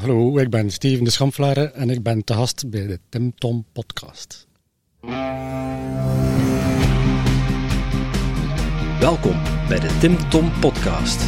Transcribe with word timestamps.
Hallo, 0.00 0.38
ik 0.38 0.50
ben 0.50 0.70
Steven 0.70 1.04
de 1.04 1.10
Schamflaren 1.10 1.74
en 1.74 1.90
ik 1.90 2.02
ben 2.02 2.24
te 2.24 2.34
gast 2.34 2.70
bij 2.70 2.86
de 2.86 3.00
Tim 3.08 3.34
Tom 3.34 3.64
podcast. 3.72 4.46
Welkom 9.00 9.42
bij 9.68 9.80
de 9.80 9.96
Tim 10.00 10.28
Tom 10.30 10.52
podcast. 10.60 11.22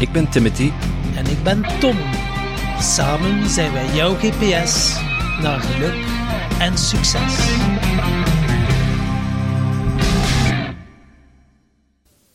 Ik 0.00 0.12
ben 0.12 0.30
Timothy 0.30 0.70
En 1.16 1.26
ik 1.26 1.42
ben 1.42 1.62
Tom. 1.80 1.96
Samen 2.80 3.50
zijn 3.50 3.72
wij 3.72 3.94
jouw 3.94 4.14
GPS 4.14 5.00
naar 5.42 5.60
geluk 5.60 6.06
en 6.58 6.78
succes. 6.78 7.36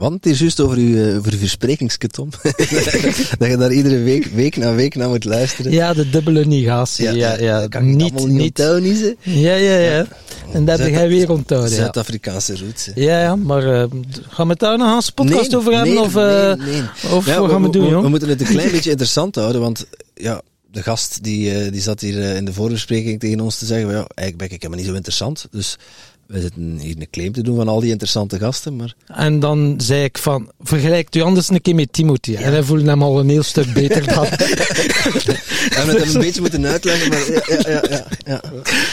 Want 0.00 0.14
het 0.14 0.26
is 0.26 0.38
juist 0.38 0.60
over 0.60 0.76
uw, 0.76 0.96
eh, 0.96 1.16
over 1.16 1.32
uw 1.32 1.38
dat 3.38 3.48
je 3.48 3.56
daar 3.58 3.72
iedere 3.72 4.02
week, 4.02 4.26
week 4.26 4.56
na 4.56 4.74
week 4.74 4.94
naar 4.94 5.08
moet 5.08 5.24
luisteren. 5.24 5.72
Ja, 5.72 5.92
de 5.92 6.10
dubbele 6.10 6.44
negatie. 6.44 7.12
Ja, 7.12 7.38
ja, 7.38 7.60
dat 7.60 7.68
kan 7.68 7.80
ik 7.80 7.86
niet, 7.86 8.26
niet 8.28 8.50
onthouden? 8.58 9.16
Ja, 9.22 9.54
ja, 9.54 9.76
ja. 9.76 10.06
En 10.52 10.64
dat 10.64 10.78
heb 10.78 10.88
jij 10.88 11.08
weer 11.08 11.30
onthouden. 11.30 11.70
Zuid-Afrikaanse 11.70 12.56
roots. 12.56 12.88
Ja, 12.94 13.20
ja, 13.20 13.36
maar 13.36 13.62
eh, 13.80 13.84
gaan 14.28 14.46
we 14.46 14.52
het 14.52 14.58
daar 14.58 14.78
nog 14.78 14.94
eens 14.94 15.10
podcast 15.10 15.50
Nee, 15.50 15.58
over 15.58 15.72
hebben? 15.72 15.94
nee, 15.94 16.02
of 16.02 16.16
eh, 16.16 16.64
nee, 16.64 16.80
nee. 16.80 17.12
of 17.12 17.26
Ja, 17.26 17.40
wat 17.40 17.50
gaan 17.50 17.62
we 17.62 17.70
doen, 17.70 17.84
we, 17.84 17.90
jong? 17.90 18.08
moeten 18.08 18.28
het 18.28 18.40
een 18.40 18.46
klein 18.46 18.70
beetje 18.76 18.90
interessant 18.90 19.34
houden, 19.34 19.60
want 19.60 19.86
ja, 20.14 20.42
de 20.70 20.82
gast 20.82 21.22
die, 21.22 21.70
die 21.70 21.80
zat 21.80 22.00
hier 22.00 22.18
in 22.34 22.44
de 22.44 22.52
voorbespreking 22.52 23.20
tegen 23.20 23.40
ons 23.40 23.58
te 23.58 23.66
zeggen, 23.66 23.88
ja, 23.88 23.94
eigenlijk 23.96 24.36
ben 24.36 24.46
ik 24.50 24.62
helemaal 24.62 24.78
niet 24.78 24.88
zo 24.88 24.94
interessant. 24.94 25.46
Dus 25.50 25.76
we 26.30 26.40
zitten 26.40 26.78
hier 26.78 26.94
een 26.98 27.10
claim 27.10 27.32
te 27.32 27.42
doen 27.42 27.56
van 27.56 27.68
al 27.68 27.80
die 27.80 27.90
interessante 27.90 28.38
gasten, 28.38 28.76
maar 28.76 28.94
En 29.06 29.40
dan 29.40 29.74
zei 29.82 30.04
ik 30.04 30.18
van, 30.18 30.50
vergelijk 30.60 31.14
u 31.16 31.20
anders 31.20 31.48
een 31.50 31.60
keer 31.60 31.74
met 31.74 31.92
Timothy. 31.92 32.34
En 32.34 32.52
hij 32.52 32.62
voelde 32.62 32.84
hem 32.84 33.02
al 33.02 33.20
een 33.20 33.28
heel 33.28 33.42
stuk 33.42 33.72
beter 33.72 34.06
dan. 34.14 34.24
we 34.30 35.38
hebben 35.70 35.94
het 35.94 36.04
hem 36.04 36.14
een 36.14 36.20
beetje 36.20 36.40
moeten 36.40 36.66
uitleggen, 36.66 37.08
maar 37.08 37.30
ja, 37.30 37.82
ja, 37.88 38.04
ja, 38.24 38.40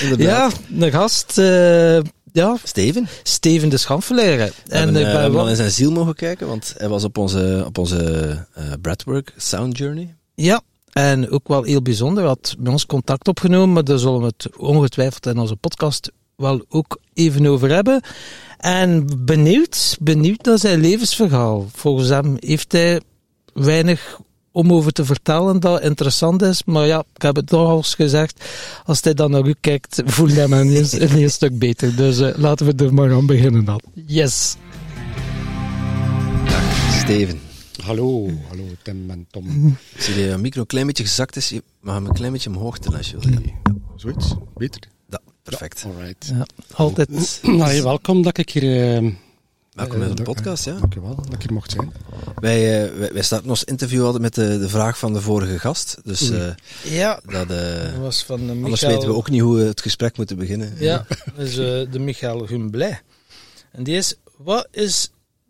ja, 0.07 0.15
ja. 0.17 0.49
de 0.67 0.91
gast, 0.91 1.37
eh, 1.37 1.99
ja, 2.31 2.57
Steven? 2.63 3.07
Steven 3.23 3.69
de 3.69 3.77
Schamfelaire. 3.77 4.43
En 4.43 4.51
En 4.87 4.93
we 4.93 4.99
hebben 4.99 5.31
wel- 5.31 5.41
al 5.41 5.49
in 5.49 5.55
zijn 5.55 5.71
ziel 5.71 5.91
mogen 5.91 6.15
kijken, 6.15 6.47
want 6.47 6.73
hij 6.77 6.87
was 6.87 7.03
op 7.03 7.17
onze, 7.17 7.63
op 7.65 7.77
onze 7.77 7.97
eh 8.53 8.63
Breathwork 8.81 9.33
Sound 9.37 9.77
Journey. 9.77 10.15
Ja, 10.35 10.61
en 10.91 11.29
ook 11.29 11.47
wel 11.47 11.63
heel 11.63 11.81
bijzonder. 11.81 12.17
Hij 12.23 12.27
had 12.27 12.55
met 12.59 12.71
ons 12.71 12.85
contact 12.85 13.27
opgenomen, 13.27 13.73
maar 13.73 13.83
daar 13.83 13.99
zullen 13.99 14.19
we 14.19 14.25
het 14.25 14.57
ongetwijfeld 14.57 15.25
in 15.25 15.37
onze 15.37 15.55
podcast 15.55 16.11
wel 16.37 16.65
ook 16.69 16.99
even 17.13 17.45
over 17.45 17.69
hebben. 17.69 18.01
En 18.57 19.07
benieuwd, 19.25 19.97
benieuwd 19.99 20.45
naar 20.45 20.57
zijn 20.57 20.79
levensverhaal. 20.79 21.67
Volgens 21.73 22.09
hem 22.09 22.35
heeft 22.39 22.71
hij 22.71 23.01
weinig 23.53 24.19
om 24.51 24.73
over 24.73 24.91
te 24.91 25.05
vertellen 25.05 25.59
dat 25.59 25.81
interessant 25.81 26.41
is. 26.41 26.63
Maar 26.63 26.85
ja, 26.85 27.03
ik 27.15 27.21
heb 27.21 27.35
het 27.35 27.47
toch 27.47 27.67
al 27.69 27.77
eens 27.77 27.95
gezegd. 27.95 28.45
Als 28.85 29.01
hij 29.01 29.13
dan 29.13 29.31
naar 29.31 29.47
u 29.47 29.55
kijkt, 29.61 30.01
voelt 30.05 30.33
hij 30.35 30.47
me 30.47 30.55
een, 30.59 30.67
heel- 30.69 31.01
een 31.01 31.09
heel 31.09 31.29
stuk 31.29 31.59
beter. 31.59 31.95
Dus 31.95 32.19
eh, 32.19 32.37
laten 32.37 32.65
we 32.65 32.83
er 32.85 32.93
maar 32.93 33.13
aan 33.13 33.25
beginnen 33.25 33.65
dan. 33.65 33.81
Yes. 34.05 34.55
Steven. 36.99 37.39
Hallo, 37.83 38.29
hallo 38.47 38.63
Tim 38.83 39.09
en 39.09 39.27
Tom. 39.31 39.77
Ik 39.95 40.01
zie 40.01 40.15
dat 40.15 40.23
je 40.23 40.37
micro 40.37 40.61
een 40.61 40.67
klein 40.67 40.87
beetje 40.87 41.03
gezakt 41.03 41.35
is. 41.35 41.49
Hem 41.83 42.05
een 42.05 42.13
klein 42.13 42.31
beetje 42.31 42.49
omhoog 42.49 42.79
doen 42.79 42.95
als 42.97 43.09
je 43.09 43.17
wil. 43.19 43.41
Zoiets, 43.95 44.33
beter. 44.55 44.81
Ja, 45.51 45.57
perfect. 45.57 45.85
Alright. 45.85 46.25
Ja, 46.33 46.45
altijd. 46.73 47.39
Nou, 47.43 47.81
welkom 47.93 48.21
dat 48.23 48.37
ik 48.37 48.49
hier... 48.49 48.95
eh, 48.95 49.11
Welkom 49.73 49.93
eh, 49.95 49.99
bij 49.99 50.07
de 50.15 50.23
dat- 50.23 50.35
podcast. 50.35 50.65
Ja. 50.65 50.73
Dankjewel 50.79 51.15
dat 51.15 51.33
ik 51.33 51.41
hier 51.41 51.53
mocht 51.53 51.71
zijn. 51.71 51.91
Wij, 52.35 52.83
eh, 52.85 52.97
wij, 52.97 53.13
wij 53.13 53.21
starten 53.21 53.49
ons 53.49 53.63
interview 53.63 54.03
altijd 54.03 54.21
met 54.21 54.33
de, 54.35 54.59
de 54.59 54.69
vraag 54.69 54.97
van 54.97 55.13
de 55.13 55.21
vorige 55.21 55.59
gast. 55.59 55.97
Dus 56.03 56.29
eh, 56.29 56.49
Ja, 56.83 57.21
dat, 57.25 57.49
eh, 57.51 57.83
dat 57.83 57.95
was 57.99 58.23
van 58.23 58.37
de 58.37 58.43
Michael... 58.45 58.63
anders 58.63 58.81
weten 58.81 59.07
we 59.07 59.13
ook 59.15 59.29
niet 59.29 59.41
hoe 59.41 59.57
we 59.57 59.63
het 59.63 59.81
gesprek 59.81 60.17
moeten 60.17 60.37
beginnen. 60.37 60.73
Ja, 60.79 61.05
dat 61.35 61.45
is 61.47 61.57
eh, 61.57 61.91
de 61.91 61.99
Michael 61.99 62.47
Humblay. 62.47 63.01
En 63.71 63.83
die 63.83 63.95
is, 63.95 64.15
wat 64.37 64.67
is 64.71 65.09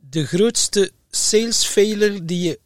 de 0.09 0.25
grootste 0.25 0.91
sales 1.09 1.64
failure 1.66 2.25
die 2.25 2.41
je 2.47 2.59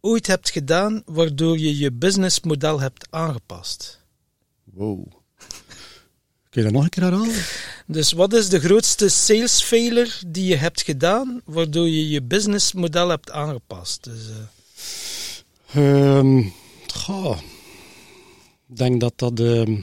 ooit 0.00 0.26
hebt 0.26 0.50
gedaan, 0.50 1.02
waardoor 1.06 1.58
je 1.58 1.78
je 1.78 1.92
businessmodel 1.92 2.80
hebt 2.80 3.06
aangepast? 3.10 4.00
Wow. 4.64 5.06
Kun 6.52 6.62
je 6.62 6.62
dat 6.62 6.72
nog 6.72 6.82
een 6.82 6.88
keer 6.88 7.02
herhalen? 7.02 7.34
Dus 7.86 8.12
wat 8.12 8.32
is 8.32 8.48
de 8.48 8.60
grootste 8.60 9.08
sales 9.08 9.62
failure 9.62 10.10
die 10.26 10.44
je 10.46 10.56
hebt 10.56 10.82
gedaan, 10.82 11.40
waardoor 11.44 11.88
je 11.88 12.08
je 12.08 12.22
businessmodel 12.22 13.08
hebt 13.08 13.30
aangepast? 13.30 14.04
Dus, 14.04 14.20
eh, 14.28 14.36
Ehm 16.18 16.42
goh. 16.94 17.38
Ik 18.68 18.76
denk 18.76 19.00
dat 19.00 19.12
dat 19.16 19.36
de... 19.36 19.82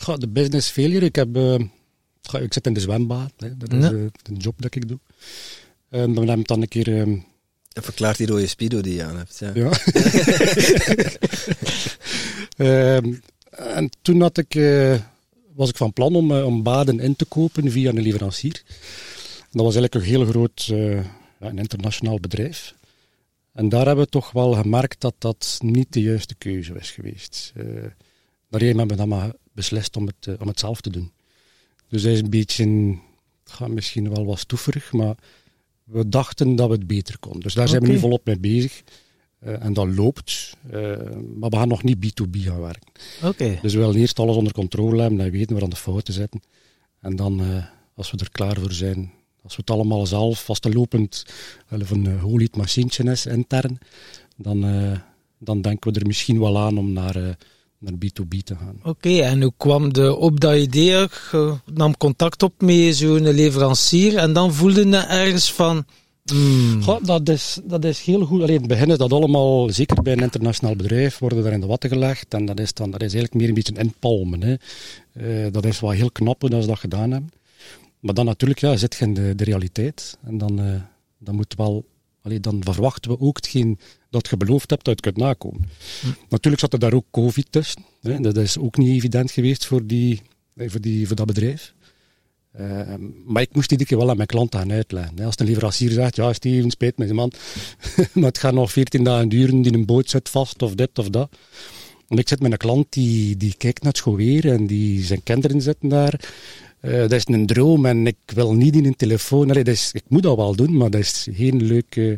goh, 0.00 0.16
de 0.16 0.28
business 0.28 0.68
failure. 0.68 1.04
Ik 1.04 1.14
heb... 1.16 1.36
eh, 1.36 1.58
goh, 2.22 2.40
ik 2.42 2.52
zit 2.52 2.66
in 2.66 2.72
de 2.72 2.80
zwembad. 2.80 3.32
Hè. 3.36 3.56
Dat 3.56 3.72
is 3.72 3.82
Ja. 3.84 3.90
eh, 3.90 3.92
de 4.22 4.34
job 4.38 4.62
dat 4.62 4.74
ik 4.74 4.88
doe. 4.88 4.98
En 5.88 6.14
dan 6.14 6.28
heb 6.28 6.38
ik 6.38 6.46
dan 6.46 6.62
een 6.62 6.68
keer... 6.68 6.98
ehm, 7.00 7.16
Dat 7.68 7.84
verklaart 7.84 8.16
die 8.16 8.26
rode 8.26 8.46
speedo 8.46 8.80
die 8.80 8.94
je 8.94 9.04
aan 9.04 9.16
hebt. 9.16 9.38
Ja. 9.38 9.50
Ja. 9.54 9.70
Ehm, 12.56 13.12
en 13.66 13.90
toen 14.02 14.20
had 14.20 14.38
ik, 14.38 14.54
eh, 14.54 15.00
was 15.54 15.68
ik 15.68 15.76
van 15.76 15.92
plan 15.92 16.14
om, 16.14 16.36
eh, 16.36 16.44
om 16.44 16.62
baden 16.62 17.00
in 17.00 17.16
te 17.16 17.24
kopen 17.24 17.70
via 17.70 17.90
een 17.90 18.02
leverancier. 18.02 18.62
Dat 19.50 19.64
was 19.64 19.74
eigenlijk 19.74 19.94
een 19.94 20.10
heel 20.10 20.24
groot, 20.24 20.68
eh, 20.72 21.04
een 21.38 21.58
internationaal 21.58 22.20
bedrijf. 22.20 22.74
En 23.52 23.68
daar 23.68 23.86
hebben 23.86 24.04
we 24.04 24.10
toch 24.10 24.32
wel 24.32 24.52
gemerkt 24.52 25.00
dat 25.00 25.14
dat 25.18 25.58
niet 25.62 25.92
de 25.92 26.00
juiste 26.00 26.34
keuze 26.34 26.74
is 26.78 26.90
geweest. 26.90 27.52
Daarin 28.48 28.78
hebben 28.78 28.96
we 28.96 28.96
dan 28.96 29.08
maar 29.08 29.32
beslist 29.52 29.96
om 29.96 30.06
het, 30.06 30.40
om 30.40 30.48
het 30.48 30.58
zelf 30.58 30.80
te 30.80 30.90
doen. 30.90 31.12
Dus 31.88 32.02
hij 32.02 32.12
is 32.12 32.20
een 32.20 32.30
beetje, 32.30 32.96
ja, 33.58 33.68
misschien 33.68 34.14
wel 34.14 34.24
wat 34.24 34.38
stoeverig, 34.38 34.92
maar 34.92 35.14
we 35.84 36.08
dachten 36.08 36.56
dat 36.56 36.68
we 36.68 36.74
het 36.74 36.86
beter 36.86 37.18
konden. 37.18 37.40
Dus 37.40 37.54
daar 37.54 37.68
zijn 37.68 37.82
we 37.82 37.88
nu 37.88 37.98
volop 37.98 38.24
mee 38.24 38.38
bezig. 38.38 38.82
Eh, 39.40 39.64
en 39.64 39.72
dat 39.72 39.94
loopt, 39.94 40.56
eh, 40.70 40.80
maar 41.36 41.50
we 41.50 41.56
gaan 41.56 41.68
nog 41.68 41.82
niet 41.82 41.98
B2B 41.98 42.36
gaan 42.36 42.60
werken. 42.60 42.92
Oké. 43.22 43.58
Dus 43.62 43.72
we 43.72 43.78
willen 43.78 43.96
eerst 43.96 44.18
alles 44.18 44.36
onder 44.36 44.52
controle 44.52 45.00
hebben 45.00 45.20
en 45.20 45.30
weten 45.30 45.54
waar 45.54 45.62
aan 45.62 45.70
de 45.70 45.76
fouten 45.76 46.14
zitten. 46.14 46.42
En 47.00 47.16
dan, 47.16 47.40
eh, 47.40 47.64
als 47.94 48.10
we 48.10 48.18
er 48.18 48.30
klaar 48.30 48.56
voor 48.60 48.72
zijn, 48.72 49.12
als 49.42 49.56
we 49.56 49.60
het 49.60 49.70
allemaal 49.70 50.06
zelf 50.06 50.44
vastlopend, 50.44 51.24
wel 51.68 51.80
of 51.80 51.90
een 51.90 52.18
holied 52.18 52.56
machientje 52.56 53.04
is, 53.04 53.26
intern, 53.26 53.78
dan, 54.36 54.60
dan 55.38 55.62
denken 55.62 55.92
we 55.92 56.00
er 56.00 56.06
misschien 56.06 56.40
wel 56.40 56.58
aan 56.58 56.78
om 56.78 56.92
naar, 56.92 57.14
naar 57.78 57.92
B2B 57.92 58.42
te 58.44 58.56
gaan. 58.56 58.80
Oké, 58.82 59.20
en 59.20 59.42
hoe 59.42 59.52
kwam 59.56 59.92
de 59.92 60.16
op 60.16 60.40
dat 60.40 60.56
idee? 60.56 60.86
Je 60.86 61.54
nam 61.72 61.96
contact 61.96 62.42
op 62.42 62.60
met 62.60 62.96
zo'n 62.96 63.30
leverancier 63.30 64.16
en 64.16 64.32
dan 64.32 64.54
voelde 64.54 64.88
je 64.88 64.96
ergens 64.96 65.52
van... 65.52 65.84
hmm, 66.30 66.82
Goh, 66.82 67.04
dat, 67.04 67.28
is, 67.28 67.58
dat 67.64 67.84
is 67.84 68.00
heel 68.00 68.24
goed. 68.24 68.40
Alleen 68.40 68.54
in 68.54 68.60
het 68.60 68.68
begin 68.68 68.90
is 68.90 68.98
dat 68.98 69.12
allemaal, 69.12 69.70
zeker 69.70 70.02
bij 70.02 70.12
een 70.12 70.22
internationaal 70.22 70.76
bedrijf, 70.76 71.18
worden 71.18 71.42
daar 71.42 71.52
in 71.52 71.60
de 71.60 71.66
watten 71.66 71.90
gelegd. 71.90 72.34
En 72.34 72.44
dat 72.44 72.60
is, 72.60 72.72
dan, 72.74 72.90
dat 72.90 73.02
is 73.02 73.14
eigenlijk 73.14 73.34
meer 73.34 73.48
een 73.48 73.54
beetje 73.54 73.72
een 73.76 73.84
inpalmen. 73.84 74.42
Hè. 74.42 74.54
Eh, 75.12 75.52
dat 75.52 75.64
is 75.64 75.80
wel 75.80 75.90
heel 75.90 76.10
knap 76.10 76.40
hoe 76.40 76.50
dat 76.50 76.62
ze 76.62 76.68
dat 76.68 76.78
gedaan 76.78 77.10
hebben. 77.10 77.30
Maar 78.00 78.14
dan 78.14 78.24
natuurlijk 78.24 78.60
ja, 78.60 78.76
zit 78.76 78.94
je 78.94 79.04
in 79.04 79.14
de, 79.14 79.34
de 79.34 79.44
realiteit. 79.44 80.18
En 80.24 80.38
dan, 80.38 80.60
eh, 80.60 80.80
dan, 81.18 81.34
moet 81.34 81.54
wel, 81.56 81.84
allee, 82.22 82.40
dan 82.40 82.60
verwachten 82.64 83.10
we 83.10 83.20
ook 83.20 83.36
hetgeen 83.36 83.78
dat 84.10 84.28
je 84.28 84.36
beloofd 84.36 84.70
hebt 84.70 84.84
dat 84.84 84.94
je 84.98 85.00
het 85.02 85.14
kunt 85.14 85.26
nakomen. 85.26 85.68
Natuurlijk 86.28 86.62
zat 86.62 86.72
er 86.72 86.78
daar 86.78 86.92
ook 86.92 87.06
COVID 87.10 87.46
tussen. 87.50 87.84
Hè. 88.00 88.20
Dat 88.20 88.36
is 88.36 88.58
ook 88.58 88.76
niet 88.76 88.96
evident 88.96 89.30
geweest 89.30 89.66
voor, 89.66 89.86
die, 89.86 90.20
eh, 90.54 90.70
voor, 90.70 90.80
die, 90.80 91.06
voor 91.06 91.16
dat 91.16 91.26
bedrijf. 91.26 91.74
Uh, 92.58 92.94
maar 93.26 93.42
ik 93.42 93.54
moest 93.54 93.70
iedere 93.70 93.88
keer 93.88 93.98
wel 93.98 94.10
aan 94.10 94.16
mijn 94.16 94.28
klant 94.28 94.54
gaan 94.54 94.72
uitleggen. 94.72 95.24
Als 95.24 95.36
de 95.36 95.44
leverancier 95.44 95.90
zegt, 95.90 96.16
ja 96.16 96.32
Steven, 96.32 96.70
spijt 96.70 96.98
me 96.98 97.14
man, 97.14 97.32
maar 98.12 98.24
het 98.24 98.38
gaat 98.38 98.52
nog 98.52 98.72
14 98.72 99.04
dagen 99.04 99.28
duren, 99.28 99.62
die 99.62 99.72
een 99.72 99.86
boot 99.86 100.10
zit 100.10 100.28
vast 100.28 100.62
of 100.62 100.74
dit 100.74 100.98
of 100.98 101.08
dat. 101.08 101.28
En 102.08 102.18
ik 102.18 102.28
zit 102.28 102.40
met 102.40 102.52
een 102.52 102.58
klant 102.58 102.86
die, 102.92 103.36
die 103.36 103.54
kijkt 103.56 103.82
naar 103.82 103.92
het 103.92 104.00
schoolweer 104.00 104.52
en 104.52 104.66
die 104.66 105.04
zijn 105.04 105.22
kinderen 105.22 105.62
zitten 105.62 105.88
daar. 105.88 106.20
Uh, 106.82 107.00
dat 107.00 107.12
is 107.12 107.26
een 107.26 107.46
droom 107.46 107.86
en 107.86 108.06
ik 108.06 108.16
wil 108.26 108.54
niet 108.54 108.76
in 108.76 108.84
een 108.84 108.96
telefoon. 108.96 109.50
Allee, 109.50 109.64
dat 109.64 109.74
is, 109.74 109.90
ik 109.92 110.02
moet 110.08 110.22
dat 110.22 110.36
wel 110.36 110.56
doen, 110.56 110.76
maar 110.76 110.90
dat 110.90 111.00
is 111.00 111.26
geen 111.30 111.62
leuk, 111.62 111.96
uh, 111.96 112.10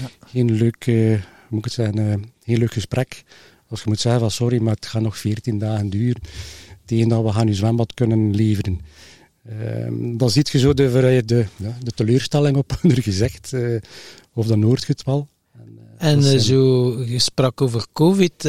ja. 0.00 0.10
geen 0.26 0.52
leuk, 0.52 0.86
uh, 0.86 1.22
moet 1.48 1.58
ik 1.58 1.64
het 1.64 1.72
zeggen, 1.72 2.32
geen 2.44 2.58
leuk 2.58 2.72
gesprek. 2.72 3.22
Als 3.68 3.80
je 3.82 3.88
moet 3.88 4.00
zeggen 4.00 4.20
van 4.20 4.30
sorry, 4.30 4.60
maar 4.60 4.74
het 4.74 4.86
gaat 4.86 5.02
nog 5.02 5.18
14 5.18 5.58
dagen 5.58 5.90
duren. 5.90 6.22
Tegen 6.84 7.08
dat 7.08 7.22
we 7.22 7.32
gaan 7.32 7.46
je 7.46 7.54
zwembad 7.54 7.94
kunnen 7.94 8.34
leveren. 8.34 8.80
Ehm, 9.44 10.16
dan 10.16 10.30
ziet 10.30 10.48
je 10.48 10.58
zo 10.58 10.74
de, 10.74 10.90
de, 11.24 11.44
de 11.82 11.90
teleurstelling 11.94 12.56
op 12.56 12.72
hun 12.80 13.02
gezicht, 13.02 13.52
of 14.32 14.46
hoort 14.62 14.80
je 14.80 14.92
het 14.92 15.04
wel. 15.04 15.28
En, 16.00 16.24
en 16.24 16.40
zo, 16.40 16.94
je 17.06 17.18
sprak 17.18 17.60
over 17.60 17.86
COVID. 17.92 18.48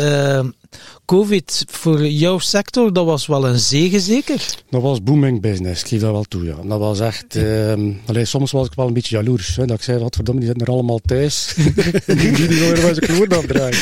COVID 1.05 1.65
voor 1.67 2.07
jouw 2.07 2.39
sector, 2.39 2.93
dat 2.93 3.05
was 3.05 3.27
wel 3.27 3.47
een 3.47 3.59
zegen 3.59 3.99
zeker? 3.99 4.45
Dat 4.69 4.81
was 4.81 5.03
booming 5.03 5.41
business, 5.41 5.81
ik 5.81 5.87
geef 5.87 6.01
dat 6.01 6.11
wel 6.11 6.23
toe. 6.23 6.43
Ja. 6.43 6.55
Dat 6.63 6.79
was 6.79 6.99
echt... 6.99 7.35
Uh, 7.35 7.93
soms 8.23 8.51
was 8.51 8.67
ik 8.67 8.73
wel 8.73 8.87
een 8.87 8.93
beetje 8.93 9.15
jaloers. 9.15 9.55
Hè, 9.55 9.65
dat 9.65 9.77
ik 9.77 9.83
zei, 9.83 9.99
wat 9.99 10.15
verdomme, 10.15 10.41
die 10.41 10.49
zitten 10.49 10.67
er 10.67 10.73
allemaal 10.73 10.99
thuis. 10.99 11.53
die 12.05 12.31
die 12.31 12.47
weer 12.47 12.81
waar 12.81 12.93
ze 12.93 13.05
gewoon 13.05 13.27
afdraaien. 13.27 13.77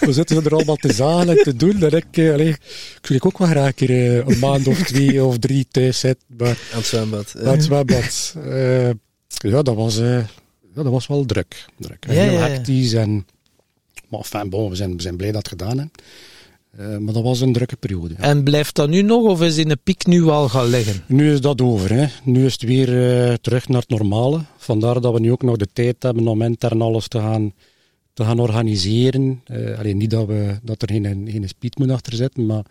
We 0.00 0.12
zitten 0.12 0.44
er 0.44 0.54
allemaal 0.54 0.76
te 0.76 0.92
zagen 0.92 1.28
en 1.28 1.42
te 1.42 1.56
doen. 1.56 1.78
Dat 1.78 1.92
ik, 1.92 2.16
uh, 2.16 2.32
allee, 2.32 2.48
ik 2.48 2.58
zou 3.02 3.20
ook 3.22 3.38
wel 3.38 3.48
graag 3.48 3.66
een 3.66 3.74
keer 3.74 3.90
uh, 3.90 4.26
een 4.26 4.38
maand 4.38 4.66
of 4.66 4.82
twee 4.82 5.24
of 5.24 5.38
drie 5.38 5.66
thuis 5.70 5.98
zitten. 5.98 6.26
Maar, 6.36 6.48
aan 6.48 6.78
het 6.78 6.86
zwembad. 6.86 7.34
Aan 7.38 7.52
het 7.52 7.64
zwembad. 7.64 8.34
Uh, 8.46 8.90
ja, 9.26 9.62
dat 9.62 9.74
was, 9.74 10.00
ja, 10.74 10.82
dat 10.82 10.92
was 10.92 11.06
wel 11.06 11.24
druk. 11.24 11.66
druk 11.78 12.04
ja, 12.06 12.12
heel 12.12 12.38
hectisch 12.38 12.92
en... 12.92 13.26
Maar 14.08 14.20
enfin, 14.20 14.50
bon, 14.50 14.70
we 14.70 14.76
zijn, 14.76 14.96
we 14.96 15.02
zijn 15.02 15.16
blij 15.16 15.32
dat 15.32 15.38
het 15.38 15.48
gedaan 15.48 15.78
hebben. 15.78 15.90
Uh, 16.80 16.96
maar 16.96 17.14
dat 17.14 17.22
was 17.22 17.40
een 17.40 17.52
drukke 17.52 17.76
periode. 17.76 18.14
Ja. 18.18 18.22
En 18.22 18.42
blijft 18.42 18.74
dat 18.74 18.88
nu 18.88 19.02
nog, 19.02 19.22
of 19.22 19.42
is 19.42 19.56
in 19.56 19.68
de 19.68 19.78
piek 19.82 20.06
nu 20.06 20.24
al 20.24 20.48
gaan 20.48 20.66
liggen? 20.66 21.02
Nu 21.06 21.32
is 21.32 21.40
dat 21.40 21.60
over. 21.60 21.92
Hè. 21.92 22.06
Nu 22.24 22.44
is 22.44 22.52
het 22.52 22.62
weer 22.62 22.88
uh, 22.88 23.34
terug 23.34 23.68
naar 23.68 23.80
het 23.80 23.88
normale. 23.88 24.40
Vandaar 24.56 25.00
dat 25.00 25.12
we 25.12 25.20
nu 25.20 25.32
ook 25.32 25.42
nog 25.42 25.56
de 25.56 25.68
tijd 25.72 26.02
hebben 26.02 26.28
om 26.28 26.42
intern 26.42 26.82
alles 26.82 27.08
te 27.08 27.18
gaan, 27.18 27.52
te 28.12 28.24
gaan 28.24 28.38
organiseren. 28.38 29.42
Uh, 29.50 29.78
alleen 29.78 29.96
niet 29.96 30.10
dat, 30.10 30.26
we, 30.26 30.58
dat 30.62 30.82
er 30.82 30.88
geen, 30.90 31.28
geen 31.30 31.48
speed 31.48 31.78
moet 31.78 31.90
achter 31.90 32.12
zitten, 32.14 32.46
maar 32.46 32.64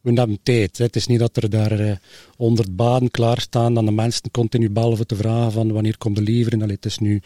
we 0.00 0.12
hebben 0.12 0.38
tijd. 0.42 0.78
Het 0.78 0.96
is 0.96 1.06
niet 1.06 1.18
dat 1.18 1.36
er 1.36 1.50
daar 1.50 2.00
honderd 2.36 2.76
baden 2.76 3.10
klaarstaan, 3.10 3.74
dan 3.74 3.84
de 3.84 3.92
mensen 3.92 4.30
continu 4.30 4.70
bellen 4.70 5.06
te 5.06 5.16
vragen 5.16 5.52
van 5.52 5.72
wanneer 5.72 5.98
komt 5.98 6.16
de 6.16 6.22
leveren. 6.22 6.62
Allee, 6.62 6.74
het 6.74 6.84
is 6.84 6.98
nu 6.98 7.22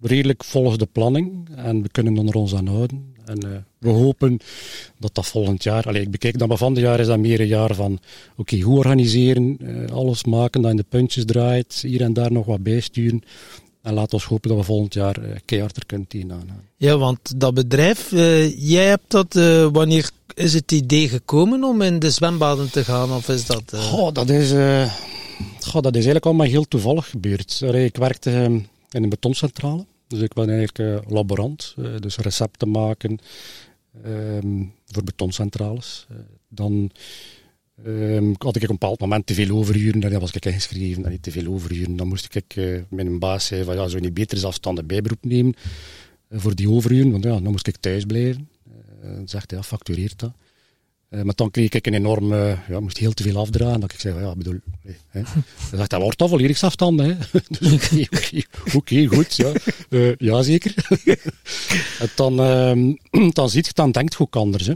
redelijk 0.00 0.44
volgens 0.44 0.78
de 0.78 0.88
planning 0.92 1.48
en 1.56 1.82
we 1.82 1.88
kunnen 1.88 2.28
er 2.28 2.34
ons 2.34 2.54
aan 2.54 2.66
houden. 2.66 3.14
En 3.24 3.46
uh, 3.46 3.50
we 3.78 3.88
hopen 3.88 4.38
dat 4.98 5.14
dat 5.14 5.26
volgend 5.26 5.62
jaar, 5.62 5.84
allez, 5.84 6.02
ik 6.02 6.10
bekijk 6.10 6.38
dat 6.38 6.48
maar 6.48 6.56
van 6.56 6.74
de 6.74 6.80
jaar 6.80 7.00
is 7.00 7.06
dat 7.06 7.18
meer 7.18 7.40
een 7.40 7.46
jaar 7.46 7.74
van, 7.74 7.92
oké, 7.92 8.00
okay, 8.36 8.60
hoe 8.60 8.76
organiseren, 8.76 9.58
uh, 9.60 9.90
alles 9.90 10.24
maken 10.24 10.62
dat 10.62 10.70
in 10.70 10.76
de 10.76 10.84
puntjes 10.88 11.24
draait, 11.24 11.74
hier 11.86 12.00
en 12.02 12.12
daar 12.12 12.32
nog 12.32 12.46
wat 12.46 12.62
bijsturen. 12.62 13.22
En 13.82 13.94
laat 13.94 14.12
ons 14.12 14.24
hopen 14.24 14.48
dat 14.48 14.58
we 14.58 14.64
volgend 14.64 14.94
jaar 14.94 15.22
uh, 15.22 15.30
keihard 15.44 15.76
er 15.76 15.86
kunnen 15.86 16.06
tegenaan. 16.06 16.46
Ja, 16.76 16.98
want 16.98 17.40
dat 17.40 17.54
bedrijf, 17.54 18.10
jij 18.56 18.86
hebt 18.86 19.10
dat, 19.10 19.34
wanneer 19.72 20.10
is 20.36 20.54
het 20.54 20.72
idee 20.72 21.08
gekomen 21.08 21.64
om 21.64 21.82
in 21.82 21.98
de 21.98 22.10
zwembaden 22.10 22.70
te 22.70 22.84
gaan? 22.84 23.12
Of 23.12 23.28
is 23.28 23.46
dat... 23.46 23.72
Oh, 23.72 24.12
dat 24.12 24.30
is... 24.30 24.52
Oh, 25.66 25.82
dat 25.82 25.86
is 25.86 25.94
eigenlijk 25.94 26.24
allemaal 26.24 26.46
heel 26.46 26.68
toevallig 26.68 27.10
gebeurd. 27.10 27.60
Ik 27.60 27.96
werkte 27.96 28.30
ehm, 28.30 28.52
in 28.90 29.02
een 29.02 29.08
betoncentrale. 29.08 29.86
Dus 30.08 30.20
ik 30.20 30.32
ben 30.32 30.48
eigenlijk 30.48 30.78
uh, 30.78 31.12
laborant, 31.12 31.74
uh, 31.78 31.88
dus 31.98 32.16
recepten 32.16 32.70
maken 32.70 33.18
um, 34.06 34.72
voor 34.86 35.04
betoncentrales. 35.04 36.06
Uh, 36.10 36.16
dan 36.48 36.90
um, 37.86 38.34
had 38.38 38.56
ik 38.56 38.62
op 38.62 38.68
een 38.68 38.78
bepaald 38.78 39.00
moment 39.00 39.26
te 39.26 39.34
veel 39.34 39.56
overuren, 39.56 40.00
dan 40.00 40.20
was 40.20 40.32
ik 40.32 40.44
ingeschreven, 40.44 41.04
en 41.04 41.10
niet 41.10 41.22
te 41.22 41.30
veel 41.30 41.52
overuren. 41.52 41.96
Dan 41.96 42.08
moest 42.08 42.34
ik 42.34 42.56
met 42.88 43.06
een 43.06 43.18
baas 43.18 43.46
zeggen 43.46 43.66
van 43.66 43.76
ja, 43.76 43.82
zou 43.88 43.96
je 43.96 44.04
niet 44.04 44.14
beter 44.14 44.38
zelfstandig 44.38 44.84
bijberoep 44.84 45.24
nemen 45.24 45.54
voor 46.30 46.54
die 46.54 46.70
overuren, 46.70 47.10
want 47.10 47.24
ja, 47.24 47.40
dan 47.40 47.50
moest 47.50 47.66
ik 47.66 47.76
thuis 47.76 48.04
blijven. 48.04 48.48
Dan 49.14 49.28
zegt 49.28 49.50
hij, 49.50 49.58
ja, 49.58 49.64
factureert 49.64 50.18
dat. 50.18 50.32
Uh, 51.10 51.22
maar 51.22 51.34
dan 51.34 51.50
kreeg 51.50 51.72
ik 51.72 51.86
een 51.86 51.94
enorme, 51.94 52.58
ja, 52.68 52.80
moest 52.80 52.98
heel 52.98 53.12
te 53.12 53.22
veel 53.22 53.38
afdragen. 53.38 53.80
Dat 53.80 53.92
ik 53.92 54.00
zei, 54.00 54.20
ja, 54.20 54.34
bedoel, 54.34 54.60
hè. 55.08 55.22
Dan 55.70 55.78
zegt 55.78 55.90
dat 55.90 56.00
wordt 56.00 56.22
al 56.22 56.28
volledig 56.28 56.62
afstanden. 56.62 57.06
Hè. 57.06 57.14
dus 57.58 57.72
oké, 57.72 58.06
okay, 58.16 58.44
okay, 58.74 59.06
goed, 59.06 59.36
ja. 59.36 59.52
Uh, 59.88 60.14
ja, 60.16 60.42
zeker. 60.42 60.74
en 62.00 62.08
dan, 62.14 62.40
uh, 62.40 63.30
dan 63.38 63.50
ziet 63.50 63.66
je, 63.66 63.72
dan 63.74 63.92
denkt 63.92 64.12
je 64.12 64.20
ook 64.20 64.36
anders. 64.36 64.66
Hè. 64.66 64.74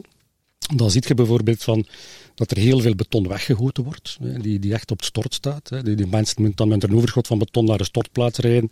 Dan 0.74 0.90
ziet 0.90 1.08
je 1.08 1.14
bijvoorbeeld 1.14 1.62
van, 1.62 1.86
dat 2.34 2.50
er 2.50 2.56
heel 2.56 2.80
veel 2.80 2.94
beton 2.94 3.28
weggegoten 3.28 3.84
wordt, 3.84 4.16
hè, 4.20 4.38
die, 4.38 4.58
die 4.58 4.72
echt 4.72 4.90
op 4.90 4.96
het 4.96 5.06
stort 5.06 5.34
staat. 5.34 5.68
Hè. 5.68 5.82
Die, 5.82 5.94
die 5.94 6.06
mensen 6.06 6.42
moeten 6.42 6.56
dan 6.56 6.68
met 6.68 6.82
een 6.82 6.96
overschot 6.96 7.26
van 7.26 7.38
beton 7.38 7.64
naar 7.64 7.78
de 7.78 7.84
stortplaats 7.84 8.38
rijden. 8.38 8.70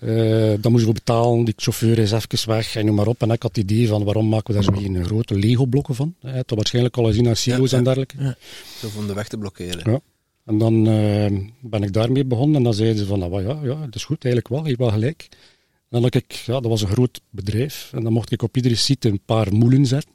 Uh, 0.00 0.54
dan 0.60 0.72
moesten 0.72 0.88
we 0.88 0.94
betalen, 0.94 1.44
die 1.44 1.54
chauffeur 1.56 1.98
is 1.98 2.12
even 2.12 2.48
weg 2.48 2.76
en 2.76 2.86
noem 2.86 2.94
maar 2.94 3.06
op. 3.06 3.22
En 3.22 3.30
ik 3.30 3.42
had 3.42 3.56
het 3.56 3.70
idee 3.70 3.88
van 3.88 4.04
waarom 4.04 4.28
maken 4.28 4.46
we 4.46 4.52
daar 4.52 4.74
zo 4.74 4.80
geen 4.80 5.04
grote 5.04 5.34
Lego-blokken 5.34 5.94
van. 5.94 6.14
Hij 6.20 6.36
had 6.36 6.50
waarschijnlijk 6.50 6.96
al 6.96 7.04
gezien 7.04 7.28
aan 7.28 7.36
silo's 7.36 7.72
en 7.72 7.84
dergelijke. 7.84 8.16
Ja. 8.18 8.36
Zo 8.78 8.88
om 8.98 9.06
de 9.06 9.14
weg 9.14 9.28
te 9.28 9.38
blokkeren. 9.38 9.92
Ja. 9.92 10.00
En 10.44 10.58
dan 10.58 10.88
uh, 10.88 11.40
ben 11.60 11.82
ik 11.82 11.92
daarmee 11.92 12.24
begonnen 12.24 12.56
en 12.56 12.62
dan 12.62 12.74
zeiden 12.74 12.98
ze 12.98 13.06
van, 13.06 13.18
nou 13.18 13.42
ja, 13.42 13.58
ja, 13.62 13.74
dat 13.84 13.94
is 13.94 14.04
goed, 14.04 14.24
eigenlijk 14.24 14.54
wel, 14.54 14.62
je 14.62 14.68
hebt 14.68 14.80
wel 14.80 14.90
gelijk. 14.90 15.28
En 15.30 15.88
dan 15.88 16.02
had 16.02 16.14
ik, 16.14 16.32
ja, 16.32 16.52
dat 16.52 16.66
was 16.66 16.82
een 16.82 16.88
groot 16.88 17.20
bedrijf 17.30 17.90
en 17.94 18.02
dan 18.02 18.12
mocht 18.12 18.32
ik 18.32 18.42
op 18.42 18.56
iedere 18.56 18.74
site 18.74 19.08
een 19.08 19.20
paar 19.24 19.52
moelen 19.52 19.86
zetten. 19.86 20.14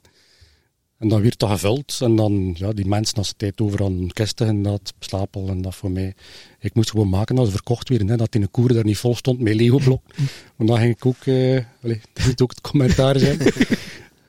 En 1.02 1.08
dan 1.08 1.22
werd 1.22 1.38
dat 1.38 1.50
gevuld. 1.50 1.98
En 2.00 2.16
dan, 2.16 2.54
ja, 2.58 2.72
die 2.72 2.86
mensen, 2.86 3.16
als 3.16 3.28
ze 3.28 3.34
tijd 3.36 3.60
over 3.60 3.84
aan 3.84 4.08
kisten 4.12 4.46
en 4.46 4.62
dat, 4.62 4.94
stapel 4.98 5.48
en 5.48 5.62
dat 5.62 5.74
voor 5.74 5.90
mij. 5.90 6.14
Ik 6.60 6.74
moest 6.74 6.90
gewoon 6.90 7.08
maken 7.08 7.34
dat 7.34 7.46
ze 7.46 7.52
verkocht 7.52 7.88
werden. 7.88 8.08
Hè, 8.08 8.16
dat 8.16 8.34
in 8.34 8.42
een 8.42 8.50
koer 8.50 8.72
daar 8.72 8.84
niet 8.84 8.98
vol 8.98 9.14
stond 9.14 9.40
met 9.40 9.54
Lego-blok. 9.54 10.02
Want 10.56 10.70
dan 10.70 10.78
ging 10.78 10.94
ik 10.94 11.06
ook, 11.06 11.24
uh, 11.24 11.60
allez, 11.82 11.98
dat 12.12 12.26
moet 12.26 12.42
ook 12.42 12.50
het 12.50 12.60
commentaar 12.60 13.18
zijn. 13.18 13.40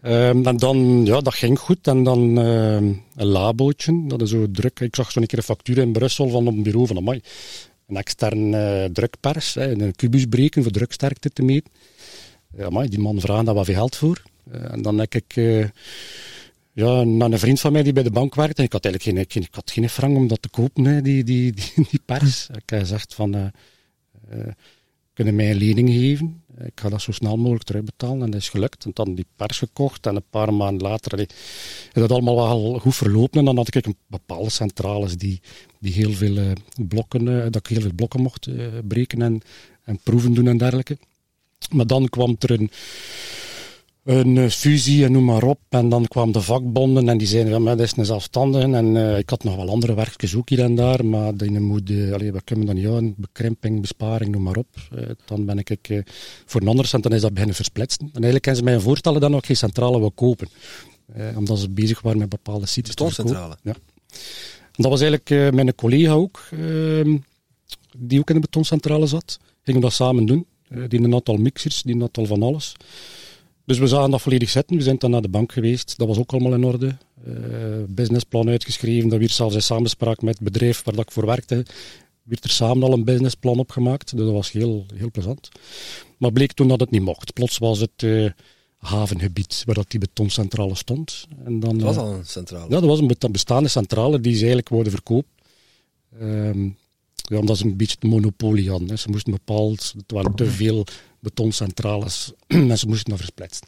um, 0.03 0.45
en 0.47 0.57
dan, 0.57 1.05
ja, 1.05 1.19
dat 1.19 1.33
ging 1.33 1.59
goed. 1.59 1.87
En 1.87 2.03
dan 2.03 2.39
uh, 2.39 2.75
een 3.15 3.25
labootje, 3.25 4.03
dat 4.07 4.21
is 4.21 4.29
zo 4.29 4.51
druk. 4.51 4.79
Ik 4.79 4.95
zag 4.95 5.11
zo'n 5.11 5.25
keer 5.25 5.37
een 5.37 5.43
factuur 5.43 5.77
in 5.77 5.91
Brussel 5.91 6.29
van 6.29 6.47
op 6.47 6.53
een 6.53 6.63
bureau 6.63 6.87
van, 6.87 6.97
amai, 6.97 7.21
een 7.87 7.97
extern 7.97 8.53
uh, 8.53 8.85
drukpers, 8.85 9.53
hè, 9.53 9.71
een 9.71 9.95
kubus 9.95 10.25
breken 10.25 10.63
voor 10.63 10.71
druksterkte 10.71 11.29
te 11.29 11.43
meten. 11.43 11.71
Ja, 12.57 12.65
amai, 12.65 12.89
die 12.89 12.99
man 12.99 13.19
vraagt 13.19 13.45
daar 13.45 13.55
wat 13.55 13.65
veel 13.65 13.75
geld 13.75 13.95
voor. 13.95 14.21
en 14.51 14.81
dan 14.81 14.99
heb 14.99 15.15
ik 15.15 15.35
ja, 16.73 17.03
naar 17.03 17.31
een 17.31 17.39
vriend 17.39 17.59
van 17.59 17.71
mij 17.71 17.83
die 17.83 17.93
bij 17.93 18.03
de 18.03 18.11
bank 18.11 18.35
werkte. 18.35 18.57
En 18.57 18.63
ik 18.63 18.71
had 18.71 18.85
eigenlijk 18.85 19.27
geen, 19.29 19.43
ik 19.43 19.53
had 19.53 19.71
geen 19.71 19.89
frank 19.89 20.17
om 20.17 20.27
dat 20.27 20.41
te 20.41 20.49
kopen, 20.49 20.85
hè, 20.85 21.01
die, 21.01 21.23
die, 21.23 21.53
die, 21.75 22.01
pers. 22.05 22.47
Ik 22.47 22.69
heb 22.69 22.79
gezegd 22.79 23.13
van, 23.13 23.35
uh, 23.35 23.45
uh, 24.33 24.47
kunnen 25.13 25.35
mij 25.35 25.51
een 25.51 25.57
lening 25.57 25.89
geven? 25.89 26.43
Ik 26.57 26.79
ga 26.79 26.89
dat 26.89 27.01
zo 27.01 27.11
snel 27.11 27.37
mogelijk 27.37 27.63
terugbetalen. 27.63 28.21
En 28.21 28.31
dat 28.31 28.41
is 28.41 28.49
gelukt. 28.49 28.85
En 28.85 28.91
dan 28.93 29.15
die 29.15 29.25
pers 29.35 29.57
gekocht. 29.57 30.05
En 30.05 30.15
een 30.15 30.23
paar 30.29 30.53
maanden 30.53 30.87
later 30.87 31.19
is 31.19 31.27
dat 31.91 32.11
allemaal 32.11 32.35
wel 32.35 32.79
goed 32.79 32.95
verlopen. 32.95 33.39
En 33.39 33.45
dan 33.45 33.57
had 33.57 33.75
ik 33.75 33.85
een 33.85 33.97
bepaalde 34.07 34.49
centrales 34.49 35.17
die, 35.17 35.41
die 35.79 35.93
heel 35.93 36.11
veel 36.11 36.37
uh, 36.37 36.51
blokken, 36.87 37.25
dat 37.25 37.55
ik 37.55 37.67
heel 37.67 37.81
veel 37.81 37.93
blokken 37.95 38.21
mocht 38.21 38.49
breken 38.87 39.21
en, 39.21 39.41
en 39.83 39.99
proeven 40.03 40.33
doen 40.33 40.47
en 40.47 40.57
dergelijke. 40.57 40.97
Maar 41.71 41.87
dan 41.87 42.09
kwam 42.09 42.35
er 42.39 42.51
een 42.51 42.71
een 44.03 44.37
eh, 44.37 44.49
fusie 44.49 45.05
en 45.05 45.11
noem 45.11 45.23
maar 45.23 45.43
op. 45.43 45.59
En 45.69 45.89
dan 45.89 46.07
kwamen 46.07 46.33
de 46.33 46.41
vakbonden 46.41 47.09
en 47.09 47.17
die 47.17 47.27
zeiden, 47.27 47.63
ja, 47.63 47.75
dat 47.75 47.79
is 47.79 47.97
een 47.97 48.05
zelfstandige. 48.05 48.75
En 48.75 48.95
uh, 48.95 49.17
ik 49.17 49.29
had 49.29 49.43
nog 49.43 49.55
wel 49.55 49.69
andere 49.69 49.93
werkjes 49.93 50.35
ook 50.35 50.49
hier 50.49 50.59
en 50.59 50.75
daar, 50.75 51.05
maar 51.05 51.37
die 51.37 51.59
moet, 51.59 51.89
uh, 51.89 52.13
allee, 52.13 52.31
we 52.31 52.41
kunnen 52.43 52.65
dan 52.65 52.75
niet 52.75 52.87
aan, 52.87 53.13
bekrimping, 53.17 53.81
besparing, 53.81 54.31
noem 54.31 54.43
maar 54.43 54.55
op. 54.55 54.67
Uh, 54.95 55.09
dan 55.25 55.45
ben 55.45 55.57
ik 55.57 55.89
uh, 55.89 56.01
voor 56.45 56.61
een 56.61 56.67
ander 56.67 56.85
cent, 56.85 57.03
dan 57.03 57.13
is 57.13 57.21
dat 57.21 57.31
beginnen 57.31 57.55
versplitsen. 57.55 58.01
En 58.01 58.11
eigenlijk 58.11 58.43
kunnen 58.43 58.61
ze 58.61 58.69
mij 58.69 58.79
voorstellen 58.79 59.21
dat 59.21 59.29
nog 59.29 59.45
geen 59.45 59.55
centrale 59.55 59.99
wil 59.99 60.11
kopen. 60.11 60.47
omdat 61.35 61.59
ze 61.59 61.69
bezig 61.69 62.01
waren 62.01 62.19
met 62.19 62.29
bepaalde 62.29 62.65
sites. 62.65 62.89
Betoncentrale? 62.89 63.57
Ja. 63.61 63.73
En 64.61 64.83
dat 64.83 64.91
was 64.91 65.01
eigenlijk 65.01 65.53
mijn 65.53 65.75
collega 65.75 66.11
ook, 66.11 66.47
ehm, 66.51 67.17
die 67.97 68.19
ook 68.19 68.29
in 68.29 68.35
de 68.35 68.41
betoncentrale 68.41 69.05
zat. 69.05 69.39
Gingen 69.63 69.81
we 69.81 69.87
dat 69.87 69.95
samen 69.95 70.25
doen. 70.25 70.45
die 70.87 71.03
een 71.03 71.13
aantal 71.13 71.35
mixers, 71.35 71.81
die 71.81 71.95
een 71.95 72.01
aantal 72.01 72.25
van 72.25 72.43
alles. 72.43 72.75
Dus 73.65 73.77
we 73.77 73.87
zagen 73.87 74.11
dat 74.11 74.21
volledig 74.21 74.49
zitten. 74.49 74.77
We 74.77 74.83
zijn 74.83 74.97
dan 74.97 75.11
naar 75.11 75.21
de 75.21 75.29
bank 75.29 75.51
geweest. 75.51 75.97
Dat 75.97 76.07
was 76.07 76.17
ook 76.17 76.31
allemaal 76.31 76.53
in 76.53 76.63
orde. 76.63 76.97
Uh, 77.27 77.35
businessplan 77.87 78.49
uitgeschreven. 78.49 79.09
Dat 79.09 79.19
werd 79.19 79.31
zelfs 79.31 79.55
in 79.55 79.61
samenspraak 79.61 80.21
met 80.21 80.33
het 80.33 80.43
bedrijf 80.43 80.83
waar 80.83 80.95
dat 80.95 81.03
ik 81.03 81.11
voor 81.11 81.25
werkte. 81.25 81.65
Werd 82.23 82.43
er 82.43 82.49
samen 82.49 82.83
al 82.83 82.93
een 82.93 83.03
businessplan 83.03 83.59
opgemaakt. 83.59 84.17
Dus 84.17 84.25
dat 84.25 84.33
was 84.33 84.51
heel, 84.51 84.85
heel 84.95 85.11
plezant. 85.11 85.49
Maar 86.17 86.31
bleek 86.31 86.53
toen 86.53 86.67
dat 86.67 86.79
het 86.79 86.91
niet 86.91 87.01
mocht. 87.01 87.33
Plots 87.33 87.57
was 87.57 87.79
het 87.79 88.01
uh, 88.03 88.29
havengebied 88.77 89.63
waar 89.65 89.75
dat 89.75 89.91
die 89.91 89.99
betoncentrale 89.99 90.75
stond. 90.75 91.27
En 91.43 91.59
dan, 91.59 91.77
dat 91.77 91.95
was 91.95 91.97
al 91.97 92.13
een 92.13 92.25
centrale? 92.25 92.69
Ja, 92.69 92.79
dat 92.79 92.89
was 92.89 92.99
een 92.99 93.31
bestaande 93.31 93.69
centrale 93.69 94.19
die 94.19 94.33
ze 94.33 94.39
eigenlijk 94.39 94.69
wilden 94.69 94.91
verkopen. 94.91 95.31
Ehm, 96.19 96.69
ja, 97.15 97.37
omdat 97.37 97.57
ze 97.57 97.65
een 97.65 97.77
beetje 97.77 97.95
het 97.99 98.09
monopolie 98.09 98.69
hadden. 98.69 98.89
Hè. 98.89 98.95
Ze 98.95 99.09
moesten 99.09 99.31
bepaald, 99.31 99.93
het 99.97 100.11
waren 100.11 100.35
te 100.35 100.45
veel 100.61 100.85
betoncentrales 101.23 102.33
en 102.47 102.77
ze 102.77 102.87
moesten 102.87 103.09
dat 103.09 103.19
versplitsen. 103.19 103.67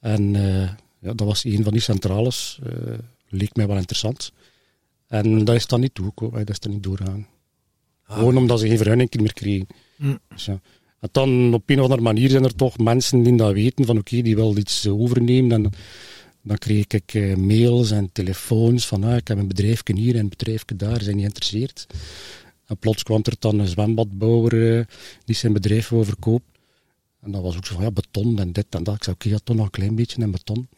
En 0.00 0.36
eh, 0.36 0.70
ja, 0.98 1.14
dat 1.14 1.26
was 1.26 1.44
een 1.44 1.62
van 1.62 1.72
die 1.72 1.82
centrales. 1.82 2.58
eh, 2.62 2.98
leek 3.28 3.56
mij 3.56 3.66
wel 3.66 3.76
interessant. 3.76 4.32
En 5.06 5.44
dat 5.44 5.54
is 5.54 5.66
dan 5.66 5.80
niet 5.80 5.94
toegekomen, 5.94 6.38
dat 6.38 6.50
is 6.50 6.60
dan 6.60 6.72
niet 6.72 6.82
doorgaan. 6.82 7.26
Gewoon 8.02 8.36
omdat 8.36 8.60
ze 8.60 8.68
geen 8.68 8.76
vergunning 8.76 9.14
meer 9.14 9.32
kregen. 9.32 9.66
Mm. 9.96 10.18
Dus 10.28 10.44
ja. 10.44 10.60
En 11.00 11.08
dan 11.12 11.54
op 11.54 11.70
een 11.70 11.76
of 11.76 11.82
andere 11.82 12.02
manier 12.02 12.30
zijn 12.30 12.44
er 12.44 12.54
toch 12.54 12.78
mensen 12.78 13.22
die 13.22 13.36
dat 13.36 13.52
weten, 13.52 13.84
van 13.84 13.98
oké, 13.98 14.22
die 14.22 14.36
wel 14.36 14.56
iets 14.56 14.88
overnemen. 14.88 15.52
En 15.64 15.72
dan 16.42 16.58
kreeg 16.58 16.86
ik 16.86 17.14
eh, 17.14 17.36
mails 17.36 17.90
en 17.90 18.12
telefoons 18.12 18.86
van 18.86 19.04
ah, 19.04 19.16
ik 19.16 19.28
heb 19.28 19.38
een 19.38 19.48
bedrijfje 19.48 19.96
hier 19.96 20.14
en 20.14 20.20
een 20.20 20.28
bedrijfje 20.28 20.76
daar, 20.76 21.02
zijn 21.02 21.16
niet 21.16 21.24
geïnteresseerd. 21.24 21.86
En 22.66 22.78
plots 22.78 23.02
kwam 23.02 23.20
er 23.22 23.34
dan 23.38 23.58
een 23.58 23.68
zwembadbouwer 23.68 24.78
eh, 24.78 24.84
die 25.24 25.34
zijn 25.34 25.52
bedrijf 25.52 25.88
wil. 25.88 26.04
En 27.20 27.32
dat 27.32 27.42
was 27.42 27.56
ook 27.56 27.66
zo 27.66 27.74
van 27.74 27.84
ja, 27.84 27.90
beton 27.90 28.38
en 28.38 28.52
dit 28.52 28.66
en 28.70 28.84
dat. 28.84 28.94
Ik 28.94 29.02
zei 29.04 29.16
oké, 29.16 29.28
ja, 29.28 29.38
toch 29.44 29.56
nog 29.56 29.64
een 29.64 29.70
klein 29.70 29.94
beetje 29.94 30.22
in 30.22 30.30
beton. 30.30 30.68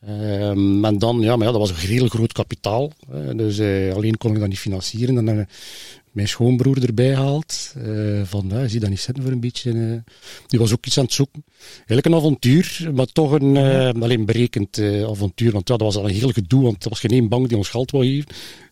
Ehm, 0.00 0.84
en 0.84 0.98
dan, 0.98 1.20
ja, 1.20 1.36
maar 1.36 1.46
ja, 1.46 1.52
dat 1.52 1.60
was 1.60 1.70
een 1.70 1.88
heel 1.88 2.08
groot 2.08 2.32
kapitaal. 2.32 2.92
dus 3.36 3.58
eh, 3.58 3.94
alleen 3.94 4.16
kon 4.16 4.32
ik 4.32 4.38
dat 4.40 4.48
niet 4.48 4.58
financieren. 4.58 5.14
Dan 5.14 5.26
hebben 5.26 5.44
we 5.44 5.52
mijn 6.10 6.28
schoonbroer 6.28 6.84
erbij 6.84 7.14
eh, 7.14 8.20
van, 8.24 8.46
ja, 8.48 8.68
zie 8.68 8.80
dat 8.80 8.88
niet 8.88 9.00
zitten 9.00 9.22
voor 9.24 9.32
een 9.32 9.40
beetje. 9.40 9.72
eh. 9.72 10.12
die 10.46 10.58
was 10.58 10.72
ook 10.72 10.86
iets 10.86 10.98
aan 10.98 11.04
het 11.04 11.12
zoeken. 11.12 11.44
Eigenlijk 11.76 12.06
een 12.06 12.14
avontuur, 12.14 12.90
maar 12.94 13.06
toch 13.06 13.32
een 13.32 13.56
eh, 13.56 14.02
alleen 14.02 14.24
berekend 14.24 14.78
eh, 14.78 15.04
avontuur. 15.04 15.52
Want 15.52 15.68
ja, 15.68 15.76
dat 15.76 15.86
was 15.86 15.96
al 16.02 16.08
een 16.08 16.14
heel 16.14 16.30
gedoe, 16.30 16.62
want 16.62 16.84
er 16.84 16.90
was 16.90 17.00
geen 17.00 17.10
één 17.10 17.28
bank 17.28 17.48
die 17.48 17.56
ons 17.56 17.68
geld 17.68 17.90
wou 17.90 18.04
geven. 18.04 18.28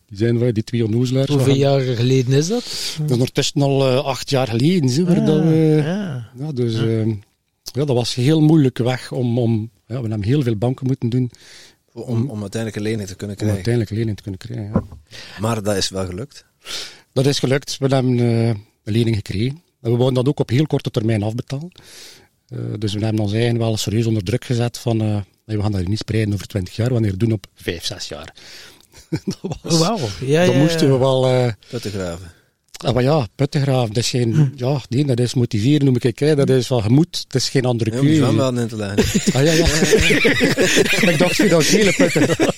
Die 0.09 0.19
zijn 0.19 0.39
wij, 0.39 0.53
die 0.53 0.65
twee 0.65 0.85
onnozelaars. 0.85 1.29
Hoeveel 1.29 1.55
jaar 1.55 1.81
geleden 1.81 2.33
is 2.33 2.49
dat? 2.49 2.95
Dat 2.99 3.07
is 3.07 3.13
ondertussen 3.13 3.63
al 3.63 3.89
eh, 3.89 4.05
acht 4.05 4.31
jaar 4.31 4.49
geleden. 4.49 4.89
Zie, 4.89 5.05
waar 5.05 5.25
dat 5.25 5.43
we, 5.43 5.83
ja. 5.85 6.31
ja, 6.39 6.53
dus 6.53 6.75
eh, 6.75 7.07
ja, 7.73 7.85
dat 7.85 7.89
was 7.89 8.17
een 8.17 8.23
heel 8.23 8.41
moeilijke 8.41 8.83
weg 8.83 9.13
om, 9.13 9.39
om 9.39 9.71
ja, 9.87 10.03
we 10.03 10.09
hebben 10.09 10.23
heel 10.23 10.43
veel 10.43 10.57
banken 10.57 10.87
moeten 10.87 11.09
doen 11.09 11.31
Om, 11.93 12.31
om 12.31 12.41
uiteindelijk 12.41 12.77
een 12.77 12.91
lening 12.91 13.09
te 13.09 13.15
kunnen 13.15 13.37
om 13.37 13.43
krijgen. 13.43 13.65
uiteindelijk 13.65 13.95
lening 13.97 14.17
te 14.17 14.23
kunnen 14.23 14.41
krijgen. 14.41 14.71
ja. 14.73 14.85
Maar 15.41 15.63
dat 15.63 15.77
is 15.77 15.89
wel 15.89 16.07
gelukt. 16.07 16.45
Dat 17.13 17.27
is 17.27 17.39
gelukt. 17.39 17.79
We 17.79 17.87
hebben 17.87 18.19
eh, 18.19 18.49
een 18.49 18.67
lening 18.85 19.17
gekregen. 19.17 19.63
En 19.81 19.91
we 19.91 19.97
wouden 19.97 20.15
dat 20.15 20.29
ook 20.29 20.41
op 20.41 20.49
heel 20.49 20.67
korte 20.67 20.91
termijn 20.91 21.23
afbetalen. 21.23 21.73
Eh, 22.49 22.59
dus 22.79 22.93
we 22.93 23.05
hebben 23.05 23.23
ons 23.23 23.33
eigen 23.33 23.59
wel 23.59 23.77
serieus 23.77 24.07
onder 24.07 24.25
druk 24.25 24.45
gezet 24.45 24.79
van 24.79 25.01
eh, 25.01 25.21
we 25.45 25.63
gaan 25.63 25.73
dat 25.73 25.87
niet 25.87 25.99
spreiden 25.99 26.35
over 26.35 26.47
20 26.47 26.77
jaar, 26.77 26.93
wanneer 26.93 27.19
doen 27.19 27.33
op 27.33 27.47
5, 27.55 27.85
6 27.85 28.09
jaar. 28.09 28.35
dat 29.25 29.39
was, 29.63 29.73
Oh, 29.73 29.79
wauw. 29.81 29.99
Ja, 30.21 30.45
dat 30.45 30.55
ja, 30.55 30.61
moesten 30.61 30.87
ja. 30.87 30.93
we 30.93 30.99
wel... 30.99 31.27
eh, 31.27 31.53
Putten 31.71 31.91
graven. 31.91 32.33
Ah, 32.85 32.95
maar 32.95 33.03
ja, 33.03 33.27
puttengraaf, 33.35 33.89
dat 33.89 33.97
is 33.97 34.11
geen, 34.11 34.53
ja, 34.57 34.81
nee, 34.89 35.05
dat 35.05 35.21
is 35.21 35.35
motiveren 35.35 35.85
noem 35.85 35.97
ik 35.97 36.03
het, 36.03 36.21
hè. 36.21 36.35
dat 36.37 36.49
is 36.49 36.67
van 36.67 36.83
gemoed, 36.83 37.25
het 37.27 37.35
is 37.35 37.49
geen 37.49 37.65
andere 37.65 37.91
Ja, 37.93 38.01
keuze. 38.01 38.15
zwembaden 38.15 38.63
in 38.63 38.69
te 38.69 38.77
leggen. 38.77 39.21
Ah 39.41 39.45
ja, 39.45 39.53
ja. 39.53 39.67
ik 41.11 41.19
dacht 41.19 41.35
financiële 41.35 41.93
puttengraaf. 41.93 42.57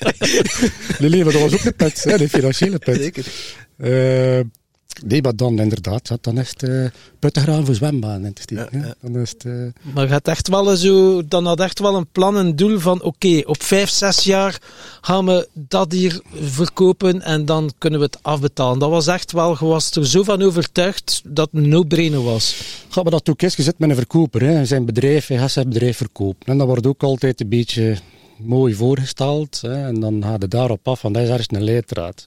nee, 0.99 1.11
nee, 1.11 1.25
maar 1.25 1.33
dat 1.33 1.43
was 1.43 1.53
ook 1.55 1.65
een 1.65 1.75
put, 1.75 2.05
hè, 2.05 2.17
de 2.19 2.29
financiële 2.29 2.79
put. 2.79 2.97
Zeker. 2.97 3.25
Eh, 3.77 4.41
nee, 5.07 5.23
maar 5.23 5.37
dan 5.37 5.59
inderdaad, 5.59 6.09
ja, 6.09 6.17
dan 6.21 6.39
is 6.39 6.51
het 6.51 6.63
uh, 6.63 6.87
puttengraaf 7.19 7.65
voor 7.65 7.75
zwembaden. 7.75 8.25
in 8.25 8.33
te 8.33 8.43
steken, 8.43 8.79
Ja. 8.79 8.95
Dan 9.01 9.17
is 9.21 9.31
het, 9.31 9.45
eh, 9.45 9.53
Maar 9.95 10.07
je 10.07 10.13
had 10.13 10.29
echt 10.29 10.49
wel 10.49 10.77
zo, 10.77 11.25
dan 11.27 11.47
had 11.47 11.61
echt 11.61 11.79
wel 11.79 11.95
een 11.95 12.07
plan, 12.13 12.37
een 12.37 12.57
doel 12.57 12.79
van 12.79 13.03
oké, 13.03 13.41
op 13.45 13.63
vijf, 13.63 13.89
zes 13.91 14.25
jaar 14.25 14.59
gaan 15.01 15.27
we 15.27 15.49
dat 15.53 15.93
hier 15.93 16.21
verkopen 16.35 17.23
en 17.23 17.45
dan 17.45 17.73
kunnen 17.79 17.99
we 17.99 18.05
het 18.05 18.19
afbetalen. 18.23 18.79
Dat 18.79 18.91
was 18.91 19.07
echt 19.07 19.33
wel, 19.33 19.57
je 19.59 19.65
was 19.65 19.91
er 19.91 20.07
zo 20.07 20.23
van 20.23 20.43
overtuigd 20.43 21.23
dat 21.25 21.49
het 21.53 21.67
no-brainer 21.67 22.23
was. 22.23 22.63
Gaan 22.89 23.05
we 23.05 23.11
dat 23.11 23.31
ook 23.31 23.43
eens 23.43 23.55
gezet 23.55 23.79
met 23.79 23.91
een 23.91 23.97
verkoper. 23.97 24.43
Hè. 24.43 24.65
Zijn 24.65 24.85
bedrijf, 24.85 25.27
hij 25.27 25.39
gaat 25.39 25.51
zijn 25.51 25.69
bedrijf 25.69 25.97
verkopen. 25.97 26.47
En 26.47 26.59
dat 26.59 26.67
wordt 26.67 26.87
ook 26.87 27.03
altijd 27.03 27.41
een 27.41 27.49
beetje 27.49 27.97
mooi 28.43 28.75
voorgesteld. 28.75 29.61
Hè. 29.61 29.87
En 29.87 30.01
dan 30.01 30.23
gaat 30.23 30.43
het 30.43 30.51
daarop 30.51 30.89
af, 30.89 31.01
van 31.01 31.13
dat 31.13 31.23
is 31.23 31.29
ergens 31.29 31.49
een 31.51 31.65
leidraad. 31.65 32.25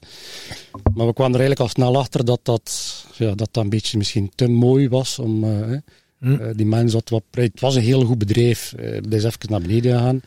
Maar 0.94 1.06
we 1.06 1.12
kwamen 1.12 1.34
er 1.34 1.40
eigenlijk 1.40 1.60
al 1.60 1.68
snel 1.68 1.98
achter 1.98 2.24
dat 2.24 2.40
dat, 2.42 3.04
ja, 3.16 3.34
dat, 3.34 3.48
dat 3.52 3.62
een 3.64 3.68
beetje 3.68 3.98
misschien 3.98 4.32
te 4.34 4.48
mooi 4.48 4.88
was 4.88 5.18
om... 5.18 5.44
eh. 5.44 5.78
Hm. 6.18 6.34
Eh, 6.34 6.50
die 6.56 6.66
mens 6.66 6.92
had 6.92 7.08
wat... 7.08 7.22
Het 7.30 7.60
was 7.60 7.74
een 7.74 7.82
heel 7.82 8.04
goed 8.04 8.18
bedrijf. 8.18 8.72
Eh, 8.72 8.92
dat 9.02 9.12
is 9.12 9.24
even 9.24 9.38
naar 9.48 9.60
beneden 9.60 9.92
gegaan. 9.92 10.20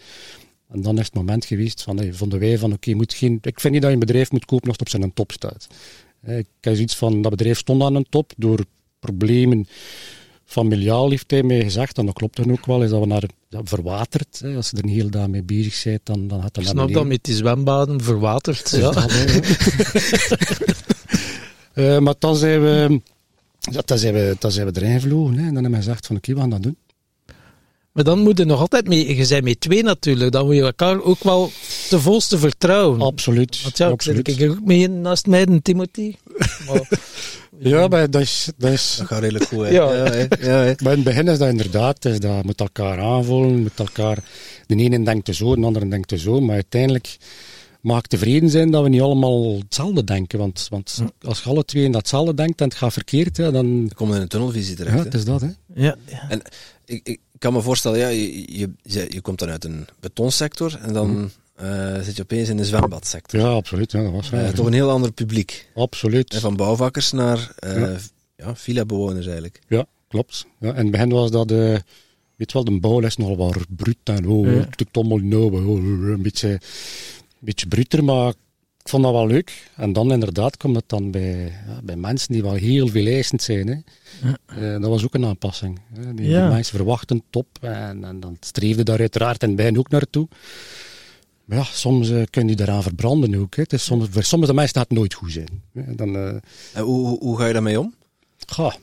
En 0.69 0.81
dan 0.81 0.99
is 0.99 1.05
het 1.05 1.13
moment 1.13 1.45
geweest 1.45 1.81
van, 1.81 1.97
hey, 1.97 2.13
vonden 2.13 2.39
wij 2.39 2.57
van, 2.57 2.73
oké, 2.73 2.93
moet 2.93 3.13
geen... 3.13 3.39
Ik 3.41 3.59
vind 3.59 3.73
niet 3.73 3.81
dat 3.81 3.91
je 3.91 3.97
een 3.97 4.05
bedrijf 4.05 4.31
moet 4.31 4.45
kopen 4.45 4.67
als 4.67 4.77
het 4.77 4.93
op 4.93 4.99
zijn 4.99 5.13
top 5.13 5.31
staat. 5.31 5.67
Ik 6.25 6.47
heb 6.61 6.75
zoiets 6.75 6.95
van, 6.95 7.21
dat 7.21 7.31
bedrijf 7.31 7.57
stond 7.57 7.81
aan 7.83 7.95
een 7.95 8.09
top 8.09 8.33
door 8.37 8.65
problemen 8.99 9.67
familiaal 10.47 11.09
heeft 11.09 11.31
hij 11.31 11.43
mij 11.43 11.61
gezegd, 11.61 11.97
en 11.97 12.05
dat 12.05 12.15
klopt 12.15 12.35
dan 12.35 12.51
ook 12.51 12.65
wel, 12.65 12.83
is 12.83 12.89
dat 12.89 12.99
we 12.99 13.05
naar 13.05 13.23
verwaterd. 13.49 14.39
Hè. 14.39 14.55
Als 14.55 14.69
je 14.69 14.77
er 14.77 14.85
niet 14.85 14.95
heel 14.95 15.09
daarmee 15.09 15.43
bezig 15.43 15.83
bent, 15.83 16.01
dan, 16.03 16.27
dan 16.27 16.41
gaat 16.41 16.53
dat 16.53 16.63
Ik 16.63 16.69
snap 16.69 16.93
dat 16.93 17.05
met 17.05 17.23
die 17.23 17.35
zwembaden 17.35 18.01
verwaterd. 18.01 18.69
Ja. 18.69 18.91
Ja. 18.93 19.05
Eh, 21.77 21.97
maar 21.97 22.15
dan 22.19 22.35
zijn 22.35 22.61
we, 22.61 23.01
dan 23.85 23.97
zijn 23.97 24.13
we, 24.13 24.35
dan 24.39 24.51
zijn 24.51 24.71
we 24.71 24.79
erin 24.81 24.99
gevlogen. 24.99 25.33
Hè. 25.33 25.39
En 25.39 25.53
dan 25.53 25.63
hebben 25.63 25.71
we 25.71 25.85
gezegd 25.85 26.05
van, 26.05 26.15
oké, 26.15 26.33
we 26.33 26.39
gaan 26.39 26.49
dat 26.49 26.63
doen. 26.63 26.77
Maar 27.91 28.03
dan 28.03 28.19
moet 28.19 28.37
je 28.37 28.45
nog 28.45 28.59
altijd 28.59 28.87
mee, 28.87 29.15
je 29.15 29.27
bent 29.27 29.43
met 29.43 29.59
twee 29.61 29.83
natuurlijk, 29.83 30.31
dan 30.31 30.45
moet 30.45 30.55
je 30.55 30.61
elkaar 30.61 31.01
ook 31.01 31.23
wel 31.23 31.51
te 31.89 31.99
volste 31.99 32.37
vertrouwen. 32.37 33.01
Absoluut. 33.01 33.61
Want 33.61 33.77
ja, 33.77 33.85
ik 33.85 33.91
absoluut. 33.91 34.27
zit 34.29 34.41
ik 34.41 34.51
ook 34.51 34.65
mee 34.65 34.87
naast 34.87 35.27
mij, 35.27 35.45
en 35.45 35.61
Timothy. 35.61 36.15
Maar, 36.67 36.89
Ja, 37.59 37.87
maar 37.87 38.09
dat 38.09 38.21
is... 38.21 38.51
Dat 38.57 38.71
is 38.71 38.95
Dat 38.97 39.07
gaat 39.07 39.19
redelijk 39.19 39.45
goed, 39.45 39.63
hè. 39.63 39.69
Ja. 39.69 39.93
Ja, 39.95 40.03
hè. 40.03 40.19
ja, 40.39 40.63
hè. 40.63 40.73
maar 40.83 40.91
in 40.91 40.99
het 40.99 41.03
begin 41.03 41.27
is 41.27 41.37
dat 41.37 41.49
inderdaad, 41.49 42.05
is 42.05 42.19
dat 42.19 42.45
met 42.45 42.59
elkaar 42.59 42.99
aanvoelen, 42.99 43.63
met 43.63 43.79
elkaar... 43.79 44.17
De 44.65 44.75
ene 44.75 45.03
denkt 45.03 45.35
zo, 45.35 45.55
de 45.55 45.65
andere 45.65 45.87
denkt 45.87 46.19
zo, 46.19 46.39
maar 46.39 46.55
uiteindelijk 46.55 47.17
mag 47.81 47.97
ik 47.97 48.07
tevreden 48.07 48.49
zijn 48.49 48.71
dat 48.71 48.83
we 48.83 48.89
niet 48.89 49.01
allemaal 49.01 49.57
hetzelfde 49.57 50.03
denken. 50.03 50.39
Want, 50.39 50.67
want 50.69 51.03
als 51.21 51.43
je 51.43 51.49
alle 51.49 51.65
twee 51.65 51.83
in 51.83 51.91
datzelfde 51.91 52.33
denkt 52.33 52.61
en 52.61 52.67
het 52.67 52.77
gaat 52.77 52.93
verkeerd, 52.93 53.37
ja, 53.37 53.51
dan... 53.51 53.83
Je 53.87 53.93
komt 53.95 54.15
in 54.15 54.21
een 54.21 54.27
tunnelvisie 54.27 54.75
terecht. 54.75 54.95
Ja, 54.95 54.99
hè. 54.99 55.05
het 55.05 55.13
is 55.13 55.25
dat, 55.25 55.41
hè. 55.41 55.49
ja, 55.73 55.95
ja. 56.05 56.29
En 56.29 56.41
ik, 56.85 57.07
ik 57.07 57.19
kan 57.39 57.53
me 57.53 57.61
voorstellen, 57.61 57.99
ja, 57.99 58.07
je, 58.07 58.57
je, 58.59 58.69
je, 58.81 59.05
je 59.09 59.21
komt 59.21 59.39
dan 59.39 59.49
uit 59.49 59.65
een 59.65 59.87
betonsector 59.99 60.79
en 60.81 60.93
dan 60.93 61.31
eh, 61.57 61.99
zit 62.01 62.15
je 62.15 62.21
opeens 62.21 62.49
in 62.49 62.57
de 62.57 62.65
zwembadsector. 62.65 63.39
Ja, 63.39 63.47
absoluut. 63.47 63.91
Ja, 63.91 64.03
dat 64.03 64.11
was 64.11 64.29
waar. 64.29 64.53
toch 64.53 64.65
een 64.65 64.73
heel 64.73 64.89
ander 64.89 65.11
publiek. 65.11 65.69
Absoluut. 65.75 66.33
Hè, 66.33 66.39
van 66.39 66.55
bouwvakkers 66.55 67.11
naar 67.11 67.51
eh 67.59 67.75
Ja. 67.81 67.97
ja. 68.35 68.55
villa-bewoners 68.55 69.25
eigenlijk. 69.25 69.59
Ja, 69.67 69.85
klopt. 70.07 70.45
Ja, 70.59 70.69
in 70.69 70.75
het 70.75 70.91
begin 70.91 71.09
was 71.09 71.31
dat, 71.31 71.51
eh 71.51 71.75
weet 72.35 72.53
wel, 72.53 72.63
de 72.63 72.79
bouwles 72.79 73.17
nogal 73.17 73.37
wat 73.37 73.65
bruut 73.75 73.97
en 74.03 74.27
oh, 74.27 74.45
Ja. 74.45 74.51
het 74.51 74.79
lukt 74.79 74.97
allemaal 74.97 75.17
nou, 75.17 75.65
oh, 75.65 76.09
een 76.09 76.21
beetje, 76.21 76.49
een 76.49 76.59
beetje 77.39 77.67
bruter, 77.67 78.03
maar 78.03 78.29
ik 78.83 78.89
vond 78.93 79.03
dat 79.03 79.11
wel 79.13 79.27
leuk. 79.27 79.69
En 79.75 79.93
dan 79.93 80.11
inderdaad 80.11 80.57
komt 80.57 80.75
het 80.75 80.83
dan 80.87 81.11
bij, 81.11 81.43
ja, 81.67 81.79
bij 81.83 81.95
mensen 81.95 82.33
die 82.33 82.41
wel 82.41 82.53
heel 82.53 82.87
veel 82.87 83.05
eisend 83.05 83.41
zijn. 83.41 83.67
Hè. 83.67 83.75
Eh, 84.45 84.81
dat 84.81 84.89
was 84.89 85.03
ook 85.03 85.13
een 85.13 85.25
aanpassing. 85.25 85.79
Hè. 85.93 86.13
Die, 86.13 86.27
Ja. 86.29 86.41
die 86.45 86.53
mensen 86.53 86.75
verwachten 86.75 87.23
top 87.29 87.47
en, 87.61 88.03
en 88.03 88.19
dan 88.19 88.37
streefde 88.39 88.83
daar 88.83 88.99
uiteraard 88.99 89.41
in 89.41 89.47
het 89.47 89.57
begin 89.57 89.77
ook 89.77 89.89
naartoe. 89.89 90.27
Maar 91.47 91.57
ja, 91.57 91.63
soms 91.63 92.09
eh, 92.09 92.21
kun 92.29 92.47
je 92.47 92.55
daaraan 92.55 92.83
verbranden 92.83 93.35
ook. 93.35 93.55
Hè. 93.55 93.61
Het 93.61 93.73
is 93.73 93.83
soms, 93.83 94.07
voor 94.09 94.23
sommige 94.23 94.53
mensen 94.53 94.75
gaat 94.75 94.89
het 94.89 94.97
nooit 94.97 95.13
goed 95.13 95.31
zijn. 95.31 95.63
Hè. 95.73 95.95
Dan, 95.95 96.15
eh, 96.15 96.27
En 96.73 96.83
hoe, 96.83 97.07
hoe, 97.07 97.19
hoe 97.19 97.37
ga 97.37 97.47
je 97.47 97.53
daarmee 97.53 97.79
om? 97.79 97.93
Goh. 98.47 98.73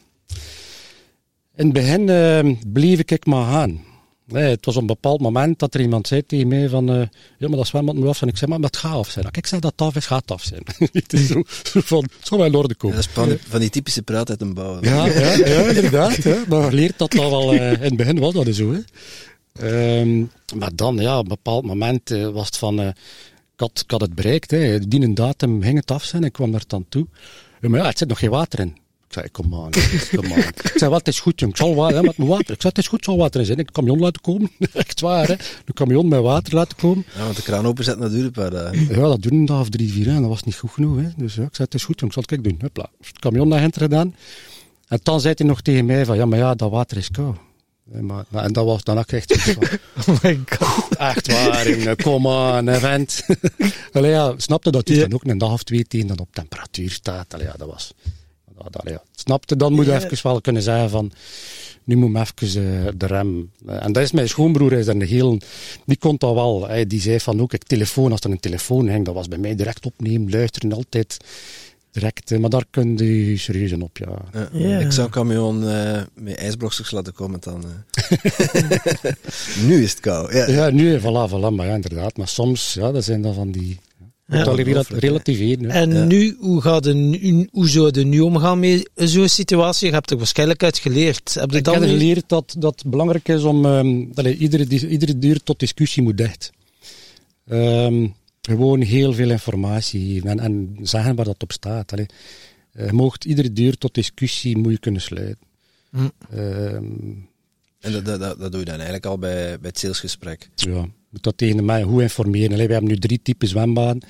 In 1.57 1.65
het 1.65 1.73
begin 1.73 2.09
eh, 2.09 2.51
bleef 2.73 2.99
ik 2.99 3.27
maar 3.27 3.53
gaan. 3.53 3.81
Nee, 4.27 4.51
het 4.51 4.65
was 4.65 4.75
op 4.75 4.81
een 4.81 4.87
bepaald 4.87 5.21
moment 5.21 5.59
dat 5.59 5.75
er 5.75 5.81
iemand 5.81 6.07
zei 6.07 6.27
tegen 6.27 6.49
mij 6.49 6.69
van, 6.69 6.91
eh, 6.91 7.07
ja, 7.39 7.49
maar 7.49 7.57
dat 7.57 7.67
zwembad 7.67 7.95
moet 7.95 8.09
af 8.09 8.17
zijn. 8.17 8.31
Ik 8.31 8.37
zei, 8.37 8.51
maar 8.51 8.61
het 8.61 8.77
gaat 8.77 8.93
af 8.93 9.09
zijn. 9.11 9.27
Ik 9.31 9.47
zei 9.47 9.61
dat 9.61 9.73
het 9.73 9.81
af 9.81 9.97
is, 9.97 10.07
gaat 10.07 10.21
het 10.21 10.31
af 10.31 10.43
zijn. 10.43 10.63
het 10.93 11.13
is 11.13 11.27
zo, 11.27 11.43
zo 11.63 11.81
van, 11.85 12.03
het 12.19 12.27
zal 12.27 12.39
wel 12.39 12.47
in 12.47 12.55
orde 12.55 12.69
Ja, 12.69 12.75
komen. 12.79 12.97
dat 12.97 13.07
is 13.07 13.41
van 13.49 13.61
die, 13.61 13.71
typische 13.71 14.03
praat 14.03 14.31
uit 14.31 14.41
een 14.41 14.55
bouw. 14.55 14.79
Ja, 14.81 15.07
ja, 15.07 15.33
ja, 15.37 15.63
inderdaad. 15.69 16.23
Ja. 16.23 16.45
Maar 16.49 16.65
je 16.65 16.73
leert 16.73 16.99
dat 16.99 17.13
dat 17.13 17.31
wel, 17.31 17.53
in 17.53 17.61
het 17.61 17.97
begin 17.97 18.19
was 18.19 18.33
dat 18.35 18.55
zo. 18.55 18.73
Hè. 18.73 18.79
Ehm, 19.61 20.21
maar 20.59 20.71
dan, 20.75 20.97
ja, 20.97 21.19
op 21.19 21.23
een 21.23 21.29
bepaald 21.29 21.65
moment 21.65 22.11
eh, 22.11 22.29
was 22.29 22.47
het 22.47 22.57
van, 22.57 22.81
eh, 22.81 22.87
ik, 22.87 22.95
had, 23.57 23.81
ik 23.85 23.91
had 23.91 24.01
het 24.01 24.15
bereikt. 24.15 24.51
Hè. 24.51 24.79
Die 24.79 25.03
een 25.03 25.15
datum 25.15 25.63
ging 25.63 25.77
het 25.77 25.91
af 25.91 26.05
zijn. 26.05 26.25
Ik 26.25 26.33
kwam 26.33 26.53
daar 26.53 26.65
dan 26.67 26.87
toe. 26.89 27.07
Ja, 27.61 27.69
maar 27.69 27.81
ja, 27.81 27.87
het 27.87 27.99
zit 27.99 28.09
nog 28.09 28.19
geen 28.19 28.31
water 28.31 28.61
in. 28.61 28.69
Ik 29.07 29.21
zei, 29.21 29.31
kom 29.31 29.55
aan, 29.55 29.71
kom 30.15 30.33
aan. 30.33 30.39
Ik 30.73 30.73
zei, 30.75 30.91
wat 30.91 31.09
is 31.09 31.21
goed, 31.21 31.41
jong. 31.41 31.53
Ik 31.53 31.59
zal 31.59 31.75
water, 31.75 31.97
hè, 31.97 32.03
met 32.03 32.17
mijn 32.17 32.29
water. 32.29 32.55
Ik 32.55 32.61
zei, 32.61 32.73
het 32.75 32.79
is 32.79 32.89
goed, 32.89 32.99
ik 32.99 33.05
zal 33.05 33.17
water 33.17 33.41
in 33.41 33.47
zijn. 33.47 33.59
Ik 33.59 33.67
een 33.67 33.73
camion 33.73 33.99
laten 33.99 34.21
komen. 34.21 34.51
Echt 34.73 35.01
waar, 35.01 35.27
hè. 35.27 35.33
Een 35.33 35.75
camion 35.75 36.09
met 36.09 36.21
water 36.21 36.55
laten 36.55 36.77
komen. 36.77 37.05
Ja, 37.17 37.25
want 37.25 37.37
de 37.37 37.43
kraan 37.43 37.67
openzetten, 37.67 38.03
dat 38.03 38.13
duurt 38.13 38.25
een 38.25 38.33
paar 38.33 38.51
dagen. 38.51 38.89
Ja, 38.89 39.01
dat 39.01 39.23
duurde 39.23 39.37
een 39.37 39.47
dag 39.47 39.61
of 39.61 39.69
drie, 39.69 39.93
vier. 39.93 40.09
En 40.09 40.21
dat 40.21 40.31
was 40.31 40.43
niet 40.43 40.57
goed 40.57 40.71
genoeg. 40.71 40.97
Hè. 40.97 41.09
Dus 41.17 41.35
ja, 41.35 41.43
ik 41.43 41.55
zei, 41.55 41.65
het 41.65 41.75
is 41.75 41.85
goed, 41.85 42.01
jong. 42.01 42.15
Ik 42.15 42.23
zal 42.23 42.23
het 42.29 42.43
kijk 42.43 42.45
doen. 42.45 42.69
Hopla. 42.69 42.91
Het 43.01 43.19
camion 43.19 43.49
naar 43.49 43.63
Enter 43.63 43.81
gedaan. 43.81 44.15
En 44.89 45.01
dan 45.03 45.21
zei 45.21 45.35
hij 45.37 45.47
nog 45.47 45.61
tegen 45.61 45.85
mij 45.87 46.05
van, 46.05 46.17
ja, 46.17 46.27
maar 46.27 46.39
ja, 46.39 46.55
dat 46.55 46.71
water 46.71 46.97
is 46.97 47.11
koud. 47.11 47.37
Eh, 47.93 48.01
Maar, 48.01 48.25
en 48.33 48.53
dat 48.53 48.65
was 48.65 48.83
dan 48.85 48.99
ook 48.99 49.11
echt 49.13 49.35
van, 49.41 49.63
Oh 50.15 50.23
my 50.23 50.41
god. 50.59 50.97
echt 50.97 51.27
waar, 51.33 51.71
jongen, 51.71 51.97
kom 51.97 52.29
aan, 52.29 52.67
hè, 52.67 52.79
vent. 52.79 53.27
Allee, 53.93 54.11
ja, 54.11 54.35
snapte 54.37 54.71
dat 54.71 54.89
hij 54.89 54.97
Ja. 54.97 55.03
dan 55.03 55.13
ook 55.15 55.25
een 55.25 55.39
dag 55.39 55.53
of 55.53 55.63
twee 55.63 55.85
tegen 55.85 56.07
dan 56.07 56.19
op 56.19 56.29
temperatuur 56.33 56.91
staat. 56.91 57.35
Allee, 57.35 57.47
ja, 57.47 57.55
dat 57.57 57.69
was... 57.69 57.93
Dat, 58.59 58.73
dat, 58.73 58.83
ja. 58.87 59.03
Snapte, 59.15 59.57
dan 59.57 59.73
moet 59.73 59.87
je 59.87 59.95
even 59.95 60.19
wel 60.23 60.41
kunnen 60.41 60.63
zeggen 60.63 60.91
van... 60.91 61.13
Nu 61.85 61.97
moet 61.97 62.11
me 62.11 62.25
even 62.41 62.87
eh, 62.87 62.93
de 62.97 63.07
rem... 63.07 63.51
Eh, 63.67 63.85
en 63.85 63.93
dat 63.93 64.03
is 64.03 64.13
mijn 64.13 64.29
schoonbroer, 64.29 64.73
is 64.73 64.87
daar 64.87 64.95
een 64.95 65.03
heel... 65.03 65.39
Die 65.87 65.97
kon 65.97 66.17
dat 66.19 66.35
wel. 66.35 66.67
Hij, 66.69 66.87
die 66.87 67.01
zei 67.01 67.21
van 67.21 67.41
ook, 67.41 67.53
ik 67.53 67.63
telefoon, 67.65 68.11
als 68.11 68.21
er 68.21 68.31
een 68.31 68.41
telefoon 68.41 68.89
hing, 68.89 69.05
dat 69.05 69.15
was 69.15 69.29
bij 69.29 69.39
mij 69.39 69.55
direct 69.55 69.87
opnemen, 69.87 70.31
luisteren, 70.31 70.73
altijd 70.73 71.17
direct. 71.95 72.31
eh, 72.31 72.39
Maar 72.39 72.51
daar 72.51 72.65
kun 72.71 72.97
je 72.97 73.37
serieus 73.37 73.71
in 73.71 73.83
op, 73.83 73.99
ja. 73.99 74.19
Ja. 74.33 74.49
Ja. 74.53 74.79
Ik 74.79 74.93
zou 74.93 75.07
een 75.07 75.13
camion 75.13 75.69
eh, 75.69 76.03
met 76.15 76.35
ijsblokjes 76.37 76.91
laten 76.91 77.13
komen 77.13 77.41
dan. 77.41 77.65
eh. 77.65 78.35
nu 79.69 79.83
is 79.83 79.91
het 79.91 80.01
koud. 80.01 80.33
Ja. 80.33 80.49
Ja, 80.49 80.71
nu, 80.71 80.99
voilà, 81.01 81.31
voilà, 81.31 81.55
maar 81.55 81.67
ja, 81.67 81.75
inderdaad. 81.75 82.17
Maar 82.17 82.29
soms, 82.29 82.75
ja, 82.75 82.93
dat 82.93 83.05
zijn 83.05 83.23
dan 83.23 83.35
van 83.35 83.51
die... 83.51 83.79
Ja. 84.27 84.37
Ja, 84.39 84.55
hè. 84.55 84.83
relativeren. 84.99 85.71
En 85.71 85.93
Ja. 85.93 86.05
nu, 86.05 86.37
hoe, 86.41 86.61
gaat 86.61 86.85
nu, 86.85 87.49
hoe 87.53 87.69
zou 87.69 87.91
je 87.99 88.05
nu 88.05 88.21
omgaan 88.21 88.59
met 88.61 88.91
zo'n 88.95 89.29
situatie? 89.29 89.87
Je 89.89 89.93
hebt 89.93 90.11
er 90.11 90.17
waarschijnlijk 90.17 90.63
uit 90.63 90.79
geleerd. 90.79 91.35
Heb 91.35 91.51
je 91.51 91.57
Ik 91.57 91.65
dan 91.65 91.75
heb 91.75 91.83
nu- 91.83 91.89
geleerd 91.89 92.25
dat, 92.27 92.55
dat 92.59 92.81
het 92.83 92.91
belangrijk 92.91 93.29
is 93.29 93.43
om... 93.43 93.65
ehm 93.67 94.05
allee, 94.15 94.37
iedere, 94.37 94.67
iedere 94.89 95.19
deur 95.19 95.43
tot 95.43 95.59
discussie 95.59 96.03
moet 96.03 96.17
dicht. 96.19 96.51
Ehm, 97.49 98.07
gewoon 98.47 98.81
heel 98.81 99.13
veel 99.13 99.31
informatie 99.31 100.13
geven 100.15 100.29
en, 100.29 100.39
en 100.39 100.77
zeggen 100.83 101.15
waar 101.17 101.25
dat 101.25 101.43
op 101.43 101.53
staat. 101.53 101.93
Allee. 101.93 102.07
Eh, 102.73 102.87
je 102.87 102.93
moogt 102.93 103.25
iedere 103.25 103.53
deur 103.53 103.79
tot 103.79 103.95
discussie 103.95 104.57
moet 104.57 104.73
je 104.73 104.79
kunnen 104.79 105.01
sluiten. 105.01 105.39
Hm. 105.91 106.09
Ehm, 106.31 106.85
En 107.81 107.93
dat, 107.93 108.05
dat, 108.05 108.21
dat, 108.39 108.51
doe 108.51 108.59
je 108.61 108.65
dan 108.67 108.75
eigenlijk 108.75 109.07
al 109.07 109.19
bij, 109.19 109.59
bij 109.61 109.69
het 109.69 109.79
salesgesprek. 109.79 110.49
ja, 110.55 110.87
moet 111.11 111.23
dat 111.23 111.37
tegen 111.39 111.57
de 111.57 111.63
mij 111.63 111.83
goed 111.83 112.03
informeren. 112.03 112.53
Allee, 112.53 112.67
we 112.67 112.73
hebben 112.73 112.91
nu 112.91 112.99
drie 112.99 113.21
typen 113.23 113.49
zwembaden. 113.49 114.03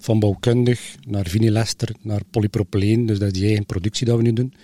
Van 0.00 0.18
bouwkundig 0.20 0.94
naar 1.06 1.26
vinylester 1.26 1.94
naar 2.00 2.20
polypropyleen. 2.30 3.06
Dus 3.06 3.18
dat 3.18 3.26
is 3.28 3.32
die 3.34 3.46
eigen 3.46 3.66
productie 3.66 4.06
dat 4.06 4.16
we 4.16 4.22
nu 4.22 4.32
doen. 4.32 4.54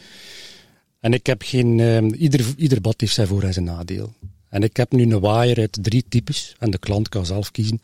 En 1.00 1.12
ik 1.12 1.26
heb 1.26 1.42
geen... 1.42 1.80
ehm, 1.80 2.08
ieder, 2.08 2.44
ieder 2.56 2.80
bad 2.80 3.00
heeft 3.00 3.14
zijn 3.14 3.26
voor- 3.26 3.42
en 3.42 3.52
zijn 3.52 3.64
nadeel. 3.64 4.12
En 4.48 4.62
ik 4.62 4.76
heb 4.76 4.92
nu 4.92 5.02
een 5.02 5.20
waaier 5.20 5.58
uit 5.58 5.78
drie 5.82 6.04
types. 6.08 6.54
En 6.58 6.70
de 6.70 6.78
klant 6.78 7.08
kan 7.08 7.26
zelf 7.26 7.50
kiezen. 7.50 7.80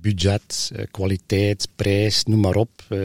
Budget, 0.00 0.70
eh, 0.74 0.84
kwaliteit, 0.90 1.68
prijs, 1.76 2.24
noem 2.24 2.40
maar 2.40 2.54
op. 2.56 2.84
Eh, 2.88 2.98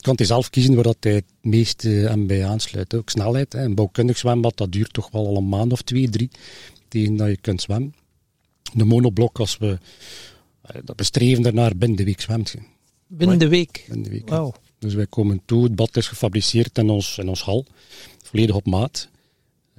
kan 0.00 0.14
hij 0.16 0.26
zelf 0.26 0.50
kiezen 0.50 0.74
waar 0.74 0.84
dat 0.84 0.96
hij 1.00 1.12
het 1.12 1.24
meeste 1.40 2.06
aan 2.10 2.26
bij 2.26 2.46
aansluit. 2.46 2.94
Ook 2.94 3.10
snelheid. 3.10 3.52
Hè. 3.52 3.64
Een 3.64 3.74
bouwkundig 3.74 4.18
zwembad, 4.18 4.56
dat 4.56 4.72
duurt 4.72 4.92
toch 4.92 5.10
wel 5.10 5.26
al 5.26 5.36
een 5.36 5.48
maand 5.48 5.72
of 5.72 5.82
twee, 5.82 6.08
drie. 6.08 6.30
Tegen 6.88 7.16
dat 7.16 7.28
je 7.28 7.36
kunt 7.36 7.62
zwemmen. 7.62 7.94
De 8.74 8.84
monoblok, 8.84 9.38
als 9.38 9.58
we... 9.58 9.78
eh, 10.62 10.80
Dat 10.84 10.96
bestreven 10.96 11.42
daarnaar 11.42 11.76
binnen 11.76 11.96
de 11.98 12.04
week 12.04 12.20
zwemt 12.20 12.50
je. 12.50 12.58
binnen 13.06 13.38
de 13.38 13.48
week? 13.48 13.84
Binnen 13.88 14.04
de 14.04 14.10
week. 14.10 14.28
Wauw. 14.28 14.54
Dus 14.78 14.94
wij 14.94 15.06
komen 15.06 15.40
toe, 15.44 15.62
het 15.64 15.74
bad 15.74 15.96
is 15.96 16.06
gefabriceerd 16.08 16.78
in 16.78 16.90
ons, 16.90 17.18
in 17.18 17.28
ons 17.28 17.42
hal, 17.42 17.66
volledig 18.24 18.54
op 18.54 18.66
maat. 18.66 19.08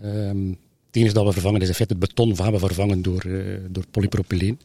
Ehm, 0.01 0.47
het 0.85 0.95
enige 0.95 1.13
dat 1.13 1.25
we 1.25 1.31
vervangen 1.31 1.61
is 1.61 1.67
in 1.67 1.73
feite 1.73 1.93
het 1.93 2.01
beton, 2.07 2.27
hebben 2.33 2.51
we 2.51 2.59
vervangen 2.65 3.01
door, 3.01 3.21
eh, 3.21 3.57
door 3.69 3.83
polypropyleen. 3.91 4.59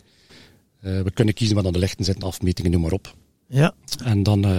Eh, 0.83 1.01
we 1.01 1.11
kunnen 1.11 1.35
kiezen 1.35 1.57
wat 1.57 1.67
aan 1.67 1.73
de 1.73 1.79
lichten 1.79 2.05
zitten, 2.05 2.29
afmetingen, 2.29 2.71
noem 2.71 2.81
maar 2.81 2.93
op. 2.93 3.15
Ja. 3.47 3.75
En 4.05 4.23
dan 4.23 4.45
eh, 4.45 4.59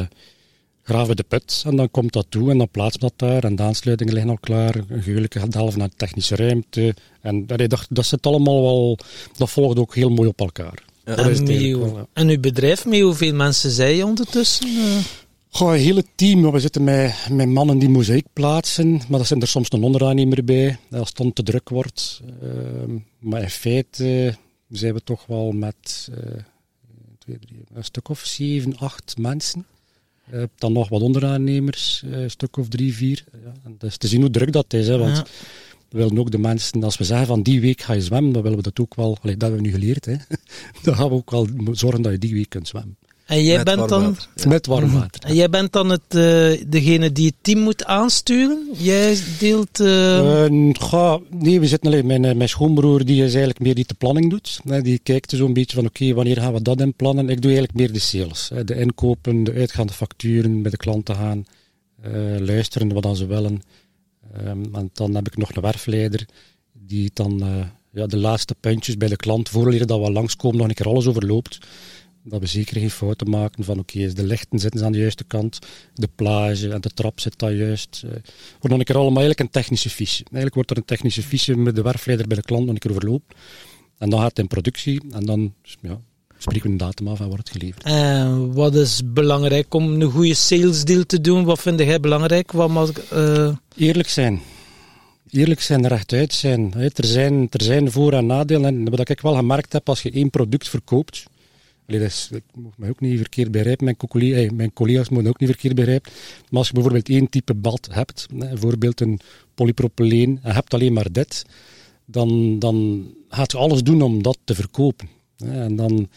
graven 0.83 1.07
we 1.07 1.15
de 1.15 1.23
put 1.23 1.63
en 1.65 1.75
dan 1.75 1.91
komt 1.91 2.13
dat 2.13 2.25
toe 2.29 2.51
en 2.51 2.57
dan 2.57 2.69
plaatsen 2.69 3.01
we 3.01 3.07
dat 3.15 3.29
daar 3.29 3.43
en 3.43 3.55
de 3.55 3.63
aansluitingen 3.63 4.13
liggen 4.13 4.31
al 4.31 4.37
klaar. 4.39 4.75
Een 4.87 5.03
geurlijke 5.03 5.47
delven 5.49 5.79
naar 5.79 5.89
de 5.89 5.95
technische 5.95 6.35
ruimte. 6.35 6.95
En 7.21 7.45
allee, 7.47 7.67
dat, 7.67 7.85
dat 7.89 8.05
zit 8.05 8.25
allemaal 8.25 8.61
wel, 8.61 8.97
dat 9.37 9.49
volgt 9.49 9.79
ook 9.79 9.95
heel 9.95 10.09
mooi 10.09 10.29
op 10.29 10.39
elkaar. 10.39 10.83
Ja. 11.05 11.15
En, 11.15 11.47
uw, 11.47 11.79
wel, 11.79 11.97
ja. 11.97 12.07
en 12.13 12.29
uw 12.29 12.39
bedrijf, 12.39 12.85
met 12.85 13.01
hoeveel 13.01 13.33
mensen 13.33 13.71
zij 13.71 13.95
je 13.95 14.05
ondertussen? 14.05 14.67
eh? 14.67 14.97
Goh, 15.49 15.73
een 15.73 15.79
hele 15.79 16.03
team. 16.15 16.51
We 16.51 16.59
zitten 16.59 16.83
met, 16.83 17.15
met 17.31 17.47
mannen 17.47 17.79
die 17.79 17.89
mozaïek 17.89 18.25
plaatsen, 18.33 19.01
maar 19.09 19.19
er 19.19 19.25
zijn 19.25 19.41
er 19.41 19.47
soms 19.47 19.71
een 19.71 19.83
onderaannemer 19.83 20.43
bij, 20.43 20.77
als 20.91 21.07
het 21.07 21.17
dan 21.17 21.33
te 21.33 21.43
druk 21.43 21.69
wordt. 21.69 22.21
Ehm, 22.41 22.91
maar 23.19 23.41
in 23.41 23.49
feite 23.49 24.35
zijn 24.77 24.93
we 24.93 25.03
toch 25.03 25.25
wel 25.25 25.51
met 25.51 26.09
eh, 26.11 26.41
twee, 27.17 27.39
drie, 27.39 27.63
een 27.73 27.83
stuk 27.83 28.09
of 28.09 28.19
zeven, 28.19 28.77
acht 28.77 29.17
mensen. 29.17 29.65
Eh, 30.31 30.43
dan 30.57 30.73
nog 30.73 30.89
wat 30.89 31.01
onderaannemers, 31.01 32.03
eh, 32.05 32.21
een 32.21 32.31
stuk 32.31 32.57
of 32.57 32.67
drie, 32.67 32.93
vier. 32.93 33.23
Ja, 33.43 33.51
en 33.63 33.77
is 33.79 33.97
te 33.97 34.07
zien 34.07 34.21
hoe 34.21 34.29
druk 34.29 34.51
dat 34.51 34.73
is, 34.73 34.87
hè, 34.87 34.97
want 34.97 35.17
Ja. 35.17 35.23
we 35.89 35.97
willen 35.97 36.17
ook 36.17 36.31
de 36.31 36.37
mensen, 36.37 36.83
als 36.83 36.97
we 36.97 37.03
zeggen 37.03 37.27
van 37.27 37.41
die 37.41 37.61
week 37.61 37.81
ga 37.81 37.93
je 37.93 38.01
zwemmen, 38.01 38.33
dan 38.33 38.41
willen 38.41 38.57
we 38.57 38.63
dat 38.63 38.79
ook 38.79 38.95
wel, 38.95 39.17
allee, 39.21 39.37
dat 39.37 39.41
hebben 39.49 39.61
we 39.61 39.67
nu 39.67 39.73
geleerd, 39.73 40.05
hè. 40.05 40.15
dan 40.83 40.95
gaan 40.95 41.07
we 41.09 41.13
ook 41.13 41.31
wel 41.31 41.47
zorgen 41.71 42.01
dat 42.01 42.11
je 42.11 42.17
die 42.17 42.33
week 42.33 42.49
kunt 42.49 42.67
zwemmen. 42.67 42.97
En 43.33 43.43
jij 43.43 43.55
Met 43.55 43.65
bent 43.65 43.79
warm 43.79 43.89
dan... 43.89 44.03
water. 44.03 44.29
Ja. 44.35 44.47
Met 44.47 44.65
warm 44.65 44.91
water. 44.91 45.23
En 45.23 45.35
jij 45.35 45.49
bent 45.49 45.71
dan 45.73 45.89
het, 45.89 46.01
eh, 46.07 46.63
degene 46.67 47.11
die 47.11 47.25
het 47.25 47.35
team 47.41 47.59
moet 47.59 47.85
aansturen? 47.85 48.67
Jij 48.77 49.17
deelt... 49.39 49.79
eh, 49.79 50.45
Eh, 50.45 50.69
ga, 50.71 51.19
nee, 51.29 51.59
we 51.59 51.67
zitten 51.67 51.91
alleen. 51.91 52.05
Mijn, 52.05 52.25
eh, 52.25 52.35
mijn 52.35 52.49
schoonbroer 52.49 53.05
die 53.05 53.15
is 53.23 53.29
eigenlijk 53.29 53.59
meer 53.59 53.75
die 53.75 53.85
de 53.87 53.93
planning 53.93 54.29
doet. 54.29 54.59
Hè, 54.67 54.81
die 54.81 54.99
kijkt 55.03 55.31
er 55.31 55.37
zo'n 55.37 55.53
beetje 55.53 55.75
van 55.75 55.85
oké, 55.85 56.13
wanneer 56.13 56.37
gaan 56.37 56.53
we 56.53 56.61
dat 56.61 56.81
inplannen? 56.81 57.29
Ik 57.29 57.41
doe 57.41 57.51
eigenlijk 57.51 57.79
meer 57.79 57.93
de 57.93 57.99
sales. 57.99 58.49
Hè, 58.53 58.63
de 58.63 58.75
inkopen, 58.75 59.43
de 59.43 59.53
uitgaande 59.53 59.93
facturen, 59.93 60.61
bij 60.61 60.71
de 60.71 60.77
klanten 60.77 61.15
gaan, 61.15 61.45
eh, 62.01 62.11
luisteren 62.39 62.93
wat 62.93 63.03
dan 63.03 63.15
ze 63.15 63.25
willen. 63.25 63.61
Ehm, 64.33 64.75
en 64.75 64.89
dan 64.93 65.15
heb 65.15 65.27
ik 65.27 65.37
nog 65.37 65.55
een 65.55 65.61
werfleider 65.61 66.25
die 66.73 67.11
dan 67.13 67.41
eh, 67.41 67.47
ja, 67.91 68.05
de 68.07 68.17
laatste 68.17 68.55
puntjes 68.59 68.97
bij 68.97 69.07
de 69.07 69.15
klant, 69.15 69.49
voordat 69.49 69.87
dat 69.87 69.99
we 69.99 70.11
langskomen, 70.11 70.57
nog 70.57 70.67
een 70.67 70.73
keer 70.73 70.87
alles 70.87 71.07
overloopt. 71.07 71.57
Dat 72.25 72.39
we 72.39 72.45
zeker 72.45 72.77
geen 72.79 72.89
fouten 72.91 73.29
maken 73.29 73.63
van 73.63 73.79
oké, 73.79 74.13
de 74.13 74.23
lichten 74.25 74.59
zitten 74.59 74.79
ze 74.79 74.85
aan 74.85 74.91
de 74.91 74.97
juiste 74.97 75.23
kant, 75.23 75.59
de 75.93 76.09
plage 76.15 76.69
en 76.69 76.81
de 76.81 76.89
trap 76.89 77.19
zit 77.19 77.39
daar 77.39 77.53
juist. 77.53 78.01
eh 78.05 78.09
wordt 78.11 78.69
nog 78.69 78.79
een 78.79 78.83
keer 78.83 78.95
allemaal 78.95 79.21
eigenlijk 79.23 79.39
een 79.39 79.61
technische 79.61 79.89
fiche. 79.89 80.23
Eigenlijk 80.23 80.53
wordt 80.55 80.71
er 80.71 80.77
een 80.77 80.85
technische 80.85 81.21
fiche 81.23 81.55
met 81.57 81.75
de 81.75 81.81
werfleider 81.81 82.27
bij 82.27 82.37
de 82.37 82.43
klant 82.43 82.65
nog 82.65 82.73
een 82.73 82.79
keer 82.79 82.91
overloopt. 82.91 83.33
En 83.97 84.09
dan 84.09 84.19
gaat 84.19 84.29
het 84.29 84.39
in 84.39 84.47
productie 84.47 85.01
en 85.11 85.25
dan 85.25 85.53
ja, 85.81 85.99
spreken 86.37 86.63
we 86.65 86.69
een 86.71 86.77
datum 86.77 87.07
af 87.07 87.19
en 87.19 87.27
wordt 87.27 87.47
het 87.47 87.57
geleverd. 87.57 87.83
En 87.83 88.53
wat 88.53 88.75
is 88.75 89.01
belangrijk 89.05 89.73
om 89.73 90.01
een 90.01 90.11
goede 90.11 90.33
sales 90.33 90.83
deal 90.83 91.03
te 91.05 91.21
doen? 91.21 91.43
Wat 91.43 91.59
vind 91.61 91.79
jij 91.79 91.99
belangrijk? 91.99 92.51
Wat 92.51 92.69
mag, 92.69 92.91
eh, 92.91 93.55
Eerlijk 93.77 94.09
zijn. 94.09 94.41
Eerlijk 95.29 95.61
zijn, 95.61 95.87
rechtuit 95.87 96.33
zijn. 96.33 96.73
Er 96.73 97.05
zijn. 97.05 97.47
Er 97.49 97.63
zijn 97.63 97.91
voor- 97.91 98.13
en 98.13 98.25
nadelen. 98.25 98.65
En 98.65 98.89
wat 98.89 99.09
ik 99.09 99.21
wel 99.21 99.35
gemerkt 99.35 99.73
heb, 99.73 99.89
als 99.89 100.01
je 100.01 100.11
één 100.11 100.29
product 100.29 100.69
verkoopt... 100.69 101.23
Allee, 101.87 101.99
dat 101.99 102.09
is, 102.09 102.29
moet 102.53 102.77
mij 102.77 102.89
ook 102.89 102.99
niet 102.99 103.17
verkeerd 103.17 103.51
begrijpen, 103.51 103.83
mijn, 103.85 103.97
collega- 103.97 104.37
eh, 104.37 104.49
mijn 104.51 104.73
collega's 104.73 105.09
moeten 105.09 105.29
ook 105.29 105.39
niet 105.39 105.49
verkeerd 105.49 105.75
begrijpen. 105.75 106.11
Maar 106.49 106.59
als 106.59 106.67
je 106.67 106.73
bijvoorbeeld 106.73 107.09
één 107.09 107.29
type 107.29 107.53
bad 107.53 107.87
hebt, 107.91 108.27
hè, 108.37 108.47
bijvoorbeeld 108.47 109.01
een 109.01 109.19
polypropyleen, 109.55 110.29
en 110.41 110.49
je 110.49 110.53
hebt 110.53 110.73
alleen 110.73 110.93
maar 110.93 111.11
dit, 111.11 111.45
dan, 112.05 112.59
dan 112.59 113.07
gaat 113.29 113.51
je 113.51 113.57
alles 113.57 113.83
doen 113.83 114.01
om 114.01 114.23
dat 114.23 114.37
te 114.43 114.55
verkopen. 114.55 115.07
hè. 115.37 115.63
En 115.63 115.75
dan 115.75 116.09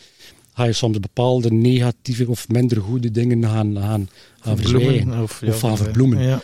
ga 0.54 0.64
je 0.64 0.72
soms 0.72 1.00
bepaalde 1.00 1.50
negatieve 1.52 2.28
of 2.30 2.48
minder 2.48 2.80
goede 2.80 3.10
dingen 3.10 3.42
gaan, 3.44 3.76
gaan, 3.76 4.08
gaan 4.40 4.56
verzwijgen. 4.56 5.22
Of, 5.22 5.42
Of 5.42 5.60
gaan 5.60 5.76
verbloemen. 5.76 6.22
Ja. 6.22 6.42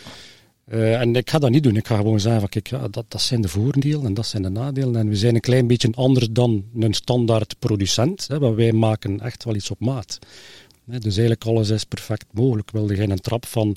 Eh, 0.73 0.99
en 0.99 1.15
ik 1.15 1.29
ga 1.29 1.39
dat 1.39 1.49
niet 1.49 1.63
doen. 1.63 1.75
Ik 1.75 1.87
ga 1.87 1.95
gewoon 1.95 2.19
zeggen 2.19 2.41
van 2.41 2.49
kijk, 2.49 2.67
ja, 2.67 2.87
dat, 2.87 3.05
dat 3.07 3.21
zijn 3.21 3.41
de 3.41 3.47
voordelen 3.47 4.05
en 4.05 4.13
dat 4.13 4.25
zijn 4.25 4.43
de 4.43 4.49
nadelen. 4.49 4.95
En 4.95 5.09
we 5.09 5.15
zijn 5.15 5.35
een 5.35 5.41
klein 5.41 5.67
beetje 5.67 5.89
anders 5.95 6.27
dan 6.31 6.65
een 6.79 6.93
standaard 6.93 7.55
producent. 7.59 8.27
Hè, 8.27 8.39
want 8.39 8.55
wij 8.55 8.71
maken 8.71 9.19
echt 9.19 9.43
wel 9.43 9.55
iets 9.55 9.69
op 9.69 9.79
maat. 9.79 10.19
Hè, 10.85 10.99
dus 10.99 11.17
eigenlijk 11.17 11.45
alles 11.45 11.69
is 11.69 11.83
perfect 11.83 12.25
mogelijk. 12.31 12.71
Wilde 12.71 12.95
jij 12.95 13.09
een 13.09 13.19
trap 13.19 13.45
van 13.45 13.75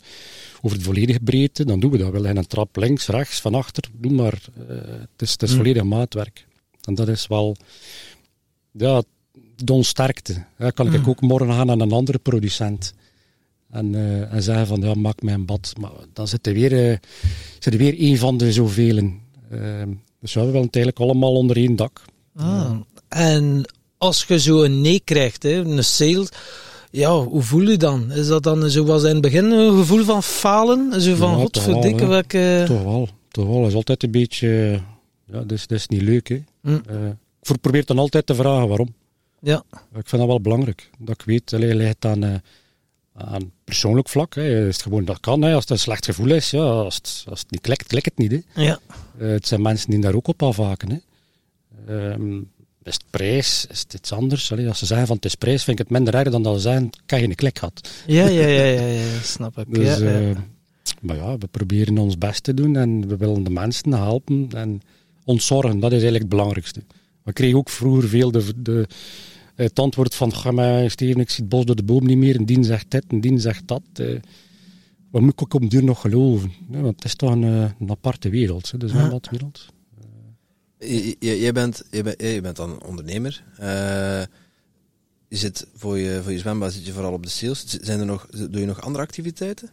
over 0.62 0.78
de 0.78 0.84
volledige 0.84 1.20
breedte, 1.20 1.64
dan 1.64 1.80
doen 1.80 1.90
we 1.90 1.98
dat. 1.98 2.10
Wilde 2.10 2.28
jij 2.28 2.36
een 2.36 2.46
trap 2.46 2.76
links, 2.76 3.06
rechts, 3.06 3.40
van 3.40 3.54
achter, 3.54 3.84
doe 3.92 4.12
maar. 4.12 4.40
Eh, 4.68 4.76
het 4.86 5.22
is, 5.22 5.30
het 5.30 5.42
is 5.42 5.50
Mm. 5.50 5.56
volledig 5.56 5.82
maatwerk. 5.84 6.46
En 6.84 6.94
dat 6.94 7.08
is 7.08 7.26
wel 7.26 7.56
ja, 8.70 9.02
de 9.56 9.72
onsterkte. 9.72 10.44
Hè, 10.56 10.72
kan 10.72 10.92
ik 10.92 11.00
Mm. 11.00 11.08
ook 11.08 11.20
morgen 11.20 11.52
gaan 11.52 11.70
aan 11.70 11.80
een 11.80 11.92
andere 11.92 12.18
producent. 12.18 12.94
En, 13.70 13.94
en 14.30 14.42
zeggen 14.42 14.66
van, 14.66 14.80
ja, 14.80 14.94
maak 14.94 15.22
mij 15.22 15.34
een 15.34 15.46
bad. 15.46 15.72
Maar 15.80 15.90
dan 16.12 16.28
zit 16.28 16.46
er 16.46 16.52
weer, 16.52 16.90
eh, 16.90 16.96
zit 17.58 17.72
er 17.72 17.78
weer 17.78 17.94
een 17.98 18.18
van 18.18 18.36
de 18.36 18.52
zoveel. 18.52 19.10
Ehm 19.50 19.90
dus 20.20 20.34
we 20.34 20.40
willen 20.40 20.62
het 20.62 20.76
eigenlijk 20.76 21.04
allemaal 21.04 21.34
onder 21.34 21.56
één 21.56 21.76
dak. 21.76 22.00
Ah. 22.36 22.70
En 23.08 23.64
als 23.98 24.24
je 24.24 24.38
zo 24.38 24.62
een 24.62 24.80
nee 24.80 25.00
krijgt, 25.04 25.42
hè, 25.42 25.54
een 25.54 25.84
sale, 25.84 26.26
ja, 26.90 27.18
hoe 27.18 27.42
voel 27.42 27.68
je 27.70 27.76
dan? 27.76 28.12
Is 28.12 28.26
dat 28.26 28.42
dan 28.42 28.70
zoals 28.70 29.02
in 29.02 29.12
het 29.12 29.20
begin 29.20 29.44
een 29.44 29.78
gevoel 29.78 30.04
van 30.04 30.22
falen? 30.22 31.00
Zo 31.00 31.14
van, 31.14 31.30
Ja, 31.30 31.36
god 31.36 31.52
toch 31.52 31.64
wel, 31.64 31.80
verdikke, 31.80 32.02
hè. 32.02 32.08
welke... 32.08 32.64
Toch 32.66 32.82
wel. 32.82 33.08
Toch 33.28 33.46
wel. 33.46 33.60
Dat 33.60 33.68
is 33.68 33.74
altijd 33.74 34.02
een 34.02 34.10
beetje... 34.10 34.80
ja, 35.26 35.38
dat 35.40 35.52
is, 35.52 35.66
dat 35.66 35.78
is 35.78 35.86
niet 35.86 36.02
leuk, 36.02 36.28
hè. 36.28 36.42
Hm. 36.62 36.78
Eh, 36.88 37.08
ik 37.42 37.60
probeer 37.60 37.84
dan 37.84 37.98
altijd 37.98 38.26
te 38.26 38.34
vragen 38.34 38.68
waarom. 38.68 38.94
Ja. 39.40 39.62
Ik 39.72 40.08
vind 40.08 40.10
dat 40.10 40.26
wel 40.26 40.40
belangrijk. 40.40 40.90
Dat 40.98 41.20
ik 41.20 41.26
weet, 41.26 41.52
allee, 41.52 41.74
ligt 41.74 42.04
aan, 42.04 42.42
aan 43.16 43.52
persoonlijk 43.64 44.08
vlak. 44.08 44.34
Hè, 44.34 44.66
is 44.66 44.74
het 44.74 44.82
gewoon, 44.82 45.04
dat 45.04 45.20
kan. 45.20 45.42
Hè, 45.42 45.54
als 45.54 45.62
het 45.62 45.70
een 45.70 45.78
slecht 45.78 46.04
gevoel 46.04 46.30
is, 46.30 46.50
ja, 46.50 46.60
als, 46.60 46.94
het, 46.94 47.24
als 47.28 47.40
het 47.40 47.50
niet 47.50 47.60
klikt, 47.60 47.86
klikt 47.86 48.04
het 48.04 48.18
niet. 48.18 48.30
Hè. 48.30 48.62
Ja. 48.62 48.78
Eh, 49.18 49.28
het 49.28 49.46
zijn 49.46 49.62
mensen 49.62 49.90
die 49.90 50.00
daar 50.00 50.14
ook 50.14 50.28
op 50.28 50.42
afhaken. 50.42 50.90
Hè. 50.90 50.98
Ehm, 52.10 52.38
is 52.82 52.94
het 52.94 53.04
prijs? 53.10 53.66
Is 53.70 53.80
het 53.80 53.94
iets 53.94 54.12
anders? 54.12 54.52
Allee, 54.52 54.68
als 54.68 54.78
ze 54.78 54.86
zeggen 54.86 55.06
van 55.06 55.16
het 55.16 55.24
is 55.24 55.34
prijs, 55.34 55.64
vind 55.64 55.78
ik 55.78 55.88
het 55.88 55.96
minder 55.96 56.14
erg 56.14 56.30
dan 56.30 56.42
dat 56.42 56.54
ze 56.54 56.60
zeggen, 56.60 56.84
ik 56.84 57.10
heb 57.10 57.18
geen 57.20 57.34
klik 57.34 57.58
gehad. 57.58 57.88
Ja, 58.06 58.28
ja, 58.28 58.46
ja, 58.46 58.64
ja, 58.64 58.86
ja, 58.86 59.20
snap 59.22 59.58
ik. 59.58 59.74
Dus, 59.74 59.98
ja, 59.98 60.10
ja. 60.10 60.30
eh, 60.30 60.36
maar 61.00 61.16
ja, 61.16 61.38
we 61.38 61.46
proberen 61.46 61.98
ons 61.98 62.18
best 62.18 62.42
te 62.42 62.54
doen 62.54 62.76
en 62.76 63.08
we 63.08 63.16
willen 63.16 63.42
de 63.42 63.50
mensen 63.50 63.92
helpen 63.92 64.48
en 64.54 64.82
ons 65.24 65.46
zorgen. 65.46 65.80
Dat 65.80 65.92
is 65.92 66.02
eigenlijk 66.02 66.22
het 66.22 66.32
belangrijkste. 66.32 66.82
We 67.22 67.32
kregen 67.32 67.58
ook 67.58 67.70
vroeger 67.70 68.08
veel 68.08 68.30
de, 68.30 68.62
de, 68.62 68.86
het 69.56 69.78
antwoord 69.78 70.14
van, 70.14 70.34
ga 70.34 70.50
maar 70.50 70.90
Steven, 70.90 71.20
ik 71.20 71.30
zie 71.30 71.40
het 71.40 71.48
bos 71.48 71.64
door 71.64 71.76
de 71.76 71.82
boom 71.82 72.06
niet 72.06 72.16
meer. 72.18 72.36
En 72.36 72.44
die 72.44 72.64
zegt 72.64 72.90
dit 72.90 73.04
en 73.08 73.20
die 73.20 73.38
zegt 73.38 73.68
dat. 73.68 73.82
Eh, 73.94 74.06
wat 75.10 75.22
moet 75.22 75.32
ik 75.32 75.42
ook 75.42 75.54
op 75.54 75.60
de 75.60 75.68
duur 75.68 75.84
nog 75.84 76.00
geloven? 76.00 76.52
hè? 76.70 76.80
want 76.80 76.94
het 76.94 77.04
is 77.04 77.14
toch 77.14 77.30
een, 77.30 77.44
eh, 77.44 77.70
een 77.80 77.90
aparte 77.90 78.28
wereld, 78.28 78.70
hè, 78.70 78.78
de 78.78 78.88
zwembadwereld. 78.88 79.66
J- 80.78 81.14
j- 81.18 81.26
Jij 81.40 81.52
bent, 81.52 81.82
jij 81.90 82.02
bent, 82.02 82.20
jij 82.20 82.40
bent 82.42 82.56
dan 82.56 82.82
ondernemer. 82.84 83.44
Eh, 83.58 84.22
je 85.28 85.36
zit 85.36 85.66
voor 85.74 85.98
je, 85.98 86.20
voor 86.22 86.32
je 86.32 86.38
zwembad 86.38 86.72
zit 86.72 86.86
je 86.86 86.92
vooral 86.92 87.12
op 87.12 87.22
de 87.22 87.28
sales. 87.28 87.64
Zijn 87.66 88.00
er 88.00 88.06
nog, 88.06 88.26
doe 88.26 88.60
je 88.60 88.66
nog 88.66 88.80
andere 88.82 89.04
activiteiten? 89.04 89.70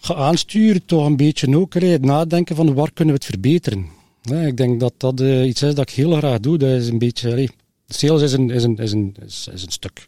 Ga 0.00 0.14
aansturen 0.14 0.84
toch 0.84 1.06
een 1.06 1.16
beetje 1.16 1.56
ook, 1.56 1.74
hè, 1.74 1.86
het 1.86 2.04
nadenken 2.04 2.56
van 2.56 2.74
waar 2.74 2.92
kunnen 2.92 3.14
we 3.14 3.20
het 3.20 3.30
verbeteren. 3.30 3.86
Ik 4.46 4.56
denk 4.56 4.80
dat 4.80 4.92
dat 4.96 5.20
eh, 5.20 5.46
iets 5.46 5.62
is 5.62 5.74
dat 5.74 5.88
ik 5.90 5.94
heel 5.96 6.12
graag 6.16 6.40
doe. 6.40 6.58
Dat 6.58 6.70
is 6.70 6.88
een 6.88 6.98
beetje, 6.98 7.30
allee, 7.30 7.50
sales 7.88 8.22
is 8.22 8.32
een, 8.32 8.50
is 8.50 8.62
een, 8.62 8.76
is 8.76 8.92
een, 8.92 9.16
is, 9.26 9.48
is 9.52 9.62
een 9.62 9.72
stuk. 9.72 10.06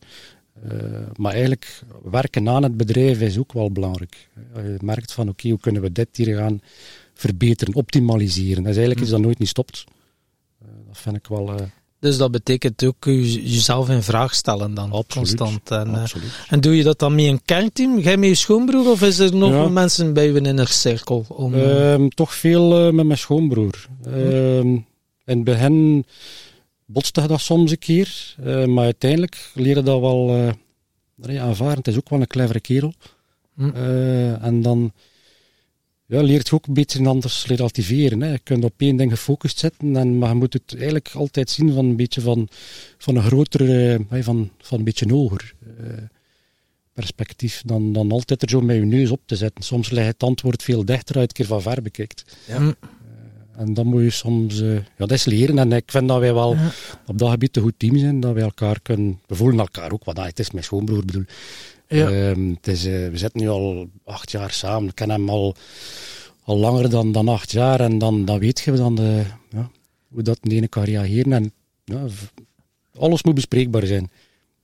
Eh, 0.69 0.73
maar 1.16 1.33
eigenlijk 1.33 1.83
werken 2.03 2.49
aan 2.49 2.62
het 2.62 2.77
bedrijf 2.77 3.21
is 3.21 3.38
ook 3.38 3.53
wel 3.53 3.71
belangrijk. 3.71 4.29
Eh, 4.55 4.64
Je 4.64 4.77
merkt 4.81 5.12
van 5.12 5.29
oké, 5.29 5.49
hoe 5.49 5.61
kunnen 5.61 5.83
we 5.83 5.93
dit 5.93 6.09
hier 6.12 6.37
gaan 6.37 6.61
verbeteren, 7.14 7.75
optimaliseren. 7.75 8.62
Dat 8.62 8.73
is 8.73 8.79
eigenlijk 8.79 9.01
iets 9.01 9.11
dat 9.11 9.21
nooit 9.21 9.38
niet 9.38 9.49
stopt. 9.49 9.85
Eh, 10.62 10.69
dat 10.87 10.99
vind 10.99 11.16
ik 11.16 11.27
wel 11.27 11.55
Dus 11.99 12.16
dat 12.16 12.31
betekent 12.31 12.85
ook 12.85 13.05
je- 13.05 13.51
jezelf 13.51 13.88
in 13.88 14.03
vraag 14.03 14.35
stellen 14.35 14.75
dan, 14.75 14.90
absoluut. 14.93 15.37
constant. 15.37 15.71
En, 15.71 15.95
absoluut. 15.95 16.31
en 16.49 16.61
doe 16.61 16.77
je 16.77 16.83
dat 16.83 16.99
dan 16.99 17.14
met 17.14 17.25
een 17.25 17.43
kernteam? 17.45 17.99
Jij 17.99 18.16
met 18.16 18.29
je 18.29 18.35
schoonbroer 18.35 18.90
of 18.90 19.03
is 19.03 19.19
er 19.19 19.35
nog 19.37 19.51
Ja. 19.53 19.69
mensen 19.69 20.12
bij 20.12 20.33
je 20.33 20.40
inner 20.40 20.69
cirkel? 20.69 21.25
Om, 21.29 21.55
eh, 21.55 21.93
Ehm, 21.95 22.09
toch 22.09 22.35
veel 22.35 22.93
met 22.93 23.07
mijn 23.07 23.19
schoonbroer. 23.19 23.87
Ehm, 24.05 24.66
in 25.25 25.37
het 25.37 25.45
begin 25.45 26.05
botste 26.92 27.26
dat 27.26 27.40
soms 27.40 27.70
een 27.70 27.79
keer, 27.79 28.35
eh, 28.44 28.64
maar 28.64 28.85
uiteindelijk 28.85 29.50
leerde 29.55 29.83
dat 29.83 30.00
wel 30.00 30.55
allee, 31.22 31.40
aanvaarden. 31.40 31.79
Het 31.79 31.88
is 31.88 31.96
ook 31.96 32.09
wel 32.09 32.20
een 32.20 32.26
clevere 32.26 32.61
kerel. 32.61 32.94
Hm. 33.55 33.70
Eh, 33.74 34.44
en 34.44 34.62
dan 34.62 34.92
ja, 36.07 36.22
leert 36.22 36.48
je 36.48 36.55
ook 36.55 36.66
een 36.66 36.74
beetje 36.74 37.07
anders 37.07 37.46
relativeren. 37.46 38.20
Hè. 38.20 38.33
Je 38.33 38.38
kunt 38.38 38.64
op 38.64 38.74
één 38.76 38.96
ding 38.96 39.11
gefocust 39.11 39.59
zitten, 39.59 39.96
en, 39.96 40.18
maar 40.18 40.29
je 40.29 40.35
moet 40.35 40.53
het 40.53 40.74
eigenlijk 40.74 41.11
altijd 41.14 41.50
zien 41.50 41.72
van 41.72 41.85
een 41.85 41.96
beetje 41.96 42.20
van, 42.20 42.48
van 42.98 43.16
een 43.16 43.22
grotere, 43.22 44.00
van, 44.09 44.50
van 44.59 44.79
een 44.79 44.85
beetje 44.85 45.12
hoger. 45.12 45.55
perspectief 46.92 47.62
dan, 47.66 47.92
dan 47.92 48.12
altijd 48.12 48.42
er 48.42 48.48
zo 48.48 48.61
met 48.61 48.76
je 48.76 48.85
neus 48.85 49.11
op 49.11 49.20
te 49.26 49.37
zetten. 49.37 49.64
Soms 49.64 49.90
ligt 49.90 50.07
het 50.07 50.22
antwoord 50.22 50.62
veel 50.62 50.85
dichter 50.85 51.16
uit, 51.16 51.33
keer 51.33 51.46
van 51.46 51.62
ver 51.62 51.83
bekijkt. 51.83 52.37
Ja. 52.46 52.74
En 53.56 53.74
dan 53.74 53.86
moet 53.86 54.02
je 54.02 54.10
soms, 54.10 54.60
eh, 54.60 54.74
ja, 54.74 54.82
dat 54.96 55.10
is 55.12 55.24
leren. 55.24 55.58
En 55.58 55.72
ik 55.72 55.90
vind 55.90 56.08
dat 56.08 56.18
wij 56.18 56.34
wel 56.34 56.54
Ja. 56.54 56.70
op 57.06 57.18
dat 57.18 57.30
gebied 57.30 57.56
een 57.56 57.62
goed 57.62 57.74
team 57.76 57.96
zijn, 57.98 58.20
dat 58.20 58.32
wij 58.34 58.42
elkaar 58.42 58.80
kunnen, 58.80 59.20
we 59.26 59.34
voelen 59.34 59.58
elkaar 59.58 59.92
ook, 59.92 60.04
want 60.04 60.18
ah, 60.18 60.24
het 60.24 60.38
is 60.38 60.50
mijn 60.50 60.64
schoonbroer 60.64 61.04
bedoel. 61.04 61.24
Ja. 61.88 62.10
Ehm, 62.10 62.48
het 62.50 62.66
is, 62.66 62.84
eh, 62.84 62.92
we 62.92 63.18
zitten 63.18 63.40
nu 63.40 63.48
al 63.48 63.88
acht 64.04 64.30
jaar 64.30 64.50
samen. 64.50 64.88
Ik 64.88 64.94
ken 64.94 65.10
hem 65.10 65.28
al, 65.28 65.54
al 66.44 66.56
langer 66.58 66.90
dan, 66.90 67.12
dan 67.12 67.28
acht 67.28 67.50
jaar. 67.52 67.80
En 67.80 67.98
dan, 67.98 68.24
dan 68.24 68.38
weet 68.38 68.60
je 68.60 68.72
dan 68.72 68.94
de, 68.94 69.22
ja, 69.50 69.70
hoe 70.08 70.22
dat 70.22 70.38
de 70.42 70.54
ene 70.54 70.68
kan 70.68 70.82
reageren. 70.84 71.32
En 71.32 71.52
ja, 71.84 72.06
alles 72.98 73.22
moet 73.22 73.34
bespreekbaar 73.34 73.86
zijn. 73.86 74.10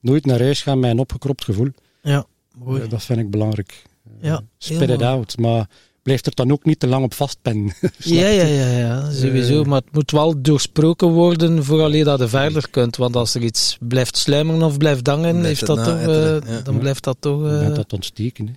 Nooit 0.01 0.27
naar 0.27 0.40
huis 0.40 0.62
gaan 0.62 0.81
met 0.81 0.90
een 0.90 0.99
opgekropt 0.99 1.44
gevoel. 1.44 1.68
ja, 2.03 2.27
mooi. 2.55 2.83
Eh, 2.83 2.88
dat 2.90 3.03
vind 3.05 3.18
ik 3.18 3.31
belangrijk. 3.31 3.83
ja, 4.20 4.42
Spit 4.59 4.90
it 4.90 5.03
out. 5.03 5.38
Maar 5.38 5.68
blijf 6.07 6.27
er 6.27 6.35
dan 6.35 6.53
ook 6.53 6.64
niet 6.64 6.81
te 6.81 6.87
lang 6.87 7.05
op 7.05 7.14
vastpennen. 7.14 7.75
Ja, 7.99 8.29
ja, 8.29 8.45
ja, 8.45 8.71
ja, 8.79 9.11
sowieso. 9.11 9.61
Eh. 9.61 9.66
maar 9.66 9.81
het 9.81 9.95
moet 9.95 10.11
wel 10.11 10.42
doorsproken 10.42 11.09
worden 11.09 11.64
vooraleer 11.64 12.05
dat 12.05 12.19
je 12.19 12.29
verder 12.29 12.71
kunt. 12.71 12.97
Want 12.97 13.16
als 13.16 13.35
er 13.35 13.42
iets 13.42 13.77
blijft 13.81 14.16
sluimeren 14.16 14.62
of 14.62 14.77
blijft 14.77 15.07
hangen, 15.07 15.38
Blijft 15.38 15.47
heeft 15.47 15.66
dat 15.66 15.85
toch, 15.85 16.01
eh, 16.01 16.53
ja. 16.55 16.61
dan 16.64 16.79
blijft 16.79 17.05
dat 17.05 17.16
toch... 17.21 17.42
Dan 17.42 17.53
eh, 17.53 17.59
bent 17.59 17.77
dat 17.77 17.92
ontsteken. 17.92 18.47
Hè. 18.47 18.55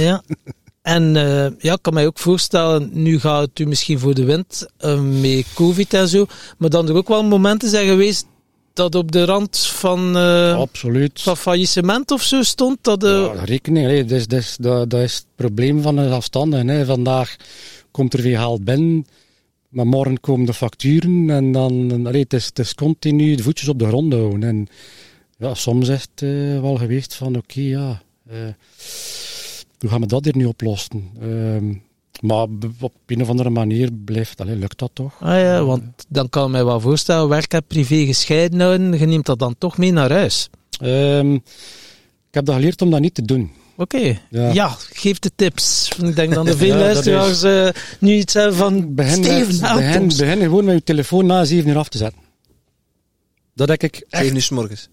Ja. 0.04 0.22
En 0.82 1.16
eh, 1.16 1.46
ja, 1.58 1.72
ik 1.72 1.82
kan 1.82 1.94
mij 1.94 2.06
ook 2.06 2.18
voorstellen, 2.18 2.90
nu 2.92 3.20
gaat 3.20 3.40
het 3.40 3.58
u 3.58 3.66
misschien 3.66 3.98
voor 3.98 4.14
de 4.14 4.24
wind 4.24 4.66
eh, 4.76 5.00
met 5.00 5.46
COVID 5.54 5.94
en 5.94 6.08
zo, 6.08 6.26
maar 6.58 6.70
dan 6.70 6.88
er 6.88 6.94
ook 6.94 7.08
wel 7.08 7.24
momenten 7.24 7.68
zijn 7.68 7.88
geweest 7.88 8.26
dat 8.78 8.94
op 8.94 9.12
de 9.12 9.24
rand 9.24 9.58
van, 9.58 10.16
eh, 10.16 10.58
Absoluut. 10.58 11.20
van 11.22 11.36
faillissement 11.36 12.10
of 12.10 12.22
zo 12.22 12.42
stond. 12.42 12.78
Dat, 12.80 13.04
eh, 13.04 13.10
Ja, 13.34 13.44
rekening, 13.44 13.86
hè. 13.86 14.04
Dat, 14.04 14.18
is, 14.18 14.26
dat, 14.26 14.38
is, 14.38 14.56
dat, 14.60 14.90
dat 14.90 15.00
is 15.00 15.14
het 15.14 15.26
probleem 15.34 15.82
van 15.82 15.96
een 15.96 16.08
zelfstandige. 16.08 16.66
Hè. 16.66 16.84
Vandaag 16.84 17.36
komt 17.90 18.14
er 18.14 18.20
veel 18.20 18.38
geld 18.38 18.64
binnen, 18.64 19.06
maar 19.68 19.86
morgen 19.86 20.20
komen 20.20 20.46
de 20.46 20.54
facturen 20.54 21.30
en 21.30 21.52
dan, 21.52 22.06
allee, 22.06 22.22
het, 22.22 22.32
is, 22.32 22.46
het 22.46 22.58
is 22.58 22.74
continu 22.74 23.34
de 23.34 23.42
voetjes 23.42 23.68
op 23.68 23.78
de 23.78 23.86
grond 23.86 24.12
houden. 24.12 24.42
En 24.42 24.66
ja, 25.38 25.54
soms 25.54 25.88
is 25.88 26.00
het 26.12 26.22
eh, 26.22 26.60
wel 26.60 26.76
geweest 26.76 27.14
van, 27.14 27.36
oké, 27.36 27.60
ja, 27.60 28.02
eh, 28.28 28.36
hoe 29.78 29.90
gaan 29.90 30.00
we 30.00 30.06
dat 30.06 30.24
hier 30.24 30.36
nu 30.36 30.44
oplossen? 30.44 31.10
Maar 32.20 32.46
op 32.80 32.92
een 33.06 33.22
of 33.22 33.28
andere 33.28 33.50
manier 33.50 33.90
blijft, 34.04 34.40
allee, 34.40 34.56
lukt 34.56 34.78
dat 34.78 34.90
toch? 34.92 35.14
ah 35.20 35.40
ja, 35.40 35.64
want 35.64 35.82
dan 36.08 36.28
kan 36.28 36.44
ik 36.44 36.50
mij 36.50 36.64
wel 36.64 36.80
voorstellen, 36.80 37.28
werk 37.28 37.52
en 37.52 37.64
privé 37.66 38.04
gescheiden 38.06 38.60
houden, 38.60 38.98
je 38.98 39.06
neemt 39.06 39.26
dat 39.26 39.38
dan 39.38 39.54
toch 39.58 39.78
mee 39.78 39.92
naar 39.92 40.10
huis. 40.12 40.48
Ehm, 40.80 41.32
ik 41.34 42.34
heb 42.34 42.44
dat 42.44 42.54
geleerd 42.54 42.82
om 42.82 42.90
dat 42.90 43.00
niet 43.00 43.14
te 43.14 43.22
doen. 43.22 43.50
Oké, 43.76 44.18
ja. 44.30 44.52
Ja. 44.52 44.76
geef 44.92 45.18
de 45.18 45.30
tips. 45.36 45.90
Ik 46.02 46.16
denk 46.16 46.34
dat 46.34 46.46
er 46.46 46.56
veel 46.66 46.66
Ja, 46.74 46.78
luisteraars 46.78 47.42
eh, 47.42 47.68
nu 48.00 48.12
iets 48.14 48.34
hebben 48.34 48.54
van 48.56 48.94
Begin, 48.94 49.24
Steven, 49.24 49.60
met- 49.60 49.74
begin, 49.76 50.06
begin 50.06 50.38
gewoon 50.40 50.64
met 50.64 50.74
je 50.74 50.82
telefoon 50.82 51.26
na 51.26 51.44
zeven 51.44 51.70
uur 51.70 51.78
af 51.78 51.88
te 51.88 51.98
zetten. 51.98 52.20
Dat 53.58 53.68
heb 53.68 53.82
ik 53.82 53.94
echt 54.08 54.22
Zeven 54.22 54.36
uur 54.36 54.42
's 54.42 54.48
morgens. 54.50 54.88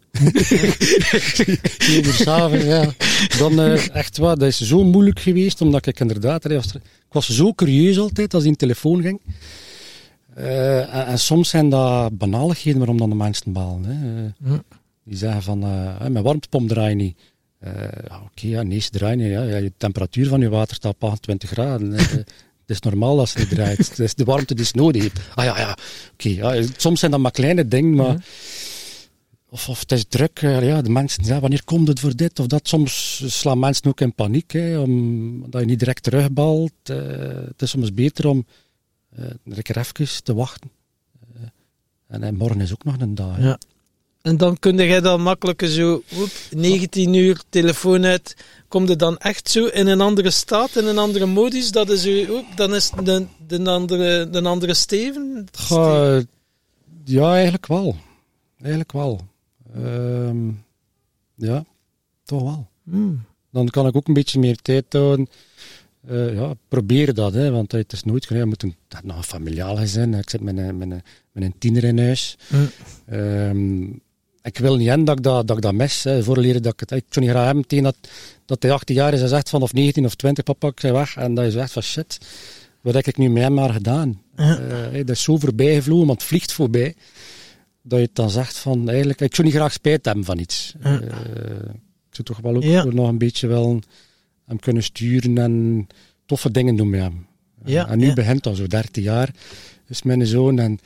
zeven 1.78 2.06
uur 2.06 2.13
s'avonds, 2.13 2.65
ja. 2.65 2.93
Dan 3.38 3.60
eh, 3.60 3.95
echt 3.95 4.17
wat, 4.17 4.39
dat 4.39 4.47
is 4.47 4.62
zo 4.62 4.84
moeilijk 4.84 5.19
geweest, 5.19 5.62
omdat 5.62 5.86
ik 5.86 5.99
inderdaad, 5.99 6.43
er- 6.45 6.51
ik 6.51 7.12
was 7.12 7.30
zo 7.30 7.54
curieus 7.54 7.97
altijd 7.99 8.34
als 8.34 8.43
die 8.43 8.51
een 8.51 8.58
telefoon 8.58 9.01
ging. 9.01 9.21
Eh, 10.36 10.95
en, 10.95 11.06
en 11.06 11.19
soms 11.19 11.49
zijn 11.49 11.69
dat 11.69 12.17
banaligheden 12.17 12.78
waarom 12.80 12.97
dan 12.97 13.10
de 13.10 13.15
mensen 13.15 13.51
balen. 13.51 13.84
Hè. 13.86 14.58
Die 15.04 15.17
zeggen 15.17 15.41
van, 15.43 15.63
eh, 15.63 16.08
mijn 16.08 16.23
warmtepomp 16.23 16.67
draait 16.69 16.95
niet. 16.97 17.17
Eh, 17.60 17.71
ja, 18.08 18.21
Oké, 18.32 18.47
ja, 18.47 18.62
nee, 18.63 18.80
ze 18.80 18.89
draait 18.89 19.17
niet. 19.17 19.30
Ja. 19.30 19.41
Ja, 19.43 19.60
de 19.60 19.71
temperatuur 19.78 20.28
van 20.28 20.39
je 20.41 20.49
water 20.49 20.75
staat 20.75 20.93
op 20.93 21.04
28 21.04 21.49
graden. 21.49 21.95
Het 22.65 22.75
is 22.75 22.80
normaal 22.80 23.15
dat 23.15 23.30
ze 23.30 23.39
niet 23.39 23.49
draait. 23.49 23.78
Het 23.89 23.99
is 23.99 24.15
de 24.15 24.23
warmte 24.23 24.56
die 24.56 24.65
ze 24.65 24.71
nodig 24.75 25.01
heeft. 25.01 25.19
Ah 25.36 25.45
ja, 25.45 25.58
ja, 25.60 25.78
oké. 26.13 26.30
ja. 26.30 26.63
Soms 26.78 26.99
zijn 26.99 27.12
dat 27.12 27.19
maar 27.19 27.32
kleine 27.32 27.67
dingen, 27.67 27.95
maar... 27.95 28.25
Of, 29.49 29.69
of 29.69 29.80
het 29.80 29.91
is 29.91 30.06
druk, 30.08 30.39
eh, 30.41 30.67
ja, 30.67 30.82
de 30.82 30.89
mensen, 30.89 31.23
ja, 31.25 31.39
wanneer 31.39 31.63
komt 31.63 31.88
het 31.88 31.99
voor 31.99 32.15
dit 32.15 32.39
of 32.39 32.47
dat? 32.47 32.67
Soms 32.67 33.23
slaan 33.39 33.60
mensen 33.60 33.86
ook 33.86 34.01
in 34.01 34.13
paniek, 34.13 34.51
hè, 34.51 34.80
omdat 34.80 35.62
je 35.62 35.67
niet 35.67 35.80
direct 35.80 36.04
terugbalt. 36.04 36.71
Eh, 36.84 36.97
het 37.45 37.62
is 37.62 37.69
soms 37.69 37.93
beter 37.93 38.28
om 38.28 38.45
eh 39.15 39.25
een 39.45 39.62
keer 39.62 39.78
even 39.78 40.23
te 40.23 40.34
wachten. 40.34 40.71
En, 42.08 42.23
en 42.23 42.36
morgen 42.36 42.62
is 42.62 42.71
ook 42.71 42.84
nog 42.84 42.95
een 42.99 43.15
dag. 43.15 43.36
hè. 43.36 43.43
Ja. 43.43 43.60
En 44.25 44.38
dan 44.38 44.59
kun 44.59 44.75
jij 44.75 45.01
dan 45.01 45.21
makkelijk 45.21 45.61
zo, 45.65 46.03
oep, 46.17 46.29
19 46.49 47.13
uur, 47.13 47.41
telefoon 47.49 48.05
uit. 48.05 48.35
Kom 48.67 48.88
je 48.88 48.95
dan 48.95 49.17
echt 49.17 49.49
zo 49.49 49.65
in 49.65 49.88
een 49.88 50.01
andere 50.01 50.31
staat, 50.31 50.75
in 50.75 50.85
een 50.85 50.97
andere 50.97 51.25
modus? 51.25 51.71
Dat 51.71 51.89
is 51.89 52.05
u, 52.05 52.29
oep, 52.29 52.45
dan 52.55 52.75
is 52.75 52.91
de, 53.03 53.25
de, 53.47 53.69
andere, 53.69 54.29
de 54.29 54.41
andere 54.41 54.73
Steven? 54.73 55.47
Ja, 57.03 57.33
eigenlijk 57.33 57.67
wel. 57.67 57.95
Eigenlijk 58.59 58.91
wel. 58.91 59.21
Ehm, 59.75 60.47
ja, 61.35 61.65
toch 62.23 62.41
wel. 62.41 62.67
Hmm. 62.83 63.23
Dan 63.51 63.69
kan 63.69 63.88
ik 63.88 63.95
ook 63.95 64.07
een 64.07 64.13
beetje 64.13 64.39
meer 64.39 64.55
tijd 64.55 64.85
houden. 64.89 65.27
Eh, 66.07 66.33
ja, 66.33 66.53
probeer 66.67 67.13
dat, 67.13 67.33
hè, 67.33 67.51
want 67.51 67.71
het 67.71 67.91
is 67.91 68.03
nooit 68.03 68.25
genoeg. 68.25 68.41
Je 68.41 68.47
moet 68.47 68.63
een, 68.63 68.75
dat 68.88 69.03
nog 69.03 69.17
een 69.17 69.23
familiaal 69.23 69.75
gezin. 69.75 70.13
Ik 70.13 70.29
zit 70.29 70.41
met 70.41 70.57
een, 70.57 70.77
met 70.77 70.91
een, 70.91 71.01
met 71.31 71.43
een 71.43 71.55
tiener 71.57 71.83
in 71.83 71.99
huis. 71.99 72.38
Hmm. 72.47 72.69
Ehm, 73.05 74.03
ik 74.45 74.58
wil 74.58 74.75
niet 74.75 75.05
dat 75.05 75.17
ik 75.17 75.23
dat, 75.23 75.47
dat, 75.47 75.58
ik 75.58 75.63
dat 75.63 75.73
mis. 75.73 76.03
Hè. 76.03 76.23
Voorleren 76.23 76.62
dat 76.62 76.73
ik 76.73 76.79
het... 76.79 76.91
Ik 76.91 77.03
zou 77.10 77.25
niet 77.25 77.34
graag 77.34 77.45
hebben 77.45 77.67
tegen 77.67 77.84
dat, 77.84 77.95
dat 78.45 78.63
hij 78.63 78.71
18 78.71 78.95
jaar 78.95 79.13
is 79.13 79.21
en 79.21 79.27
zegt 79.29 79.49
van 79.49 79.62
of 79.62 79.73
19 79.73 80.05
of 80.05 80.15
20, 80.15 80.43
papa, 80.43 80.67
ik 80.67 80.79
ben 80.81 80.93
weg. 80.93 81.15
En 81.15 81.34
dat 81.34 81.45
je 81.45 81.51
zegt 81.51 81.71
van 81.71 81.81
shit, 81.81 82.17
wat 82.81 82.93
heb 82.93 83.05
ik 83.08 83.17
nu 83.17 83.29
met 83.29 83.43
hem 83.43 83.53
maar 83.53 83.69
gedaan? 83.73 84.21
Ja. 84.36 84.58
Eh, 84.60 84.93
dat 84.97 85.10
is 85.10 85.23
zo 85.23 85.38
voorbij 85.38 85.73
gevlogen, 85.75 86.08
want 86.08 86.19
het 86.19 86.29
vliegt 86.29 86.51
voorbij. 86.51 86.95
Dat 87.81 87.99
je 87.99 88.10
dan 88.13 88.29
zegt 88.29 88.58
van, 88.58 88.89
eigenlijk, 88.89 89.21
ik 89.21 89.36
zou 89.36 89.47
niet 89.47 89.55
graag 89.55 89.71
spijt 89.73 90.05
hebben 90.05 90.23
van 90.25 90.39
iets. 90.39 90.73
Ja. 90.84 90.99
Eh, 91.01 91.10
ik 92.10 92.15
zou 92.21 92.23
toch 92.23 92.39
wel 92.39 92.55
ook 92.55 92.63
Ja. 92.63 92.84
nog 92.84 93.08
een 93.08 93.17
beetje 93.17 93.47
wel 93.47 93.79
hem 94.45 94.60
kunnen 94.60 94.84
sturen 94.84 95.38
en 95.38 95.88
toffe 96.25 96.51
dingen 96.51 96.75
doen 96.75 96.89
met 96.89 96.99
hem. 97.01 97.25
Ja, 97.65 97.88
en 97.88 97.99
nu 97.99 98.13
begint 98.13 98.43
dat 98.43 98.55
zo, 98.55 98.67
13 98.67 99.03
jaar 99.03 99.29
is 99.88 100.01
mijn 100.03 100.27
zoon. 100.27 100.60
En 100.60 100.79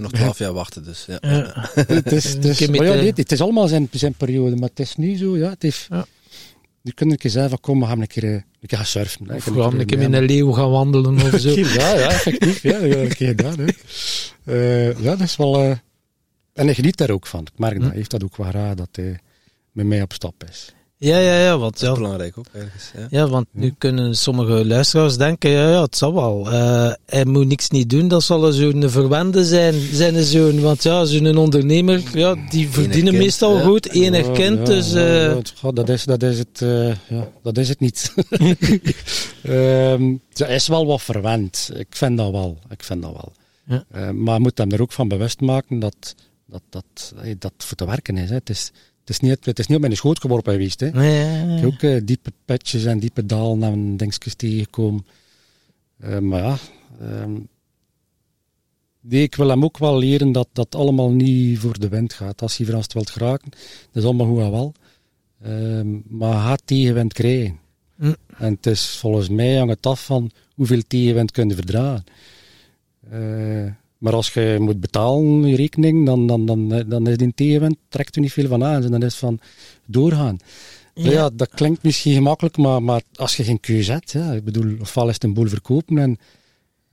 nog 0.00 0.12
12 0.12 0.38
jaar 0.38 0.52
wachten, 0.52 0.84
dus. 0.84 1.04
Ja. 1.06 1.18
Ja. 1.20 1.52
het 1.86 2.12
is, 2.12 2.24
het 2.24 2.44
is, 2.44 2.60
Een 2.60 2.66
keer 2.66 2.70
maar 2.76 2.86
ja, 2.86 2.92
met, 2.92 3.00
nee, 3.00 3.12
het 3.14 3.32
is 3.32 3.40
allemaal 3.40 3.68
zijn, 3.68 3.88
zijn 3.90 4.14
periode, 4.14 4.56
maar 4.56 4.68
het 4.68 4.80
is 4.80 4.96
nu 4.96 5.16
zo, 5.16 5.36
ja. 5.36 5.48
Het 5.50 5.62
heeft, 5.62 5.86
Ja. 5.90 6.06
Je 6.82 6.92
kunt 6.92 7.10
een 7.10 7.16
keer 7.16 7.30
zeggen 7.30 7.50
van 7.50 7.60
kom, 7.60 7.80
we 7.80 7.86
gaan 7.86 8.00
een 8.00 8.06
keer, 8.06 8.24
eh, 8.24 8.30
een 8.32 8.66
keer 8.66 8.78
gaan 8.78 8.86
surfen. 8.86 9.28
hè. 9.28 9.34
Of 9.36 9.44
we 9.44 9.62
gaan 9.62 9.78
een 9.80 9.86
keer 9.86 9.98
mee 9.98 10.08
met 10.08 10.20
een 10.20 10.26
leeuw 10.26 10.52
gaan 10.52 10.70
wandelen 10.70 11.14
of 11.14 11.40
zo. 11.40 11.50
Ja, 11.50 11.94
ja, 11.94 12.08
effectief. 12.10 12.62
Ja, 12.62 12.72
dat 12.72 12.80
heb 12.82 12.92
ik 12.92 13.10
een 13.10 13.16
keer 13.16 13.28
gedaan. 13.28 13.58
Hè. 13.58 13.66
Eh, 14.44 15.02
ja, 15.02 15.10
dat 15.16 15.20
is 15.20 15.36
wel... 15.36 15.58
eh, 15.58 15.70
en 16.52 16.64
hij 16.64 16.74
geniet 16.74 16.96
daar 16.96 17.10
ook 17.10 17.26
van. 17.26 17.40
Ik 17.40 17.58
merk 17.58 17.72
dat. 17.72 17.82
Hm. 17.82 17.88
Hij 17.88 17.96
heeft 17.96 18.10
dat 18.10 18.24
ook 18.24 18.36
wel 18.36 18.50
raar, 18.50 18.76
dat 18.76 18.88
hij 18.92 19.18
met 19.72 19.86
mij 19.86 20.02
op 20.02 20.12
stap 20.12 20.44
is. 20.48 20.74
Ja, 21.02 21.18
ja, 21.18 21.38
ja, 21.38 21.58
want 21.58 21.72
Dat 21.72 21.82
is 21.82 21.88
ja, 21.88 21.94
belangrijk 21.94 22.38
ook, 22.38 22.46
ergens. 22.52 22.90
Ja. 22.96 23.06
Ja, 23.10 23.28
want 23.28 23.46
nu 23.50 23.74
kunnen 23.78 24.16
sommige 24.16 24.66
luisteraars 24.66 25.16
denken, 25.16 25.50
ja, 25.50 25.68
ja 25.70 25.82
het 25.82 25.96
zal 25.96 26.14
wel. 26.14 26.50
Eh, 26.50 26.92
hij 27.06 27.24
moet 27.24 27.46
niks 27.46 27.70
niet 27.70 27.90
doen, 27.90 28.08
dat 28.08 28.22
zal 28.22 28.52
zo'n 28.52 28.90
verwende 28.90 29.44
zijn, 29.44 29.74
zijn 29.74 30.24
zoon. 30.24 30.60
Want 30.60 30.82
ja, 30.82 31.04
zo'n 31.04 31.36
ondernemer, 31.36 32.02
ja, 32.12 32.36
die 32.50 32.68
verdienen 32.68 33.12
kind, 33.12 33.24
meestal 33.24 33.56
ja. 33.56 33.62
goed, 33.62 33.88
enig 33.90 34.26
Ja, 34.26 34.32
kind, 34.32 34.58
ja, 34.58 34.64
dus... 34.64 34.92
eh, 34.92 35.36
dat, 35.74 35.88
is, 35.88 36.04
dat, 36.04 36.22
is 36.22 36.38
het, 36.38 36.62
eh, 36.62 36.88
ja, 36.88 37.28
dat 37.42 37.58
is 37.58 37.68
het 37.68 37.80
niet. 37.80 38.14
Ehm 39.42 40.14
ze 40.32 40.46
is 40.46 40.68
wel 40.68 40.86
wat 40.86 41.02
verwend. 41.02 41.70
Ik 41.74 41.86
vind 41.90 42.16
dat 42.16 42.30
wel. 42.30 42.58
Ik 42.68 42.82
vind 42.82 43.02
dat 43.02 43.12
wel. 43.12 43.32
Ja. 43.64 43.84
Eh, 43.90 44.10
maar 44.10 44.34
je 44.34 44.40
moet 44.40 44.58
hem 44.58 44.70
er 44.70 44.82
ook 44.82 44.92
van 44.92 45.08
bewust 45.08 45.40
maken 45.40 45.78
dat 45.78 46.14
dat, 46.50 46.62
dat, 46.68 47.14
eh, 47.22 47.34
dat 47.38 47.52
voor 47.56 47.76
te 47.76 47.86
werken 47.86 48.16
is. 48.16 48.28
Hè. 48.28 48.34
Het, 48.34 48.50
is 48.50 48.72
het, 49.00 49.08
is 49.08 49.20
niet, 49.20 49.44
het 49.44 49.58
is 49.58 49.66
niet 49.66 49.76
op 49.76 49.82
mijn 49.82 49.96
schoot 49.96 50.20
geworpen 50.20 50.52
geweest. 50.52 50.80
Hè. 50.80 50.90
nee, 50.90 51.18
ja, 51.18 51.44
ja, 51.44 51.54
Ik 51.54 51.60
heb 51.60 51.72
ook 51.72 51.82
eh, 51.82 52.00
diepe 52.04 52.32
petjes 52.44 52.84
en 52.84 52.98
diepe 52.98 53.26
dalen 53.26 53.62
en 53.62 53.96
dingetjes 53.96 54.34
tegengekomen. 54.34 55.06
Eh, 55.98 56.18
maar 56.18 56.42
ja, 56.42 56.56
ehm, 57.00 57.32
nee, 59.00 59.22
ik 59.22 59.34
wil 59.34 59.48
hem 59.48 59.64
ook 59.64 59.78
wel 59.78 59.98
leren 59.98 60.32
dat 60.32 60.48
dat 60.52 60.74
allemaal 60.74 61.10
niet 61.10 61.58
voor 61.58 61.78
de 61.78 61.88
wind 61.88 62.12
gaat. 62.12 62.42
Als 62.42 62.56
hij 62.56 62.66
verrast 62.66 62.92
wilt 62.92 63.10
geraken, 63.10 63.50
dat 63.50 64.02
is 64.02 64.04
allemaal 64.04 64.26
goed 64.26 64.40
en 64.40 64.50
wel. 64.50 64.74
Ehm, 65.42 66.18
maar 66.18 66.32
hij 66.32 66.42
gaat 66.42 66.62
tegenwind 66.64 67.12
krijgen. 67.12 67.58
Hm. 67.96 68.12
En 68.36 68.52
het 68.54 68.66
is 68.66 68.86
volgens 68.86 69.28
mij 69.28 69.56
hangt 69.56 69.74
het 69.74 69.86
af 69.86 70.04
van 70.04 70.30
hoeveel 70.54 70.82
tegenwind 70.86 71.30
kun 71.30 71.48
je 71.48 71.54
verdragen. 71.54 72.04
Eh, 73.10 73.72
maar 74.00 74.12
als 74.12 74.32
je 74.32 74.56
moet 74.60 74.80
betalen, 74.80 75.46
je 75.46 75.56
rekening, 75.56 76.06
dan, 76.06 76.26
dan, 76.26 76.46
dan, 76.46 76.84
dan 76.88 77.06
is 77.06 77.16
die 77.16 77.32
tegenwind, 77.34 77.76
trekt 77.88 78.14
er 78.14 78.20
niet 78.20 78.32
veel 78.32 78.48
van 78.48 78.64
aan. 78.64 78.84
En 78.84 78.90
dan 78.90 79.02
is 79.02 79.12
het 79.12 79.20
van 79.20 79.40
doorgaan. 79.86 80.36
Ja. 80.94 81.10
Ja. 81.10 81.30
dat 81.34 81.48
klinkt 81.48 81.82
misschien 81.82 82.14
gemakkelijk, 82.14 82.56
maar, 82.56 82.82
maar 82.82 83.02
als 83.14 83.36
je 83.36 83.44
geen 83.44 83.60
keuze 83.60 83.92
hebt, 83.92 84.10
ja, 84.10 84.32
ik 84.32 84.44
bedoel, 84.44 84.76
ofwel 84.80 85.08
is 85.08 85.14
het 85.14 85.24
een 85.24 85.34
boel 85.34 85.48
verkopen 85.48 85.98
en, 85.98 86.18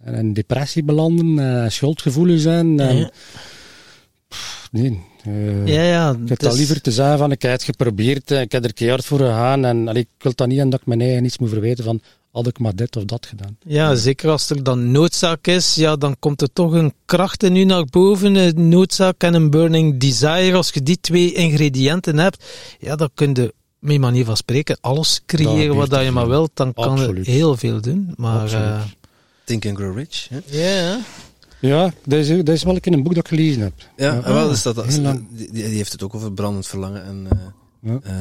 en 0.04 0.14
in 0.14 0.34
depressie 0.34 0.84
belanden, 0.84 1.40
en 1.64 1.72
schuldgevoelens 1.72 2.42
zijn. 2.42 2.80
En, 2.80 2.98
Ja. 2.98 3.12
Pff, 4.28 4.68
nee, 4.72 5.00
eh, 5.24 5.68
Ja, 5.68 5.82
ja. 5.82 6.18
ik 6.24 6.30
heb 6.30 6.40
dat 6.40 6.58
liever 6.58 6.82
te 6.82 6.92
zeggen 6.92 7.18
van, 7.18 7.32
ik 7.32 7.42
heb 7.42 7.52
het 7.52 7.64
geprobeerd, 7.64 8.32
eh, 8.32 8.42
ik 8.42 8.52
heb 8.52 8.64
er 8.64 8.74
keihard 8.74 9.06
voor 9.06 9.20
gegaan 9.20 9.66
en 9.66 9.88
allee, 9.88 10.02
ik 10.02 10.24
wil 10.24 10.32
dat 10.36 10.48
niet 10.48 10.60
en 10.60 10.70
dat 10.70 10.80
ik 10.80 10.86
mijn 10.86 11.02
eigen 11.02 11.26
iets 11.26 11.38
moet 11.38 11.50
verwijten 11.50 11.84
van, 11.84 12.02
had 12.38 12.48
ik 12.48 12.60
maar 12.60 12.76
dit 12.76 12.96
of 12.96 13.04
dat 13.06 13.26
gedaan. 13.26 13.58
Ja, 13.66 13.96
zeker 13.96 14.30
als 14.30 14.50
er 14.50 14.64
dan 14.64 14.92
noodzaak 14.92 15.48
is, 15.48 15.76
ja, 15.76 15.96
dan 15.96 16.16
komt 16.20 16.42
er 16.42 16.54
toch 16.54 16.72
een 16.72 16.94
kracht 17.06 17.44
in 17.44 17.56
u 17.56 17.64
naar 17.64 17.86
boven. 17.86 18.36
Een 18.36 18.70
noodzaak 18.70 19.24
en 19.24 19.34
een 19.34 19.50
burning 19.50 20.00
desire. 20.00 20.54
Als 20.58 20.70
je 20.70 20.84
die 20.84 21.00
twee 21.02 21.34
ingrediënten 21.34 22.18
hebt, 22.18 22.44
ja, 22.80 22.96
dan 22.96 23.10
kun 23.14 23.34
je, 23.34 23.54
met 23.80 24.00
manier 24.00 24.26
van 24.26 24.38
spreken, 24.38 24.78
alles 24.82 25.22
creëren 25.26 25.76
wat 25.76 25.90
dat 25.90 26.04
je 26.04 26.12
maar 26.12 26.28
wilt. 26.28 26.52
Dan 26.54 26.74
kan 26.74 26.98
je 27.16 27.32
heel 27.32 27.58
veel 27.58 27.82
doen. 27.82 28.14
Maar, 28.16 28.42
Absoluut. 28.42 28.66
eh, 28.66 28.82
Think 29.44 29.66
and 29.66 29.78
Grow 29.78 29.98
Rich. 29.98 30.28
Ja, 30.46 31.00
Ja, 31.60 31.94
dat 32.06 32.20
is, 32.20 32.28
dat 32.28 32.50
is 32.50 32.64
wel 32.64 32.76
een 32.76 32.80
keer 32.82 32.94
een 32.94 33.04
boek 33.04 33.16
dat 33.16 33.24
ik 33.24 33.38
gelezen 33.38 33.62
heb. 33.62 33.74
Ja, 33.98 34.14
Ja. 34.14 34.22
en 34.24 34.34
wel, 34.34 34.48
dus 34.50 34.62
dat, 34.62 34.76
dat- 34.76 34.90
die, 35.30 35.52
die 35.52 35.64
heeft 35.64 35.92
het 35.92 36.04
ook 36.04 36.16
over 36.16 36.32
brandend 36.34 36.68
verlangen 36.68 37.04
en 37.06 37.28
eh 37.30 37.38
Ja. 37.92 38.00
eh, 38.04 38.14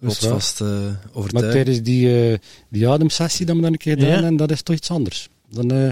Rotsvast 0.00 0.60
eh 0.60 0.68
Maar 0.68 0.98
overtuigd. 1.12 1.50
tijdens 1.52 1.82
die, 1.82 2.30
eh, 2.32 2.38
die 2.68 2.88
ademsessie 2.88 3.46
dat 3.46 3.56
we 3.56 3.62
dan 3.62 3.72
een 3.72 3.78
keer 3.78 3.98
gedaan 3.98 4.20
Ja. 4.20 4.26
en 4.26 4.36
dat 4.36 4.50
is 4.50 4.62
toch 4.62 4.76
iets 4.76 4.90
anders. 4.90 5.28
Dan, 5.48 5.70
eh, 5.70 5.90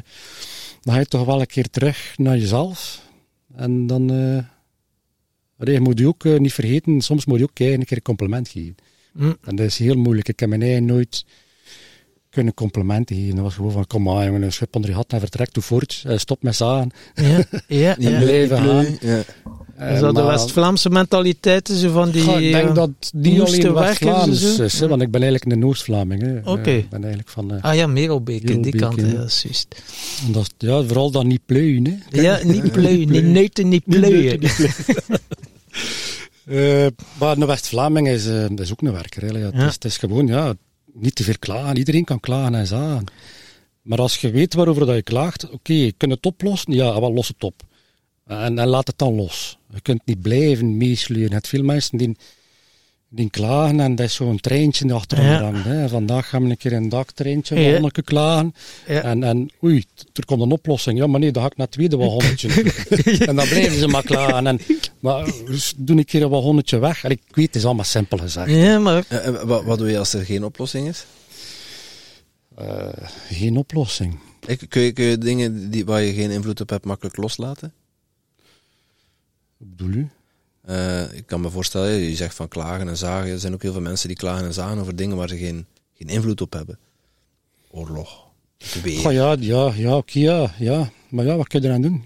dan 0.83 0.95
ga 0.95 0.99
je 0.99 1.07
toch 1.07 1.25
wel 1.25 1.41
een 1.41 1.47
keer 1.47 1.71
terug 1.71 2.15
naar 2.17 2.39
jezelf. 2.39 3.03
En 3.57 3.87
dan 3.87 4.11
eh, 4.11 4.45
allee, 5.59 5.75
je 5.75 5.81
moet 5.81 5.99
je 5.99 6.07
ook 6.07 6.25
eh, 6.25 6.39
niet 6.39 6.53
vergeten, 6.53 7.01
soms 7.01 7.25
moet 7.27 7.39
je 7.39 7.45
ook 7.45 7.59
een 7.59 7.85
keer 7.85 7.97
een 7.97 8.03
compliment 8.03 8.49
geven. 8.49 8.75
Hm. 9.13 9.33
En 9.45 9.57
dat 9.57 9.67
is 9.67 9.79
heel 9.79 9.95
moeilijk. 9.97 10.29
Ik 10.29 10.41
heb 10.41 10.49
mijn 10.49 10.63
eigen 10.63 10.85
nooit 10.85 11.25
kunnen 12.39 12.55
complimenten 12.55 13.17
geven. 13.17 13.35
Dat 13.35 13.45
was 13.45 13.55
gewoon 13.55 13.73
van, 13.73 13.87
kom 13.87 14.03
maar 14.03 14.25
jongen, 14.27 14.43
een 14.43 14.53
schip 14.53 14.75
onder 14.77 14.91
je 14.91 14.97
hat 14.97 15.13
en 15.13 15.21
vertrek 15.21 15.51
toe 15.51 15.63
voort. 15.63 16.03
Eh, 16.07 16.19
stop 16.19 16.43
met 16.43 16.57
zagen. 16.57 16.91
ja, 17.15 17.45
ja. 17.69 17.95
Ja. 18.11 18.19
blijven 18.21 18.57
gaan. 18.59 18.87
Ja. 19.01 19.23
Eh, 19.77 19.95
Is 19.95 20.01
dat 20.01 20.15
de 20.15 20.23
West-Vlaamse 20.23 20.91
mentaliteit, 20.91 21.69
zo 21.69 21.91
van 21.93 22.11
die... 22.11 22.23
Ik 22.23 22.53
denk 22.53 22.69
eh, 22.69 22.75
dat 22.75 22.91
niet 23.13 23.41
alleen 23.41 23.73
West-Vlaams 23.75 24.59
is, 24.59 24.79
hè, 24.81 24.89
want 24.89 25.03
ik 25.03 25.11
ben 25.11 25.23
eigenlijk 25.23 25.53
een. 25.53 25.63
Eh, 26.45 26.53
Oké. 26.53 26.85
Ben 26.91 27.01
eigenlijk 27.01 27.29
van... 27.29 27.55
eh, 27.55 27.63
Ah 27.63 27.75
ja, 27.75 27.87
Merelbeek, 27.87 28.47
die 28.47 28.57
Merelbeek, 28.57 28.81
kant, 28.81 29.01
ja. 29.01 29.07
ja, 29.07 29.13
dat 29.13 29.27
is 29.27 29.43
juist. 29.43 29.83
En 30.27 30.33
dat, 30.33 30.55
ja, 30.59 30.83
vooral 30.83 31.11
dan 31.11 31.27
niet 31.27 31.41
pluien. 31.47 31.85
Hè. 32.11 32.21
Ja, 32.21 32.41
niet 32.45 32.73
pluien, 32.79 33.11
niet 33.11 33.25
neuten, 33.25 33.69
niet 33.69 33.85
pluien. 33.85 34.41
Eh, 36.49 36.87
maar 37.19 37.37
een 37.37 37.47
West-Vlaming 37.47 38.09
is, 38.09 38.27
eh, 38.27 38.45
is 38.57 38.73
ook 38.73 38.81
een 38.83 38.93
werker. 38.93 39.23
Hè. 39.23 39.39
Ja, 39.39 39.45
het, 39.45 39.55
Ja. 39.55 39.67
is, 39.67 39.75
het 39.75 39.85
is 39.85 39.97
gewoon 39.97 40.27
ja, 40.27 40.55
niet 41.01 41.15
te 41.15 41.23
veel 41.23 41.39
klagen. 41.39 41.77
Iedereen 41.77 42.05
kan 42.05 42.21
klagen 42.21 42.55
en 42.55 42.67
zagen. 42.67 43.05
Maar 43.83 43.99
als 43.99 44.17
je 44.17 44.31
weet 44.31 44.55
waarover 44.55 44.87
dat 44.87 44.95
je 44.95 45.03
klaagt, 45.03 45.51
oké, 45.51 45.73
je 45.73 45.93
kunt 45.93 46.13
het 46.13 46.27
oplossen? 46.27 46.73
Ja, 46.73 47.01
wel 47.01 47.13
los 47.13 47.29
het 47.29 47.45
op. 47.45 47.63
En, 48.27 48.67
laat 48.67 48.87
het 48.87 48.99
dan 48.99 49.15
los. 49.15 49.59
Je 49.73 49.81
kunt 49.81 50.01
niet 50.05 50.23
blijven 50.23 50.77
meesleuren. 50.77 51.29
Je 51.29 51.35
hebt 51.35 51.49
veel 51.49 51.63
mensen 51.63 51.99
die, 51.99 52.17
die 53.11 53.31
klagen 53.31 53.81
en 53.81 53.95
dat 53.95 54.07
is 54.07 54.15
zo'n 54.15 54.41
treintje 54.41 54.83
in 54.83 54.89
de 54.89 54.95
achtergrond 54.95 55.31
Ja. 55.39 55.43
hangt, 55.43 55.65
hè. 55.65 55.89
Vandaag 55.89 56.29
gaan 56.29 56.43
we 56.45 56.51
een 56.51 56.57
keer 56.57 56.73
een 56.73 56.89
daktreintje, 56.89 57.55
een 57.55 57.61
Ja. 57.61 57.69
wagonnetje 57.69 58.03
klagen. 58.03 58.55
Ja. 58.87 59.03
En, 59.03 59.23
en 59.23 59.51
oei, 59.65 59.85
er 60.13 60.25
komt 60.25 60.43
een 60.43 60.51
oplossing. 60.51 60.99
Ja, 60.99 61.07
maar 61.07 61.21
nee, 61.21 61.31
dan 61.33 61.43
ga 61.43 61.49
ik 61.51 61.57
naar 61.57 61.67
het 61.67 61.75
tweede 61.77 61.97
wagonnetje. 61.97 62.49
En 63.29 63.37
dan 63.37 63.49
blijven 63.49 63.79
ze 63.79 63.89
maar 63.89 64.03
klagen. 64.03 64.47
En, 64.47 64.61
maar 65.01 65.25
dus 65.47 65.75
doe 65.77 65.97
een 65.99 66.05
keer 66.05 66.23
een 66.23 66.29
wagonnetje 66.29 66.79
weg. 66.79 67.05
En 67.05 67.11
ik 67.11 67.21
weet, 67.31 67.47
het 67.47 67.57
is 67.57 67.65
allemaal 67.65 67.85
simpel 67.85 68.19
gezegd. 68.19 68.51
Ja, 68.51 68.79
maar 68.79 69.05
Ja, 69.09 69.19
en 69.19 69.47
wat, 69.47 69.65
wat 69.65 69.79
doe 69.79 69.91
je 69.91 69.99
als 69.99 70.13
er 70.15 70.25
geen 70.25 70.45
oplossing 70.45 70.89
is? 70.89 71.05
Eh, 72.57 72.89
geen 73.31 73.57
oplossing. 73.57 74.19
Ik, 74.47 74.65
kun, 74.69 74.83
je, 74.83 74.93
kun 74.93 75.05
je 75.05 75.19
dingen 75.19 75.71
die, 75.71 75.85
waar 75.85 76.03
je 76.03 76.13
geen 76.15 76.31
invloed 76.31 76.61
op 76.61 76.69
hebt 76.71 76.85
makkelijk 76.85 77.17
loslaten? 77.17 77.73
Wat 79.57 79.69
bedoel 79.77 79.93
u? 79.95 80.09
Eh, 80.69 81.03
ik 81.13 81.27
kan 81.27 81.41
me 81.41 81.51
voorstellen, 81.51 81.91
je 81.93 82.15
zegt 82.15 82.35
van 82.35 82.49
klagen 82.49 82.89
en 82.89 82.97
zagen. 82.97 83.31
Er 83.31 83.39
zijn 83.39 83.55
ook 83.55 83.63
heel 83.63 83.73
veel 83.73 83.81
mensen 83.81 84.09
die 84.09 84.17
klagen 84.17 84.47
en 84.47 84.53
zagen 84.53 84.79
over 84.79 84.97
dingen 84.97 85.17
waar 85.17 85.29
ze 85.29 85.37
geen, 85.37 85.67
geen 85.95 86.09
invloed 86.09 86.41
op 86.41 86.53
hebben. 86.53 86.79
Oorlog. 87.71 88.27
Goh, 88.85 89.13
ja, 89.13 89.37
ja, 89.41 89.73
ja, 89.77 89.97
oké, 89.97 90.19
ja, 90.19 90.55
ja. 90.59 90.91
Maar 91.09 91.25
ja, 91.25 91.37
wat 91.37 91.49
kun 91.49 91.61
je 91.61 91.69
eraan 91.69 91.83
doen? 91.83 92.03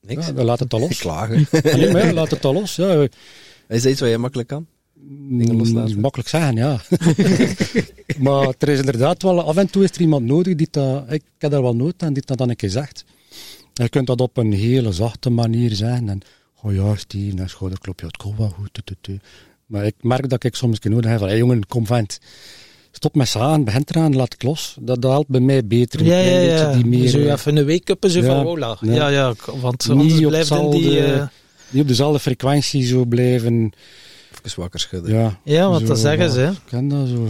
Niks. 0.00 0.26
Ja, 0.26 0.32
dan 0.32 0.44
laat 0.44 0.58
het 0.58 0.72
al 0.72 0.80
los. 0.80 0.98
Klagen. 1.06 1.46
Nee, 1.62 1.92
maar 1.92 2.06
ja, 2.06 2.12
laat 2.12 2.30
het 2.30 2.44
al 2.44 2.52
los. 2.52 2.76
Ja, 2.76 3.08
Is 3.68 3.82
dat 3.82 3.92
iets 3.92 4.00
wat 4.00 4.10
je 4.10 4.18
makkelijk 4.18 4.48
kan? 4.48 4.66
Dingen 5.28 5.56
loslaten. 5.56 5.94
Mm, 5.94 6.00
Makkelijk 6.00 6.28
zeggen, 6.28 6.56
ja. 6.56 6.80
maar 8.26 8.54
er 8.58 8.68
is 8.68 8.78
inderdaad 8.78 9.22
wel, 9.22 9.42
af 9.42 9.56
en 9.56 9.70
toe 9.70 9.84
is 9.84 9.90
er 9.90 10.00
iemand 10.00 10.26
nodig 10.26 10.54
die 10.54 10.68
dat, 10.70 11.12
ik 11.12 11.22
heb 11.38 11.50
daar 11.50 11.62
wel 11.62 11.76
nood 11.76 12.02
aan, 12.02 12.12
die 12.12 12.22
dat 12.26 12.38
dan 12.38 12.48
een 12.48 12.56
keer 12.56 12.70
zegt. 12.70 13.04
Je 13.72 13.88
kunt 13.88 14.06
dat 14.06 14.20
op 14.20 14.36
een 14.36 14.52
hele 14.52 14.92
zachte 14.92 15.30
manier 15.30 15.74
zeggen. 15.74 16.08
En, 16.08 16.22
oh 16.62 16.74
ja, 16.74 16.96
Steven, 16.96 17.38
en 17.38 17.48
schouderklopje, 17.48 18.06
het 18.06 18.16
komt 18.16 18.38
wel 18.38 18.48
goed. 18.48 18.68
tu, 18.72 18.80
tu, 18.84 18.94
tu. 19.00 19.18
Maar 19.66 19.84
ik 19.86 19.94
merk 20.00 20.28
dat 20.28 20.44
ik 20.44 20.54
soms 20.54 20.78
nodig 20.80 21.10
heb 21.10 21.18
van, 21.18 21.28
hey, 21.28 21.36
jongen, 21.38 21.66
kom 21.66 21.86
vent. 21.86 22.18
Stop 22.92 23.14
met 23.14 23.28
zagen, 23.28 23.64
begin 23.64 23.82
eraan, 23.86 24.16
laat 24.16 24.32
het 24.32 24.42
los. 24.42 24.76
Dat, 24.80 25.02
dat 25.02 25.10
helpt 25.10 25.28
bij 25.28 25.40
mij 25.40 25.66
beter. 25.66 26.04
Ja, 26.04 26.18
ja, 26.18 26.38
ja. 26.40 26.72
Die 26.72 26.84
meer, 26.86 27.08
zo 27.08 27.18
eh, 27.18 27.32
even 27.32 27.56
een 27.56 27.66
wake-up 27.66 28.04
zo 28.08 28.20
ja, 28.20 28.26
van, 28.26 28.44
hola. 28.44 28.76
ja. 28.80 28.94
Ja, 28.94 29.08
ja, 29.08 29.32
k- 29.36 29.44
want 29.60 29.88
Niet 29.88 29.96
anders 29.98 30.26
blijven 30.28 30.70
die... 30.70 31.00
eh, 31.04 31.26
die 31.70 31.82
op 31.82 31.88
dezelfde 31.88 32.18
frequentie 32.18 32.86
zo 32.86 33.04
blijven. 33.04 33.72
Even 34.44 34.60
wakker 34.60 34.80
schudden. 34.80 35.12
Ja, 35.14 35.38
ja, 35.44 35.68
want 35.68 35.80
zo, 35.80 35.86
dat 35.86 35.98
zeggen 35.98 36.30
ze. 36.30 36.40
Ik 36.52 36.58
ken 36.68 36.88
dat 36.88 37.08
zo. 37.08 37.28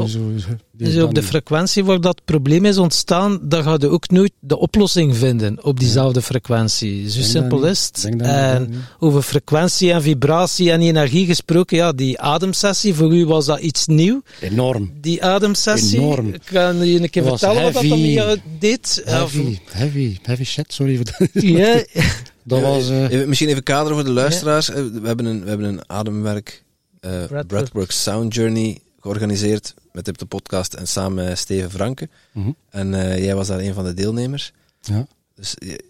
Op- 0.00 0.58
Dus 0.72 1.02
op 1.02 1.14
de 1.14 1.22
frequentie 1.22 1.84
waar 1.84 2.00
dat 2.00 2.20
probleem 2.24 2.64
is 2.64 2.78
ontstaan, 2.78 3.38
dan 3.42 3.62
ga 3.62 3.76
je 3.80 3.88
ook 3.88 4.10
nooit 4.10 4.32
de 4.40 4.58
oplossing 4.58 5.16
vinden 5.16 5.64
op 5.64 5.78
diezelfde 5.80 6.22
frequentie. 6.22 7.10
Zo 7.10 7.18
Denk 7.18 7.30
simpel 7.30 7.64
is 7.64 7.90
het. 7.92 8.04
En 8.20 8.66
niet. 8.70 8.78
over 8.98 9.22
frequentie 9.22 9.92
en 9.92 10.02
vibratie 10.02 10.70
en 10.70 10.80
energie 10.80 11.26
gesproken, 11.26 11.76
ja, 11.76 11.92
die 11.92 12.20
ademsessie, 12.20 12.94
voor 12.94 13.14
u 13.14 13.26
was 13.26 13.46
dat 13.46 13.60
iets 13.60 13.86
nieuw. 13.86 14.22
Enorm. 14.40 14.92
Die 15.00 15.24
ademsessie, 15.24 15.98
Enorm. 16.00 16.32
kan 16.44 16.86
je 16.86 17.02
een 17.02 17.10
keer 17.10 17.24
vertellen 17.24 17.62
wat 17.62 17.72
dat 17.72 17.84
met 17.84 17.98
jou 17.98 18.38
deed? 18.58 19.02
Heavy, 19.04 19.58
heavy, 19.70 20.16
heavy 20.22 20.44
shit, 20.44 20.72
sorry 20.72 20.96
voor 20.96 21.04
dat. 21.04 21.42
Ja, 21.42 21.84
Dat 22.42 22.58
Ja, 22.60 22.64
was... 22.64 22.88
eh, 22.90 23.02
even- 23.10 23.28
misschien 23.28 23.48
even 23.48 23.62
kaderen 23.62 23.96
voor 23.96 24.04
de 24.06 24.12
luisteraars. 24.12 24.68
Eh, 24.70 24.74
We 24.84 25.06
hebben 25.06 25.26
een, 25.26 25.42
we 25.42 25.48
hebben 25.48 25.66
een 25.66 25.80
ademwerk, 25.90 26.64
eh 27.00 27.10
Breathwork. 27.10 27.46
Breathwork 27.46 27.90
Sound 27.90 28.34
Journey, 28.34 28.78
georganiseerd 29.00 29.74
met 29.92 30.04
Tip 30.04 30.18
de 30.18 30.26
podcast 30.26 30.74
en 30.74 30.86
samen 30.88 31.24
met 31.24 31.38
Steven 31.38 31.70
Franke. 31.70 32.08
mhm, 32.32 32.50
En 32.70 32.94
eh, 32.94 33.24
jij 33.24 33.34
was 33.34 33.46
daar 33.46 33.58
een 33.58 33.74
van 33.74 33.84
de 33.84 33.94
deelnemers. 33.94 34.52
ja. 34.80 35.06
Dus, 35.34 35.54
je, 35.58 35.84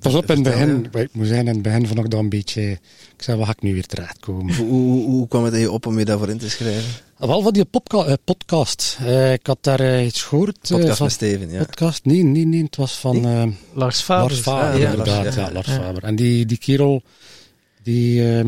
Pas 0.00 0.14
op, 0.14 0.30
in 0.30 0.36
het 0.44 0.48
vertel, 0.54 0.80
begin, 0.80 1.02
ik 1.02 1.08
moet 1.14 1.26
zeggen, 1.26 1.46
in 1.46 1.52
het 1.54 1.62
begin 1.62 1.86
vond 1.86 1.98
ik 1.98 2.10
dat 2.10 2.20
een 2.20 2.28
beetje... 2.28 2.62
Ik 3.16 3.22
zei, 3.22 3.36
waar 3.36 3.46
ga 3.46 3.52
ik 3.52 3.62
nu 3.62 3.72
weer 3.74 3.86
terechtkomen? 3.86 4.54
Hoe, 4.56 4.68
hoe, 4.68 5.04
hoe 5.04 5.28
kwam 5.28 5.44
het 5.44 5.54
in 5.54 5.60
je 5.60 5.70
op 5.70 5.86
om 5.86 5.98
je 5.98 6.04
daarvoor 6.04 6.28
in 6.28 6.38
te 6.38 6.50
schrijven? 6.50 6.90
Ah, 7.18 7.28
Wel 7.28 7.42
van 7.42 7.52
die 7.52 7.64
popca- 7.64 8.04
eh, 8.04 8.12
podcast. 8.24 8.98
Eh, 9.00 9.32
ik 9.32 9.46
had 9.46 9.58
daar 9.60 9.80
eh, 9.80 10.06
iets 10.06 10.22
gehoord. 10.22 10.58
eh, 10.70 10.76
Podcast 10.76 10.96
van, 10.96 11.06
met 11.06 11.14
Steven, 11.14 11.50
ja. 11.50 11.58
Podcast? 11.64 12.04
Nee, 12.04 12.22
nee, 12.22 12.44
nee. 12.46 12.62
Het 12.62 12.76
was 12.76 12.92
van 12.94 13.24
eh, 13.26 13.44
Lars 13.72 14.00
Faber. 14.00 14.30
Lars 14.30 14.40
Faber, 14.40 14.72
Ah, 14.74 14.80
ja, 14.80 14.90
inderdaad. 14.90 15.22
Lars, 15.24 15.34
ja. 15.36 15.46
ja, 15.46 15.52
Lars 15.52 15.66
Ja. 15.66 15.72
Faber. 15.74 16.02
En 16.04 16.16
die, 16.16 16.46
die 16.46 16.58
kerel, 16.58 17.02
die, 17.82 18.22
eh, 18.22 18.38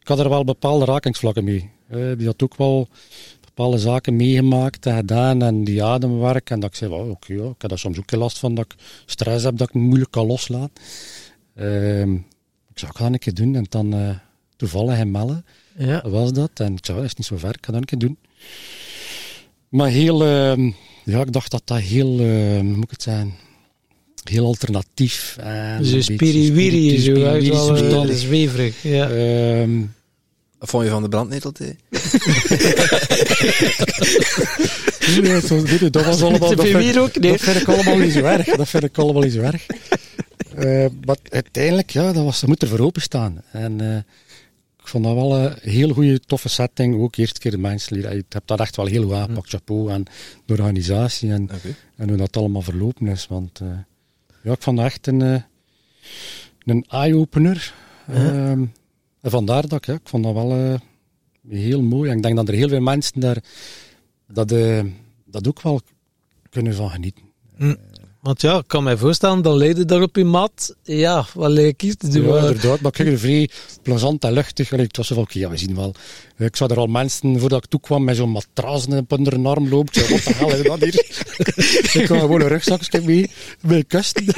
ik 0.00 0.08
had 0.08 0.18
er 0.18 0.28
wel 0.28 0.44
bepaalde 0.44 0.84
rakingsvlakken 0.84 1.44
mee. 1.44 1.70
Die 2.16 2.26
had 2.26 2.42
ook 2.42 2.56
wel 2.56 2.88
bepaalde 3.58 3.78
zaken 3.78 4.16
meegemaakt 4.16 4.86
en 4.86 4.96
gedaan 4.96 5.42
en 5.42 5.64
die 5.64 5.84
ademwerk. 5.84 6.50
En 6.50 6.60
dat 6.60 6.70
ik 6.70 6.76
zei, 6.76 6.90
well, 6.90 7.08
oké, 7.08 7.32
ja, 7.32 7.44
ik 7.44 7.54
heb 7.60 7.70
daar 7.70 7.78
soms 7.78 7.98
ook 7.98 8.10
heel 8.10 8.18
last 8.18 8.38
van 8.38 8.54
dat 8.54 8.64
ik 8.64 8.74
stress 9.06 9.44
heb, 9.44 9.56
dat 9.56 9.68
ik 9.68 9.74
me 9.74 9.80
moeilijk 9.80 10.10
kan 10.10 10.26
loslaten. 10.26 10.82
Ehm, 11.54 12.14
ik 12.70 12.78
zou 12.78 12.90
ik 12.90 12.98
dat 12.98 13.12
een 13.12 13.18
keer 13.18 13.34
doen 13.34 13.54
en 13.54 13.66
dan 13.68 13.94
eh, 13.94 14.10
toevallig 14.56 14.98
in 14.98 15.10
Melle 15.10 15.42
Ja. 15.78 16.08
was 16.08 16.32
dat. 16.32 16.50
En 16.54 16.72
ik 16.72 16.84
zei, 16.84 16.98
dat 16.98 17.06
is 17.06 17.14
niet 17.14 17.26
zo 17.26 17.36
ver, 17.36 17.48
ik 17.48 17.66
ga 17.66 17.72
dat 17.72 17.80
een 17.80 17.86
keer 17.86 17.98
doen. 17.98 18.18
Maar 19.68 19.88
heel, 19.88 20.24
ehm, 20.24 20.70
ja, 21.04 21.20
ik 21.20 21.32
dacht 21.32 21.50
dat 21.50 21.62
dat 21.64 21.78
heel, 21.78 22.18
ehm, 22.20 22.64
hoe 22.66 22.76
moet 22.76 22.84
ik 22.84 22.90
het 22.90 23.02
zijn, 23.02 23.34
heel 24.24 24.44
alternatief. 24.44 25.36
En 25.40 25.78
beetje 25.78 26.02
spiriwiri, 26.02 26.98
zo. 27.00 27.24
uit 27.24 28.10
eh, 28.10 28.16
zweverig. 28.16 28.82
Ja. 28.82 29.08
Vond 30.58 30.84
je 30.84 30.90
van 30.90 31.02
de 31.02 31.08
brandnetelthee? 31.08 31.76
nee, 35.22 35.40
zo, 35.40 35.56
je, 35.56 35.88
dat 35.90 36.04
was 36.04 36.22
allemaal... 36.26 36.56
Dat 36.56 36.66
vind, 36.66 36.96
ook? 36.98 37.18
Nee. 37.18 37.30
dat 37.30 37.40
vind 37.40 37.60
ik 37.60 37.68
allemaal 37.68 37.98
niet 37.98 38.12
zo 38.12 38.24
erg. 38.24 38.46
Dat 38.46 38.68
vind 38.68 38.84
ik 38.84 38.98
allemaal 38.98 39.22
niet 39.22 39.32
zo 39.32 39.40
erg. 39.40 39.66
Eh, 40.54 40.86
maar 41.04 41.16
uiteindelijk, 41.30 41.90
ja, 41.90 42.12
dat, 42.12 42.24
was, 42.24 42.44
moet 42.44 42.62
er 42.62 42.68
voor 42.68 42.78
openstaan. 42.78 43.42
En 43.52 43.80
eh, 43.80 43.96
ik 44.78 44.88
vond 44.88 45.04
dat 45.04 45.14
wel 45.14 45.36
een 45.36 45.54
heel 45.60 45.92
goede, 45.92 46.20
toffe 46.20 46.48
setting. 46.48 47.00
Ook 47.00 47.16
eerste 47.16 47.40
keer 47.40 47.60
mensen. 47.60 48.00
Je 48.00 48.24
hebt 48.28 48.48
dat 48.48 48.60
echt 48.60 48.76
wel 48.76 48.86
heel 48.86 49.02
goed 49.02 49.12
aangepakt. 49.12 49.48
Chapeau 49.48 49.90
aan 49.90 50.02
de 50.46 50.52
organisatie 50.52 51.30
en, 51.30 51.48
en 51.96 52.08
hoe 52.08 52.16
dat 52.16 52.36
allemaal 52.36 52.62
verlopen 52.62 53.06
is. 53.06 53.26
Want 53.26 53.60
eh, 53.60 53.68
ja, 54.42 54.52
ik 54.52 54.62
vond 54.62 54.76
dat 54.76 54.86
echt 54.86 55.06
een, 55.06 55.44
een 56.64 56.84
eye-opener. 56.88 57.74
Ehm, 58.08 58.64
en 59.28 59.34
vandaar 59.34 59.68
dat 59.68 59.78
ik, 59.78 59.86
ja, 59.86 59.94
ik 59.94 60.08
vond 60.08 60.24
dat 60.24 60.34
wel 60.34 60.50
eh, 60.52 60.74
heel 61.48 61.82
mooi. 61.82 62.10
En 62.10 62.16
ik 62.16 62.22
denk 62.22 62.36
dat 62.36 62.48
er 62.48 62.54
heel 62.54 62.68
veel 62.68 62.80
mensen 62.80 63.20
daar 63.20 63.36
dat, 64.26 64.52
eh, 64.52 64.80
dat 65.24 65.48
ook 65.48 65.62
wel 65.62 65.80
kunnen 66.50 66.74
van 66.74 66.90
genieten. 66.90 67.22
Want 68.20 68.40
ja, 68.40 68.58
ik 68.58 68.64
kan 68.66 68.82
mij 68.82 68.96
voorstellen, 68.96 69.42
dan 69.42 69.56
leidde 69.56 69.84
daar 69.84 70.02
op 70.02 70.16
je 70.16 70.24
mat. 70.24 70.76
Ja, 70.82 71.26
wat 71.34 71.54
te 71.54 71.96
doen? 71.98 72.24
Ja, 72.24 72.36
inderdaad, 72.36 72.80
maar 72.80 72.90
ik 72.90 72.96
ging 72.96 73.08
er 73.08 73.18
vrij 73.18 73.50
plezant 73.82 74.24
en 74.24 74.32
luchtig. 74.32 74.72
Ik 74.72 74.96
was 74.96 75.06
van, 75.06 75.16
oké, 75.16 75.38
ja, 75.38 75.50
we 75.50 75.56
zien 75.56 75.74
wel. 75.74 75.94
Ik 76.36 76.56
zag 76.56 76.70
er 76.70 76.78
al 76.78 76.86
mensen, 76.86 77.40
voordat 77.40 77.64
ik 77.64 77.70
toekwam, 77.70 78.04
met 78.04 78.16
zo'n 78.16 78.30
matras 78.30 78.86
onder 79.08 79.32
een 79.32 79.46
arm 79.46 79.68
lopen. 79.68 80.02
Ik 80.02 80.06
zei, 80.06 80.12
wat 80.12 80.24
de 80.24 80.34
hel 80.34 80.52
is 80.52 80.62
dat 80.62 80.80
hier? 80.80 81.06
ik 82.02 82.08
had 82.08 82.18
gewoon 82.18 82.40
een 82.40 82.48
rugzakje 82.48 83.00
mee, 83.00 83.30
met 83.60 83.86
kusten. 83.86 84.24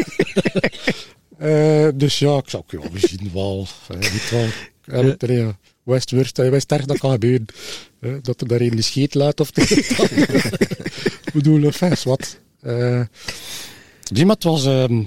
Eh, 1.40 1.88
dus 1.94 2.18
ja, 2.18 2.36
ik 2.36 2.52
oké, 2.52 2.76
ja, 2.76 2.90
we 2.92 2.98
zien 2.98 3.30
wel. 3.32 3.66
Uh, 3.90 3.98
niet 3.98 4.30
wel. 4.30 4.46
Er, 4.92 5.32
ja, 5.32 5.58
West 5.82 6.10
Wurst, 6.10 6.38
eh, 6.38 6.52
Erg, 6.52 6.84
dat 6.84 6.98
kan 6.98 7.10
gebeuren. 7.10 7.46
Eh, 8.00 8.12
dat 8.22 8.40
er 8.40 8.48
daar 8.48 8.60
een 8.60 8.76
de 8.76 8.82
scheet 8.82 9.14
laat 9.14 9.40
of 9.40 9.50
Ik 11.26 11.30
bedoel, 11.32 11.62
enfin, 11.64 11.90
is 11.90 12.04
wat. 12.04 12.38
Eh, 12.60 13.02
nee, 14.10 14.24
maar 14.24 14.34
het 14.34 14.44
was, 14.44 14.64
ehm, 14.64 15.02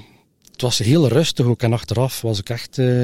het 0.51 0.61
was 0.61 0.77
heel 0.77 1.07
rustig 1.07 1.45
ook. 1.45 1.61
En 1.61 1.73
achteraf 1.73 2.21
was 2.21 2.39
ik 2.39 2.49
echt... 2.49 2.77
eh, 2.77 3.01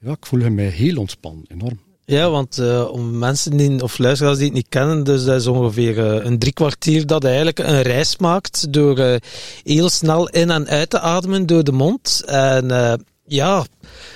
ja, 0.00 0.10
ik 0.12 0.26
voelde 0.26 0.50
me 0.50 0.62
heel 0.62 0.96
ontspannen, 0.96 1.44
enorm. 1.48 1.80
Ja, 2.04 2.30
want 2.30 2.58
eh, 2.58 2.88
om 2.90 3.18
mensen 3.18 3.56
die, 3.56 3.82
of 3.82 3.98
luisteraars 3.98 4.36
die 4.36 4.46
het 4.46 4.54
niet 4.54 4.68
kennen, 4.68 5.04
dus 5.04 5.24
dat 5.24 5.40
is 5.40 5.46
ongeveer 5.46 5.98
eh, 5.98 6.24
een 6.24 6.38
drie 6.38 6.52
kwartier 6.52 7.06
dat 7.06 7.22
hij 7.22 7.30
eigenlijk 7.36 7.68
een 7.68 7.82
reis 7.82 8.16
maakt 8.16 8.72
door 8.72 8.98
eh, 8.98 9.16
heel 9.64 9.88
snel 9.88 10.28
in 10.28 10.50
en 10.50 10.68
uit 10.68 10.90
te 10.90 11.00
ademen 11.00 11.46
door 11.46 11.64
de 11.64 11.72
mond. 11.72 12.22
En 12.26 12.70
eh, 12.70 12.94
ja, 13.24 13.64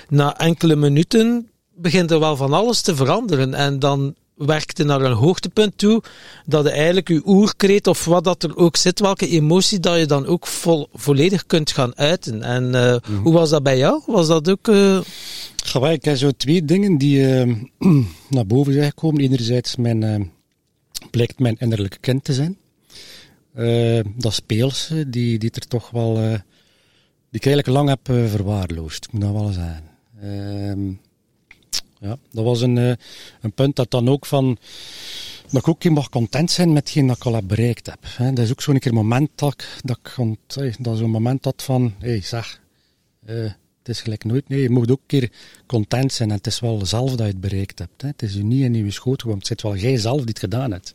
na 0.09 0.37
enkele 0.37 0.75
minuten 0.75 1.50
begint 1.81 2.11
er 2.11 2.19
wel 2.19 2.35
van 2.35 2.53
alles 2.53 2.81
te 2.81 2.95
veranderen. 2.95 3.53
En 3.53 3.79
dan 3.79 4.15
werkt 4.35 4.77
hij 4.77 4.85
naar 4.85 5.01
een 5.01 5.11
hoogtepunt 5.11 5.77
toe, 5.77 6.03
dat 6.45 6.63
je 6.63 6.71
eigenlijk 6.71 7.07
je 7.07 7.21
oerkreet 7.25 7.87
of 7.87 8.05
wat 8.05 8.23
dat 8.23 8.43
er 8.43 8.57
ook 8.57 8.75
zit, 8.77 8.99
welke 8.99 9.27
emotie 9.27 9.79
dat 9.79 9.99
je 9.99 10.05
dan 10.05 10.25
ook 10.25 10.47
vol, 10.47 10.87
volledig 10.93 11.45
kunt 11.45 11.71
gaan 11.71 11.97
uiten. 11.97 12.43
En 12.43 12.75
eh, 12.75 12.95
hoe 13.23 13.33
was 13.33 13.49
dat 13.49 13.63
bij 13.63 13.77
jou? 13.77 14.01
Was 14.05 14.27
dat 14.27 14.49
ook... 14.49 14.71
Ga 15.63 15.89
ik 15.89 16.05
heb 16.05 16.17
zo 16.17 16.31
twee 16.31 16.65
dingen 16.65 16.97
die 16.97 17.27
eh, 17.27 17.55
naar 18.29 18.45
boven 18.45 18.73
zijn 18.73 18.89
gekomen. 18.89 19.21
Enerzijds 19.21 19.75
mijn, 19.75 20.31
blijkt 21.11 21.39
mijn 21.39 21.55
innerlijke 21.59 21.99
kind 21.99 22.23
te 22.23 22.33
zijn. 22.33 22.57
Dat 24.15 24.33
speelse, 24.33 25.09
die, 25.09 25.39
die 25.39 25.51
er 25.51 25.67
toch 25.67 25.89
wel... 25.89 26.13
die 26.15 27.39
ik 27.39 27.45
eigenlijk 27.45 27.67
lang 27.67 27.89
heb 27.89 28.29
verwaarloosd, 28.29 29.05
ik 29.05 29.11
moet 29.11 29.21
dat 29.21 29.31
wel 29.31 29.51
zeggen. 29.51 30.99
Ja, 32.01 32.17
dat 32.31 32.43
was 32.43 32.61
een, 32.61 32.77
eh, 32.77 32.91
een 33.41 33.51
punt 33.53 33.75
dat 33.75 33.91
dan 33.91 34.09
ook 34.09 34.25
van... 34.25 34.57
Dat 35.51 35.61
ik 35.61 35.67
ook 35.67 35.83
een 35.83 35.93
mag 35.93 36.09
content 36.09 36.51
zijn 36.51 36.73
met 36.73 36.83
hetgeen 36.83 37.07
dat 37.07 37.15
ik 37.15 37.23
al 37.25 37.33
heb 37.33 37.47
bereikt 37.47 37.85
heb. 37.85 37.99
Hè. 38.03 38.33
Dat 38.33 38.45
is 38.45 38.51
ook 38.51 38.61
zo'n 38.61 38.79
keer 38.79 38.93
moment 38.93 39.29
dat 39.35 39.53
ik, 39.53 39.79
dat 39.83 39.97
ik 40.03 40.13
ont- 40.17 40.57
dat 40.79 40.97
zo'n 40.97 41.09
moment 41.09 41.45
had 41.45 41.63
van... 41.63 41.93
Hé, 41.99 42.09
hey, 42.09 42.21
zeg... 42.21 42.61
eh, 43.25 43.35
het 43.79 43.89
is 43.89 44.01
gelijk 44.01 44.23
nooit. 44.23 44.49
Nee, 44.49 44.61
je 44.61 44.69
moet 44.69 44.91
ook 44.91 44.99
een 44.99 45.19
keer 45.19 45.31
content 45.65 46.13
zijn. 46.13 46.29
En 46.29 46.35
het 46.35 46.47
is 46.47 46.59
wel 46.59 46.85
zelf 46.85 47.09
dat 47.09 47.19
je 47.19 47.23
het 47.23 47.41
bereikt 47.41 47.79
hebt. 47.79 48.01
Hè. 48.01 48.07
Het 48.07 48.21
is 48.21 48.33
je 48.33 48.43
niet 48.43 48.61
in 48.63 48.73
je 48.85 48.91
schoot 48.91 49.15
gekomen. 49.21 49.37
Het 49.37 49.47
zit 49.47 49.61
wel 49.61 49.75
jij 49.75 49.97
zelf 49.97 50.17
die 50.17 50.25
het 50.27 50.39
gedaan 50.39 50.71
hebt. 50.71 50.93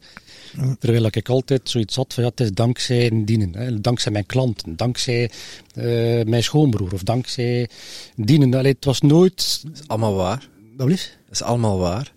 Terwijl 0.79 1.05
ik 1.05 1.29
altijd 1.29 1.71
zoiets 1.71 1.97
had 1.97 2.14
van 2.14 2.23
ja, 2.23 2.29
het 2.29 2.40
is 2.40 2.53
dankzij 2.53 3.11
dienen. 3.25 3.55
Hè. 3.57 3.81
Dankzij 3.81 4.12
mijn 4.12 4.27
klanten. 4.27 4.77
Dankzij 4.77 5.31
eh, 5.75 5.85
mijn 6.25 6.42
schoonbroer. 6.42 6.92
Of 6.92 7.03
dankzij 7.03 7.69
dienen. 8.16 8.55
Allee, 8.55 8.73
het 8.73 8.85
was 8.85 9.01
nooit... 9.01 9.61
Dat 9.64 9.88
allemaal 9.88 10.14
waar. 10.14 10.49
Dat 10.77 10.89
is 11.31 11.43
allemaal 11.43 11.79
waar. 11.79 12.12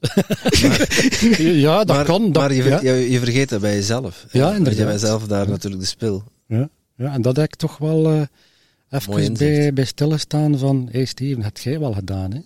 Ja, 1.38 1.84
dat 1.84 1.96
maar, 1.96 2.04
kan. 2.04 2.32
Dat, 2.32 2.42
maar 2.42 2.54
je, 2.54 2.62
ja. 2.64 2.78
ver- 2.78 2.84
je, 2.96 3.10
je 3.10 3.18
vergeet 3.18 3.48
dat 3.48 3.60
bij 3.60 3.74
jezelf. 3.74 4.26
Ja, 4.30 4.48
inderdaad. 4.54 4.78
Je 4.78 4.84
bent 4.84 5.00
zelf 5.00 5.26
daar 5.26 5.48
natuurlijk 5.48 5.82
de 5.82 5.88
spil. 5.88 6.22
Ja, 6.48 6.68
ja, 6.96 7.12
en 7.12 7.22
dat 7.22 7.36
heb 7.36 7.44
ik 7.44 7.54
toch 7.54 7.78
wel 7.78 8.06
eh 8.10 8.22
Mooi 9.08 9.22
even 9.22 9.34
bij, 9.34 9.72
bij 9.72 9.84
stilstaan 9.84 10.58
van, 10.58 10.82
hé 10.90 10.96
hey 10.98 11.04
Steven, 11.04 11.34
dat 11.36 11.44
heb 11.44 11.58
jij 11.58 11.78
wel 11.80 11.92
gedaan. 11.92 12.30
Hè? 12.30 12.36
Je 12.36 12.42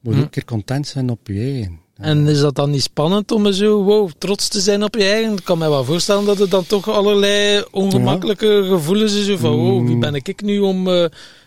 moet 0.00 0.12
Hm. 0.14 0.18
ook 0.18 0.24
een 0.24 0.30
keer 0.30 0.44
content 0.44 0.86
zijn 0.86 1.10
op 1.10 1.18
je 1.26 1.40
eigen. 1.40 1.78
En 1.96 2.26
is 2.28 2.38
dat 2.40 2.54
dan 2.54 2.70
niet 2.70 2.82
spannend 2.82 3.32
om 3.32 3.52
zo 3.52 3.82
wow, 3.82 4.10
trots 4.18 4.48
te 4.48 4.60
zijn 4.60 4.82
op 4.82 4.94
je 4.94 5.04
eigen? 5.04 5.32
Ik 5.32 5.44
kan 5.44 5.58
me 5.58 5.68
wel 5.68 5.84
voorstellen 5.84 6.24
dat 6.24 6.40
er 6.40 6.48
dan 6.48 6.66
toch 6.66 6.88
allerlei 6.88 7.64
ongemakkelijke 7.70 8.64
gevoelens 8.68 9.14
is. 9.14 9.26
Zo 9.26 9.36
van, 9.36 9.50
wow, 9.56 9.86
wie 9.86 9.94
Mm. 9.94 10.00
ben 10.00 10.14
ik 10.14 10.42
nu 10.42 10.58
om 10.58 10.88
eh, 10.88 11.04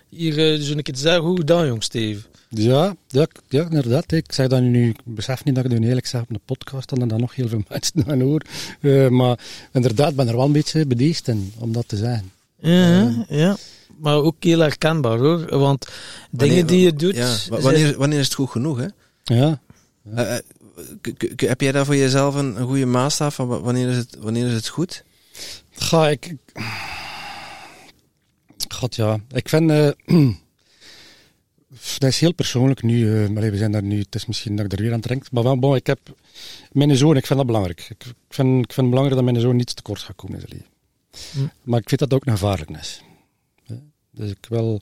hier 0.10 0.53
eh, 0.53 0.60
zo 0.62 0.73
een 0.73 0.84
keer 0.84 0.93
te 0.93 0.99
zeggen, 0.99 1.23
hoe 1.23 1.43
dan 1.43 1.67
jong 1.67 1.84
Steve? 1.84 2.21
Ja, 2.49 2.95
ja, 3.07 3.27
ja, 3.49 3.63
inderdaad. 3.63 4.12
Ik 4.12 4.31
zeg 4.33 4.47
dat 4.47 4.62
nu, 4.62 4.89
ik 4.89 4.99
besef 5.03 5.43
niet 5.43 5.55
dat 5.55 5.65
ik 5.65 5.71
het 5.71 5.79
nu 5.79 5.88
eerlijk 5.88 6.05
zeg 6.05 6.21
op 6.21 6.29
een 6.29 6.39
podcast, 6.45 6.91
en 6.91 7.07
dan 7.07 7.19
nog 7.19 7.36
heel 7.36 7.47
veel 7.47 7.63
mensen 7.69 8.05
aan 8.07 8.21
hoor. 8.21 8.41
Eh, 8.81 9.07
maar 9.07 9.39
inderdaad, 9.73 10.10
ik 10.10 10.15
ben 10.15 10.27
er 10.27 10.36
wel 10.36 10.45
een 10.45 10.51
beetje 10.51 10.86
bedeesd 10.86 11.27
in, 11.27 11.53
om 11.57 11.71
dat 11.73 11.88
te 11.88 11.97
zeggen. 11.97 12.31
Ja, 12.60 13.25
ja. 13.29 13.57
Maar 13.97 14.15
ook 14.15 14.36
heel 14.39 14.60
herkenbaar 14.60 15.17
hoor. 15.17 15.57
Want 15.60 15.88
dingen 16.31 16.67
die 16.67 16.79
je 16.79 16.93
doet... 16.93 17.15
Ja, 17.15 17.36
zijn- 17.36 17.62
wanneer, 17.62 17.97
wanneer 17.97 18.19
is 18.19 18.25
het 18.25 18.33
goed 18.36 18.49
genoeg? 18.49 18.77
Hè? 18.77 18.88
Ja, 19.36 19.60
Eh, 20.15 20.36
eh, 20.36 20.41
heb 21.36 21.62
jij 21.62 21.71
daar 21.71 21.86
voor 21.86 21.95
jezelf 21.95 22.36
een, 22.36 22.60
een 22.60 22.65
goede 22.67 22.86
maatstaf 22.86 23.36
van 23.36 23.47
wa- 23.47 23.60
wanneer 23.62 23.89
is 23.89 23.97
het, 23.97 24.17
wanneer 24.19 24.47
is 24.47 24.53
het 24.53 24.67
goed? 24.67 25.03
ga 25.71 26.10
ik... 26.10 26.25
ik- 26.25 26.63
God 28.73 28.95
ja, 28.95 29.17
ik 29.31 29.49
vind... 29.49 29.71
dat 31.97 32.09
is 32.09 32.19
heel 32.19 32.33
persoonlijk 32.33 32.83
nu. 32.83 33.23
eh, 33.23 33.29
maar 33.29 33.51
we 33.51 33.57
zijn 33.57 33.71
daar 33.71 33.83
nu, 33.83 33.99
het 33.99 34.15
is 34.15 34.25
misschien 34.25 34.55
dat 34.55 34.65
ik 34.65 34.71
er 34.71 34.81
weer 34.81 34.93
aan 34.93 34.99
drink. 34.99 35.31
Maar 35.31 35.43
wel, 35.43 35.59
bon, 35.59 35.75
ik 35.75 35.87
heb 35.87 35.99
mijn 36.71 36.95
zoon, 36.95 37.17
ik 37.17 37.25
vind 37.25 37.37
dat 37.39 37.47
belangrijk. 37.47 37.80
Ik, 37.80 38.05
ik 38.05 38.15
vind, 38.30 38.63
ik 38.63 38.73
vind 38.73 38.75
het 38.75 38.89
belangrijk 38.89 39.15
dat 39.15 39.23
mijn 39.23 39.39
zoon 39.39 39.55
niet 39.55 39.75
tekort 39.75 40.01
gaat 40.01 40.15
komen 40.15 40.39
in 40.39 40.45
zijn 40.47 40.61
leven. 40.61 40.75
Hm. 41.32 41.69
Maar 41.69 41.80
ik 41.80 41.89
vind 41.89 41.99
dat 41.99 42.13
ook 42.13 42.25
een 42.25 42.32
gevaarlijk 42.32 42.69
is. 42.69 43.01
Hè. 43.65 43.75
Dus 44.11 44.32
ik 44.32 44.45
wil, 44.49 44.80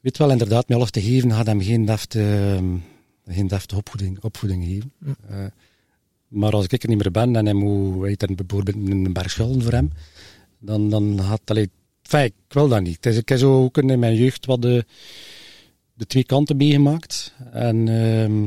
weet 0.00 0.18
wel 0.18 0.30
inderdaad, 0.30 0.68
met 0.68 0.76
alles 0.76 0.90
te 0.90 1.02
geven, 1.02 1.32
gaat 1.32 1.46
hem 1.46 1.62
geen 1.62 1.84
defte, 1.84 2.20
ehm, 2.20 2.76
geen 3.26 3.48
defte 3.48 3.76
opvoeding, 3.76 4.22
opvoeding 4.22 4.64
geven. 4.64 4.92
Hm. 4.98 5.10
Eh, 5.28 5.44
maar 6.28 6.52
als 6.52 6.66
ik 6.66 6.82
er 6.82 6.88
niet 6.88 6.98
meer 6.98 7.10
ben 7.10 7.36
en 7.36 7.44
hij 7.44 7.54
moet, 7.54 8.22
er 8.22 8.34
bijvoorbeeld 8.34 8.76
een 8.76 9.12
berg 9.12 9.30
schulden 9.30 9.62
voor 9.62 9.72
hem, 9.72 9.92
dan, 10.58 10.90
dan 10.90 11.20
gaat 11.22 11.40
allee, 11.44 11.70
Enfin, 12.10 12.24
ik 12.24 12.54
wil 12.54 12.68
dat 12.68 12.82
niet. 12.82 12.96
Het 12.96 13.06
is, 13.06 13.16
ik 13.16 13.28
heb 13.28 13.38
zo 13.38 13.62
ook 13.62 13.78
in 13.78 13.98
mijn 13.98 14.14
jeugd 14.14 14.46
wat 14.46 14.62
de, 14.62 14.84
de 15.98 16.06
twee 16.06 16.24
kanten 16.24 16.56
meegemaakt. 16.56 17.34
En 17.52 17.88
ehm, 17.88 18.44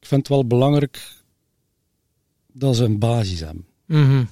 ik 0.00 0.06
vind 0.06 0.20
het 0.20 0.28
wel 0.28 0.46
belangrijk 0.46 1.12
dat 2.52 2.76
ze 2.76 2.84
een 2.84 2.98
basis 2.98 3.40
hebben. 3.40 3.64
Mhm. 3.86 4.24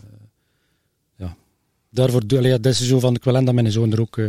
Daarvoor, 1.91 2.27
doe- 2.27 2.39
allee, 2.39 2.51
ja, 2.51 2.59
dat 2.59 2.73
is 2.73 2.87
zo 2.89 2.99
van, 2.99 3.15
ik 3.15 3.25
wil 3.25 3.45
dat 3.45 3.55
mijn 3.55 3.73
zoon 3.73 3.93
er 3.93 4.01
ook 4.01 4.19
eh, 4.19 4.27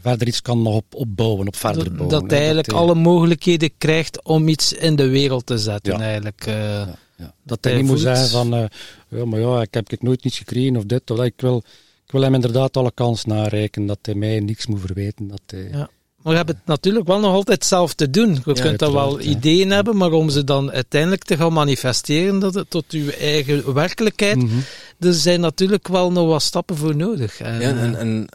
verder 0.00 0.26
iets 0.28 0.42
kan 0.42 0.62
nog 0.62 0.74
op, 0.74 0.94
opbouwen, 0.94 1.46
op 1.46 1.56
verder 1.56 1.84
Dat, 1.84 1.96
bouwen. 1.96 2.20
dat 2.20 2.30
hij 2.30 2.38
eigenlijk 2.38 2.70
hij- 2.70 2.78
alle 2.80 2.94
mogelijkheden 2.94 3.70
krijgt 3.78 4.24
om 4.24 4.48
iets 4.48 4.72
in 4.72 4.96
de 4.96 5.08
wereld 5.08 5.46
te 5.46 5.58
zetten. 5.58 5.92
Ja. 5.92 6.00
Eigenlijk. 6.00 6.46
eh. 6.46 6.54
Ja, 6.54 6.98
ja. 7.16 7.34
Dat 7.42 7.64
hij 7.64 7.74
niet 7.76 7.84
moet 7.86 8.00
zeggen 8.00 8.28
van, 8.28 8.54
eh, 8.54 8.64
ja, 9.08 9.24
maar 9.24 9.40
ja, 9.40 9.60
ik 9.62 9.74
heb 9.74 9.92
ik 9.92 10.02
nooit 10.02 10.24
niets 10.24 10.38
gekregen 10.38 10.76
of 10.76 10.84
dit 10.84 11.10
of 11.10 11.16
dat. 11.16 11.26
Ik 11.26 11.40
wil, 11.40 11.62
ik 12.06 12.12
wil 12.12 12.22
hem 12.22 12.34
inderdaad 12.34 12.76
alle 12.76 12.92
kans 12.94 13.24
nareiken, 13.24 13.86
dat 13.86 13.98
hij 14.02 14.14
mij 14.14 14.40
niks 14.40 14.66
moet 14.66 14.80
verwijten. 14.80 15.28
Dat 15.28 15.42
hij, 15.46 15.68
Ja. 15.72 15.90
Maar 16.22 16.32
je 16.32 16.38
hebt 16.38 16.50
het 16.50 16.66
natuurlijk 16.66 17.06
wel 17.06 17.20
nog 17.20 17.32
altijd 17.32 17.64
zelf 17.64 17.94
te 17.94 18.10
doen. 18.10 18.34
Je 18.44 18.52
kunt 18.52 18.78
daar 18.78 18.92
wel 18.92 19.20
ja. 19.20 19.28
ideeën 19.30 19.70
hebben, 19.70 19.96
maar 19.96 20.12
om 20.12 20.30
ze 20.30 20.44
dan 20.44 20.70
uiteindelijk 20.70 21.24
te 21.24 21.36
gaan 21.36 21.52
manifesteren 21.52 22.38
dat 22.38 22.54
het 22.54 22.70
tot 22.70 22.84
uw 22.90 23.08
eigen 23.10 23.74
werkelijkheid, 23.74 24.36
Mhm. 24.36 24.58
er 24.98 25.14
zijn 25.14 25.40
natuurlijk 25.40 25.88
wel 25.88 26.12
nog 26.12 26.26
wat 26.26 26.42
stappen 26.42 26.76
voor 26.76 26.96
nodig. 26.96 27.40
En, 27.40 27.60
Ja, 27.60 27.68
en, 27.78 27.96
en 27.98 28.26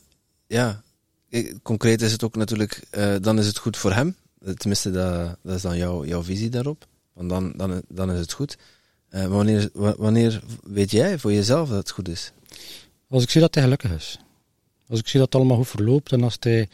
ja, 0.48 0.82
eh, 1.30 1.54
concreet 1.64 2.02
is 2.02 2.12
het 2.12 2.24
ook 2.24 2.36
natuurlijk, 2.36 2.82
eh, 2.90 3.16
dan 3.22 3.40
is 3.40 3.48
het 3.48 3.58
goed 3.58 3.78
voor 3.78 3.94
hem. 3.94 4.16
Tenminste, 4.56 4.92
dat, 4.92 5.36
dat 5.44 5.56
is 5.56 5.62
dan 5.62 5.78
jouw, 5.78 6.06
jouw 6.06 6.24
visie 6.24 6.50
daarop. 6.50 6.86
Want 7.14 7.30
dan, 7.30 7.54
dan, 7.56 7.82
dan 7.88 8.12
is 8.12 8.20
het 8.20 8.34
goed. 8.34 8.58
Eh, 9.10 9.20
maar 9.22 9.30
wanneer, 9.30 9.70
wa- 9.74 9.96
wanneer 9.98 10.42
weet 10.64 10.92
jij 10.92 11.18
voor 11.20 11.34
jezelf 11.34 11.70
dat 11.70 11.78
het 11.78 11.92
goed 11.92 12.10
is? 12.10 12.32
Als 13.10 13.24
ik 13.24 13.30
zie 13.30 13.42
dat 13.42 13.54
hij 13.54 13.64
gelukkig 13.64 13.92
is. 13.92 14.20
Als 14.90 15.00
ik 15.00 15.08
zie 15.08 15.20
dat 15.20 15.28
het 15.32 15.36
allemaal 15.42 15.58
goed 15.58 15.68
verloopt 15.68 16.12
en 16.12 16.24
als 16.24 16.38
hij 16.40 16.68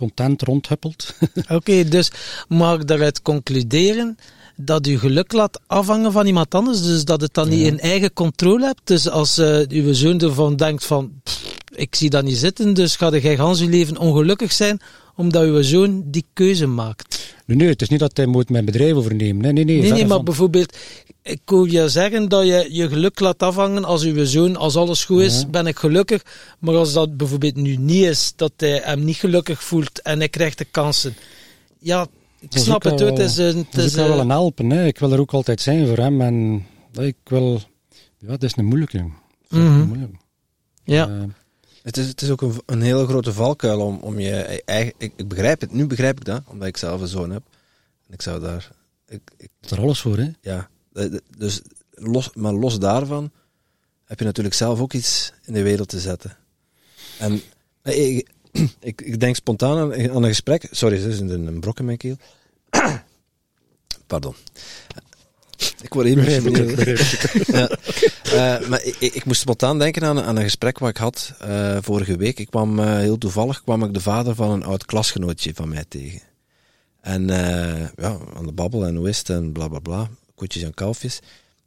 content 0.00 0.42
rondhuppelt. 0.42 1.14
Oké, 1.58 1.84
dus 1.84 2.10
mag 2.48 2.74
ik 2.74 2.86
daaruit 2.86 3.22
concluderen 3.22 4.16
dat 4.56 4.86
u 4.86 4.98
geluk 4.98 5.32
laat 5.32 5.60
afhangen 5.66 6.12
van 6.12 6.26
iemand 6.26 6.54
anders, 6.54 6.82
dus 6.82 7.04
dat 7.04 7.20
het 7.20 7.34
dan 7.34 7.48
niet 7.48 7.66
in 7.66 7.80
eigen 7.80 8.12
controle 8.12 8.64
hebt. 8.66 8.80
Dus 8.84 9.08
als 9.08 9.38
eh, 9.38 9.60
uw 9.68 9.92
zoon 9.92 10.20
ervan 10.20 10.56
denkt 10.56 10.84
van, 10.84 11.12
pff, 11.22 11.54
ik 11.74 11.94
zie 11.94 12.10
dat 12.10 12.24
niet 12.24 12.36
zitten, 12.36 12.74
dus 12.74 12.96
ga 12.96 13.10
jij 13.10 13.36
gans 13.36 13.60
uw 13.60 13.68
leven 13.68 13.98
ongelukkig 13.98 14.52
zijn, 14.52 14.80
omdat 15.20 15.42
uw 15.44 15.62
zoon 15.62 16.02
die 16.06 16.24
keuze 16.32 16.66
maakt. 16.66 17.34
nee, 17.46 17.56
nee, 17.56 17.68
het 17.68 17.82
is 17.82 17.88
niet 17.88 18.00
dat 18.00 18.16
hij 18.16 18.26
moet 18.26 18.50
mijn 18.50 18.64
bedrijf 18.64 18.92
overnemen. 18.94 19.42
Nee, 19.42 19.52
nee, 19.52 19.64
nee. 19.64 19.80
Nee, 19.80 19.90
nee, 19.92 20.06
maar 20.06 20.16
van. 20.16 20.24
bijvoorbeeld, 20.24 20.76
ik 21.22 21.40
hoor 21.44 21.68
je 21.70 21.88
zeggen 21.88 22.28
dat 22.28 22.46
je 22.46 22.66
je 22.70 22.88
geluk 22.88 23.20
laat 23.20 23.42
afhangen 23.42 23.84
als 23.84 24.02
uw 24.04 24.24
zoon, 24.24 24.56
als 24.56 24.76
alles 24.76 25.04
goed 25.04 25.20
is, 25.20 25.40
Ja. 25.40 25.46
ben 25.46 25.66
ik 25.66 25.78
gelukkig. 25.78 26.22
Maar 26.58 26.74
als 26.76 26.92
dat 26.92 27.16
bijvoorbeeld 27.16 27.56
nu 27.56 27.76
niet 27.76 28.04
is, 28.04 28.32
dat 28.36 28.52
hij 28.56 28.80
hem 28.84 29.04
niet 29.04 29.16
gelukkig 29.16 29.62
voelt 29.64 30.02
en 30.02 30.18
hij 30.18 30.28
krijgt 30.28 30.58
de 30.58 30.64
kansen. 30.64 31.14
Ja, 31.78 32.06
ik 32.40 32.48
snap 32.58 32.82
het, 32.82 33.00
wel- 33.00 33.08
het 33.08 33.18
is 33.18 33.36
een... 33.36 33.66
Het 33.70 33.76
is, 33.84 33.90
ik 33.90 33.96
kan 33.98 34.08
wel 34.08 34.20
een 34.20 34.30
helpen. 34.30 34.70
Hè. 34.70 34.86
Ik 34.86 34.98
wil 34.98 35.12
er 35.12 35.20
ook 35.20 35.32
altijd 35.32 35.60
zijn 35.60 35.86
voor 35.86 35.96
hem. 35.98 36.20
En 36.20 36.66
ik 36.98 37.16
wil... 37.24 37.60
Ja, 38.18 38.26
dat 38.28 38.42
is 38.42 38.56
een 38.56 38.64
moeilijke. 38.64 38.98
Dat 38.98 39.06
is 39.50 39.58
Mhm. 39.58 39.80
een 39.80 39.86
moeilijke. 39.86 40.16
ja. 40.84 41.08
Eh, 41.08 41.22
Het 41.82 41.96
is, 41.96 42.06
het 42.06 42.22
is 42.22 42.30
ook 42.30 42.40
een, 42.42 42.60
een 42.66 42.82
hele 42.82 43.06
grote 43.06 43.32
valkuil 43.32 43.80
om, 43.80 43.98
om 43.98 44.18
je 44.18 44.62
eigen... 44.64 44.92
Ik, 44.98 45.12
ik 45.16 45.28
begrijp 45.28 45.60
het, 45.60 45.72
nu 45.72 45.86
begrijp 45.86 46.18
ik 46.18 46.24
dat, 46.24 46.42
omdat 46.46 46.68
ik 46.68 46.76
zelf 46.76 47.00
een 47.00 47.08
zoon 47.08 47.30
heb. 47.30 47.42
En 48.06 48.12
ik 48.14 48.22
zou 48.22 48.40
daar... 48.40 48.70
Ik, 49.06 49.20
ik, 49.36 49.48
is 49.60 49.70
er 49.70 49.80
alles 49.80 50.00
voor, 50.00 50.18
hè? 50.18 50.30
ja, 50.40 50.68
eh, 50.92 51.10
de- 51.10 51.22
dus 51.36 51.60
los, 51.90 52.30
maar 52.34 52.52
los 52.52 52.78
daarvan 52.78 53.30
heb 54.04 54.18
je 54.18 54.24
natuurlijk 54.24 54.54
zelf 54.54 54.80
ook 54.80 54.92
iets 54.92 55.32
in 55.44 55.52
de 55.52 55.62
wereld 55.62 55.88
te 55.88 56.00
zetten. 56.00 56.36
En 57.18 57.42
eh, 57.82 58.16
ik, 58.16 58.28
ik, 58.80 59.00
ik 59.00 59.20
denk 59.20 59.34
spontaan 59.36 59.78
aan, 59.78 60.10
aan 60.10 60.22
een 60.22 60.28
gesprek. 60.28 60.68
Sorry, 60.70 61.02
er 61.02 61.08
is 61.08 61.20
een 61.20 61.60
brok 61.60 61.78
in 61.78 61.84
mijn 61.84 61.96
keel. 61.98 62.16
Pardon. 64.06 64.34
Ik 65.82 65.94
word 65.94 66.06
emotioneel. 66.06 66.68
ja. 67.56 67.68
Eh, 68.22 68.68
maar 68.68 68.82
ik, 68.82 68.96
ik, 68.98 69.24
moest 69.24 69.40
spontaan 69.40 69.78
denken 69.78 70.04
aan, 70.04 70.20
aan 70.20 70.36
een 70.36 70.42
gesprek 70.42 70.78
wat 70.78 70.88
ik 70.88 70.96
had 70.96 71.34
eh, 71.38 71.78
vorige 71.80 72.16
week. 72.16 72.38
Ik 72.38 72.50
kwam 72.50 72.78
eh, 72.78 72.96
heel 72.96 73.18
toevallig 73.18 73.62
kwam 73.62 73.84
ik 73.84 73.94
de 73.94 74.00
vader 74.00 74.34
van 74.34 74.50
een 74.50 74.64
oud 74.64 74.84
klasgenootje 74.84 75.54
van 75.54 75.68
mij 75.68 75.84
tegen. 75.88 76.20
En 77.00 77.26
ja, 77.96 78.18
aan 78.34 78.46
de 78.46 78.52
babbel 78.52 78.86
en 78.86 78.96
hoe 78.96 79.08
is 79.08 79.18
het 79.18 79.28
en 79.28 79.52
bla 79.52 79.68
bla 79.68 79.78
bla, 79.78 80.08
koetjes 80.34 80.62
en 80.62 80.74
kalfjes. 80.74 81.20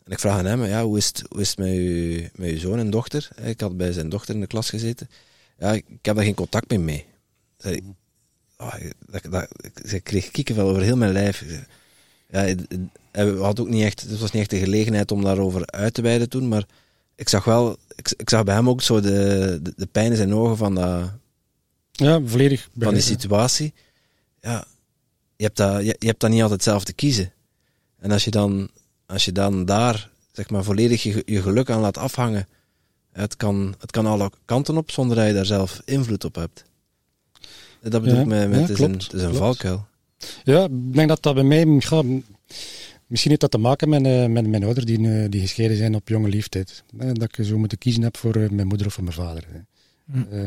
En 0.04 0.12
ik 0.12 0.20
vraag 0.20 0.38
aan 0.38 0.46
hem, 0.46 0.64
ja, 0.64 0.84
hoe 0.84 0.98
is 0.98 1.08
het, 1.08 1.24
hoe 1.30 1.42
is 1.42 1.50
het 1.50 1.58
met, 1.58 1.68
uw, 1.68 2.22
met 2.36 2.50
uw 2.50 2.60
zoon 2.60 2.80
en 2.80 2.90
dochter? 2.90 3.30
Ik 3.44 3.62
had 3.62 3.78
bij 3.78 3.92
zijn 3.92 4.10
dochter 4.10 4.36
in 4.36 4.42
de 4.42 4.48
klas 4.48 4.70
gezeten. 4.70 5.10
Ja, 5.60 5.72
ik 5.72 5.86
heb 6.02 6.16
daar 6.16 6.26
geen 6.26 6.34
contact 6.34 6.70
meer 6.70 6.80
mee. 6.80 7.06
Zei, 7.58 7.76
ik, 7.76 7.84
oh, 8.58 8.74
dat, 9.10 9.22
dat, 9.32 9.48
ik, 9.92 10.04
kreeg 10.04 10.32
kiekenvel 10.32 10.70
over 10.70 10.82
heel 10.82 10.98
mijn 10.98 11.12
lijf. 11.12 11.44
Ja, 12.30 12.56
en 13.14 13.36
we 13.36 13.44
hadden 13.44 13.66
ook 13.66 13.72
niet 13.72 13.84
echt, 13.84 14.02
het 14.02 14.20
was 14.20 14.32
niet 14.32 14.42
echt 14.42 14.50
de 14.50 14.58
gelegenheid 14.60 15.12
om 15.12 15.24
daarover 15.24 15.66
uit 15.66 15.94
te 15.94 16.02
wijden 16.02 16.30
toen, 16.30 16.48
maar 16.48 16.66
ik 17.16 17.30
zag 17.30 17.44
wel, 17.44 17.78
ik, 17.96 18.14
ik 18.18 18.30
zag 18.30 18.44
bij 18.44 18.56
hem 18.56 18.70
ook 18.70 18.82
zo 18.82 19.00
de, 19.00 19.60
de, 19.62 19.74
de 19.76 19.86
pijn 19.86 20.12
in 20.12 20.18
zijn 20.18 20.34
ogen 20.34 20.58
van, 20.58 20.76
dat, 20.76 21.12
Ja, 21.92 22.22
volledig 22.26 22.70
van 22.78 22.94
die 22.94 23.04
situatie. 23.04 23.74
Ja, 24.42 24.66
je 25.36 25.44
hebt, 25.44 25.58
dat, 25.58 25.78
je, 25.86 25.96
je 26.00 26.08
hebt 26.08 26.20
dat 26.20 26.30
niet 26.30 26.42
altijd 26.42 26.64
zelf 26.64 26.84
te 26.84 26.94
kiezen. 26.94 27.32
En 28.00 28.12
als 28.12 28.24
je 28.24 28.32
dan, 28.32 28.70
als 29.06 29.26
je 29.26 29.32
dan 29.32 29.66
daar, 29.66 30.10
zeg 30.32 30.50
maar, 30.50 30.64
volledig 30.64 31.04
je, 31.04 31.24
je 31.26 31.42
geluk 31.42 31.70
aan 31.70 31.82
laat 31.82 31.98
afhangen, 31.98 32.48
het 33.12 33.36
kan, 33.36 33.76
het 33.80 33.92
kan 33.92 34.06
alle 34.06 34.32
kanten 34.46 34.78
op 34.78 34.92
zonder 34.92 35.16
dat 35.18 35.28
je 35.28 35.34
daar 35.34 35.46
zelf 35.46 35.82
invloed 35.86 36.24
op 36.24 36.36
hebt. 36.36 36.64
Dat 37.82 38.02
bedoel 38.02 38.16
Ja, 38.16 38.22
ik 38.22 38.28
met, 38.28 38.50
met 38.50 38.56
ja, 38.56 38.62
het, 38.62 38.70
is 38.70 38.80
een, 38.80 38.90
klopt, 38.90 39.04
het 39.04 39.14
is 39.14 39.22
een 39.22 39.28
klopt. 39.30 39.44
valkuil. 39.44 39.86
Ja, 40.44 40.64
ik 40.64 40.94
denk 40.94 41.08
dat 41.08 41.24
dat 41.24 41.34
bij 41.34 41.44
mij... 41.44 41.66
Ja, 41.66 42.02
misschien 43.14 43.30
heeft 43.30 43.42
dat 43.42 43.52
te 43.52 43.58
maken 43.68 43.90
met, 43.90 44.06
eh, 44.06 44.26
met 44.26 44.48
mijn 44.48 44.64
ouders 44.64 44.86
die, 44.86 45.10
eh, 45.10 45.30
die 45.30 45.42
gescheiden 45.42 45.78
zijn 45.78 45.96
op 45.96 46.08
jonge 46.08 46.30
leeftijd. 46.30 46.84
Eh, 47.00 47.10
Dat 47.14 47.38
ik 47.38 47.46
zo 47.46 47.58
moeten 47.58 47.78
kiezen 47.78 48.04
heb 48.04 48.18
voor 48.18 48.48
mijn 48.52 48.68
moeder 48.68 48.88
of 48.88 48.94
voor 48.94 49.04
mijn 49.04 49.16
vader. 49.16 49.44
hè. 49.52 49.60
Hm. 50.14 50.34
Eh, 50.34 50.40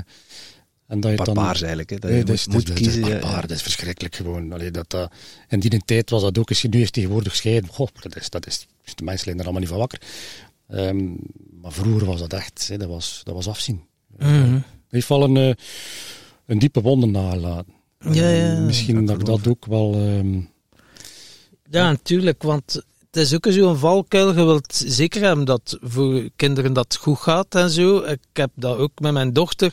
en 0.86 1.00
dat 1.00 1.10
je 1.10 1.16
dan... 1.24 1.38
Eigenlijk, 1.46 1.90
hè, 1.90 1.98
dat 1.98 2.10
je 2.10 2.16
moet, 2.16 2.28
is, 2.30 2.46
is- 2.46 2.64
is 2.64 2.72
kiezen. 2.72 3.00
ja, 3.00 3.08
barbaar, 3.08 3.30
ja. 3.30 3.40
dat 3.40 3.50
is 3.50 3.62
verschrikkelijk 3.62 4.14
gewoon. 4.16 4.52
Allee, 4.52 4.70
dat, 4.70 4.90
dat, 4.90 5.12
in 5.48 5.60
die 5.60 5.82
tijd 5.84 6.10
was 6.10 6.22
dat 6.22 6.38
ook, 6.38 6.48
als 6.48 6.62
je 6.62 6.68
nu 6.68 6.80
is 6.80 6.90
tegenwoordig 6.90 7.32
gescheiden, 7.32 7.70
goh, 7.70 7.88
dat 8.00 8.16
is, 8.16 8.30
dat 8.30 8.46
is, 8.46 8.66
de 8.94 9.04
mensen 9.04 9.24
zijn 9.24 9.36
er 9.38 9.42
allemaal 9.42 9.60
niet 9.60 9.70
van 9.70 9.78
wakker. 9.78 10.00
Ehm, 10.68 11.06
maar 11.60 11.72
vroeger 11.72 12.06
was 12.06 12.20
dat 12.20 12.32
echt, 12.32 12.68
hè, 12.68 12.76
dat, 12.76 12.88
was, 12.88 13.20
dat 13.24 13.34
was 13.34 13.48
afzien. 13.48 13.80
Het 14.18 14.62
heeft 14.88 15.08
wel 15.08 15.22
een, 15.22 15.36
eh, 15.36 15.54
een 16.46 16.58
diepe 16.58 16.80
wonden 16.80 17.10
nagelaten. 17.10 17.72
Ja, 18.00 18.28
ja, 18.28 18.52
ja, 18.52 18.58
misschien 18.60 19.06
dat 19.06 19.20
ik 19.20 19.26
dat 19.26 19.46
ook 19.48 19.66
wel... 19.66 19.94
ehm, 19.94 20.40
Ja, 21.70 21.90
natuurlijk, 21.90 22.42
want 22.42 22.80
het 23.10 23.24
is 23.24 23.34
ook 23.34 23.46
zo'n 23.48 23.76
valkuil. 23.76 24.28
Je 24.28 24.44
wilt 24.44 24.82
zeker 24.86 25.22
hebben 25.22 25.44
dat 25.44 25.78
voor 25.82 26.28
kinderen 26.36 26.72
dat 26.72 26.96
goed 27.00 27.18
gaat 27.18 27.54
en 27.54 27.70
zo. 27.70 27.96
Ik 27.98 28.18
heb 28.32 28.50
dat 28.54 28.76
ook 28.78 28.90
met 29.00 29.12
mijn 29.12 29.32
dochter. 29.32 29.72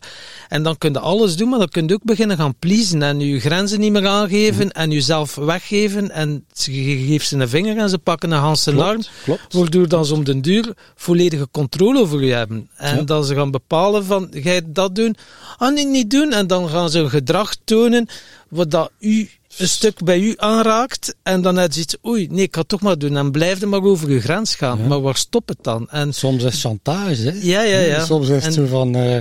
En 0.50 0.64
dan 0.64 0.78
kun 0.78 0.92
je 0.94 1.00
alles 1.00 1.36
doen, 1.36 1.50
maar 1.50 1.60
dan 1.60 1.68
kun 1.70 1.88
je 1.88 1.94
ook 1.94 2.04
beginnen 2.04 2.38
gaan 2.38 2.56
pleasen 2.60 3.02
en 3.02 3.20
je 3.20 3.40
grenzen 3.40 3.80
niet 3.80 3.92
meer 3.92 4.08
aangeven 4.08 4.72
en 4.72 4.92
jezelf 4.92 5.36
weggeven. 5.36 6.12
En 6.12 6.46
je 6.54 7.06
geeft 7.08 7.28
ze 7.28 7.38
een 7.38 7.50
vinger 7.50 7.78
en 7.78 7.90
ze 7.90 7.98
pakken 7.98 8.32
een 8.32 8.40
Hans 8.40 8.64
zijn 8.64 8.80
arm. 8.80 9.02
klopt. 9.24 9.54
Waardoor 9.54 9.88
dan 9.88 10.06
ze 10.06 10.14
om 10.14 10.24
den 10.24 10.42
duur 10.42 10.74
volledige 10.96 11.48
controle 11.52 12.00
over 12.00 12.24
je 12.24 12.34
hebben. 12.34 12.70
En 12.76 12.96
Ja. 12.96 13.02
dat 13.04 13.28
ze 13.28 13.36
gaan 13.36 13.52
bepalen 13.52 14.06
van, 14.06 14.28
ga 14.32 14.52
je 14.52 14.72
dat 14.72 14.96
doen? 14.96 15.16
Ah, 15.58 15.74
nee, 15.74 15.86
niet 15.86 16.10
doen. 16.10 16.32
En 16.32 16.48
dan 16.48 16.70
gaan 16.70 16.90
ze 16.90 17.00
een 17.00 17.10
gedrag 17.10 17.56
tonen 17.64 18.08
wat 18.50 18.72
dat 18.72 18.92
u 19.00 19.30
een 19.58 19.68
stuk 19.68 20.04
bij 20.04 20.20
u 20.20 20.34
aanraakt. 20.38 21.16
En 21.24 21.42
dan 21.42 21.56
je 21.56 21.80
iets, 21.80 21.96
oei, 22.08 22.28
nee, 22.32 22.44
ik 22.44 22.54
ga 22.54 22.60
het 22.60 22.70
toch 22.70 22.82
maar 22.82 22.98
doen. 22.98 23.18
En 23.18 23.32
blijf 23.32 23.62
er 23.62 23.68
maar 23.70 23.84
over 23.84 24.12
je 24.12 24.22
grens 24.22 24.56
gaan. 24.56 24.78
Ja. 24.78 24.88
Maar 24.88 25.02
waar 25.02 25.16
stopt 25.16 25.50
het 25.50 25.58
dan? 25.64 25.90
En 25.90 26.14
Soms 26.14 26.44
is 26.44 26.62
chantage, 26.62 27.22
hè. 27.22 27.32
ja, 27.42 27.62
ja, 27.62 27.80
ja. 27.80 28.06
Soms 28.14 28.30
is 28.30 28.46
het 28.46 28.54
zo 28.54 28.66
van, 28.66 28.96
eh, 28.96 29.20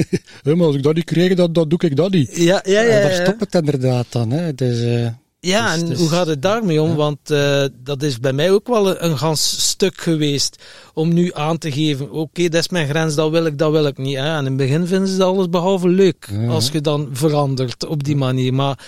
"Hé, 0.42 0.54
maar 0.54 0.66
als 0.66 0.76
ik 0.76 0.82
dat 0.82 0.94
niet 0.94 1.04
krijg, 1.04 1.34
dan, 1.34 1.52
dan 1.52 1.68
doe 1.68 1.78
ik 1.82 1.96
dat 1.96 2.10
niet. 2.10 2.36
ja, 2.36 2.60
ja, 2.64 2.80
ja. 2.80 2.88
En 2.88 3.02
daar 3.02 3.16
ja. 3.18 3.22
stopt 3.24 3.40
het 3.40 3.54
inderdaad 3.54 4.06
dan, 4.08 4.30
hè. 4.30 4.40
Het 4.40 4.60
is, 4.60 4.80
eh, 4.80 5.06
Ja, 5.44 5.72
Dus- 5.72 5.82
en 5.82 5.88
dus- 5.88 5.98
hoe 5.98 6.08
gaat 6.08 6.26
het 6.26 6.42
daarmee 6.42 6.82
om? 6.82 6.88
ja. 6.90 6.94
Want 6.94 7.30
eh, 7.30 7.64
dat 7.84 8.02
is 8.02 8.20
bij 8.20 8.32
mij 8.32 8.50
ook 8.50 8.66
wel 8.68 8.88
een, 8.90 9.04
een 9.04 9.18
gans 9.18 9.68
stuk 9.68 10.00
geweest 10.00 10.62
om 10.94 11.12
nu 11.14 11.30
aan 11.34 11.58
te 11.58 11.72
geven, 11.72 12.10
oké, 12.12 12.48
dat 12.48 12.60
is 12.60 12.68
mijn 12.68 12.88
grens, 12.88 13.14
dat 13.14 13.30
wil 13.30 13.46
ik, 13.46 13.58
dat 13.58 13.70
wil 13.70 13.86
ik 13.86 13.98
niet. 13.98 14.16
Hè? 14.16 14.22
En 14.32 14.38
in 14.38 14.44
het 14.44 14.56
begin 14.56 14.86
vinden 14.86 15.08
ze 15.08 15.16
dat 15.16 15.28
alles 15.34 15.48
behalve 15.48 15.88
leuk, 15.88 16.28
Ja. 16.32 16.46
als 16.48 16.68
je 16.72 16.80
dan 16.80 17.08
verandert 17.12 17.86
op 17.86 18.04
die 18.04 18.16
manier. 18.16 18.54
Maar 18.54 18.78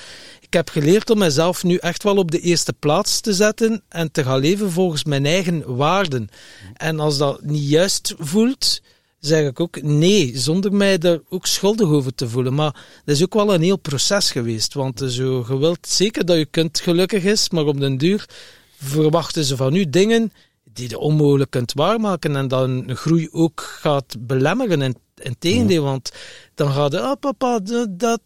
heb 0.55 0.69
geleerd 0.69 1.11
om 1.11 1.19
mezelf 1.19 1.65
nu 1.65 1.77
echt 1.77 2.03
wel 2.03 2.17
op 2.17 2.31
de 2.31 2.41
eerste 2.41 2.73
plaats 2.73 3.21
te 3.21 3.33
zetten 3.33 3.83
en 3.89 4.13
te 4.13 4.25
gaan 4.25 4.39
leven 4.39 4.71
volgens 4.71 5.05
mijn 5.05 5.27
eigen 5.27 5.77
waarden. 5.77 6.29
En 6.75 7.01
als 7.01 7.19
dat 7.19 7.43
niet 7.43 7.69
juist 7.69 8.15
voelt, 8.19 8.81
zeg 9.19 9.49
ik 9.49 9.61
ook 9.61 9.83
nee, 9.83 10.33
zonder 10.35 10.73
mij 10.73 10.99
er 10.99 11.23
ook 11.29 11.47
schuldig 11.47 11.89
over 11.89 12.15
te 12.15 12.29
voelen. 12.29 12.55
Maar 12.55 12.73
dat 13.05 13.17
is 13.17 13.23
ook 13.23 13.35
wel 13.35 13.55
een 13.55 13.63
heel 13.63 13.79
proces 13.79 14.31
geweest. 14.31 14.75
Want 14.75 15.01
eh, 15.01 15.09
zo, 15.09 15.45
je 15.49 15.59
wilt 15.59 15.89
zeker 15.89 16.25
dat 16.25 16.37
je 16.37 16.47
kind 16.47 16.81
gelukkig 16.81 17.25
is, 17.25 17.51
maar 17.51 17.65
op 17.65 17.81
den 17.81 17.99
duur 17.99 18.29
verwachten 18.77 19.45
ze 19.45 19.57
van 19.57 19.75
u 19.75 19.91
dingen 19.91 20.33
die 20.73 20.89
je 20.89 20.99
onmogelijk 20.99 21.51
kunt 21.51 21.73
waarmaken 21.73 22.37
en 22.37 22.49
dan 22.49 22.97
groei 22.97 23.29
ook 23.31 23.61
gaat 23.81 24.17
belemmeren 24.19 24.83
in 25.21 25.37
tegendeel, 25.39 25.85
want 25.85 26.13
dan 26.55 26.73
gaat 26.73 26.95
ah 26.95 27.19
papa, 27.21 27.61
dat, 27.91 28.21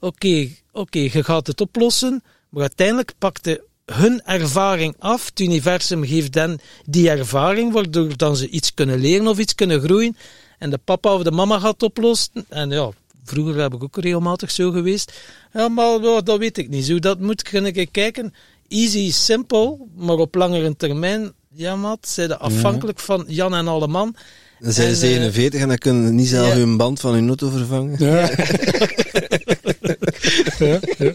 oké, 0.00 0.48
oké, 0.72 0.98
je 0.98 1.24
gaat 1.24 1.46
het 1.46 1.60
oplossen, 1.60 2.22
maar 2.48 2.62
uiteindelijk 2.62 3.12
pakt 3.18 3.44
de 3.44 3.66
hun 3.92 4.22
ervaring 4.24 4.94
af. 4.98 5.26
Het 5.26 5.40
universum 5.40 6.04
geeft 6.04 6.32
dan 6.32 6.58
die 6.84 7.10
ervaring, 7.10 7.72
waardoor 7.72 8.16
dan 8.16 8.36
ze 8.36 8.48
iets 8.48 8.74
kunnen 8.74 8.98
leren 8.98 9.26
of 9.26 9.38
iets 9.38 9.54
kunnen 9.54 9.80
groeien. 9.80 10.16
En 10.58 10.70
de 10.70 10.78
papa 10.84 11.14
of 11.14 11.22
de 11.22 11.30
mama 11.30 11.58
gaat 11.58 11.82
oplossen. 11.82 12.44
En 12.48 12.70
ja, 12.70 12.90
vroeger 13.24 13.60
heb 13.60 13.74
ik 13.74 13.82
ook 13.82 13.96
regelmatig 13.96 14.50
zo 14.50 14.70
geweest. 14.70 15.12
Ja, 15.52 15.68
maar 15.68 16.00
dat 16.00 16.38
weet 16.38 16.58
ik 16.58 16.68
niet. 16.68 16.84
Zo 16.84 16.98
dat 16.98 17.20
moet 17.20 17.42
kan 17.42 17.66
ik 17.66 17.88
kijken. 17.92 18.34
Easy, 18.68 19.12
simpel, 19.12 19.88
maar 19.96 20.16
op 20.16 20.34
langere 20.34 20.76
termijn, 20.76 21.32
ja 21.54 21.76
maat, 21.76 22.08
zijn 22.08 22.28
de 22.28 22.38
afhankelijk 22.38 22.98
van 22.98 23.24
Jan 23.28 23.54
en 23.54 23.68
alle 23.68 23.86
man. 23.86 24.14
Dan 24.60 24.72
zijn 24.72 24.94
ze 24.94 25.06
En, 25.06 25.12
eh, 25.12 25.18
47 25.18 25.60
en 25.60 25.68
dan 25.68 25.78
kunnen 25.78 26.06
ze 26.06 26.12
niet 26.12 26.28
zelf 26.28 26.48
ja. 26.48 26.54
hun 26.56 26.76
band 26.76 27.00
van 27.00 27.14
hun 27.14 27.26
auto 27.26 27.48
vervangen. 27.50 27.94
Ja. 27.98 28.30
ja, 30.58 30.78
ja. 30.98 31.12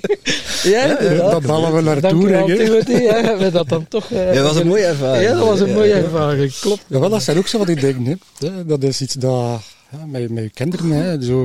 Ja, 0.64 1.00
inderdaad. 1.00 1.32
dat 1.32 1.42
ballen 1.46 1.74
we 1.76 1.82
naartoe. 1.82 2.30
Ja, 2.30 3.14
hebben 3.22 3.38
we 3.46 3.52
dat 3.52 3.70
dan 3.70 3.88
toch... 3.88 4.12
eh, 4.12 4.34
Ja, 4.34 4.42
dat 4.42 4.54
was 4.54 4.62
een 4.62 4.68
mooie 4.68 4.86
ervaring. 4.86 5.24
Ja, 5.30 5.34
dat 5.36 5.48
was 5.48 5.60
een 5.60 5.68
Ja, 5.68 5.74
mooie 5.74 5.88
ja. 5.90 5.96
ervaring, 5.96 6.60
klopt. 6.60 6.86
Ja, 6.88 7.00
wel, 7.00 7.10
dat 7.10 7.24
zijn 7.24 7.38
ook 7.38 7.48
zo 7.48 7.58
van 7.58 7.68
die 7.68 7.76
dingen. 7.76 8.06
Hè. 8.06 8.48
Ja, 8.48 8.64
Dat 8.64 8.84
is 8.84 9.02
iets 9.02 9.14
dat, 9.14 9.62
ja, 9.92 10.06
met, 10.08 10.30
met 10.30 10.44
je 10.44 10.50
kinderen, 10.50 10.90
hè, 10.92 11.22
zo, 11.24 11.42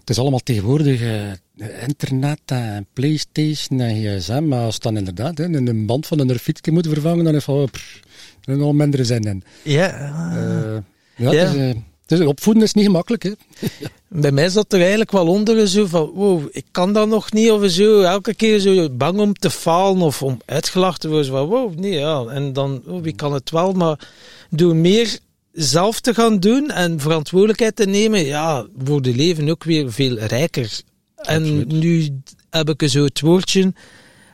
het 0.00 0.10
is 0.10 0.18
allemaal 0.18 0.38
tegenwoordig 0.40 1.00
eh, 1.00 1.22
internet 1.86 2.38
en 2.46 2.86
Playstation 2.92 3.80
en 3.80 3.94
gsm, 4.20 4.48
maar 4.48 4.64
als 4.64 4.74
het 4.74 4.82
dan 4.82 4.96
inderdaad 4.96 5.38
hè, 5.38 5.44
een, 5.44 5.66
een 5.66 5.86
band 5.86 6.06
van 6.06 6.18
een 6.18 6.38
fietsje 6.38 6.70
moet 6.70 6.86
vervangen, 6.86 7.24
dan 7.24 7.34
is 7.34 7.44
van, 7.44 7.68
pff, 7.70 8.00
is 8.44 8.58
al 8.58 8.72
minder 8.72 9.04
zin 9.04 9.22
in. 9.22 9.42
Ja, 9.62 9.90
Eh, 10.36 10.76
ja. 11.18 11.30
Het 11.30 11.76
het 12.08 12.20
is, 12.20 12.26
opvoeden 12.26 12.62
is 12.62 12.72
niet 12.72 12.84
gemakkelijk. 12.84 13.22
Hè. 13.22 13.32
Bij 14.20 14.32
mij 14.32 14.48
zat 14.48 14.72
er 14.72 14.80
eigenlijk 14.80 15.10
wel 15.10 15.26
onder 15.26 15.68
zo 15.68 15.86
van, 15.86 16.10
wow, 16.14 16.48
ik 16.50 16.64
kan 16.70 16.92
dat 16.92 17.08
nog 17.08 17.32
niet 17.32 17.50
of 17.50 17.70
zo. 17.70 18.00
Elke 18.00 18.34
keer 18.34 18.58
zo 18.58 18.90
bang 18.90 19.20
om 19.20 19.34
te 19.34 19.50
falen 19.50 20.02
of 20.02 20.22
om 20.22 20.40
uitgelachen 20.44 21.00
te 21.00 21.08
worden. 21.08 21.26
Zo 21.26 21.32
Van, 21.32 21.46
wow, 21.46 21.78
nee, 21.78 21.92
ja. 21.92 22.24
En 22.24 22.52
dan, 22.52 22.82
oh, 22.86 23.02
wie 23.02 23.14
kan 23.14 23.32
het 23.32 23.50
wel, 23.50 23.72
maar 23.72 24.08
door 24.50 24.76
meer 24.76 25.18
zelf 25.52 26.00
te 26.00 26.14
gaan 26.14 26.40
doen 26.40 26.70
en 26.70 27.00
verantwoordelijkheid 27.00 27.76
te 27.76 27.86
nemen, 27.86 28.24
ja, 28.24 28.66
wordt 28.84 29.06
je 29.06 29.14
leven 29.14 29.48
ook 29.48 29.64
weer 29.64 29.92
veel 29.92 30.18
rijker. 30.18 30.80
En 31.16 31.66
nu 31.78 32.20
heb 32.50 32.68
ik 32.68 32.88
zo 32.88 33.04
het 33.04 33.20
woordje, 33.20 33.72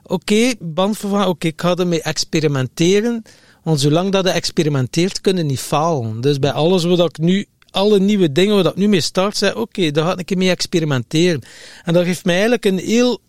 oké, 0.03 0.53
band 0.61 0.99
van, 0.99 1.27
oké, 1.27 1.47
ik 1.47 1.61
ga 1.61 1.75
ermee 1.75 2.03
experimenteren. 2.03 3.23
Want 3.65 3.81
zolang 3.81 4.13
dat 4.13 4.25
je 4.25 4.31
experimenteert, 4.31 5.21
kun 5.21 5.37
je 5.37 5.43
niet 5.43 5.61
falen. 5.61 6.21
Dus 6.21 6.39
bij 6.39 6.53
alles 6.53 6.85
wat 6.85 7.01
ik 7.01 7.19
nu, 7.19 7.47
alle 7.71 8.01
nieuwe 8.01 8.33
dingen 8.33 8.55
waar 8.55 8.67
ik 8.67 8.77
nu 8.77 8.89
mee 8.89 9.01
start, 9.01 9.37
zei 9.37 9.55
oké, 9.55 9.91
daar 9.91 10.05
ga 10.05 10.17
ik 10.17 10.31
een 10.31 10.39
mee 10.39 10.51
experimenteren. 10.51 11.43
En 11.85 11.93
dat 11.93 12.05
geeft 12.05 12.25
mij 12.25 12.35
eigenlijk 12.35 12.65
een 12.65 12.79
heel 12.79 13.21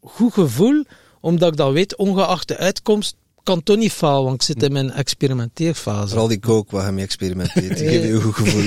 goed 0.00 0.32
gevoel, 0.32 0.84
omdat 1.20 1.50
ik 1.50 1.56
dat 1.56 1.72
weet, 1.72 1.96
ongeacht 1.96 2.48
de 2.48 2.56
uitkomst, 2.56 3.16
kan 3.42 3.62
toch 3.62 3.76
niet 3.76 3.92
falen, 3.92 4.24
want 4.24 4.34
ik 4.34 4.42
zit 4.42 4.62
in 4.62 4.72
mijn 4.72 4.90
experimenteerfase. 4.90 6.08
Vooral 6.08 6.28
die 6.28 6.38
kook 6.38 6.70
waar 6.70 6.86
je 6.86 6.92
mee 6.92 7.04
experimenteert. 7.04 7.78
Die 7.78 7.88
geeft 7.88 8.02
je 8.02 8.12
een 8.12 8.22
goed 8.22 8.34
gevoel. 8.34 8.62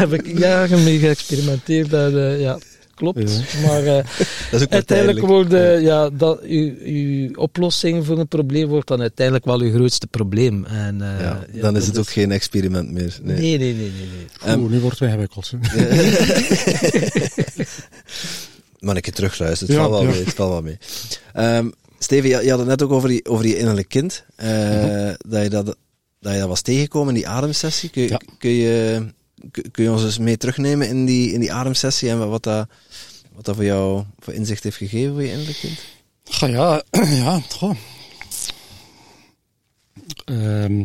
Heb 0.00 0.12
ik 0.12 0.38
jaren 0.38 0.84
mee 0.84 0.98
geëxperimenteerd. 0.98 1.92
En, 1.92 2.30
eh, 2.30 2.40
ja, 2.40 2.58
klopt. 2.98 3.40
Maar 3.66 3.84
eh, 3.86 3.94
Dat 4.50 4.60
is 4.60 4.62
ook 4.62 4.68
maar 4.68 4.68
uiteindelijk 4.70 5.20
wordt 5.26 5.52
eh, 5.52 5.82
ja, 5.82 6.10
dat, 6.10 6.40
uw, 6.40 6.74
uw 6.84 7.34
oplossing 7.34 8.06
voor 8.06 8.18
een 8.18 8.28
probleem 8.28 8.66
wordt 8.68 8.88
dan 8.88 9.00
uiteindelijk 9.00 9.44
wel 9.46 9.60
uw 9.60 9.72
grootste 9.72 10.06
probleem. 10.06 10.64
En, 10.64 11.02
eh, 11.02 11.20
Ja, 11.20 11.46
ja, 11.52 11.60
dan 11.60 11.76
is 11.76 11.86
het 11.86 11.98
ook 11.98 12.08
geen 12.08 12.32
experiment 12.32 12.90
meer. 12.92 13.18
Nee. 13.22 13.36
Nee, 13.40 13.58
nee, 13.58 13.74
nee, 13.74 13.90
nee. 13.90 14.08
nee. 14.46 14.56
Oeh, 14.56 14.70
nu 14.70 14.80
wordt 14.80 14.98
het 14.98 15.08
ingewikkeld. 15.08 15.50
hè. 15.50 15.58
Maar 18.80 18.96
een 18.96 19.02
keer 19.02 19.12
terugluisteren, 19.12 19.74
het 19.74 19.82
Ja, 19.84 19.88
valt 19.88 20.02
wel 20.02 20.10
ja. 20.10 20.14
mee. 20.16 20.24
Het 20.24 20.34
valt 20.34 20.50
wel 20.52 20.62
mee. 20.62 20.78
Ehm, 21.32 21.68
Steven, 21.98 22.28
je, 22.30 22.44
je 22.44 22.50
had 22.50 22.58
het 22.58 22.68
net 22.68 22.82
ook 22.82 22.90
over 22.92 23.08
die, 23.08 23.24
over 23.28 23.44
die 23.44 23.56
innerlijk 23.58 23.88
kind. 23.88 24.24
eh, 24.36 24.48
Mhm. 24.48 25.14
dat, 25.28 25.42
je 25.42 25.48
dat, 25.48 25.76
dat 26.20 26.32
je 26.32 26.38
dat 26.38 26.48
was 26.48 26.60
tegengekomen 26.62 27.08
in 27.08 27.14
die 27.14 27.28
ademsessie. 27.28 27.88
Kun 27.90 28.02
je, 28.02 28.08
Ja. 28.08 28.20
kun, 28.38 28.50
je, 28.50 29.02
kun- 29.50 29.70
kun 29.70 29.84
je 29.84 29.90
ons 29.90 30.04
eens 30.04 30.18
mee 30.18 30.36
terugnemen 30.36 30.88
in 30.88 31.04
die, 31.06 31.32
in 31.32 31.40
die 31.40 31.52
ademsessie 31.52 32.08
en 32.10 32.28
wat 32.30 32.42
dat, 32.42 32.68
wat 33.38 33.46
dat 33.46 33.56
voor 33.56 33.64
jou 33.64 34.04
voor 34.18 34.32
inzicht 34.34 34.62
heeft 34.62 34.76
gegeven 34.76 35.12
voor 35.12 35.22
je 35.22 35.30
innerlijk 35.30 35.58
kind? 35.58 35.78
Goh, 36.24 36.48
ja, 36.48 36.82
ja, 37.24 37.40
goh. 37.40 37.76
Ehm, 40.24 40.80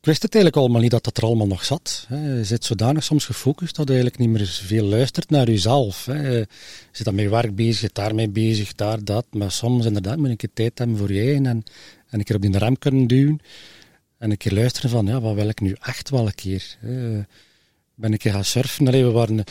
ik 0.00 0.06
wist 0.06 0.22
het 0.22 0.34
eigenlijk 0.34 0.56
allemaal 0.56 0.80
niet 0.80 0.90
dat 0.90 1.04
dat 1.04 1.16
er 1.16 1.22
allemaal 1.22 1.46
nog 1.46 1.64
zat. 1.64 2.06
Je 2.08 2.40
zit 2.44 2.64
zodanig 2.64 3.04
soms 3.04 3.24
gefocust 3.24 3.76
dat 3.76 3.88
je 3.88 3.94
eigenlijk 3.94 4.22
niet 4.22 4.30
meer 4.30 4.46
veel 4.46 4.84
luistert 4.84 5.30
naar 5.30 5.46
jezelf. 5.46 6.06
Je 6.06 6.48
zit 6.92 7.04
dan 7.04 7.14
met 7.14 7.28
werk 7.28 7.54
bezig, 7.54 7.80
je 7.80 7.90
daarmee 7.92 8.28
bezig, 8.28 8.74
daar, 8.74 9.04
dat. 9.04 9.26
Maar 9.30 9.50
soms 9.50 9.86
inderdaad 9.86 10.16
moet 10.16 10.26
je 10.26 10.36
een 10.40 10.50
tijd 10.54 10.78
hebben 10.78 10.96
voor 10.96 11.12
je 11.12 11.34
en, 11.34 11.46
en 11.46 11.64
een 12.08 12.24
keer 12.24 12.36
op 12.36 12.42
die 12.42 12.58
rem 12.58 12.78
kunnen 12.78 13.06
duwen. 13.06 13.40
En 14.18 14.30
een 14.30 14.36
keer 14.36 14.52
luisteren 14.52 14.90
van, 14.90 15.06
ja, 15.06 15.20
wat 15.20 15.34
wil 15.34 15.48
ik 15.48 15.60
nu 15.60 15.76
echt 15.80 16.10
wel 16.10 16.26
een 16.26 16.34
keer? 16.34 16.78
Ben 18.00 18.16
keer 18.16 18.32
gaan 18.32 18.44
surfen. 18.44 18.86
Allee, 18.86 19.04
we 19.04 19.10
waren 19.10 19.44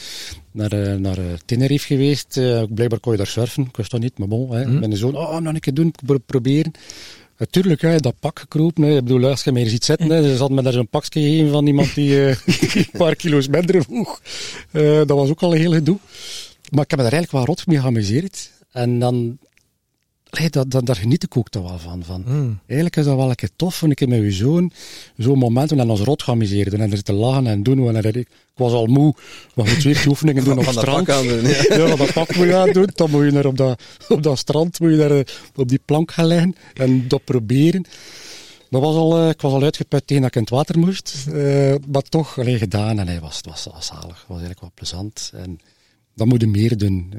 naar, 0.52 0.72
eh, 0.72 0.96
naar 0.96 1.18
eh, 1.18 1.24
Tenerife 1.46 1.86
geweest. 1.86 2.38
Eh, 2.38 2.64
blijkbaar 2.70 3.00
kon 3.00 3.12
je 3.12 3.18
daar 3.18 3.28
surfen. 3.28 3.64
Ik 3.64 3.78
wist 3.78 3.92
dat 3.92 4.00
niet, 4.00 4.18
maar 4.18 4.28
bon. 4.28 4.52
Hè. 4.52 4.66
Mhm. 4.66 4.80
Mijn 4.80 4.98
zoon, 4.98 5.16
oh, 5.16 5.38
nog 5.38 5.54
een 5.54 5.60
keer 5.60 5.74
doen, 5.74 5.94
pro- 6.06 6.18
proberen. 6.26 6.72
Natuurlijk, 7.38 7.82
hè, 7.82 7.98
dat 7.98 8.16
pak 8.20 8.40
gekropen. 8.40 8.84
Hè. 8.84 8.96
Ik 8.96 9.04
bedoel, 9.04 9.26
als 9.30 9.44
je 9.44 9.52
mij 9.52 9.70
ziet 9.70 9.86
zitten, 9.86 10.10
hè, 10.10 10.24
ze 10.34 10.38
hadden 10.40 10.56
me 10.58 10.64
daar 10.64 10.74
zo'n 10.74 10.88
pakje 10.88 11.20
gegeven 11.22 11.52
van 11.52 11.68
iemand 11.68 11.96
die 11.96 12.26
eh, 12.28 12.36
een 12.76 12.90
paar 12.98 13.16
kilo's 13.16 13.48
minder. 13.48 13.76
Eh, 14.72 14.98
dat 14.98 15.10
was 15.10 15.30
ook 15.30 15.42
al 15.42 15.54
een 15.54 15.60
heel 15.60 15.72
gedoe. 15.72 15.98
Maar 16.72 16.84
ik 16.84 16.90
heb 16.90 17.00
me 17.00 17.06
daar 17.06 17.14
eigenlijk 17.14 17.32
wel 17.32 17.46
rot 17.56 17.68
mee 17.68 17.80
geamuseerd. 17.80 18.52
En 18.72 19.00
dan, 19.00 19.38
allee, 20.30 20.50
dat, 20.50 20.72
dat, 20.72 20.86
daar 20.86 20.96
geniet 20.96 21.24
ik 21.24 21.38
ook 21.38 21.50
toch 21.50 21.70
wel 21.70 21.80
van. 21.80 22.04
van. 22.04 22.24
Mm. 22.26 22.60
Eigenlijk 22.66 22.96
is 22.96 23.06
dat 23.06 23.16
wel 23.16 23.30
een 23.30 23.36
keer 23.36 23.50
tof, 23.56 23.82
een 23.82 23.94
keer 23.94 24.08
met 24.08 24.20
je 24.20 24.32
zoon, 24.32 24.72
zo'n 25.18 25.38
moment 25.38 25.70
we 25.70 25.88
ons 25.88 26.00
rot 26.00 26.24
geamuseerden 26.24 26.80
en 26.82 26.92
er 26.92 27.04
te 27.04 27.14
lachen 27.14 27.48
en 27.48 27.64
doen. 27.64 27.96
En 27.96 28.04
ik, 28.04 28.16
ik 28.16 28.28
was 28.56 28.72
al 28.72 28.86
moe, 28.86 29.14
we 29.54 29.64
moeten 29.64 29.82
weer 29.84 29.98
die 29.98 30.08
oefeningen 30.08 30.44
doen 30.44 30.58
op 30.60 30.66
het 30.66 30.74
dat 30.74 30.84
strand. 30.84 31.10
aan 31.10 31.28
doen, 31.28 31.42
ja. 31.42 31.64
Ja, 31.78 31.96
dat 31.96 32.14
pak 32.14 32.36
moet 32.36 32.48
je 32.48 32.56
aan 32.56 32.72
doen. 32.72 32.90
Dan 32.96 33.10
moet 33.10 33.24
je 33.26 33.32
daar 33.32 33.46
op 33.46 33.58
dat, 33.58 33.82
op 34.08 34.24
dat 34.24 34.38
strand, 34.38 34.80
moet 34.80 34.92
je 34.92 34.98
daar 34.98 35.12
eh, 35.12 35.26
op 35.56 35.70
die 35.70 35.80
plank 35.86 36.12
gaan 36.12 36.26
liggen 36.26 36.56
en 36.74 37.08
dat 37.08 37.24
proberen. 37.24 37.86
Dat 38.70 38.82
was 38.82 38.96
al, 38.96 39.18
eh, 39.18 39.30
ik 39.30 39.42
was 39.42 39.54
al 39.54 39.64
uitgeput 39.64 40.08
tegen 40.08 40.22
dat 40.22 40.32
ik 40.32 40.36
in 40.36 40.42
het 40.42 40.52
water 40.52 40.80
moest. 40.80 41.26
eh, 41.34 41.76
maar 41.92 42.02
toch, 42.02 42.40
alleen 42.40 42.58
gedaan 42.58 43.00
en 43.00 43.08
hij 43.08 43.20
was, 43.20 43.38
het 43.38 43.46
was, 43.46 43.68
was 43.74 43.86
zalig. 43.86 44.04
Het 44.04 44.28
was 44.28 44.38
eigenlijk 44.38 44.62
wel 44.62 44.72
plezant. 44.74 45.32
En 45.34 45.60
dat 46.16 46.28
moet 46.28 46.42
je 46.42 46.48
meer 46.48 46.78
doen. 46.78 47.14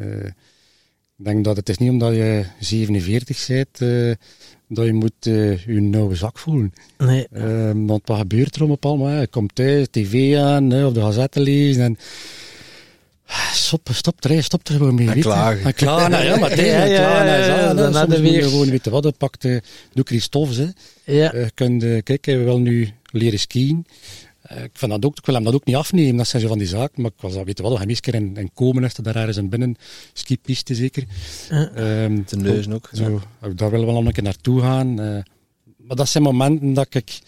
Ik 1.21 1.27
denk 1.27 1.45
dat 1.45 1.57
het 1.57 1.68
is 1.68 1.79
niet 1.79 1.91
omdat 1.91 2.14
je 2.14 2.45
47 2.61 3.47
bent, 3.47 3.81
eh, 3.81 4.12
dat 4.68 4.87
je 4.87 4.93
moet 4.93 5.12
eh, 5.27 5.64
je 5.66 5.81
nauwe 5.81 6.14
zak 6.14 6.39
voelen. 6.39 6.73
Nee. 6.99 7.27
Ehm, 7.33 7.87
want 7.87 8.03
wat 8.09 8.18
gebeurt 8.18 8.57
er 8.57 8.62
om 8.62 8.71
op 8.71 8.87
allemaal? 8.87 9.21
Je 9.21 9.27
komt 9.27 9.55
thuis, 9.55 9.87
tv 9.91 10.37
aan, 10.37 10.71
hè, 10.71 10.87
of 10.87 10.93
de 10.93 11.01
gazette 11.01 11.41
lezen 11.41 11.83
en... 11.83 11.99
Stop, 13.53 13.89
stop 13.93 14.25
er, 14.25 14.43
stop 14.43 14.68
er 14.68 14.75
gewoon 14.75 14.95
mee. 14.95 15.11
En 15.11 15.21
klagen. 15.21 15.64
En 15.64 15.75
klagen, 15.75 16.25
ja, 16.25 16.37
maar 16.39 16.51
is 16.59 16.59
Ja, 16.66 16.85
ja, 16.85 16.97
klagen. 16.97 17.27
ja, 17.27 17.37
ja, 17.47 17.68
hè. 17.68 17.75
dan 17.75 18.11
je 18.11 18.21
weer- 18.21 18.43
gewoon 18.43 18.71
weten 18.71 18.93
wat, 18.93 19.16
pakt 19.18 19.43
de, 19.43 19.62
doe 19.93 20.05
Christophe, 20.05 20.55
hè. 20.55 21.12
Ja. 21.14 21.33
Eh, 21.33 21.43
eh, 21.43 22.03
kijk, 22.03 22.27
we 22.27 22.37
willen 22.37 22.62
nu 22.62 22.89
leren 23.11 23.39
skiën. 23.39 23.87
Eh, 24.43 24.62
ik, 24.62 24.70
vind 24.72 24.91
dat 24.91 25.05
ook, 25.05 25.16
ik 25.18 25.26
wil 25.26 25.34
hem 25.34 25.45
dat 25.45 25.55
ook 25.55 25.64
niet 25.64 25.76
afnemen, 25.76 26.16
dat 26.16 26.26
zijn 26.28 26.43
zo 26.43 26.49
van 26.49 26.59
die 26.59 26.66
zaken. 26.66 27.03
Maar 27.03 27.11
ik 27.16 27.20
was 27.22 27.34
dat 27.34 27.45
weten 27.45 27.64
wat, 27.64 27.72
we 27.72 27.78
gaan 27.78 27.88
eens 27.88 27.97
een 27.97 28.12
keer 28.12 28.14
in, 28.20 28.36
in 28.36 28.51
komen, 28.55 28.84
is 28.84 28.95
daar 28.95 29.16
ergens 29.16 29.36
een 29.36 29.49
binnen, 29.49 29.76
skipiste 30.12 30.74
zeker. 30.74 31.05
Ja. 31.51 31.68
Ehm, 31.74 32.22
Ten 32.24 32.72
ook. 32.72 32.88
Zo, 32.93 33.20
Daar 33.55 33.70
willen 33.70 33.86
we 33.86 33.93
wel 33.93 34.07
een 34.07 34.12
keer 34.12 34.22
naartoe 34.22 34.61
gaan. 34.61 35.01
eh. 35.01 35.22
maar 35.76 35.97
dat 35.97 36.09
zijn 36.09 36.22
momenten 36.24 36.72
dat 36.74 36.95
ik 36.95 37.18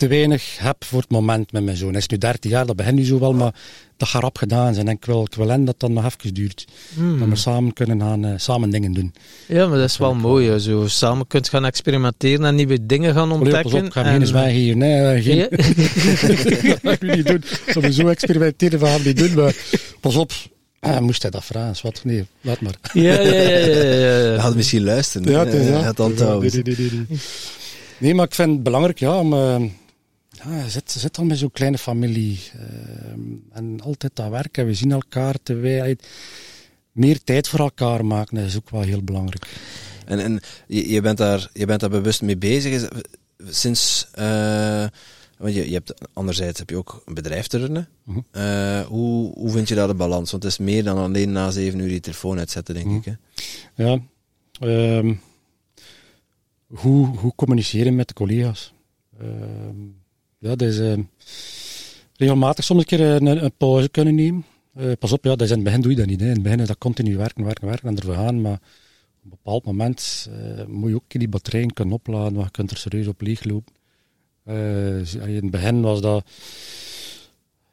te 0.00 0.06
weinig 0.08 0.58
heb 0.58 0.84
voor 0.84 1.00
het 1.00 1.10
moment 1.10 1.52
met 1.52 1.64
mijn 1.64 1.76
zoon. 1.76 1.88
Hij 1.90 1.98
is 1.98 2.06
nu 2.06 2.18
13 2.18 2.50
jaar, 2.50 2.66
dat 2.66 2.76
begint 2.76 2.96
nu 2.96 3.04
zo 3.04 3.18
wel, 3.18 3.32
maar 3.32 3.54
dat 3.96 4.08
gaat 4.08 4.22
rap 4.22 4.38
gedaan 4.38 4.74
zijn. 4.74 4.88
En 4.88 4.94
ik 4.94 5.04
wil, 5.04 5.22
ik 5.22 5.34
wil 5.34 5.48
hen 5.48 5.64
dat 5.64 5.74
dat 5.80 5.90
nog 5.90 6.04
even 6.04 6.34
duurt. 6.34 6.64
Mm. 6.94 7.18
Dat 7.18 7.28
we 7.28 7.36
samen 7.36 7.72
kunnen 7.72 8.00
gaan, 8.00 8.24
eh, 8.24 8.32
samen 8.36 8.70
dingen 8.70 8.92
doen. 8.92 9.14
Ja, 9.46 9.66
maar 9.66 9.78
dat 9.78 9.88
is 9.88 9.96
wel 9.98 10.14
mooi. 10.14 10.48
hè. 10.48 10.58
Zo 10.60 10.88
samen 10.88 11.26
kunt 11.26 11.48
gaan 11.48 11.64
experimenteren 11.64 12.44
en 12.44 12.54
nieuwe 12.54 12.86
dingen 12.86 13.14
gaan 13.14 13.30
Allee, 13.32 13.50
pas 13.52 13.62
ontdekken. 13.62 13.80
op, 13.80 13.86
ik 13.86 13.92
ga 13.92 14.04
en- 14.04 14.16
geen 14.18 14.26
zwijgen 14.26 14.60
hier. 14.60 14.76
Nee, 14.76 15.00
eh, 15.00 15.24
geen, 15.24 15.36
Ja. 15.36 15.48
dat 16.68 16.78
ga 16.82 16.90
ik 16.90 17.02
niet 17.16 17.26
doen. 17.26 17.42
We 17.82 17.92
zo 17.92 18.06
experimenteren, 18.08 18.78
we 18.78 18.86
gaan 18.86 19.02
niet 19.04 19.18
doen. 19.18 19.34
Maar 19.34 19.54
pas 20.00 20.16
op, 20.16 20.32
ah, 20.80 20.98
moest 20.98 21.22
hij 21.22 21.30
dat 21.30 21.44
vragen? 21.44 21.76
Wat? 21.82 22.00
Nee, 22.04 22.26
laat 22.40 22.60
maar. 22.60 22.74
Ja, 22.92 23.02
ja, 23.02 23.20
ja, 23.20 23.32
ja, 23.32 23.58
ja, 23.58 23.94
ja. 23.96 24.32
Je 24.32 24.38
had 24.40 24.56
misschien 24.56 24.84
luisteren. 24.84 25.30
Ja, 25.32 25.44
het 25.44 25.54
is 25.54 25.70
dat. 25.70 25.84
Het 25.84 26.00
onthouden. 26.00 26.50
Nee, 26.52 26.62
nee, 26.62 26.74
nee, 26.78 26.90
nee, 26.90 27.06
nee. 27.08 27.18
Nee, 27.98 28.14
maar 28.14 28.26
ik 28.26 28.34
vind 28.34 28.50
het 28.50 28.62
belangrijk, 28.62 28.98
ja, 28.98 29.18
om... 29.18 29.32
eh, 29.32 29.56
ja, 30.44 30.68
zit, 30.68 30.90
zit 30.90 31.18
al 31.18 31.24
met 31.24 31.38
zo'n 31.38 31.50
kleine 31.50 31.78
familie. 31.78 32.40
eh, 32.52 32.62
en 33.52 33.80
altijd 33.80 34.16
dat 34.16 34.30
werken, 34.30 34.66
we 34.66 34.74
zien 34.74 34.92
elkaar 34.92 35.34
te 35.42 35.54
wij- 35.54 35.96
Meer 36.92 37.22
tijd 37.24 37.48
voor 37.48 37.58
elkaar 37.60 38.04
maken, 38.04 38.36
dat 38.36 38.44
is 38.44 38.56
ook 38.56 38.70
wel 38.70 38.80
heel 38.82 39.02
belangrijk. 39.02 39.46
En, 40.06 40.18
en 40.18 40.40
je, 40.66 40.88
je, 40.90 41.00
bent 41.00 41.18
daar, 41.18 41.50
je 41.52 41.66
bent 41.66 41.80
daar 41.80 41.90
bewust 41.90 42.22
mee 42.22 42.36
bezig. 42.36 42.88
Sinds, 43.48 44.08
eh, 44.12 44.86
Want 45.36 45.54
je, 45.54 45.66
je 45.66 45.72
hebt, 45.72 45.94
anderzijds 46.12 46.58
heb 46.58 46.70
je 46.70 46.76
ook 46.76 47.02
een 47.06 47.14
bedrijf 47.14 47.46
te 47.46 47.58
runnen. 47.58 47.88
Mhm. 48.04 48.18
Eh, 48.30 48.80
hoe, 48.86 49.32
hoe 49.32 49.50
vind 49.50 49.68
je 49.68 49.74
daar 49.74 49.86
de 49.86 49.94
balans? 49.94 50.30
Want 50.30 50.42
het 50.42 50.52
is 50.52 50.58
meer 50.58 50.84
dan 50.84 50.98
alleen 50.98 51.32
na 51.32 51.50
zeven 51.50 51.78
uur 51.78 51.90
je 51.90 52.00
telefoon 52.00 52.38
uitzetten, 52.38 52.74
denk 52.74 52.86
Mhm. 52.86 52.96
ik. 52.96 53.04
Hè? 53.74 53.84
Ja. 53.84 53.98
ehm, 54.60 55.14
hoe, 56.66 57.06
hoe 57.16 57.34
communiceren 57.34 57.94
met 57.94 58.08
de 58.08 58.14
collega's? 58.14 58.72
Ehm, 59.20 59.76
ja, 60.40 60.56
is 60.56 60.78
ehm, 60.78 61.02
regelmatig 62.16 62.64
soms 62.64 62.80
een 62.80 62.86
keer 62.86 63.00
een, 63.00 63.44
een 63.44 63.52
pauze 63.56 63.88
kunnen 63.88 64.14
nemen. 64.14 64.44
Eh, 64.74 64.92
pas 64.98 65.12
op, 65.12 65.24
ja, 65.24 65.30
dat 65.30 65.40
is 65.40 65.50
in 65.50 65.54
het 65.54 65.64
begin 65.64 65.80
doe 65.80 65.90
je 65.90 65.96
dat 65.96 66.06
niet. 66.06 66.20
Hè. 66.20 66.26
In 66.26 66.32
het 66.32 66.42
begin 66.42 66.60
is 66.60 66.66
dat 66.66 66.78
continu 66.78 67.16
werken, 67.16 67.44
werken, 67.44 67.66
werken 67.66 67.88
en 67.88 67.96
ervoor 67.96 68.14
gaan. 68.14 68.40
Maar 68.40 68.52
op 68.54 69.24
een 69.24 69.30
bepaald 69.30 69.64
moment 69.64 70.28
eh, 70.30 70.66
moet 70.66 70.88
je 70.88 70.94
ook 70.94 71.04
die 71.08 71.28
batterijen 71.28 71.72
kunnen 71.72 71.94
opladen, 71.94 72.32
want 72.32 72.44
je 72.44 72.50
kunt 72.50 72.70
er 72.70 72.76
serieus 72.76 73.06
op 73.06 73.20
leeglopen. 73.20 73.72
Eh, 74.44 75.14
in 75.14 75.34
het 75.34 75.50
begin 75.50 75.80
was 75.80 76.00
dat, 76.00 76.24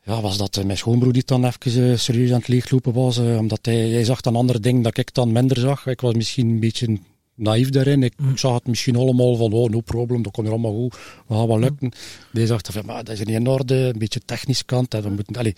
ja, 0.07 0.22
was 0.22 0.38
dat 0.38 0.57
eh, 0.57 0.63
mijn 0.63 0.78
schoonbroer 0.78 1.13
die 1.13 1.24
dan 1.26 1.45
even 1.45 1.91
eh, 1.91 1.97
serieus 1.97 2.32
aan 2.32 2.38
het 2.38 2.47
leeglopen 2.47 2.93
was, 2.93 3.18
eh, 3.18 3.38
omdat 3.38 3.65
hij, 3.65 3.89
hij 3.89 4.03
zag 4.03 4.22
dan 4.22 4.36
andere 4.36 4.59
dingen 4.59 4.82
dat 4.82 4.97
ik 4.97 5.13
dan 5.13 5.32
minder 5.32 5.57
zag. 5.57 5.88
Ik 5.88 6.01
was 6.01 6.13
misschien 6.13 6.49
een 6.49 6.59
beetje 6.59 6.99
naïef 7.38 7.69
daarin. 7.69 8.03
Ik 8.03 8.13
Mm. 8.17 8.38
zag 8.38 8.53
het 8.53 8.67
misschien 8.67 8.95
allemaal 8.95 9.35
van, 9.35 9.53
oh, 9.53 9.69
no 9.69 9.81
problem, 9.81 10.21
dat 10.21 10.31
komt 10.31 10.47
er 10.47 10.53
allemaal 10.53 10.73
goed, 10.75 10.95
we 11.27 11.33
gaan 11.35 11.47
wel 11.47 11.59
lukken. 11.59 11.91
Die 12.31 12.45
zag 12.45 12.61
van, 12.71 12.85
maar 12.85 13.03
dat 13.03 13.13
is 13.13 13.19
niet 13.19 13.35
in 13.35 13.47
orde, 13.47 13.75
een 13.75 13.99
beetje 13.99 14.21
technisch 14.25 14.65
kant. 14.65 14.93
En 14.93 15.01
we 15.03 15.09
moeten, 15.09 15.35
allee, 15.35 15.55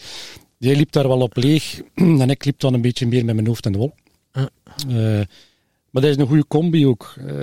die 0.58 0.76
liep 0.76 0.92
daar 0.92 1.08
wel 1.08 1.22
op 1.22 1.36
leeg 1.38 1.82
en 2.24 2.30
ik 2.30 2.46
liep 2.46 2.60
dan 2.60 2.74
een 2.74 2.82
beetje 2.82 3.08
meer 3.08 3.26
met 3.26 3.36
mijn 3.36 3.48
hoofd 3.48 3.66
in 3.66 3.72
de 3.72 3.78
wol. 3.78 3.94
Ja. 4.32 4.50
Eh, 4.88 5.26
maar 5.90 6.02
dat 6.02 6.12
is 6.12 6.18
een 6.18 6.28
goede 6.28 6.48
combi 6.48 6.88
ook. 6.88 7.14
Eh, 7.18 7.36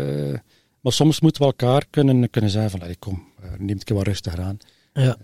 maar 0.80 0.93
soms 0.93 1.20
moeten 1.20 1.41
we 1.43 1.47
elkaar 1.47 1.84
kunnen, 1.91 2.30
kunnen 2.30 2.51
zeggen 2.51 2.70
van, 2.70 2.80
allee, 2.80 2.97
kom, 2.99 3.22
eh, 3.43 3.51
neem 3.59 3.78
het 3.78 3.91
wat 3.91 4.07
rustig 4.07 4.39
aan. 4.39 4.59
Ja. 4.93 5.16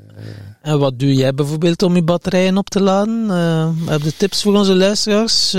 En 0.62 0.78
wat 0.78 0.98
doe 0.98 1.14
jij 1.14 1.34
bijvoorbeeld 1.34 1.82
om 1.82 1.94
je 1.94 2.02
batterijen 2.02 2.56
op 2.56 2.68
te 2.68 2.80
laden? 2.80 3.30
Eh, 3.30 3.88
heb 3.88 4.00
je 4.02 4.16
tips 4.16 4.42
voor 4.42 4.54
onze 4.54 4.74
luisteraars? 4.74 5.56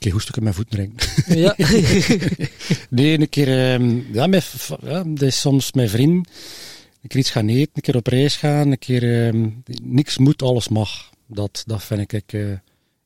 Eh, 0.00 0.06
keer 0.06 0.12
hoesten 0.12 0.44
met 0.44 0.54
voeten 0.54 0.74
drinken. 0.74 1.08
ja. 1.40 1.54
Nee, 2.90 3.18
een 3.20 3.28
keer, 3.28 3.72
ehm, 3.72 4.00
ja, 4.12 4.26
met, 4.26 4.68
ja, 4.82 5.02
dat 5.06 5.22
is 5.22 5.40
soms 5.40 5.72
met 5.72 5.90
vrienden. 5.90 6.24
Een 7.02 7.08
keer 7.08 7.20
iets 7.20 7.30
gaan 7.30 7.48
eten, 7.48 7.70
een 7.74 7.82
keer 7.82 7.96
op 7.96 8.06
reis 8.06 8.36
gaan, 8.36 8.70
een 8.70 8.78
keer, 8.78 9.26
ehm, 9.26 9.48
niks 9.82 10.18
moet, 10.18 10.42
alles 10.42 10.68
mag. 10.68 11.10
Dat, 11.26 11.62
dat 11.66 11.82
vind 11.82 12.12
ik, 12.12 12.32
eh, 12.32 12.40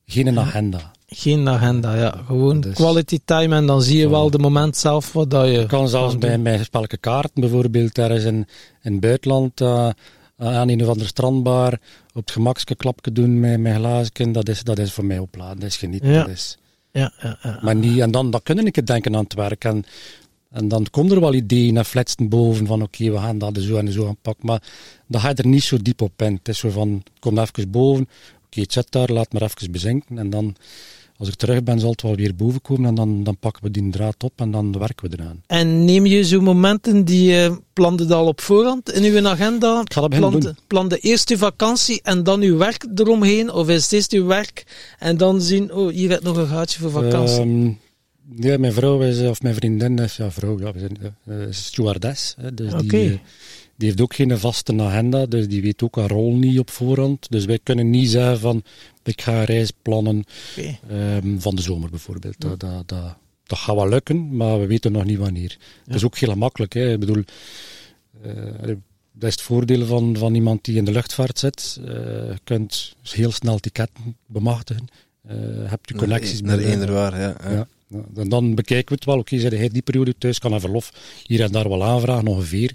geen 0.05 0.27
een 0.27 0.39
agenda. 0.39 0.91
Geen 1.07 1.49
agenda, 1.49 1.95
ja. 1.95 2.23
Gewoon 2.25 2.61
Dus- 2.61 2.73
quality 2.75 3.19
time 3.25 3.55
en 3.55 3.65
dan 3.65 3.81
zie 3.81 3.97
je 3.97 4.09
wel 4.09 4.29
de 4.29 4.39
moment 4.39 4.77
zelf 4.77 5.13
wat 5.13 5.29
dat 5.29 5.47
je... 5.47 5.59
Ik 5.59 5.67
kan 5.67 5.89
zelfs 5.89 6.11
kan 6.11 6.19
bij 6.19 6.37
mijn 6.37 6.63
spelke 6.63 6.97
kaarten, 6.97 7.41
bijvoorbeeld 7.41 7.97
ergens 7.97 8.23
in, 8.23 8.47
in 8.81 8.91
het 8.91 8.99
buitenland, 8.99 9.61
eh, 9.61 9.89
aan 10.37 10.69
een 10.69 10.81
of 10.81 10.87
andere 10.87 11.07
strandbar, 11.07 11.73
op 12.13 12.21
het 12.21 12.31
gemakske 12.31 12.75
klapje 12.75 13.11
doen 13.11 13.39
met 13.39 13.59
mijn 13.59 13.75
glazen, 13.75 14.31
dat 14.31 14.49
is, 14.49 14.63
dat 14.63 14.79
is 14.79 14.93
voor 14.93 15.05
mij 15.05 15.19
opladen, 15.19 15.59
dat 15.59 15.69
is 15.69 15.77
genieten. 15.77 16.09
Ja. 16.09 16.19
Dat 16.19 16.29
is, 16.29 16.57
Ja, 16.95 17.11
ja, 17.21 17.37
ja. 17.43 17.59
maar 17.61 17.75
niet, 17.75 17.99
en 17.99 18.11
dan, 18.11 18.31
dan 18.31 18.43
kunnen 18.43 18.65
ik 18.65 18.75
het 18.75 18.87
denken 18.87 19.15
aan 19.15 19.23
het 19.23 19.33
werk. 19.33 19.63
En, 19.63 19.85
en 20.51 20.67
dan 20.67 20.87
komt 20.91 21.11
er 21.11 21.19
wel 21.19 21.33
ideeën 21.33 21.77
en 21.77 21.85
fletsen 21.85 22.29
boven 22.29 22.67
van 22.67 22.81
oké, 22.81 23.11
we 23.11 23.17
gaan 23.17 23.37
dat 23.37 23.57
zo 23.57 23.77
en 23.77 23.91
zo 23.91 24.07
aanpakken. 24.07 24.45
Maar 24.45 24.61
dan 25.07 25.21
ga 25.21 25.29
je 25.29 25.35
er 25.35 25.47
niet 25.47 25.63
zo 25.63 25.77
diep 25.77 26.01
op 26.01 26.21
in. 26.21 26.33
Het 26.33 26.47
is 26.47 26.59
zo 26.59 26.69
van, 26.69 27.03
kom 27.19 27.39
even 27.39 27.71
boven, 27.71 28.09
oké, 28.45 28.61
het 28.61 28.73
zit 28.73 28.91
daar, 28.91 29.11
laat 29.11 29.33
maar 29.33 29.41
even 29.41 29.71
bezinken. 29.71 30.17
En 30.17 30.29
dan, 30.29 30.55
als 31.17 31.27
ik 31.27 31.35
terug 31.35 31.63
ben, 31.63 31.79
zal 31.79 31.91
het 31.91 32.01
wel 32.01 32.15
weer 32.15 32.35
boven 32.35 32.61
komen 32.61 32.89
en 32.89 32.95
dan, 32.95 33.23
dan 33.23 33.37
pakken 33.37 33.63
we 33.63 33.71
die 33.71 33.89
draad 33.89 34.23
op 34.23 34.31
en 34.35 34.51
dan 34.51 34.79
werken 34.79 35.09
we 35.09 35.17
eraan. 35.19 35.41
En 35.47 35.85
neem 35.85 36.05
je 36.05 36.23
zo 36.23 36.41
momenten 36.41 37.05
die 37.05 37.31
je 37.31 37.59
plande 37.73 38.03
het 38.03 38.11
al 38.11 38.27
op 38.27 38.41
voorhand 38.41 38.91
in 38.91 39.03
uw 39.03 39.27
agenda? 39.27 39.81
Ik 39.81 39.93
ga 39.93 40.01
dat 40.01 40.09
Plande, 40.09 40.39
doen. 40.39 40.55
plande 40.67 40.97
eerst 40.97 41.29
uw 41.29 41.37
vakantie 41.37 41.99
en 42.03 42.23
dan 42.23 42.41
uw 42.41 42.57
werk 42.57 42.85
eromheen? 42.95 43.51
Of 43.51 43.69
is 43.69 43.83
het 43.83 43.91
eerst 43.91 44.11
uw 44.11 44.25
werk 44.25 44.65
en 44.99 45.17
dan 45.17 45.41
zien, 45.41 45.73
oh, 45.73 45.91
hier 45.91 46.09
gaat 46.09 46.23
nog 46.23 46.37
een 46.37 46.47
gaatje 46.47 46.79
voor 46.79 46.91
vakantie? 46.91 47.39
Ehm, 47.39 47.71
ja, 48.35 48.57
mijn 48.57 48.73
vrouw 48.73 49.01
is, 49.01 49.21
of 49.21 49.41
mijn 49.41 49.55
vriendin 49.55 49.99
is, 49.99 50.15
ja, 50.15 50.31
vrouw, 50.31 50.59
ja, 50.59 50.71
we 50.73 50.79
zijn 50.79 50.97
eh, 51.25 51.35
stewardess. 51.49 52.35
Hè, 52.37 52.53
dus 52.53 52.73
die, 52.73 53.09
eh, 53.09 53.19
die 53.75 53.87
heeft 53.87 54.01
ook 54.01 54.15
geen 54.15 54.37
vaste 54.39 54.81
agenda, 54.81 55.25
dus 55.25 55.47
die 55.47 55.61
weet 55.61 55.83
ook 55.83 55.95
haar 55.95 56.09
rol 56.09 56.35
niet 56.35 56.59
op 56.59 56.69
voorhand. 56.69 57.29
Dus 57.29 57.45
wij 57.45 57.59
kunnen 57.63 57.89
niet 57.89 58.09
zeggen 58.09 58.39
van, 58.39 58.63
ik 59.03 59.21
ga 59.21 59.39
een 59.39 59.45
reis 59.45 59.71
plannen 59.81 60.23
ehm, 60.87 61.37
van 61.37 61.55
de 61.55 61.61
zomer 61.61 61.89
bijvoorbeeld. 61.89 62.35
Dat, 62.41 62.59
dat, 62.59 62.87
dat, 62.87 63.15
dat 63.43 63.57
gaat 63.57 63.75
wel 63.75 63.89
lukken, 63.89 64.35
maar 64.35 64.59
we 64.59 64.67
weten 64.67 64.91
nog 64.91 65.03
niet 65.03 65.17
wanneer. 65.17 65.57
Het 65.85 65.95
is 65.95 66.03
ook 66.03 66.17
heel 66.17 66.35
makkelijk. 66.35 66.73
Hè. 66.73 66.91
Ik 66.91 66.99
bedoel, 66.99 67.23
eh, 68.21 68.31
dat 69.11 69.29
is 69.29 69.35
het 69.35 69.41
voordeel 69.41 69.85
van, 69.85 70.17
van 70.17 70.35
iemand 70.35 70.65
die 70.65 70.75
in 70.75 70.85
de 70.85 70.91
luchtvaart 70.91 71.39
zit. 71.39 71.79
Eh, 71.85 71.93
je 71.93 72.39
kunt 72.43 72.95
heel 73.01 73.31
snel 73.31 73.59
ticketten 73.59 74.17
bemachtigen. 74.25 74.87
Eh, 75.27 75.35
hebt 75.63 75.91
u 75.91 75.95
connecties 75.95 76.41
naar 76.41 76.57
met- 76.57 76.65
eender 76.65 76.91
waar, 76.91 77.19
ja. 77.19 77.35
ja. 77.43 77.51
ja. 77.51 77.67
ja. 77.87 78.03
En 78.15 78.29
dan 78.29 78.55
bekijken 78.55 78.89
we 78.89 78.95
het 78.95 79.05
wel. 79.05 79.17
Oké, 79.17 79.35
okay, 79.35 79.57
hij 79.57 79.69
die 79.69 79.81
periode 79.81 80.15
thuis, 80.17 80.39
kan 80.39 80.51
hij 80.51 80.59
verlof 80.59 80.91
hier 81.25 81.41
en 81.41 81.51
daar 81.51 81.69
wel 81.69 81.83
aanvragen, 81.83 82.27
ongeveer. 82.27 82.73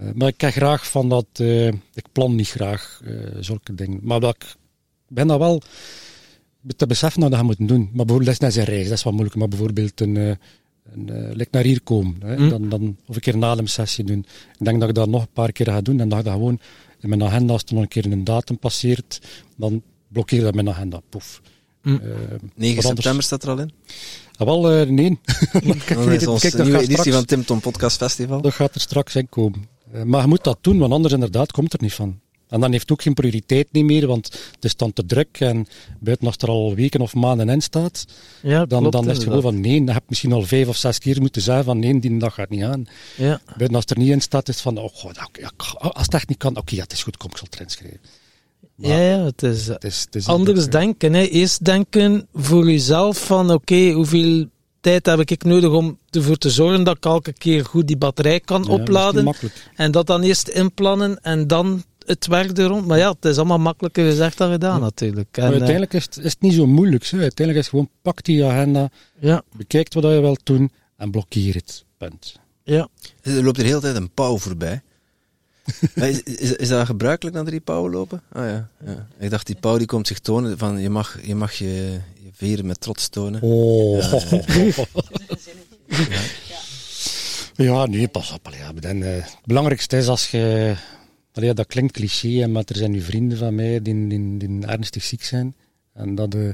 Eh, 0.00 0.08
maar 0.14 0.28
ik 0.28 0.40
heb 0.40 0.52
graag 0.52 0.90
van 0.90 1.08
dat... 1.08 1.26
eh, 1.32 1.66
ik 1.68 2.04
plan 2.12 2.34
niet 2.34 2.48
graag 2.48 3.00
eh, 3.04 3.12
zulke 3.40 3.74
dingen. 3.74 3.98
Maar 4.02 4.20
dat 4.20 4.34
ik 4.36 4.54
ben 5.08 5.26
dat 5.26 5.38
wel 5.38 5.62
te 6.76 6.86
beseffen 6.86 7.20
dat 7.20 7.30
je 7.30 7.36
dat 7.36 7.44
moet 7.44 7.68
doen. 7.68 7.80
Maar 7.92 8.04
bijvoorbeeld, 8.06 8.24
dat 8.24 8.34
is 8.34 8.38
net 8.38 8.52
zijn 8.52 8.66
reis, 8.76 8.88
dat 8.88 8.96
is 8.98 9.02
wat 9.02 9.12
moeilijk. 9.12 9.36
Maar 9.36 9.48
bijvoorbeeld 9.48 10.00
een... 10.00 10.16
eh, 10.16 10.30
een 10.92 11.08
eh, 11.10 11.34
like 11.34 11.48
naar 11.50 11.62
hier 11.64 11.80
komen. 11.82 12.16
Hè. 12.24 12.36
Hm. 12.36 12.48
Dan, 12.48 12.68
dan, 12.68 12.96
of 13.06 13.14
een 13.14 13.20
keer 13.20 13.34
een 13.34 13.44
ademsessie 13.44 14.04
doen. 14.04 14.26
Ik 14.58 14.64
denk 14.64 14.80
dat 14.80 14.88
ik 14.88 14.94
dat 14.94 15.08
nog 15.08 15.22
een 15.22 15.32
paar 15.32 15.52
keer 15.52 15.66
ga 15.66 15.80
doen. 15.80 16.00
En 16.00 16.08
dat 16.08 16.18
ik 16.18 16.24
dat 16.24 16.34
gewoon 16.34 16.60
in 17.00 17.08
mijn 17.08 17.22
agenda, 17.24 17.52
als 17.52 17.62
er 17.66 17.74
nog 17.74 17.82
een 17.82 17.88
keer 17.88 18.12
een 18.12 18.24
datum 18.24 18.58
passeert, 18.58 19.20
dan 19.56 19.82
blokkeer 20.08 20.40
dat 20.42 20.54
mijn 20.54 20.68
agenda. 20.68 21.00
Poef. 21.08 21.40
Hm. 21.82 21.88
Eh, 21.88 21.98
9 21.98 22.74
wat 22.74 22.84
september 22.84 23.06
anders- 23.08 23.26
staat 23.26 23.42
er 23.42 23.48
al 23.50 23.58
in. 23.58 23.72
Ah, 24.36 24.46
wel, 24.46 24.70
eh, 24.70 24.88
nee. 24.88 25.18
Dat 25.88 26.12
is 26.12 26.26
onze 26.26 26.40
Kijk, 26.40 26.56
dat 26.56 26.62
nieuwe 26.62 26.70
gaat 26.72 26.80
editie 26.82 26.94
straks- 26.94 27.10
van 27.16 27.24
Tim 27.24 27.44
Tom 27.44 27.60
Podcast 27.60 27.96
Festival. 27.96 28.40
Dat 28.40 28.52
gaat 28.54 28.74
er 28.74 28.80
straks 28.80 29.16
in 29.16 29.28
komen. 29.28 29.74
Eh, 29.92 30.02
maar 30.02 30.20
je 30.20 30.26
moet 30.26 30.44
dat 30.44 30.58
doen, 30.60 30.78
want 30.78 30.92
anders 30.92 31.14
inderdaad 31.14 31.52
komt 31.52 31.72
er 31.72 31.82
niet 31.82 31.94
van. 31.94 32.20
En 32.48 32.60
dan 32.60 32.70
heeft 32.70 32.82
het 32.82 32.92
ook 32.92 33.02
geen 33.02 33.14
prioriteit 33.14 33.68
niet 33.72 33.84
meer, 33.84 34.06
want 34.06 34.26
het 34.54 34.64
is 34.64 34.76
dan 34.76 34.92
te 34.92 35.06
druk. 35.06 35.40
En 35.40 35.66
buiten 36.00 36.26
als 36.26 36.36
er 36.36 36.48
al 36.48 36.74
weken 36.74 37.00
of 37.00 37.14
maanden 37.14 37.48
in 37.48 37.60
staat, 37.60 38.04
Ja, 38.42 38.66
dan, 38.66 38.78
klopt 38.80 38.92
dan 38.92 39.10
is 39.10 39.16
het 39.16 39.26
gewoon 39.26 39.42
van 39.42 39.60
nee. 39.60 39.76
Dan 39.78 39.86
heb 39.94 39.96
je 40.02 40.06
misschien 40.08 40.32
al 40.32 40.42
vijf 40.42 40.68
of 40.68 40.76
zes 40.76 40.98
keer 40.98 41.20
moeten 41.20 41.42
zeggen 41.42 41.64
van 41.64 41.78
nee, 41.78 41.98
die 42.00 42.18
dag 42.18 42.34
gaat 42.34 42.48
niet 42.50 42.62
aan. 42.62 42.86
Ja. 43.16 43.40
Buiten 43.46 43.74
als 43.76 43.84
er 43.86 43.98
niet 43.98 44.08
in 44.10 44.20
staat, 44.20 44.48
is 44.48 44.54
het 44.54 44.62
van 44.62 44.78
oh, 44.78 44.88
god, 44.92 45.18
als 45.78 46.02
het 46.04 46.14
echt 46.14 46.28
niet 46.28 46.38
kan, 46.38 46.56
oké, 46.56 46.74
ja, 46.74 46.82
het 46.82 46.92
is 46.92 47.02
goed, 47.02 47.16
kom, 47.16 47.30
ik 47.30 47.36
zal 47.36 47.46
het 47.50 47.54
erin 47.54 47.70
schrijven. 47.70 48.00
Maar 48.74 48.90
Ja, 48.90 48.98
ja, 49.00 49.24
het 49.24 49.42
is... 49.42 49.68
eh, 49.68 49.74
Het 49.74 49.84
is, 49.84 50.00
het 50.00 50.14
is 50.14 50.26
anders 50.26 50.64
eh, 50.64 50.70
denken. 50.70 51.12
Hè. 51.14 51.22
Eerst 51.22 51.64
denken 51.64 52.28
voor 52.34 52.70
jezelf 52.70 53.26
van 53.26 53.50
oké, 53.50 53.90
hoeveel 53.90 54.46
tijd 54.90 55.06
heb 55.06 55.30
ik 55.30 55.44
nodig 55.44 55.70
om 55.70 55.98
ervoor 56.10 56.36
te 56.36 56.50
zorgen 56.50 56.84
dat 56.84 56.96
ik 56.96 57.04
elke 57.04 57.32
keer 57.32 57.64
goed 57.64 57.86
die 57.86 57.96
batterij 57.96 58.40
kan 58.40 58.64
ja, 58.66 58.72
opladen. 58.72 59.34
En 59.74 59.90
dat 59.90 60.06
dan 60.06 60.22
eerst 60.22 60.48
inplannen 60.48 61.18
en 61.22 61.46
dan 61.46 61.82
het 62.06 62.26
werk 62.26 62.58
er 62.58 62.64
rond. 62.64 62.86
Maar 62.86 62.98
ja, 62.98 63.10
het 63.10 63.24
is 63.24 63.36
allemaal 63.36 63.58
makkelijker 63.58 64.04
gezegd 64.04 64.38
dan 64.38 64.50
gedaan 64.50 64.80
natuurlijk. 64.80 65.36
En, 65.36 65.42
Maar 65.42 65.52
eh, 65.52 65.56
uiteindelijk 65.56 65.94
is 65.94 66.04
het, 66.04 66.16
is 66.16 66.32
het 66.32 66.40
niet 66.40 66.52
zo 66.52 66.66
moeilijk. 66.66 67.04
Zo. 67.04 67.16
Uiteindelijk 67.16 67.58
is 67.58 67.72
het 67.72 67.74
gewoon 67.74 67.90
pak 68.02 68.24
die 68.24 68.44
agenda, 68.44 68.90
ja, 69.20 69.42
bekijk 69.56 69.92
wat 69.92 70.02
je 70.02 70.20
wilt 70.20 70.40
doen 70.44 70.70
en 70.96 71.10
blokkeer 71.10 71.54
het. 71.54 71.84
Punt. 71.98 72.40
ja. 72.62 72.88
Er 73.22 73.44
loopt 73.44 73.56
er 73.56 73.62
de 73.62 73.68
hele 73.68 73.80
tijd 73.80 73.96
een 73.96 74.10
pauw 74.10 74.38
voorbij. 74.38 74.82
Is, 75.94 76.22
is, 76.22 76.52
is 76.52 76.68
dat 76.68 76.86
gebruikelijk 76.86 77.36
dat 77.36 77.44
er 77.44 77.50
die 77.50 77.60
pauwen 77.60 77.92
lopen? 77.92 78.22
Ah 78.32 78.44
ja, 78.44 78.68
ja. 78.84 79.06
Ik 79.18 79.30
dacht, 79.30 79.46
die 79.46 79.56
pauw 79.60 79.78
die 79.78 79.86
komt 79.86 80.06
zich 80.06 80.18
tonen 80.18 80.58
van 80.58 80.78
je 80.78 80.90
mag 80.90 81.18
je, 81.22 81.34
mag 81.34 81.52
je, 81.52 82.00
je 82.14 82.30
veren 82.32 82.66
met 82.66 82.80
trots 82.80 83.08
tonen. 83.08 83.42
Oh. 83.42 84.02
Ja, 87.56 87.86
nee, 87.86 88.08
pas 88.08 88.32
op. 88.32 88.48
Ja, 88.58 88.72
dan, 88.72 89.02
eh, 89.02 89.14
het 89.14 89.38
belangrijkste 89.44 89.96
is 89.96 90.08
als 90.08 90.30
je... 90.30 90.74
allee, 91.32 91.54
dat 91.54 91.66
klinkt 91.66 91.92
cliché, 91.92 92.46
maar 92.46 92.62
er 92.66 92.76
zijn 92.76 92.90
nu 92.90 93.00
vrienden 93.00 93.38
van 93.38 93.54
mij 93.54 93.82
die, 93.82 94.06
die, 94.06 94.36
die 94.36 94.66
ernstig 94.66 95.02
ziek 95.02 95.24
zijn. 95.24 95.54
En 95.92 96.14
dat, 96.14 96.34
eh, 96.34 96.48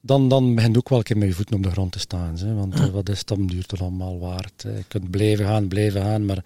dan, 0.00 0.28
dan 0.28 0.54
begint 0.54 0.76
ook 0.76 0.88
wel 0.88 0.98
een 0.98 1.04
keer 1.04 1.18
met 1.18 1.28
je 1.28 1.34
voeten 1.34 1.56
op 1.56 1.62
de 1.62 1.70
grond 1.70 1.92
te 1.92 1.98
staan. 1.98 2.38
Hè, 2.38 2.54
want 2.54 2.74
eh, 2.74 2.86
wat 2.86 3.08
is 3.08 3.18
het 3.18 3.48
duurt 3.48 3.70
het 3.70 3.80
allemaal 3.80 4.18
waard? 4.18 4.62
hè. 4.62 4.70
Je 4.76 4.84
kunt 4.88 5.10
blijven 5.10 5.44
gaan, 5.44 5.68
blijven 5.68 6.02
gaan, 6.02 6.24
maar 6.24 6.44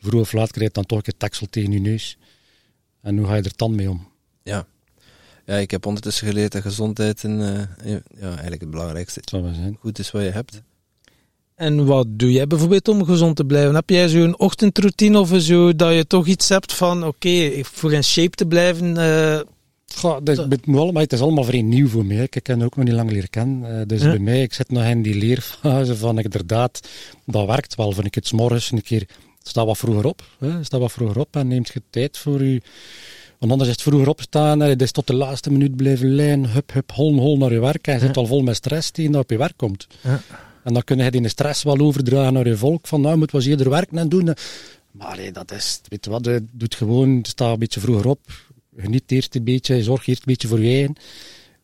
vroeg 0.00 0.20
of 0.20 0.32
laat 0.32 0.50
krijg 0.50 0.66
je 0.68 0.74
dan 0.74 0.86
toch 0.86 0.98
een 0.98 1.04
keer 1.04 1.16
teksel 1.16 1.46
tegen 1.50 1.72
je 1.72 1.80
neus. 1.80 2.18
En 3.02 3.18
hoe 3.18 3.26
ga 3.26 3.34
je 3.34 3.42
er 3.42 3.52
dan 3.56 3.74
mee 3.74 3.90
om? 3.90 4.08
Ja. 4.42 4.66
Ja, 5.46 5.56
ik 5.56 5.70
heb 5.70 5.86
ondertussen 5.86 6.26
geleerd 6.26 6.52
dat 6.52 6.62
gezondheid 6.62 7.24
en, 7.24 7.40
eh, 7.40 7.90
ja, 8.20 8.28
eigenlijk 8.28 8.60
het 8.60 8.70
belangrijkste 8.70 9.20
wel 9.30 9.54
zijn. 9.54 9.76
goed 9.80 9.98
is 9.98 10.10
wat 10.10 10.22
je 10.22 10.30
hebt. 10.30 10.62
En 11.54 11.84
wat 11.86 12.06
doe 12.10 12.32
jij 12.32 12.46
bijvoorbeeld 12.46 12.88
om 12.88 13.04
gezond 13.04 13.36
te 13.36 13.44
blijven? 13.44 13.74
Heb 13.74 13.90
jij 13.90 14.08
zo'n 14.08 14.38
ochtendroutine 14.38 15.18
of 15.18 15.32
zo 15.38 15.76
dat 15.76 15.94
je 15.94 16.06
toch 16.06 16.26
iets 16.26 16.48
hebt 16.48 16.72
van 16.72 17.04
oké, 17.06 17.50
voor 17.62 17.92
in 17.92 18.04
shape 18.04 18.36
te 18.36 18.46
blijven? 18.46 18.96
eh, 18.96 19.40
Goh, 19.94 20.16
dat, 20.22 20.28
is- 20.38 20.44
het, 20.94 21.12
is 21.12 21.20
allemaal 21.20 21.44
vrij 21.44 21.62
nieuw 21.62 21.88
voor 21.88 22.04
mij. 22.06 22.22
Ik 22.30 22.40
ken 22.42 22.62
ook 22.62 22.76
nog 22.76 22.84
niet 22.84 22.94
lang 22.94 23.10
leren 23.10 23.30
kennen. 23.30 23.80
Eh, 23.80 23.86
dus 23.86 24.02
Ja. 24.02 24.08
bij 24.10 24.18
mij, 24.18 24.42
ik 24.42 24.52
zit 24.54 24.70
nog 24.70 24.84
in 24.84 25.02
die 25.02 25.14
leerfase 25.14 25.96
van 25.96 26.18
inderdaad, 26.18 26.88
dat 27.26 27.46
werkt 27.46 27.74
wel. 27.74 27.92
Van 27.92 28.04
ik 28.04 28.14
het 28.14 28.26
's 28.26 28.32
morgens 28.32 28.70
een 28.70 28.82
keer 28.82 29.06
sta 29.42 29.64
wat 29.64 29.78
vroeger 29.78 30.04
op. 30.04 30.22
Hè. 30.38 30.64
Sta 30.64 30.78
wat 30.78 30.92
vroeger 30.92 31.18
op 31.18 31.36
en 31.36 31.48
neemt 31.48 31.68
je 31.68 31.82
tijd 31.90 32.18
voor 32.18 32.44
je... 32.44 32.62
Want 33.38 33.52
anders 33.52 33.70
is 33.70 33.76
het 33.76 33.84
vroeger 33.84 34.08
opstaan 34.08 34.62
en 34.62 34.68
het 34.68 34.82
is 34.82 34.92
tot 34.92 35.06
de 35.06 35.14
laatste 35.14 35.50
minuut 35.50 35.76
blijven 35.76 36.14
lijnen, 36.14 36.50
hup, 36.50 36.72
hup, 36.72 36.90
hol, 36.92 37.18
hol 37.18 37.36
naar 37.36 37.52
je 37.52 37.60
werk. 37.60 37.86
En 37.86 37.94
je 37.94 38.00
zit 38.00 38.16
al 38.16 38.26
vol 38.26 38.42
met 38.42 38.56
stress 38.56 38.92
dat 38.92 39.14
op 39.14 39.30
je 39.30 39.38
werk 39.38 39.56
komt. 39.56 39.86
Ja. 40.02 40.20
En 40.64 40.72
dan 40.72 40.84
kun 40.84 40.98
je 40.98 41.10
die 41.10 41.28
stress 41.28 41.62
wel 41.62 41.78
overdragen 41.78 42.32
naar 42.32 42.46
je 42.46 42.56
volk, 42.56 42.86
van 42.86 43.00
nou, 43.00 43.16
moet 43.16 43.30
wat 43.30 43.44
eerder 43.44 43.70
werken 43.70 43.98
en 43.98 44.08
doen. 44.08 44.34
Maar 44.90 45.06
allee, 45.06 45.32
dat 45.32 45.52
is, 45.52 45.80
weet 45.88 46.04
je 46.04 46.10
wat, 46.10 46.24
je 46.24 46.44
doet 46.52 46.74
gewoon, 46.74 47.18
sta 47.22 47.50
een 47.50 47.58
beetje 47.58 47.80
vroeger 47.80 48.08
op, 48.08 48.20
geniet 48.76 49.02
eerst 49.06 49.34
een 49.34 49.44
beetje, 49.44 49.82
zorg 49.82 50.06
eerst 50.06 50.20
een 50.20 50.32
beetje 50.32 50.48
voor 50.48 50.60
je 50.60 50.68
eigen. 50.68 50.94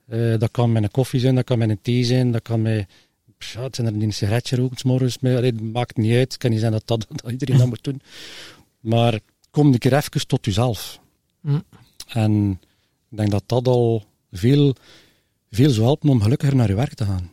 Eh, 0.06 0.38
dat 0.38 0.50
kan 0.50 0.72
met 0.72 0.82
een 0.82 0.90
koffie 0.90 1.20
zijn, 1.20 1.34
dat 1.34 1.44
kan 1.44 1.58
met 1.58 1.68
een 1.68 1.78
thee 1.82 2.04
zijn, 2.04 2.32
dat 2.32 2.42
kan 2.42 2.62
met, 2.62 2.86
ja, 3.38 3.62
het 3.62 3.74
zijn 3.74 3.86
er 3.86 3.92
die 3.92 4.02
een 4.02 4.12
sigaretje 4.12 4.68
's 4.74 4.82
morgens, 4.82 5.18
maar 5.18 5.36
allee, 5.36 5.50
het 5.50 5.72
maakt 5.72 5.96
niet 5.96 6.14
uit, 6.14 6.32
het 6.32 6.36
kan 6.36 6.50
niet 6.50 6.60
zijn 6.60 6.72
dat, 6.72 6.86
dat, 6.86 7.06
dat 7.08 7.30
iedereen 7.30 7.58
dat 7.58 7.66
moet 7.66 7.84
doen. 7.84 8.00
Maar 8.80 9.20
kom 9.50 9.72
een 9.72 9.78
keer 9.78 9.94
even 9.94 10.26
tot 10.26 10.44
jezelf. 10.44 11.00
Mm. 11.40 11.62
En 12.08 12.60
ik 13.10 13.16
denk 13.16 13.30
dat 13.30 13.42
dat 13.46 13.68
al 13.68 14.04
veel, 14.32 14.74
veel 15.50 15.70
zou 15.70 15.86
helpen 15.86 16.08
om 16.08 16.22
gelukkiger 16.22 16.56
naar 16.56 16.68
je 16.68 16.74
werk 16.74 16.94
te 16.94 17.04
gaan. 17.04 17.30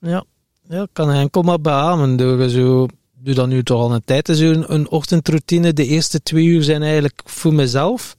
Ja, 0.00 0.24
ja 0.68 0.82
ik 0.82 0.88
kan 0.92 1.10
enkel 1.10 1.42
maar 1.42 1.60
beamen. 1.60 2.16
Door 2.16 2.48
zo, 2.48 2.86
doe 3.18 3.34
dat 3.34 3.48
nu 3.48 3.62
toch 3.62 3.80
al 3.80 3.94
een 3.94 4.04
tijd, 4.04 4.26
zo 4.26 4.50
een, 4.50 4.74
een 4.74 4.90
ochtendroutine. 4.90 5.72
De 5.72 5.86
eerste 5.86 6.22
twee 6.22 6.44
uur 6.44 6.62
zijn 6.62 6.82
eigenlijk 6.82 7.22
voor 7.24 7.54
mezelf. 7.54 8.14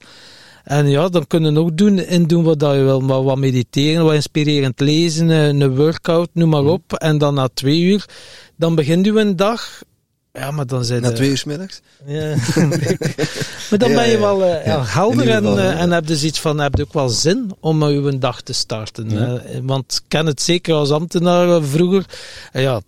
En 0.64 0.88
ja, 0.88 1.08
dan 1.08 1.26
kunnen 1.26 1.54
we 1.54 1.60
ook 1.60 1.76
doen, 1.76 1.98
in 1.98 2.26
doen 2.26 2.44
wat 2.44 2.58
dat 2.58 2.74
je 2.74 2.82
wil. 2.82 3.00
Maar 3.00 3.22
wat 3.22 3.38
mediteren, 3.38 4.04
wat 4.04 4.14
inspirerend 4.14 4.80
lezen, 4.80 5.28
een, 5.28 5.60
een 5.60 5.76
workout, 5.76 6.28
noem 6.32 6.48
maar 6.48 6.64
op. 6.64 6.92
En 6.92 7.18
dan 7.18 7.34
na 7.34 7.48
twee 7.54 7.80
uur, 7.80 8.06
dan 8.56 8.74
begint 8.74 9.06
u 9.06 9.18
een 9.18 9.36
dag. 9.36 9.82
Ja, 10.32 10.50
maar 10.50 10.66
dan 10.66 10.84
zijn 10.84 11.02
Na 11.02 11.12
twee 11.12 11.30
uur 11.30 11.38
's 11.38 11.44
middags? 11.44 11.80
Ja. 12.06 12.36
maar 13.70 13.78
dan 13.78 13.92
ben 13.92 14.08
je 14.08 14.18
wel 14.18 14.44
eh, 14.44 14.66
ja. 14.66 14.84
helder 14.84 15.28
en, 15.28 15.36
geval, 15.36 15.58
eh, 15.58 15.80
en 15.80 15.90
heb 15.90 16.08
je 16.08 16.16
zoiets 16.16 16.40
van, 16.40 16.60
heb 16.60 16.74
je 16.76 16.82
ook 16.82 16.92
wel 16.92 17.08
zin 17.08 17.52
om 17.60 17.82
uh, 17.82 17.88
uw 17.88 18.18
dag 18.18 18.40
te 18.40 18.52
starten. 18.52 19.10
Ja. 19.10 19.36
eh. 19.36 19.58
want 19.62 19.92
ik 19.92 20.08
ken 20.08 20.26
het 20.26 20.42
zeker 20.42 20.74
als 20.74 20.90
ambtenaar 20.90 21.56
eh, 21.56 21.62
vroeger. 21.62 22.04
Ja, 22.52 22.80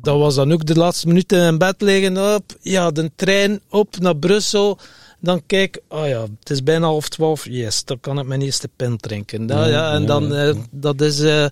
dat 0.00 0.18
was 0.18 0.34
dan 0.34 0.52
ook 0.52 0.66
de 0.66 0.74
laatste 0.74 1.06
minuten 1.06 1.46
in 1.46 1.58
bed 1.58 1.74
liggen. 1.78 2.34
Op, 2.34 2.56
ja, 2.60 2.90
de 2.90 3.10
trein 3.16 3.60
op 3.68 3.98
naar 3.98 4.16
Brussel. 4.16 4.78
Dan 5.20 5.42
kijk, 5.46 5.80
oh 5.88 6.06
ja, 6.06 6.20
het 6.40 6.50
is 6.50 6.62
bijna 6.62 6.86
half 6.86 7.08
twaalf. 7.08 7.44
Yes, 7.44 7.84
dan 7.84 8.00
kan 8.00 8.18
ik 8.18 8.26
mijn 8.26 8.42
eerste 8.42 8.68
pint 8.76 9.02
drinken. 9.02 9.46
Dat, 9.46 9.68
Ja, 9.68 9.92
en 9.92 10.06
dan, 10.06 10.34
eh, 10.34 10.54
dat 10.70 11.00
is, 11.00 11.20
eh, 11.20 11.46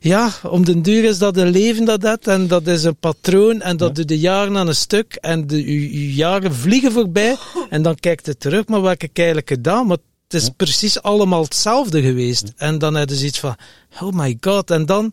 ja, 0.00 0.30
om 0.42 0.64
den 0.64 0.82
duur 0.82 1.04
is 1.04 1.18
dat 1.18 1.36
een 1.36 1.48
leven 1.50 1.84
dat 1.84 2.00
dat. 2.00 2.26
En 2.26 2.46
dat 2.46 2.66
is 2.66 2.82
een 2.84 2.96
patroon. 2.96 3.60
En 3.62 3.76
dat 3.76 3.88
Ja. 3.88 3.94
doet 3.94 4.08
de 4.08 4.18
jaren 4.18 4.56
aan 4.56 4.68
een 4.68 4.74
stuk. 4.74 5.14
En 5.14 5.46
de, 5.46 5.56
uw, 5.56 5.88
uw 5.90 6.08
jaren 6.10 6.54
vliegen 6.54 6.92
voorbij. 6.92 7.36
En 7.70 7.82
dan 7.82 7.94
kijkt 7.94 8.26
het 8.26 8.40
terug, 8.40 8.66
maar 8.66 8.80
wat 8.80 8.90
heb 8.90 9.02
ik 9.02 9.16
eigenlijk 9.18 9.48
gedaan? 9.48 9.86
Maar 9.86 9.96
het 10.28 10.34
is 10.40 10.46
Ja. 10.46 10.52
precies 10.56 11.02
allemaal 11.02 11.42
hetzelfde 11.42 12.02
geweest. 12.02 12.52
En 12.56 12.78
dan 12.78 12.94
heb 12.94 13.08
je 13.08 13.16
zoiets 13.16 13.38
van, 13.40 13.56
oh 14.00 14.12
my 14.12 14.36
god. 14.40 14.70
En 14.70 14.86
dan 14.86 15.12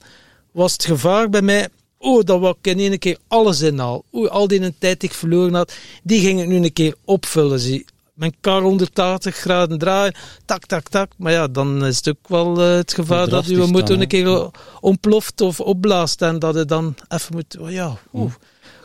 was 0.52 0.72
het 0.74 0.86
gevaar 0.86 1.30
bij 1.30 1.42
mij, 1.42 1.68
oh, 2.04 2.24
dat 2.24 2.40
wou 2.40 2.56
ik 2.62 2.68
in 2.68 2.80
één 2.80 3.00
keer 3.00 3.18
alles 3.28 3.62
inhaal. 3.62 4.04
Oeh, 4.12 4.30
al 4.30 4.48
die 4.48 4.74
tijd 4.80 5.00
die 5.00 5.10
ik 5.10 5.16
verloren 5.16 5.54
had, 5.54 5.74
die 6.04 6.20
ging 6.20 6.42
ik 6.42 6.48
nu 6.48 6.56
een 6.56 6.74
keer 6.74 6.96
opvullen. 7.06 7.60
Zie. 7.60 7.86
Mijn 8.14 8.36
kar 8.42 8.62
180 8.62 9.36
graden 9.36 9.78
draaien, 9.78 10.16
tak, 10.46 10.66
tak, 10.66 10.90
tak. 10.90 11.12
Maar 11.18 11.32
ja, 11.32 11.48
dan 11.48 11.86
is 11.86 11.98
het 11.98 12.10
ook 12.10 12.28
wel 12.28 12.62
eh, 12.62 12.76
het 12.76 12.94
gevaar 12.94 13.30
dat 13.30 13.46
Drastisch 13.46 13.72
moet 13.72 13.88
dan, 13.88 14.02
een 14.02 14.08
keer 14.08 14.50
ontploft 14.80 15.42
of 15.42 15.60
opblaast. 15.60 16.22
En 16.22 16.40
dat 16.40 16.56
je 16.56 16.66
dan 16.66 16.96
even 17.08 17.36
moet, 17.36 17.58
oh 17.60 17.72
ja, 17.72 17.98
oeh, 18.14 18.32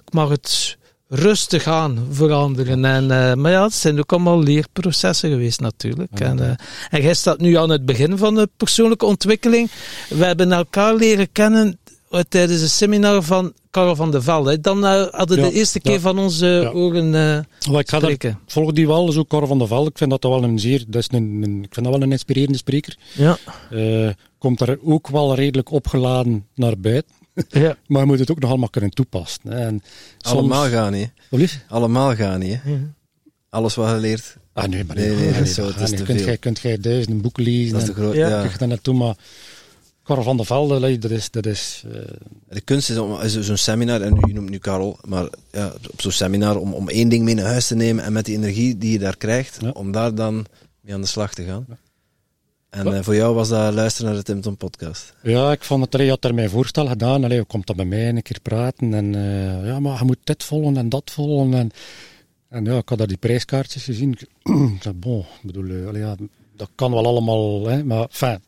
ik 0.06 0.12
mag 0.12 0.28
het 0.28 0.76
rustig 1.08 1.66
aan 1.66 2.06
veranderen. 2.10 2.84
En, 2.84 3.10
eh, 3.10 3.34
maar 3.34 3.52
ja, 3.52 3.62
het 3.62 3.74
zijn 3.74 3.98
ook 3.98 4.12
allemaal 4.12 4.42
leerprocessen 4.42 5.30
geweest 5.30 5.60
natuurlijk. 5.60 6.18
Ja. 6.18 6.26
En, 6.26 6.40
eh, 6.40 6.54
en 6.90 7.02
jij 7.02 7.14
staat 7.14 7.40
nu 7.40 7.56
aan 7.56 7.70
het 7.70 7.84
begin 7.84 8.18
van 8.18 8.34
de 8.34 8.48
persoonlijke 8.56 9.06
ontwikkeling. 9.06 9.70
We 10.08 10.24
hebben 10.24 10.52
elkaar 10.52 10.94
leren 10.94 11.32
kennen 11.32 11.78
tijdens 12.28 12.60
een 12.60 12.68
seminar 12.68 13.22
van 13.22 13.52
Karel 13.70 13.96
van 13.96 14.10
de 14.10 14.22
Velde. 14.22 14.60
Dan 14.60 14.84
eh, 14.86 15.06
hadden 15.10 15.36
we 15.36 15.42
Ja, 15.44 15.48
de 15.48 15.54
eerste 15.54 15.80
ja. 15.82 15.90
keer 15.90 16.00
van 16.00 16.18
onze 16.18 16.46
Ja. 16.46 16.70
oren 16.70 17.14
eh 17.14 17.70
Maar 17.72 17.80
ik 17.80 17.88
ga 17.88 17.98
daar, 17.98 18.36
volg 18.46 18.72
die 18.72 18.86
wel, 18.86 19.12
zo 19.12 19.24
Cor 19.24 19.46
van 19.46 19.58
der 19.58 19.66
Velde. 19.68 19.90
Ik 19.90 19.98
vind 19.98 20.10
dat 20.10 20.22
wel 20.22 20.42
een 20.42 20.58
zeer, 20.58 20.84
dat 20.88 21.02
is 21.02 21.08
een, 21.18 21.40
een- 21.42 21.62
ik 21.64 21.74
vind 21.74 21.86
dat 21.86 21.94
wel 21.94 22.02
een 22.02 22.10
inspirerende 22.12 22.58
spreker. 22.58 22.96
Ja. 23.14 23.38
Eh, 23.70 24.08
komt 24.38 24.60
er 24.60 24.78
ook 24.84 25.08
wel 25.08 25.34
redelijk 25.34 25.70
opgeladen 25.70 26.46
naar 26.54 26.78
buiten. 26.78 27.12
ja. 27.48 27.76
Maar 27.86 28.00
je 28.00 28.06
moet 28.06 28.18
het 28.18 28.30
ook 28.30 28.38
nog 28.40 28.50
allemaal 28.50 28.68
kunnen 28.70 28.90
toepassen. 28.90 29.40
hè. 29.50 29.56
En 29.66 29.82
soms, 30.18 30.36
Allemaal 30.38 30.68
gaan 30.68 30.92
niet. 30.92 31.10
Allemaal 31.68 32.14
gaan 32.14 32.38
niet. 32.40 32.58
hè. 32.62 32.76
Alles 33.50 33.74
wat 33.74 33.88
je 33.90 33.96
leert, 33.96 34.36
Ah, 34.52 34.68
nee, 34.68 34.84
maar 34.84 34.96
Nee, 34.96 35.06
nee, 35.08 35.16
nee, 35.16 35.30
nee, 35.30 35.42
dat 35.42 35.54
dat 35.54 35.64
het 35.66 35.74
gaat 35.74 35.82
is 35.82 35.90
niet. 35.90 35.98
te 35.98 36.04
kunt 36.04 36.18
veel. 36.20 36.26
Jij, 39.08 39.57
Cor 40.08 40.22
van 40.22 40.36
der 40.36 40.46
Velde, 40.46 40.98
dat 40.98 41.10
is, 41.10 41.30
dat 41.30 41.46
is 41.46 41.82
eh, 41.92 42.00
De 42.48 42.60
kunst 42.60 42.90
is 42.90 42.96
om 42.98 43.20
is 43.20 43.40
zo'n 43.40 43.56
seminar, 43.56 44.00
en 44.00 44.14
je 44.26 44.32
noemt 44.34 44.50
nu 44.50 44.58
Karel, 44.58 44.98
maar 45.08 45.28
ja, 45.52 45.72
op 45.90 46.00
zo'n 46.00 46.12
seminar 46.12 46.56
om, 46.56 46.72
om 46.74 46.88
één 46.88 47.08
ding 47.08 47.24
mee 47.24 47.34
naar 47.34 47.44
huis 47.46 47.66
te 47.66 47.74
nemen 47.74 48.04
en 48.04 48.12
met 48.12 48.24
die 48.24 48.36
energie 48.36 48.78
die 48.78 48.92
je 48.92 48.98
daar 48.98 49.16
krijgt, 49.16 49.56
Ja. 49.60 49.70
om 49.70 49.92
daar 49.92 50.14
dan 50.14 50.46
mee 50.80 50.94
aan 50.94 51.00
de 51.00 51.06
slag 51.06 51.34
te 51.34 51.42
gaan. 51.44 51.64
Ja. 51.68 51.76
En 52.70 52.94
eh, 52.94 53.02
voor 53.02 53.14
jou 53.14 53.34
was 53.34 53.48
dat 53.48 53.74
luisteren 53.74 54.10
naar 54.10 54.18
de 54.20 54.24
Tim 54.24 54.40
Tom 54.40 54.56
podcast. 54.56 55.14
Ja, 55.22 55.52
ik 55.52 55.62
vond 55.64 55.84
het, 55.84 55.94
allee, 55.94 56.06
je 56.06 56.12
had 56.12 56.24
er 56.24 56.34
mijn 56.34 56.50
voorstel 56.50 56.86
gedaan. 56.86 57.24
Allee, 57.24 57.44
komt 57.44 57.66
dat 57.66 57.76
bij 57.76 57.84
mij 57.84 58.08
een 58.08 58.22
keer 58.22 58.40
praten? 58.42 58.94
En 58.94 59.14
eh, 59.14 59.66
ja, 59.66 59.80
maar 59.80 59.98
je 59.98 60.04
moet 60.04 60.18
dit 60.24 60.44
volgen 60.44 60.76
en 60.76 60.88
dat 60.88 61.10
volgen. 61.10 61.54
En, 61.54 61.70
en 62.48 62.64
ja, 62.64 62.76
ik 62.76 62.88
had 62.88 62.98
daar 62.98 63.06
die 63.06 63.16
prijskaartjes 63.16 63.84
gezien. 63.84 64.18
Ik 64.76 64.82
zei, 64.82 64.94
bon, 64.94 65.24
bedoel, 65.42 65.86
allee, 65.88 66.02
ja, 66.02 66.16
dat 66.56 66.70
kan 66.74 66.92
wel 66.92 67.06
allemaal, 67.06 67.66
hè, 67.66 67.84
maar 67.84 68.06
fijn, 68.10 68.42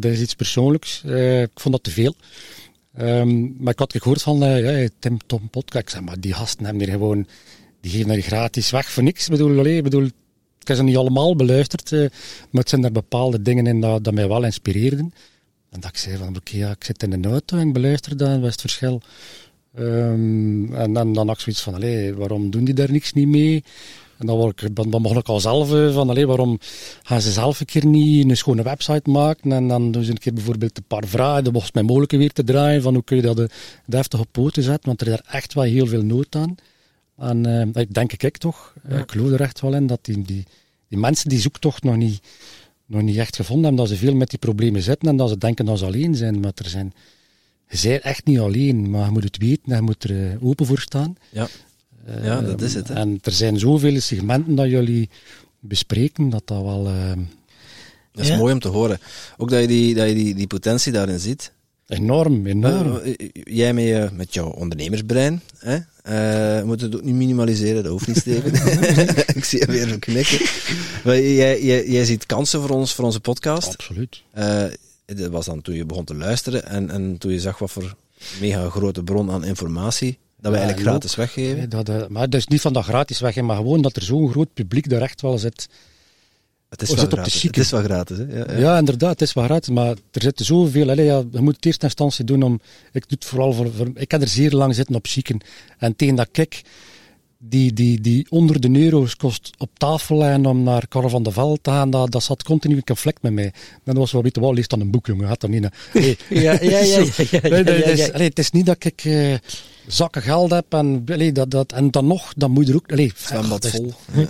dat 0.00 0.12
is 0.12 0.20
iets 0.20 0.34
persoonlijks. 0.34 1.02
Eh, 1.04 1.42
ik 1.42 1.60
vond 1.60 1.74
dat 1.74 1.84
te 1.84 1.90
veel. 1.90 2.14
Ehm, 2.94 3.62
maar 3.62 3.72
ik 3.72 3.78
had 3.78 3.92
gehoord 3.92 4.22
van 4.22 4.42
eh, 4.42 4.82
ja, 4.82 4.88
Tim 4.98 5.18
Tom 5.26 5.50
podcast. 5.50 5.90
Zei, 5.90 6.04
maar 6.04 6.20
die 6.20 6.32
gasten 6.32 6.64
hebben 6.64 6.82
hier 6.82 6.92
gewoon, 6.92 7.26
die 7.80 7.90
geven 7.90 8.10
er 8.10 8.22
gratis 8.22 8.70
weg 8.70 8.90
voor 8.90 9.02
niks. 9.02 9.24
Ik 9.24 9.30
bedoel, 9.30 9.58
allee, 9.58 9.82
bedoel, 9.82 10.04
ik 10.58 10.68
heb 10.68 10.76
ze 10.76 10.82
niet 10.82 10.96
allemaal 10.96 11.36
beluisterd, 11.36 11.92
eh, 11.92 11.98
maar 12.50 12.60
het 12.60 12.68
zijn 12.68 12.84
er 12.84 12.92
bepaalde 12.92 13.42
dingen 13.42 13.66
in 13.66 13.80
dat, 13.80 14.12
mij 14.12 14.28
wel 14.28 14.44
inspireerden. 14.44 15.14
En 15.70 15.80
dat 15.80 15.90
ik 15.90 15.96
zei 15.96 16.16
van, 16.16 16.36
oké, 16.36 16.70
ik 16.70 16.84
zit 16.84 17.02
in 17.02 17.12
een 17.12 17.24
auto 17.24 17.56
en 17.56 17.66
ik 17.66 17.72
beluister 17.72 18.16
dat, 18.16 18.28
wat 18.28 18.44
is 18.44 18.50
het 18.50 18.60
verschil? 18.60 19.02
Ehm, 19.74 20.74
en 20.74 20.92
dan, 20.92 21.12
dan 21.12 21.26
had 21.26 21.36
ik 21.36 21.42
zoiets 21.42 21.62
van, 21.62 21.74
allee, 21.74 22.14
waarom 22.14 22.50
doen 22.50 22.64
die 22.64 22.74
daar 22.74 22.92
niks 22.92 23.12
niet 23.12 23.28
mee? 23.28 23.64
En 24.22 24.28
dan, 24.28 24.36
word 24.36 24.62
ik, 24.62 24.74
dan, 24.76 24.90
dan 24.90 25.02
begon 25.02 25.16
ik 25.18 25.28
al 25.28 25.40
zelf 25.40 25.72
eh, 25.74 25.92
van, 25.94 26.08
allee, 26.08 26.26
waarom 26.26 26.58
gaan 27.02 27.20
ze 27.20 27.32
zelf 27.32 27.60
een 27.60 27.66
keer 27.66 27.86
niet 27.86 28.30
een 28.30 28.36
schone 28.36 28.62
website 28.62 29.10
maken? 29.10 29.52
En 29.52 29.68
dan 29.68 29.90
doen 29.92 30.04
ze 30.04 30.10
een 30.10 30.18
keer 30.18 30.32
bijvoorbeeld 30.34 30.76
een 30.76 30.84
paar 30.86 31.06
vragen, 31.06 31.44
dan 31.44 31.52
mocht 31.52 31.74
mij 31.74 31.82
mogelijk 31.82 32.12
weer 32.12 32.32
te 32.32 32.44
draaien, 32.44 32.82
van 32.82 32.94
hoe 32.94 33.04
kun 33.04 33.16
je 33.16 33.22
dat 33.22 33.38
eh, 33.40 33.46
deftig 33.86 34.20
op 34.20 34.28
poten 34.30 34.62
zetten? 34.62 34.86
Want 34.88 35.00
er 35.00 35.06
is 35.06 35.12
daar 35.12 35.34
echt 35.34 35.54
wel 35.54 35.64
heel 35.64 35.86
veel 35.86 36.02
nood 36.02 36.36
aan. 36.36 36.54
En 37.16 37.72
dat 37.72 37.86
denk 37.90 38.12
ik, 38.12 38.22
ik 38.22 38.36
toch. 38.36 38.74
Eh, 38.88 38.98
Ik 38.98 39.10
geloof 39.10 39.30
er 39.30 39.40
echt 39.40 39.60
wel 39.60 39.74
in 39.74 39.86
dat 39.86 39.98
die, 40.02 40.22
die, 40.22 40.44
die 40.88 40.98
mensen 40.98 41.28
die 41.28 41.40
zoektocht 41.40 41.82
nog 41.82 41.96
niet, 41.96 42.20
nog 42.86 43.02
niet 43.02 43.16
echt 43.16 43.36
gevonden 43.36 43.64
hebben, 43.64 43.84
dat 43.84 43.92
ze 43.94 44.04
veel 44.04 44.14
met 44.14 44.30
die 44.30 44.38
problemen 44.38 44.82
zitten 44.82 45.08
en 45.08 45.16
dat 45.16 45.28
ze 45.28 45.38
denken 45.38 45.64
dat 45.64 45.78
ze 45.78 45.84
alleen 45.84 46.14
zijn. 46.14 46.40
Maar 46.40 46.52
er 46.54 46.68
zijn, 46.68 46.92
je 47.68 47.88
bent 47.88 48.02
echt 48.02 48.26
niet 48.26 48.38
alleen, 48.38 48.90
maar 48.90 49.04
je 49.04 49.10
moet 49.10 49.24
het 49.24 49.36
weten 49.36 49.72
en 49.72 49.76
je 49.76 49.82
moet 49.82 50.04
er 50.04 50.38
open 50.40 50.66
voor 50.66 50.78
staan. 50.80 51.14
Ja. 51.30 51.48
Eh, 52.06 52.24
Ja, 52.24 52.40
dat 52.40 52.60
is 52.62 52.74
het, 52.74 52.88
hè. 52.88 52.94
En 52.94 53.18
er 53.22 53.32
zijn 53.32 53.58
zoveel 53.58 54.00
segmenten 54.00 54.54
dat 54.54 54.70
jullie 54.70 55.08
bespreken, 55.60 56.30
dat 56.30 56.42
dat 56.44 56.62
wel 56.62 56.86
eh, 56.86 57.12
Dat 58.12 58.24
is 58.24 58.28
Ja. 58.30 58.36
mooi 58.36 58.52
om 58.52 58.60
te 58.60 58.68
horen. 58.68 58.98
Ook 59.36 59.50
dat 59.50 59.60
je 59.60 59.66
die, 59.66 59.94
dat 59.94 60.08
je 60.08 60.14
die, 60.14 60.34
die 60.34 60.46
potentie 60.46 60.92
daarin 60.92 61.18
ziet. 61.18 61.52
enorm, 61.86 62.46
enorm. 62.46 62.96
Eh, 62.96 63.10
eh, 63.10 63.28
jij 63.32 63.74
met, 63.74 63.84
je, 63.84 64.08
met 64.12 64.34
jouw 64.34 64.50
ondernemersbrein, 64.50 65.40
hè? 65.58 65.78
eh, 66.02 66.64
moet 66.64 66.80
het 66.80 66.94
ook 66.96 67.02
niet 67.02 67.14
minimaliseren, 67.14 67.82
dat 67.82 67.92
hoeft 67.92 68.06
niet, 68.06 68.16
Steven. 68.16 68.52
ik 69.36 69.44
zie 69.44 69.58
je 69.58 69.66
weer 69.66 69.98
knikken. 69.98 70.38
Maar 71.04 71.20
jij, 71.20 71.62
jij, 71.62 71.88
jij 71.88 72.04
ziet 72.04 72.26
kansen 72.26 72.60
voor 72.60 72.70
ons, 72.70 72.94
voor 72.94 73.04
onze 73.04 73.20
podcast. 73.20 73.68
Absoluut. 73.68 74.22
Eh, 74.30 74.64
dat 75.06 75.30
was 75.30 75.46
dan 75.46 75.62
toen 75.62 75.74
je 75.74 75.84
begon 75.84 76.04
te 76.04 76.14
luisteren 76.14 76.66
en, 76.66 76.90
en 76.90 77.18
toen 77.18 77.32
je 77.32 77.40
zag 77.40 77.58
wat 77.58 77.70
voor 77.70 77.94
mega 78.40 78.68
grote 78.68 79.02
bron 79.02 79.30
aan 79.30 79.44
informatie 79.44 80.18
dat 80.42 80.52
we 80.52 80.58
Ja, 80.58 80.64
eigenlijk 80.64 80.80
ook, 80.80 81.02
gratis 81.02 81.14
weggeven. 81.14 81.68
Dat, 81.68 81.88
eh, 81.88 82.06
maar 82.08 82.30
dat 82.30 82.40
is 82.40 82.46
niet 82.46 82.60
van 82.60 82.72
dat 82.72 82.84
gratis 82.84 83.20
weg, 83.20 83.34
hè, 83.34 83.42
maar 83.42 83.56
gewoon 83.56 83.82
dat 83.82 83.96
er 83.96 84.02
zo'n 84.02 84.30
groot 84.30 84.54
publiek 84.54 84.88
daar 84.88 85.02
echt 85.02 85.20
wel 85.20 85.38
zit. 85.38 85.68
Het 86.68 86.82
is 86.82 86.88
we 86.88 86.96
wel 86.96 87.06
gratis. 87.06 87.42
Het 87.42 87.56
is 87.56 87.70
wel 87.70 87.82
gratis, 87.82 88.18
hè? 88.18 88.24
Ja, 88.24 88.44
Ja, 88.52 88.58
ja. 88.58 88.78
inderdaad, 88.78 89.10
het 89.10 89.20
is 89.22 89.32
wel 89.32 89.44
gratis, 89.44 89.68
maar 89.68 89.96
er 90.10 90.22
zitten 90.22 90.44
zoveel. 90.44 90.90
Allee, 90.90 91.04
ja, 91.04 91.22
je 91.32 91.40
moet 91.40 91.56
het 91.56 91.64
eerst 91.64 91.82
instantie 91.82 92.24
doen 92.24 92.42
om. 92.42 92.60
Ik 92.92 93.08
doe 93.08 93.18
het 93.18 93.24
vooral 93.24 93.52
voor, 93.52 93.72
voor. 93.72 93.90
Ik 93.94 94.10
heb 94.10 94.20
er 94.20 94.28
zeer 94.28 94.50
lang 94.50 94.74
zitten 94.74 94.94
op 94.94 95.06
zieken. 95.06 95.40
En 95.78 95.96
tegen 95.96 96.14
dat 96.14 96.28
ik 96.32 96.62
die, 97.44 97.72
die, 97.72 98.00
die 98.00 98.26
honderden 98.28 98.76
euro's 98.76 99.16
kost 99.16 99.50
op 99.58 99.70
tafel 99.78 100.44
om 100.46 100.62
naar 100.62 100.88
Karel 100.88 101.08
van 101.08 101.22
der 101.22 101.32
Vel 101.32 101.58
te 101.62 101.70
gaan, 101.70 101.90
dat, 101.90 102.10
dat 102.10 102.22
zat 102.22 102.42
continu 102.42 102.74
in 102.74 102.84
conflict 102.84 103.22
met 103.22 103.32
mij. 103.32 103.52
Dat 103.84 103.96
was 103.96 104.12
wel, 104.12 104.22
weet 104.22 104.34
je 104.34 104.40
wel, 104.40 104.54
lees 104.54 104.68
dan 104.68 104.80
een 104.80 104.90
boek, 104.90 105.06
jongen, 105.06 105.28
gaat 105.28 105.40
dat 105.40 105.50
niet. 105.50 105.68
Hey, 105.92 106.16
Ja, 106.28 106.58
ja, 106.60 106.78
ja. 106.78 107.04
het, 108.12 108.38
is, 108.38 108.50
niet 108.50 108.66
dat 108.66 108.84
ik 108.84 109.04
eh, 109.04 109.34
zakken 109.86 110.22
geld 110.22 110.50
heb 110.50 110.72
en, 110.72 111.04
allee, 111.06 111.32
dat, 111.32 111.50
dat, 111.50 111.72
en 111.72 111.90
dan 111.90 112.06
nog, 112.06 112.32
dan 112.36 112.50
moet 112.50 112.66
je 112.66 112.72
er 112.72 112.78
ook... 112.78 112.92
Allee, 112.92 113.12
vol. 113.14 113.92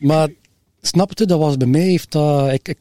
Maar 0.08 0.28
snapte, 0.80 1.26
dat 1.26 1.38
was 1.38 1.56
bij 1.56 1.66
mij, 1.66 1.80
heeft 1.80 2.12
dat, 2.12 2.52
ik, 2.52 2.68
ik, 2.68 2.78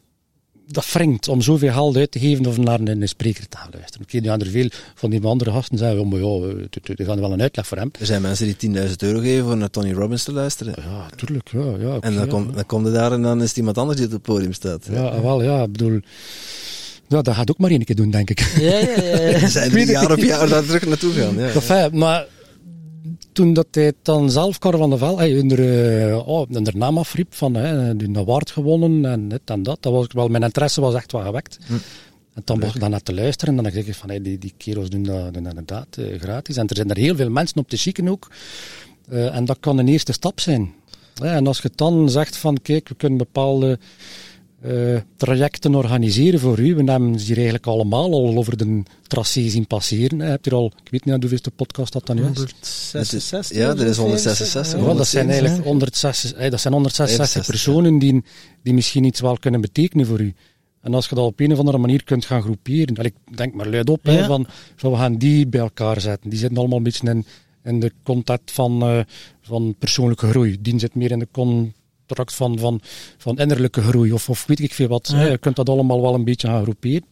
dat 0.68 0.91
wringt 0.91 1.28
om 1.28 1.41
zoveel 1.41 1.72
geld 1.72 1.97
uit 1.97 2.11
te 2.11 2.20
geven 2.20 2.45
of 2.45 2.57
naar 2.57 2.80
een, 2.80 3.01
een 3.01 3.07
spreker 3.07 3.47
te 3.47 3.57
gaan 3.57 3.70
luisteren. 3.72 4.05
Oké, 4.07 4.18
nu 4.18 4.28
gaan 4.28 4.39
er 4.39 4.47
veel 4.47 4.70
van 4.95 5.09
die 5.09 5.24
andere 5.24 5.51
gasten 5.51 5.78
zeggen, 5.78 5.99
oh, 5.99 6.11
maar 6.11 6.20
ja, 6.20 6.68
die 6.95 7.05
gaan 7.05 7.20
wel 7.20 7.32
een 7.32 7.41
uitleg 7.41 7.68
voor 7.68 7.78
hem. 7.78 7.91
Er 7.99 8.05
zijn 8.05 8.22
mensen 8.22 8.57
die 8.57 8.76
10.000 8.76 8.93
euro 8.97 9.20
geven 9.20 9.45
voor 9.45 9.57
naar 9.57 9.70
Tony 9.70 9.93
Robbins 9.93 10.24
te 10.24 10.32
luisteren. 10.32 10.74
Ja, 10.78 11.05
tuurlijk, 11.15 11.49
ja. 11.51 11.59
ja 11.80 11.97
En 11.99 12.15
dan, 12.15 12.26
ja, 12.26 12.26
kom, 12.26 12.47
ja. 12.47 12.55
dan 12.55 12.65
komt 12.65 12.86
er 12.86 12.93
daar 12.93 13.11
en 13.11 13.22
dan 13.22 13.41
is 13.41 13.47
het 13.47 13.57
iemand 13.57 13.78
anders 13.78 13.97
die 13.97 14.05
op 14.07 14.13
het 14.13 14.22
podium 14.22 14.53
staat. 14.53 14.88
Ja, 14.91 15.22
wel, 15.22 15.43
ja, 15.43 15.63
ik 15.63 15.72
bedoel... 15.72 15.99
Ja, 17.09 17.22
dat 17.22 17.36
gaat 17.36 17.49
ook 17.49 17.57
maar 17.57 17.70
één 17.70 17.84
keer 17.84 17.95
doen, 17.95 18.11
denk 18.11 18.30
ik. 18.30 18.39
Ja, 18.59 18.78
ja, 18.78 19.01
ja. 19.01 19.20
Er 19.41 19.49
zijn 19.49 19.72
er 19.72 19.89
jaar 19.89 20.11
op 20.11 20.18
jaar 20.18 20.49
daar 20.49 20.65
terug 20.65 20.86
naartoe 20.86 21.13
gaan. 21.13 21.38
Ja. 21.38 21.61
Fijn, 21.61 21.97
maar 21.97 22.26
toen 23.32 23.53
dat 23.53 23.68
hij 23.72 23.93
dan 24.01 24.32
zelf, 24.32 24.58
van 24.60 24.89
der 24.89 24.99
Vel, 24.99 25.18
hij 25.18 25.32
hun, 25.32 25.60
uh, 25.60 26.28
oh, 26.28 26.49
hun 26.49 26.68
naam 26.74 26.97
afriep 26.97 27.34
van, 27.34 27.53
hè, 27.53 27.95
die 27.95 28.18
award 28.18 28.51
gewonnen 28.51 29.12
en 29.12 29.28
dit 29.28 29.41
en 29.45 29.64
dat, 29.64 29.78
dat 29.80 29.93
was 29.93 30.08
wel, 30.08 30.28
mijn 30.28 30.43
interesse 30.43 30.82
was 30.82 30.93
echt 30.93 31.12
wel 31.12 31.22
gewekt. 31.22 31.58
En 32.34 32.41
dan 32.45 32.60
begon 32.60 32.76
ik 32.76 32.82
dan 32.82 32.89
naar 32.89 33.03
te 33.03 33.14
luisteren 33.14 33.58
en 33.58 33.64
dan 33.64 33.72
zeg 33.72 33.86
ik 33.86 33.95
van, 33.95 34.10
hey, 34.10 34.22
die, 34.22 34.38
die 34.38 34.53
kerels 34.58 34.89
doen 34.89 35.03
dat, 35.03 35.34
doen 35.34 35.43
dat 35.43 35.51
inderdaad 35.51 35.97
eh, 35.97 36.20
gratis. 36.20 36.58
En 36.58 36.68
er 36.68 36.76
zijn 36.76 36.89
er 36.89 36.97
heel 36.97 37.16
veel 37.16 37.30
mensen 37.30 37.58
op 37.58 37.70
te 37.70 37.78
chicken 37.78 38.08
ook. 38.08 38.32
Eh, 39.10 39.36
en 39.36 39.45
dat 39.45 39.58
kan 39.60 39.78
een 39.78 39.88
eerste 39.88 40.12
stap 40.12 40.39
zijn. 40.39 40.74
Ja, 41.14 41.34
en 41.34 41.47
als 41.47 41.60
je 41.60 41.72
dan 41.76 42.10
zegt 42.10 42.38
van, 42.38 42.58
kijk, 42.62 42.89
we 42.89 42.95
kunnen 42.95 43.18
bepaalde 43.18 43.80
eh, 44.62 44.97
trajecten 45.16 45.76
organiseren 45.76 46.39
voor 46.39 46.60
u. 46.60 46.76
We 46.76 46.91
hebben 46.91 47.20
ze 47.20 47.26
hier 47.26 47.36
eigenlijk 47.36 47.68
allemaal 47.68 48.14
al 48.14 48.38
over 48.38 48.58
de 48.58 48.84
tracé 49.08 49.49
zien 49.49 49.68
passeren. 49.68 50.18
Je 50.18 50.24
hebt 50.24 50.45
hier 50.45 50.53
al, 50.53 50.72
ik 50.84 50.91
weet 50.91 51.05
niet 51.05 51.14
aan 51.14 51.20
hoeveelste 51.20 51.51
podcast 51.51 51.93
dat 51.93 52.05
dan 52.05 52.16
nu 52.16 52.22
is. 52.22 52.28
166. 52.28 53.58
Ja, 53.58 53.70
er 53.70 53.88
is 53.88 53.97
of 53.97 54.03
166. 54.03 54.80
Ja, 54.80 54.93
dat 54.93 55.08
zijn 55.08 55.24
170, 55.24 55.32
eigenlijk 55.32 55.68
166, 55.68 56.39
eh, 56.39 56.51
dat 56.51 56.62
zijn 56.62 56.74
166 56.74 57.32
65, 57.32 57.45
personen 57.45 57.99
die, 57.99 58.24
die 58.64 58.74
misschien 58.74 59.03
iets 59.03 59.20
wel 59.20 59.38
kunnen 59.38 59.62
betekenen 59.62 60.05
voor 60.05 60.22
u. 60.22 60.34
En 60.82 60.93
als 60.93 61.10
je 61.10 61.16
dat 61.16 61.26
op 61.26 61.39
een 61.39 61.51
of 61.51 61.60
andere 61.60 61.78
manier 61.78 62.03
kunt 62.03 62.26
gaan 62.26 62.41
groeperen, 62.41 62.97
allee, 62.97 63.14
ik 63.26 63.38
denk 63.38 63.53
maar 63.53 63.68
luid 63.68 63.89
op, 63.89 64.03
hè, 64.03 64.26
van, 64.26 64.47
van 64.76 64.91
we 64.91 64.97
gaan 64.97 65.18
die 65.18 65.47
bij 65.47 65.60
elkaar 65.60 66.01
zetten. 66.01 66.30
Die 66.30 66.39
zitten 66.39 66.58
allemaal 66.58 66.78
een 66.78 66.84
beetje 66.84 67.10
in, 67.10 67.26
in 67.64 67.80
de 67.80 67.91
contact 68.03 68.51
van, 68.51 68.82
eh, 68.82 68.99
van 69.41 69.76
persoonlijke 69.80 70.30
groei. 70.30 70.58
Die 70.62 70.80
zit 70.80 70.95
meer 70.95 71.12
in 71.12 71.20
de 71.20 71.28
contract 72.08 72.34
van, 72.34 72.60
van, 72.60 72.82
van 73.18 73.38
innerlijke 73.38 73.82
groei, 73.82 74.12
of, 74.12 74.30
of 74.30 74.45
weet 74.45 74.60
ik 74.60 74.74
veel 74.74 74.88
wat. 74.88 75.10
Ja. 75.14 75.26
Je 75.26 75.38
kunt 75.38 75.55
dat 75.55 75.70
allemaal 75.70 76.01
wel 76.01 76.14
een 76.14 76.24
beetje 76.24 76.47
gaan 76.47 76.64
groeperen. 76.64 77.05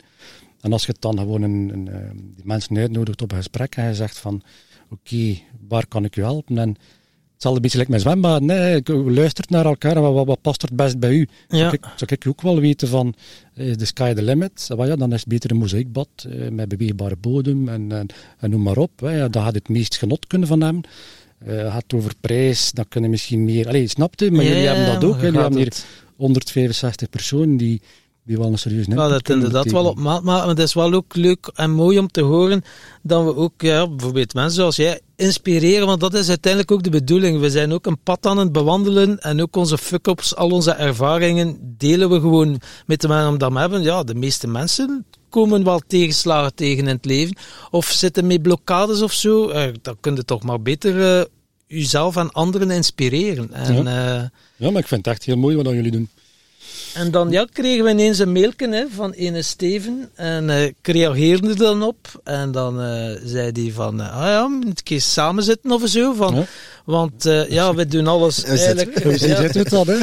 En 0.62 0.72
als 0.72 0.86
je 0.86 0.92
het 0.92 1.02
dan 1.02 1.18
gewoon 1.18 1.42
een, 1.42 1.70
een, 1.74 1.88
eh, 1.88 2.10
die 2.14 2.46
mensen 2.46 2.78
uitnodigt 2.78 3.22
op 3.22 3.32
een 3.32 3.38
gesprek 3.38 3.76
en 3.76 3.88
je 3.88 3.96
zegt 3.96 4.18
van, 4.18 4.42
oké, 4.90 5.38
waar 5.68 5.88
kan 5.88 6.04
ik 6.06 6.16
u 6.16 6.22
helpen? 6.22 6.58
En 6.58 6.76
hetzelfde 7.34 7.62
beetje 7.62 7.78
like 7.78 7.90
mijn 7.90 8.02
zwembad. 8.02 8.42
Nee, 8.42 8.82
luistert 9.06 9.50
naar 9.50 9.66
elkaar 9.66 9.96
en 9.96 10.02
wat, 10.02 10.14
wat, 10.14 10.26
wat 10.26 10.42
past 10.42 10.62
er 10.62 10.68
het 10.68 10.78
best 10.78 11.00
bij 11.00 11.12
u? 11.14 11.28
Ja. 11.48 11.58
Zou, 11.58 11.74
ik, 11.74 11.86
zou 11.96 12.12
ik 12.14 12.28
ook 12.28 12.42
wel 12.42 12.60
weten 12.60 12.88
van, 12.88 13.14
is 13.54 13.78
the 13.78 13.86
sky 13.86 14.14
the 14.14 14.22
limit? 14.22 14.68
Ja, 14.78 14.96
dan 14.96 15.14
is 15.14 15.20
het 15.20 15.30
beter 15.30 15.52
een 15.52 15.58
mozaïekbad 15.58 16.08
eh, 16.30 16.50
met 16.50 16.68
beweegbare 16.68 17.16
bodem 17.16 17.70
en, 17.70 17.92
en, 17.92 18.08
en 18.40 18.50
noem 18.50 18.62
maar 18.62 18.78
op. 18.78 19.00
Hè. 19.00 19.18
Ja, 19.18 19.28
daar 19.28 19.44
gaat 19.44 19.56
het 19.56 19.70
meest 19.70 19.98
genot 19.98 20.28
kunnen 20.28 20.48
van 20.48 20.62
hebben. 20.62 20.84
Eh 21.40 21.72
gaat 21.74 21.94
over 21.94 22.12
prijs, 22.22 22.72
dan 22.72 22.86
kunnen 22.88 23.10
misschien 23.10 23.44
meer... 23.44 23.68
Allee, 23.68 23.88
snap 23.88 24.20
je? 24.20 24.32
Maar 24.32 24.44
Ja, 24.44 24.50
jullie 24.50 24.68
hebben 24.68 24.86
dat 24.86 25.04
ook. 25.04 25.22
Jullie 25.22 25.40
hebben 25.40 25.58
hier 25.58 25.68
het- 25.68 25.86
165 26.16 27.10
personen 27.10 27.58
die, 27.58 27.82
die 28.24 28.38
wel 28.38 28.48
een 28.52 28.58
serieus 28.58 28.86
Ja, 28.86 29.08
dat 29.08 29.30
inderdaad 29.30 29.72
wel 29.72 29.86
op 29.86 29.98
maat 29.98 30.04
maken. 30.24 30.26
Maar 30.26 30.48
het 30.48 30.60
is 30.60 30.74
wel 30.74 30.94
ook 30.94 31.16
leuk 31.16 31.52
en 31.56 31.72
mooi 31.72 32.00
om 32.00 32.08
te 32.12 32.22
horen 32.22 32.62
dat 33.02 33.24
we 33.24 33.36
ook, 33.36 33.62
ja, 33.62 33.88
bijvoorbeeld 33.90 34.34
mensen 34.34 34.56
zoals 34.56 34.76
jij, 34.76 35.00
inspireren. 35.16 35.88
Want 35.88 36.00
dat 36.00 36.14
is 36.14 36.30
uiteindelijk 36.30 36.72
ook 36.72 36.84
de 36.84 36.90
bedoeling. 36.90 37.40
We 37.40 37.50
zijn 37.50 37.74
ook 37.74 37.86
een 37.86 38.00
pad 38.04 38.26
aan 38.26 38.38
het 38.38 38.52
bewandelen 38.52 39.20
en 39.20 39.42
ook 39.42 39.56
onze 39.56 39.78
fuck-ups, 39.78 40.36
al 40.36 40.50
onze 40.50 40.72
ervaringen, 40.72 41.58
delen 41.78 42.10
we 42.10 42.20
gewoon 42.20 42.62
met 42.86 43.02
de 43.02 43.08
mensen 43.08 43.30
omdat 43.30 43.52
we 43.54 43.60
hebben. 43.60 43.82
Ja, 43.84 44.04
de 44.04 44.16
meeste 44.16 44.48
mensen 44.48 45.06
komen 45.30 45.64
wel 45.64 45.82
tegenslagen 45.88 46.56
tegen 46.56 46.88
in 46.88 46.96
het 46.96 47.06
leven. 47.06 47.36
Of 47.72 47.86
zitten 47.92 48.28
met 48.28 48.42
blokkades 48.42 49.02
of 49.02 49.14
zo. 49.14 49.50
Eh, 49.50 49.68
dan 49.82 49.98
kun 50.00 50.16
je 50.16 50.26
toch 50.26 50.44
maar 50.44 50.62
beter 50.62 51.20
eh 51.20 51.26
jezelf 51.68 52.16
en 52.16 52.32
anderen 52.32 52.72
inspireren. 52.72 53.54
En, 53.54 53.88
eh, 53.88 54.24
Ja, 54.56 54.72
maar 54.72 54.82
ik 54.82 54.88
vind 54.88 55.06
het 55.06 55.16
echt 55.16 55.24
heel 55.24 55.38
mooi 55.38 55.56
wat 55.56 55.74
jullie 55.74 55.92
doen. 55.92 56.10
en 56.94 57.12
dan 57.12 57.32
ja, 57.32 57.48
kregen 57.52 57.84
we 57.84 57.90
ineens 57.90 58.20
een 58.20 58.32
mailje 58.32 58.70
hè, 58.70 58.86
van 58.90 59.12
ene 59.12 59.42
Steven. 59.42 60.10
En 60.16 60.50
eh, 60.50 60.64
ik 60.64 60.76
reageerde 60.82 61.50
er 61.50 61.58
dan 61.58 61.84
op. 61.84 62.22
En 62.24 62.52
dan 62.52 62.76
zei 63.24 63.52
hij 63.54 63.72
van, 63.72 64.00
ah 64.00 64.22
ja, 64.22 64.60
ik 64.76 64.90
eens 64.90 65.14
samen 65.14 65.44
zitten 65.44 65.72
of 65.72 65.88
zo. 65.88 66.14
Van, 66.14 66.36
Ja. 66.36 66.46
Want 66.86 67.24
ja, 67.50 67.74
we 67.74 67.88
doen 67.88 68.08
alles 68.08 68.44
eigenlijk... 68.54 69.04
Hoe 69.04 69.28
ja, 69.28 69.42
het 69.42 69.72
hè? 69.72 69.98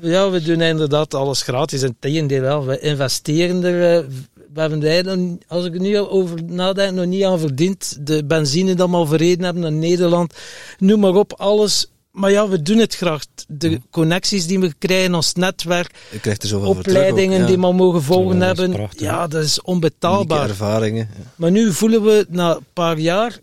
ja, 0.14 0.30
we 0.30 0.42
doen 0.42 0.60
inderdaad 0.60 1.14
alles 1.14 1.42
gratis. 1.42 1.82
En 1.82 1.96
tegendeel 1.98 2.40
wel, 2.40 2.66
we 2.66 2.80
investeren 2.80 3.64
er... 3.64 4.06
we 4.56 4.62
hebben 4.62 4.82
er 4.82 4.88
eigenlijk, 4.90 5.42
als 5.48 5.64
ik 5.64 5.74
er 5.74 5.80
nu 5.80 5.98
over 5.98 6.42
nadenk, 6.44 6.94
nog 6.94 7.06
niet 7.06 7.24
aan 7.24 7.38
verdiend. 7.38 7.96
De 8.06 8.24
benzine 8.24 8.74
dat 8.74 8.88
we 8.90 8.96
al 8.96 9.06
verreden 9.06 9.44
hebben 9.44 9.62
naar 9.62 9.72
Nederland. 9.72 10.34
Noem 10.78 11.00
maar 11.00 11.14
op, 11.14 11.32
alles. 11.32 11.90
Maar 12.10 12.30
ja, 12.30 12.48
we 12.48 12.62
doen 12.62 12.78
het 12.78 12.94
graag. 12.96 13.22
De 13.48 13.80
connecties 13.90 14.46
die 14.46 14.58
we 14.60 14.74
krijgen, 14.78 15.14
ons 15.14 15.32
netwerk, 15.34 15.94
Je 16.12 16.20
krijgt 16.20 16.42
er 16.42 16.48
zoveel 16.48 16.74
voor 16.74 16.82
terug 16.82 16.96
opleidingen 16.98 17.34
ook, 17.36 17.40
ja. 17.48 17.54
die 17.54 17.56
we 17.66 17.72
mogen 17.72 18.02
volgen 18.02 18.38
Ja, 18.38 18.44
hebben. 18.44 18.70
prachtig, 18.70 19.00
ja, 19.00 19.26
dat 19.26 19.42
is 19.42 19.48
Unieke 19.50 19.64
onbetaalbaar. 19.70 20.48
ervaringen. 20.48 21.08
ja. 21.18 21.24
Maar 21.36 21.50
nu 21.50 21.72
voelen 21.72 22.02
we 22.02 22.26
na 22.28 22.56
een 22.56 22.64
paar 22.72 22.98
jaar, 22.98 23.38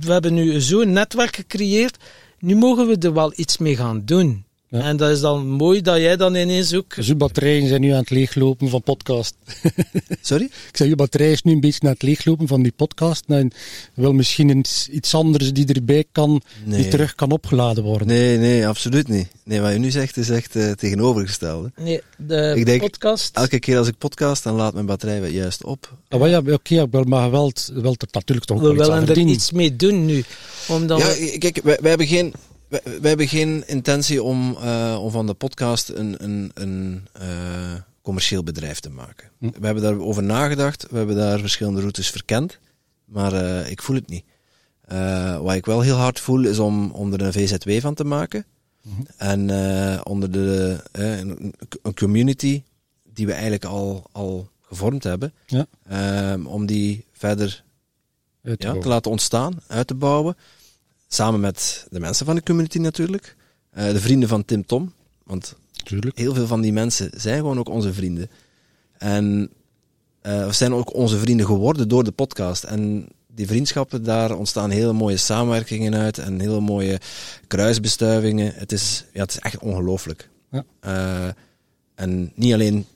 we 0.00 0.12
hebben 0.12 0.34
nu 0.34 0.60
zo'n 0.60 0.92
netwerk 0.92 1.36
gecreëerd, 1.36 1.96
nu 2.38 2.54
mogen 2.56 2.86
we 2.86 2.96
er 2.98 3.12
wel 3.12 3.32
iets 3.36 3.58
mee 3.58 3.76
gaan 3.76 4.02
doen. 4.04 4.44
Ja. 4.70 4.80
En 4.80 4.96
dat 4.96 5.10
is 5.10 5.20
dan 5.20 5.46
mooi 5.46 5.80
dat 5.80 5.96
jij 5.96 6.16
dan 6.16 6.34
ineens 6.34 6.74
ook... 6.74 6.94
Dus 6.94 7.08
uw 7.08 7.16
batterijen 7.16 7.68
zijn 7.68 7.80
nu 7.80 7.90
aan 7.90 7.98
het 8.00 8.10
leeglopen 8.10 8.68
van 8.68 8.82
podcast. 8.82 9.34
Sorry? 10.22 10.44
Ik 10.44 10.76
zeg, 10.76 10.88
je 10.88 10.96
batterij 10.96 11.32
is 11.32 11.42
nu 11.42 11.52
een 11.52 11.60
beetje 11.60 11.80
aan 11.86 11.92
het 11.92 12.02
leeglopen 12.02 12.46
van 12.46 12.62
die 12.62 12.72
podcast. 12.76 13.24
En 13.26 13.50
wil 13.94 14.12
misschien 14.12 14.58
iets, 14.58 14.88
iets 14.88 15.14
anders 15.14 15.52
die 15.52 15.66
erbij 15.66 16.04
kan, 16.12 16.42
Nee. 16.64 16.80
die 16.82 16.90
terug 16.90 17.14
kan 17.14 17.30
opgeladen 17.30 17.84
worden. 17.84 18.06
Nee, 18.06 18.38
nee, 18.38 18.66
absoluut 18.66 19.08
niet. 19.08 19.28
Nee, 19.44 19.60
wat 19.60 19.72
je 19.72 19.78
nu 19.78 19.90
zegt 19.90 20.16
is 20.16 20.28
echt 20.30 20.56
eh, 20.56 20.70
tegenovergestelde. 20.70 21.72
Nee, 21.76 22.00
de 22.18 22.52
Ik 22.56 22.66
denk, 22.66 22.80
podcast... 22.80 23.36
Elke 23.36 23.58
keer 23.58 23.78
als 23.78 23.88
ik 23.88 23.98
podcast, 23.98 24.42
dan 24.42 24.54
laat 24.54 24.74
mijn 24.74 24.86
batterij 24.86 25.20
weer 25.20 25.30
juist 25.32 25.64
op. 25.64 25.96
Ah, 26.08 26.18
wel 26.18 26.28
ja, 26.28 26.42
oké, 26.52 26.88
wel, 26.90 27.04
maar 27.04 27.24
je 27.24 27.30
wilt, 27.30 27.70
je 27.74 27.80
wilt 27.80 28.02
er 28.02 28.08
natuurlijk 28.10 28.46
toch 28.46 28.60
we 28.60 28.66
wel 28.66 28.76
willen 28.76 29.08
er 29.08 29.18
iets 29.18 29.52
mee 29.52 29.76
doen 29.76 30.04
nu. 30.06 30.24
Omdat 30.68 30.98
Ja, 31.00 31.06
we- 31.06 31.36
kijk, 31.38 31.60
wij, 31.62 31.78
wij 31.80 31.88
hebben 31.88 32.06
geen... 32.06 32.32
Wij, 32.70 32.80
wij 32.84 33.08
hebben 33.08 33.28
geen 33.28 33.68
intentie 33.68 34.22
om, 34.22 34.56
eh, 34.56 34.98
om 35.02 35.10
van 35.10 35.26
de 35.26 35.34
podcast 35.34 35.88
een, 35.88 36.24
een, 36.24 36.50
een 36.54 37.06
eh, 37.12 37.74
commercieel 38.02 38.42
bedrijf 38.42 38.80
te 38.80 38.90
maken. 38.90 39.28
Hm. 39.38 39.50
We 39.60 39.64
hebben 39.66 39.82
daarover 39.82 40.22
nagedacht, 40.22 40.86
we 40.90 40.96
hebben 40.96 41.16
daar 41.16 41.38
verschillende 41.40 41.80
routes 41.80 42.10
verkend, 42.10 42.58
maar 43.04 43.32
eh, 43.32 43.70
ik 43.70 43.82
voel 43.82 43.96
het 43.96 44.08
niet. 44.08 44.24
Wat 45.42 45.54
ik 45.54 45.66
wel 45.66 45.80
heel 45.80 45.96
hard 45.96 46.20
voel, 46.20 46.44
is 46.44 46.58
om, 46.58 46.90
om 46.90 47.12
er 47.12 47.20
een 47.22 47.32
VZW 47.32 47.80
van 47.80 47.94
te 47.94 48.04
maken. 48.04 48.44
Mhm. 48.82 49.02
En 49.16 49.40
onder 50.04 50.30
de, 50.30 50.78
een, 50.92 51.54
een 51.82 51.94
community 51.94 52.62
die 53.12 53.26
we 53.26 53.32
eigenlijk 53.32 53.64
al, 53.64 54.06
al 54.12 54.48
gevormd 54.60 55.02
hebben, 55.04 55.32
Ja. 55.46 55.66
ehm, 55.88 56.46
om 56.46 56.66
die 56.66 57.04
verder 57.12 57.64
Uit 58.42 58.42
te 58.42 58.48
ja, 58.50 58.56
te 58.56 58.64
bouwen. 58.66 58.88
laten 58.88 59.10
ontstaan, 59.10 59.60
uit 59.66 59.86
te 59.86 59.94
bouwen. 59.94 60.36
Samen 61.12 61.40
met 61.40 61.86
de 61.90 62.00
mensen 62.00 62.26
van 62.26 62.34
de 62.34 62.42
community 62.42 62.78
natuurlijk. 62.78 63.36
Eh, 63.70 63.92
de 63.92 64.00
vrienden 64.00 64.28
van 64.28 64.44
Tim 64.44 64.66
Tom. 64.66 64.92
Want 65.24 65.56
Tuurlijk. 65.72 66.18
heel 66.18 66.34
veel 66.34 66.46
van 66.46 66.60
die 66.60 66.72
mensen 66.72 67.10
zijn 67.16 67.38
gewoon 67.38 67.58
ook 67.58 67.68
onze 67.68 67.92
vrienden. 67.92 68.30
En 68.98 69.50
eh, 70.20 70.46
we 70.46 70.52
zijn 70.52 70.74
ook 70.74 70.94
onze 70.94 71.18
vrienden 71.18 71.46
geworden 71.46 71.88
door 71.88 72.04
de 72.04 72.10
podcast. 72.10 72.64
En 72.64 73.08
die 73.26 73.46
vriendschappen, 73.46 74.04
daar 74.04 74.36
ontstaan 74.36 74.70
hele 74.70 74.92
mooie 74.92 75.16
samenwerkingen 75.16 75.94
uit. 75.94 76.18
En 76.18 76.40
hele 76.40 76.60
mooie 76.60 77.00
kruisbestuivingen. 77.46 78.52
Het 78.54 78.72
is, 78.72 79.04
ja, 79.12 79.20
het 79.20 79.30
is 79.30 79.38
echt 79.38 79.58
ongelooflijk. 79.58 80.28
Ja. 80.50 80.64
Eh, 80.80 81.28
en 81.94 82.32
niet 82.34 82.52
alleen 82.52 82.86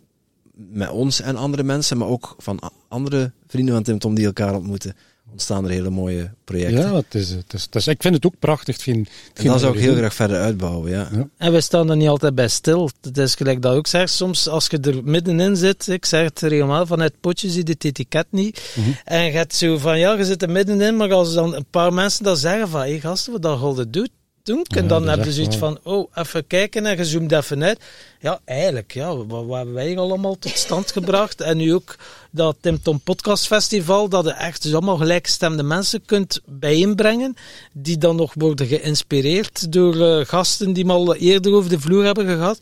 met 0.55 0.91
ons 0.91 1.21
en 1.21 1.37
andere 1.37 1.63
mensen, 1.63 1.99
maar 1.99 2.09
ook 2.09 2.35
van 2.39 2.73
andere 2.89 3.33
vrienden 3.47 3.75
van 3.75 3.83
Tim 3.83 3.99
Tom 3.99 4.15
die 4.15 4.27
elkaar 4.27 4.55
ontmoeten. 4.55 4.97
Ontstaan 5.35 5.65
er 5.65 5.71
hele 5.71 5.91
mooie 5.91 6.31
projecten. 6.45 6.79
Ja, 6.79 6.95
het 6.95 7.15
is, 7.15 7.31
het 7.31 7.53
is, 7.53 7.63
het 7.63 7.75
is, 7.75 7.87
ik 7.87 8.03
vind 8.03 8.15
het 8.15 8.27
ook 8.27 8.39
prachtig. 8.39 8.75
Het 8.75 8.83
vind, 8.83 9.09
en 9.35 9.45
dat 9.45 9.61
zou 9.61 9.75
ik 9.75 9.81
heel 9.81 9.95
graag 9.95 10.15
verder 10.15 10.41
uitbouwen, 10.41 10.91
ja. 10.91 11.09
ja. 11.13 11.29
En 11.37 11.53
we 11.53 11.61
staan 11.61 11.91
er 11.91 11.97
niet 11.97 12.09
altijd 12.09 12.35
bij 12.35 12.49
stil. 12.49 12.91
Het 13.01 13.19
is 13.19 13.35
gelijk 13.35 13.63
dat 13.63 13.77
ook 13.77 13.87
zeg, 13.87 14.09
soms 14.09 14.49
als 14.49 14.67
je 14.67 14.79
er 14.79 15.05
middenin 15.05 15.57
zit, 15.57 15.89
ik 15.89 16.05
zeg 16.05 16.25
het 16.25 16.41
regelmatig, 16.41 16.89
vanuit 16.89 17.21
potje 17.21 17.51
zie 17.51 17.67
je 17.67 17.73
het 17.73 17.85
etiket 17.85 18.27
niet. 18.31 18.73
Mm 18.75 18.85
-hmm. 18.85 18.97
En 19.05 19.25
je 19.25 19.31
hebt 19.31 19.55
zo 19.55 19.79
van, 19.79 19.99
ja, 19.99 20.13
je 20.13 20.25
zit 20.25 20.43
er 20.43 20.51
middenin, 20.51 20.97
maar 20.97 21.13
als 21.13 21.35
dan 21.35 21.55
een 21.55 21.67
paar 21.71 21.93
mensen 21.93 22.25
dat 22.25 22.39
zeggen 22.39 22.69
van, 22.69 22.81
hé 22.81 22.91
hey, 22.91 23.01
gasten, 23.01 23.33
wat 23.33 23.43
dat 23.43 23.59
Golde 23.59 23.91
doet, 23.91 24.11
En 24.45 24.87
dan 24.87 25.09
heb 25.09 25.25
je 25.25 25.33
zoiets 25.33 25.57
van, 25.57 25.79
oh, 25.83 26.11
even 26.15 26.47
kijken 26.47 26.87
en 26.87 26.97
je 26.97 27.05
zoomt 27.05 27.33
even 27.33 27.65
uit. 27.65 27.81
Ja, 28.21 28.41
eigenlijk, 28.45 28.93
ja, 28.93 29.17
wat, 29.17 29.47
wat 29.47 29.57
hebben 29.57 29.75
wij 29.75 29.99
allemaal 29.99 30.39
tot 30.39 30.57
stand 30.57 30.93
gebracht? 30.99 31.41
En 31.41 31.57
nu 31.57 31.75
ook 31.75 31.97
dat 32.31 32.57
Tim 32.61 32.83
Tom 32.83 33.01
Podcast 33.01 33.47
Festival, 33.47 34.09
dat 34.09 34.25
je 34.25 34.31
echt 34.31 34.63
dus 34.63 34.73
allemaal 34.73 34.97
gelijkgestemde 34.97 35.63
mensen 35.63 36.05
kunt 36.07 36.41
bijeenbrengen, 36.45 37.37
die 37.73 37.99
dan 37.99 38.17
nog 38.17 38.33
worden 38.35 38.67
geïnspireerd 38.67 39.73
door 39.73 39.95
uh, 39.95 40.25
gasten 40.25 40.73
die 40.73 40.89
al 40.89 41.15
eerder 41.15 41.53
over 41.53 41.71
de 41.71 41.81
vloer 41.81 42.05
hebben 42.05 42.27
gehad. 42.27 42.59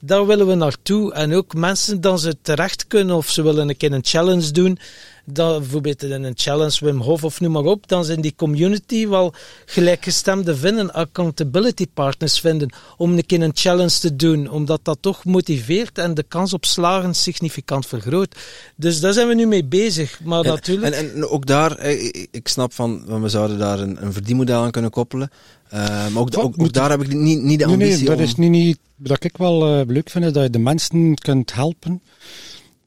Daar 0.00 0.26
willen 0.26 0.46
we 0.46 0.54
naartoe. 0.54 1.12
En 1.12 1.34
ook 1.34 1.54
mensen 1.54 2.00
dan 2.00 2.18
ze 2.18 2.36
terecht 2.42 2.86
kunnen 2.86 3.16
of 3.16 3.30
ze 3.30 3.42
willen 3.42 3.68
een 3.68 3.76
keer 3.76 3.92
een 3.92 4.04
challenge 4.04 4.50
doen 4.50 4.78
dat 5.26 5.58
bijvoorbeeld 5.58 6.02
in 6.02 6.24
een 6.24 6.32
challenge 6.36 6.84
Wim 6.84 7.00
Hof 7.00 7.24
of 7.24 7.40
noem 7.40 7.52
maar 7.52 7.64
op, 7.64 7.88
dan 7.88 8.04
zijn 8.04 8.20
die 8.20 8.34
community 8.36 9.08
wel 9.08 9.34
gelijkgestemde 9.66 10.56
vinden, 10.56 10.92
accountability 10.92 11.86
partners 11.94 12.40
vinden, 12.40 12.70
om 12.96 13.12
een 13.12 13.26
keer 13.26 13.42
een 13.42 13.50
challenge 13.54 13.98
te 13.98 14.16
doen, 14.16 14.50
omdat 14.50 14.80
dat 14.82 14.98
toch 15.00 15.24
motiveert 15.24 15.98
en 15.98 16.14
de 16.14 16.22
kans 16.22 16.52
op 16.52 16.64
slagen 16.64 17.14
significant 17.14 17.86
vergroot. 17.86 18.36
Dus 18.76 19.00
daar 19.00 19.12
zijn 19.12 19.28
we 19.28 19.34
nu 19.34 19.46
mee 19.46 19.64
bezig. 19.64 20.20
Maar 20.24 20.44
en, 20.44 20.50
natuurlijk... 20.50 20.94
En, 20.94 21.14
en 21.14 21.28
ook 21.28 21.46
daar, 21.46 21.86
ik 22.30 22.48
snap 22.48 22.72
van, 22.72 23.20
we 23.22 23.28
zouden 23.28 23.58
daar 23.58 23.78
een, 23.78 24.04
een 24.04 24.12
verdienmodel 24.12 24.62
aan 24.62 24.70
kunnen 24.70 24.90
koppelen. 24.90 25.30
Uh, 25.74 25.80
maar 26.08 26.22
ook, 26.22 26.38
ook, 26.38 26.54
ook, 26.58 26.72
daar 26.72 26.90
heb 26.90 27.02
ik 27.02 27.12
niet, 27.14 27.42
niet 27.42 27.58
de 27.58 27.64
ambitie 27.64 27.88
nee, 27.88 27.98
nee, 27.98 28.08
dat 28.08 28.16
om... 28.16 28.22
is 28.22 28.34
niet, 28.34 28.50
niet, 28.50 28.78
wat 28.96 29.24
ik 29.24 29.36
wel 29.36 29.80
uh, 29.80 29.86
leuk 29.86 30.10
vind, 30.10 30.24
is 30.24 30.32
dat 30.32 30.42
je 30.42 30.50
de 30.50 30.58
mensen 30.58 31.14
kunt 31.14 31.54
helpen 31.54 32.00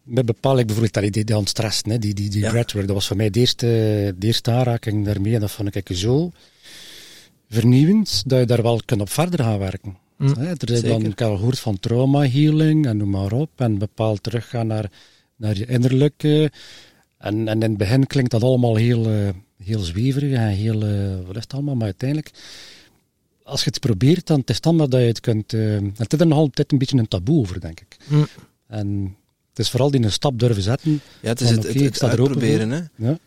met 0.10 0.26
bepaalde, 0.26 0.66
bijvoorbeeld 0.66 0.93
dat 0.93 1.03
idee 1.03 1.36
aan 1.36 1.45
stress, 1.45 1.82
die, 1.82 1.97
die, 1.97 2.14
die 2.14 2.39
ja. 2.39 2.49
breathwork, 2.49 2.88
dat 2.88 2.95
was 2.95 3.07
voor 3.07 3.18
mij 3.18 3.30
de 3.30 3.39
eerste, 3.39 3.66
de 4.18 4.28
eerste 4.28 4.51
aanraking 4.51 5.05
daarmee. 5.05 5.34
En 5.34 5.39
dat 5.39 5.51
vond 5.51 5.76
ik 5.76 5.89
zo 5.93 6.32
vernieuwend, 7.49 8.24
dat 8.26 8.39
je 8.39 8.45
daar 8.45 8.62
wel 8.62 8.82
kunt 8.86 9.01
op 9.01 9.10
verder 9.10 9.43
gaan 9.43 9.60
werken. 9.60 9.97
Mm, 10.18 10.38
er 10.38 10.72
is 10.72 10.82
dan, 10.82 11.05
ik 11.05 11.22
al 11.22 11.38
gehoord 11.38 11.60
van 11.60 11.80
trauma 11.80 12.28
healing 12.28 12.86
en 12.86 12.97
noem 12.97 13.10
maar 13.10 13.32
op, 13.32 13.49
en 13.55 13.78
bepaald 13.78 14.24
teruggaan 14.24 14.68
naar, 14.68 14.91
naar 15.36 15.57
je 15.57 15.66
innerlijke. 15.66 16.51
En, 17.18 17.47
en 17.47 17.62
in 17.62 17.70
het 17.70 17.78
begin 17.78 18.07
klinkt 18.07 18.32
dat 18.32 18.43
allemaal 18.43 18.76
heel, 18.76 19.12
uh, 19.12 19.30
heel 19.64 19.80
zweverig 19.80 20.32
en 20.32 20.47
heel, 20.47 20.84
uh, 20.84 21.16
wat 21.26 21.36
is 21.36 21.43
het 21.43 21.53
allemaal, 21.53 21.76
maar 21.76 21.86
uiteindelijk 21.86 22.32
als 23.43 23.64
je 23.64 23.70
het 23.70 23.80
probeert, 23.80 24.28
dan 24.28 24.41
is 24.45 24.55
het 24.55 24.64
dan 24.64 24.78
dat 24.78 24.91
je 24.91 24.97
het 24.97 25.20
kunt... 25.20 25.53
Uh, 25.53 25.80
het 25.95 26.14
is 26.14 26.20
er 26.20 26.28
nog 26.28 26.38
altijd 26.38 26.72
een 26.72 26.78
beetje 26.78 26.97
een 26.97 27.07
taboe 27.07 27.39
over, 27.39 27.60
denk 27.60 27.80
ik. 27.80 27.97
Mm. 28.07 28.28
En 28.68 29.16
het 29.60 29.68
is 29.68 29.74
vooral 29.74 29.91
die 29.91 30.03
een 30.03 30.12
stap 30.12 30.39
durven 30.39 30.64
zetten. 30.64 31.01
Ja, 31.22 31.30
het 31.30 31.41
is 31.41 31.47
van, 31.47 31.55
het, 31.55 31.66
oké, 31.66 31.78
het, 31.78 31.88
ik 31.88 31.95
sta 31.95 32.05
het 32.07 32.18
er 32.18 32.24
uitproberen. 32.24 32.72
Hè? 32.72 32.82
Ja. 32.95 33.18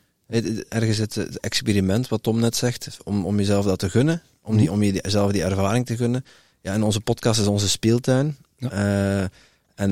Ergens 0.69 0.99
het, 0.99 1.15
het 1.15 1.41
experiment, 1.41 2.09
wat 2.09 2.23
Tom 2.23 2.41
net 2.41 2.57
zegt, 2.57 2.99
om, 3.05 3.27
om 3.27 3.37
jezelf 3.37 3.65
dat 3.65 3.79
te 3.79 3.91
gunnen, 3.91 4.23
om, 4.43 4.57
die, 4.57 4.73
om 4.73 4.83
jezelf 4.83 5.33
die 5.33 5.43
ervaring 5.43 5.87
te 5.87 5.97
gunnen. 5.97 6.25
Ja, 6.61 6.73
en 6.73 6.83
onze 6.83 7.01
podcast 7.01 7.41
is 7.41 7.47
onze 7.47 7.69
speeltuin. 7.69 8.37
Ja. 8.57 8.71
Eh, 8.71 9.29
en 9.75 9.91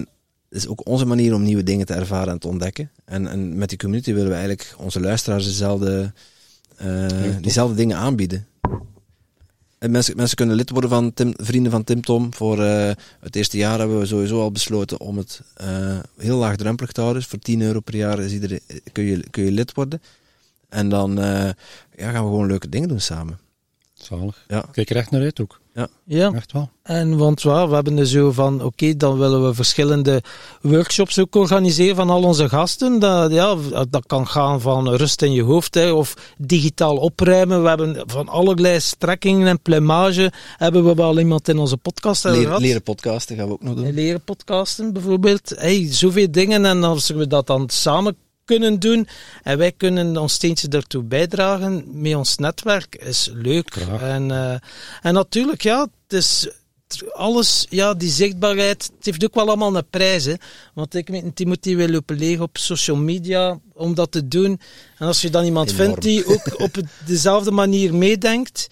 het 0.48 0.58
is 0.58 0.66
ook 0.66 0.86
onze 0.86 1.04
manier 1.04 1.34
om 1.34 1.42
nieuwe 1.42 1.62
dingen 1.62 1.86
te 1.86 1.94
ervaren 1.94 2.32
en 2.32 2.38
te 2.38 2.48
ontdekken. 2.48 2.90
En, 3.04 3.26
en 3.26 3.58
met 3.58 3.68
die 3.68 3.78
community 3.78 4.12
willen 4.12 4.28
we 4.28 4.34
eigenlijk 4.34 4.74
onze 4.76 5.00
luisteraars 5.00 5.44
dezelfde, 5.44 6.12
diezelfde 7.40 7.76
dingen 7.76 7.96
aanbieden. 7.96 8.46
En 9.80 9.90
mensen, 9.90 10.16
mensen 10.16 10.36
kunnen 10.36 10.56
lid 10.56 10.70
worden 10.70 10.90
van 10.90 11.12
Tim, 11.12 11.32
vrienden 11.36 11.72
van 11.72 11.84
Tim 11.84 12.00
Tom. 12.00 12.34
Voor 12.34 12.62
eh, 12.64 12.90
het 13.20 13.36
eerste 13.36 13.56
jaar 13.56 13.78
hebben 13.78 13.98
we 13.98 14.06
sowieso 14.06 14.40
al 14.40 14.52
besloten 14.52 15.00
om 15.00 15.16
het 15.16 15.40
eh, 15.54 15.98
heel 16.16 16.36
laagdrempelig 16.36 16.92
te 16.92 17.00
houden. 17.00 17.20
Dus 17.20 17.30
voor 17.30 17.38
10 17.38 17.60
euro 17.60 17.80
per 17.80 17.96
jaar 17.96 18.18
is 18.18 18.32
iedereen, 18.32 18.60
kun, 18.92 19.04
je, 19.04 19.30
kun 19.30 19.44
je 19.44 19.50
lid 19.50 19.74
worden. 19.74 20.02
En 20.68 20.88
dan 20.88 21.18
eh, 21.18 21.50
ja, 21.96 22.10
gaan 22.10 22.24
we 22.24 22.30
gewoon 22.30 22.46
leuke 22.46 22.68
dingen 22.68 22.88
doen 22.88 23.00
samen. 23.00 23.38
Zalig. 23.94 24.44
Ja. 24.48 24.64
Kijk 24.72 24.90
er 24.90 24.96
echt 24.96 25.10
naar 25.10 25.22
uit 25.22 25.40
ook. 25.40 25.59
Ja, 26.04 26.32
Echt 26.32 26.52
wel. 26.52 26.70
en 26.82 27.16
want 27.16 27.42
ja, 27.42 27.68
we 27.68 27.74
hebben 27.74 27.98
er 27.98 28.06
zo 28.06 28.32
van, 28.32 28.62
oké, 28.64 28.96
dan 28.96 29.18
willen 29.18 29.46
we 29.46 29.54
verschillende 29.54 30.22
workshops 30.60 31.18
ook 31.18 31.34
organiseren 31.34 31.96
van 31.96 32.10
al 32.10 32.22
onze 32.22 32.48
gasten. 32.48 32.98
Dat, 32.98 33.32
ja, 33.32 33.56
dat 33.90 34.06
kan 34.06 34.26
gaan 34.26 34.60
van 34.60 34.88
rust 34.88 35.22
in 35.22 35.32
je 35.32 35.42
hoofd, 35.42 35.74
hè, 35.74 35.90
of 35.90 36.34
digitaal 36.38 36.96
opruimen. 36.96 37.62
We 37.62 37.68
hebben 37.68 38.02
van 38.06 38.28
allerlei 38.28 38.80
strekkingen 38.80 39.46
en 39.46 39.60
plumage, 39.62 40.32
hebben 40.56 40.84
we 40.84 40.94
wel 40.94 41.18
iemand 41.18 41.48
in 41.48 41.58
onze 41.58 41.76
podcast 41.76 42.24
Leren, 42.24 42.42
gehad. 42.42 42.60
leren 42.60 42.82
podcasten 42.82 43.36
gaan 43.36 43.46
we 43.46 43.52
ook 43.52 43.62
nog 43.62 43.74
doen. 43.74 43.92
Leren 43.92 44.24
podcasten 44.24 44.92
bijvoorbeeld. 44.92 45.52
Hey, 45.56 45.86
zoveel 45.90 46.30
dingen. 46.30 46.64
En 46.64 46.84
als 46.84 47.08
we 47.10 47.26
dat 47.26 47.46
dan 47.46 47.68
samen 47.68 48.16
kunnen 48.56 48.80
doen 48.80 49.08
en 49.42 49.58
wij 49.58 49.72
kunnen 49.72 50.16
ons 50.16 50.32
steentje 50.32 50.68
daartoe 50.68 51.02
bijdragen 51.02 51.84
met 51.86 52.14
ons 52.14 52.36
netwerk, 52.36 52.94
is 52.94 53.30
leuk. 53.32 53.72
Graag. 53.72 54.00
En, 54.00 54.30
eh, 54.30 54.54
en 55.02 55.14
natuurlijk, 55.14 55.62
ja, 55.62 55.80
het 55.80 56.12
is 56.12 56.48
alles, 57.12 57.66
ja, 57.68 57.94
die 57.94 58.10
zichtbaarheid, 58.10 58.90
het 58.96 59.04
heeft 59.04 59.24
ook 59.24 59.34
wel 59.34 59.46
allemaal 59.46 59.76
een 59.76 59.90
prijs. 59.90 60.24
Hè. 60.24 60.34
Want 60.74 60.94
ik 60.94 61.08
weet, 61.08 61.36
Timothy 61.36 61.76
wil 61.76 61.88
lopen 61.88 62.16
leeg 62.16 62.40
op 62.40 62.58
social 62.58 62.96
media 62.96 63.60
om 63.74 63.94
dat 63.94 64.12
te 64.12 64.28
doen. 64.28 64.60
En 64.98 65.06
als 65.06 65.20
je 65.20 65.30
dan 65.30 65.44
iemand 65.44 65.70
Enorm. 65.70 65.84
vindt 65.84 66.02
die 66.02 66.26
ook 66.26 66.60
op 66.60 66.80
dezelfde 67.06 67.50
manier 67.50 67.94
meedenkt 67.94 68.68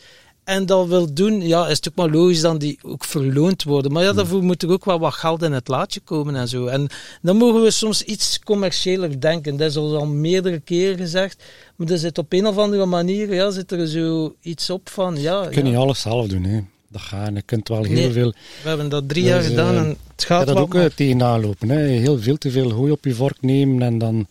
en 0.49 0.66
dat 0.66 0.86
wil 0.86 1.14
doen, 1.14 1.40
ja, 1.40 1.66
is 1.68 1.76
het 1.76 1.88
ook 1.88 1.94
maar 1.94 2.11
logisch 2.11 2.40
dan 2.40 2.59
die 2.59 2.78
ook 2.82 3.05
verloond 3.05 3.62
worden. 3.62 3.92
Maar 3.92 4.03
ja, 4.03 4.12
daarvoor 4.12 4.42
moet 4.42 4.62
er 4.62 4.70
ook 4.70 4.84
wel 4.84 4.99
wat 4.99 5.14
geld 5.14 5.42
in 5.42 5.53
het 5.53 5.68
laadje 5.68 6.01
komen 6.01 6.36
en 6.36 6.49
zo. 6.49 6.66
En 6.66 6.88
dan 7.22 7.36
mogen 7.36 7.62
we 7.62 7.70
soms 7.70 8.03
iets 8.03 8.38
commerciëler 8.44 9.20
denken. 9.20 9.57
Dat 9.57 9.70
is 9.70 9.76
al 9.76 10.07
meerdere 10.07 10.61
keren 10.61 10.96
gezegd. 10.96 11.42
Maar 11.76 11.88
er 11.88 11.99
zit 11.99 12.18
op 12.18 12.32
een 12.32 12.46
of 12.46 12.57
andere 12.57 12.86
manier, 12.86 13.34
ja, 13.34 13.51
zit 13.51 13.72
er 13.72 13.88
zo 13.88 14.34
iets 14.40 14.70
op 14.70 14.88
van, 14.88 15.16
ja, 15.20 15.42
Je 15.42 15.49
kunt 15.49 15.64
ja, 15.66 15.70
niet 15.70 15.80
alles 15.80 16.01
zelf 16.01 16.26
doen. 16.26 16.44
Hè. 16.44 16.61
Dat 16.88 17.03
gaat. 17.03 17.30
Je 17.34 17.42
kunt 17.42 17.68
wel 17.68 17.84
heel 17.84 17.94
Nee. 17.94 18.12
veel... 18.12 18.34
we 18.62 18.68
hebben 18.68 18.88
dat 18.88 19.09
drie 19.09 19.24
jaar 19.24 19.40
is, 19.40 19.46
gedaan 19.46 19.74
eh, 19.74 19.80
en 19.80 19.88
het 19.88 20.24
gaat 20.24 20.38
ga 20.49 20.55
dat 20.55 20.57
ook 20.62 20.74
eh, 20.74 20.84
tegenaan 20.84 21.40
lopen. 21.40 21.68
Hè. 21.68 21.78
Heel 21.78 22.18
veel 22.18 22.36
te 22.36 22.51
veel 22.51 22.70
hooi 22.70 22.92
op 22.92 23.05
je 23.05 23.14
vork 23.14 23.36
nemen 23.40 23.82
en 23.82 23.99
dan, 23.99 24.26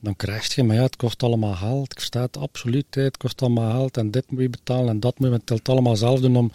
dan 0.00 0.16
krijg 0.16 0.54
je. 0.54 0.64
Maar 0.64 0.76
ja, 0.76 0.82
het 0.82 0.96
kost 0.96 1.22
allemaal 1.22 1.54
geld. 1.54 1.92
Ik 1.92 1.98
versta 1.98 2.20
het 2.20 2.36
absoluut. 2.36 2.94
Het 2.94 3.16
kost 3.16 3.42
allemaal 3.42 3.70
geld 3.70 3.96
en 3.96 4.10
dit 4.10 4.24
moet 4.30 4.40
je 4.40 4.50
betalen 4.50 4.88
en 4.88 5.00
dat 5.00 5.18
moet 5.18 5.28
je. 5.28 5.34
Het 5.34 5.46
telt 5.46 5.68
allemaal 5.68 5.96
zelf 5.96 6.20
doen 6.20 6.36
om... 6.36 6.52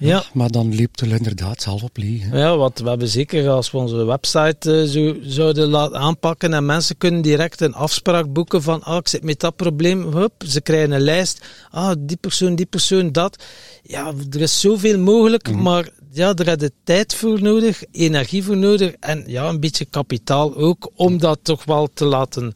Ja. 0.00 0.24
Maar 0.32 0.50
dan 0.50 0.74
liep 0.74 1.00
het 1.00 1.10
inderdaad 1.10 1.62
zelf 1.62 1.82
op 1.82 1.96
leeg. 1.96 2.22
hè. 2.22 2.38
Ja, 2.38 2.56
want 2.56 2.78
we 2.78 2.88
hebben 2.88 3.08
zeker 3.08 3.48
als 3.48 3.70
we 3.70 3.78
onze 3.78 4.04
website 4.04 4.80
eh, 4.80 4.88
zo 4.88 5.16
zouden 5.22 5.68
laten 5.68 5.98
aanpakken 5.98 6.54
en 6.54 6.66
mensen 6.66 6.98
kunnen 6.98 7.22
direct 7.22 7.60
een 7.60 7.74
afspraak 7.74 8.32
boeken 8.32 8.62
van 8.62 8.82
ah, 8.82 8.96
ik 8.96 9.08
zit 9.08 9.22
met 9.22 9.40
dat 9.40 9.56
probleem, 9.56 10.02
hup, 10.12 10.32
ze 10.46 10.60
krijgen 10.60 10.90
een 10.92 11.00
lijst, 11.00 11.44
ah, 11.70 11.92
die 11.98 12.16
persoon, 12.16 12.54
die 12.54 12.66
persoon, 12.66 13.12
dat. 13.12 13.44
Ja, 13.82 14.12
er 14.30 14.40
is 14.40 14.60
zoveel 14.60 14.98
mogelijk, 14.98 15.52
maar 15.52 15.88
ja, 16.12 16.34
er 16.34 16.46
heb 16.46 16.60
je 16.60 16.72
tijd 16.84 17.14
voor 17.14 17.42
nodig, 17.42 17.82
energie 17.92 18.44
voor 18.44 18.56
nodig 18.56 18.92
en 19.00 19.24
ja, 19.26 19.48
een 19.48 19.60
beetje 19.60 19.84
kapitaal 19.84 20.56
ook, 20.56 20.90
om 20.94 21.18
dat 21.18 21.38
toch 21.42 21.64
wel 21.64 21.88
te 21.94 22.04
laten, 22.04 22.52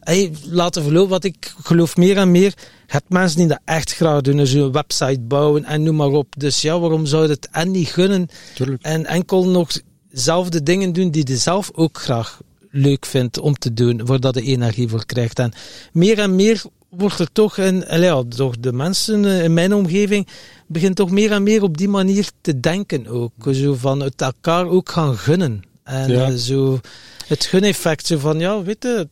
hey, 0.00 0.32
laten 0.50 0.82
verlopen. 0.82 1.10
Wat 1.10 1.24
ik 1.24 1.54
geloof 1.62 1.96
meer 1.96 2.16
en 2.16 2.30
meer, 2.30 2.54
je 2.86 2.92
hebt 2.92 3.08
mensen 3.08 3.38
die 3.38 3.46
dat 3.46 3.60
echt 3.64 3.94
graag 3.94 4.20
doen, 4.20 4.36
dus 4.36 4.52
een 4.52 4.72
website 4.72 5.20
bouwen 5.20 5.64
en 5.64 5.82
noem 5.82 5.96
maar 5.96 6.08
op. 6.08 6.34
Dus 6.36 6.60
ja, 6.60 6.78
waarom 6.80 7.06
zou 7.06 7.22
je 7.22 7.28
het 7.28 7.48
en 7.50 7.70
niet 7.70 7.88
gunnen 7.88 8.28
Tuurlijk. 8.54 8.82
en 8.82 9.06
enkel 9.06 9.48
nog 9.48 9.70
zelfde 10.10 10.62
dingen 10.62 10.92
doen 10.92 11.10
die 11.10 11.28
je 11.28 11.36
zelf 11.36 11.70
ook 11.74 11.98
graag 11.98 12.40
leuk 12.70 13.06
vindt 13.06 13.38
om 13.38 13.54
te 13.54 13.72
doen, 13.72 14.00
voordat 14.04 14.34
je 14.34 14.42
energie 14.42 14.88
voor 14.88 15.06
krijgt. 15.06 15.38
En 15.38 15.52
meer 15.92 16.18
en 16.18 16.34
meer 16.34 16.62
wordt 16.96 17.18
er 17.18 17.32
toch, 17.32 17.58
in, 17.58 17.86
allee, 17.86 18.08
ja, 18.08 18.22
door 18.28 18.54
de 18.60 18.72
mensen 18.72 19.24
eh, 19.24 19.44
in 19.44 19.54
mijn 19.54 19.74
omgeving, 19.74 20.28
begint 20.66 20.96
toch 20.96 21.10
meer 21.10 21.32
en 21.32 21.42
meer 21.42 21.62
op 21.62 21.76
die 21.76 21.88
manier 21.88 22.28
te 22.40 22.60
denken 22.60 23.06
ook. 23.06 23.32
Zo 23.52 23.74
van 23.74 24.00
het 24.00 24.20
elkaar 24.22 24.66
ook 24.66 24.90
gaan 24.90 25.16
gunnen. 25.18 25.62
En 25.84 26.10
Ja. 26.10 26.28
eh, 26.30 26.34
zo 26.34 26.80
het 27.26 27.44
guneffect, 27.44 28.06
zo 28.06 28.18
van, 28.18 28.38
ja, 28.38 28.62
weet 28.62 28.82
je, 28.82 29.08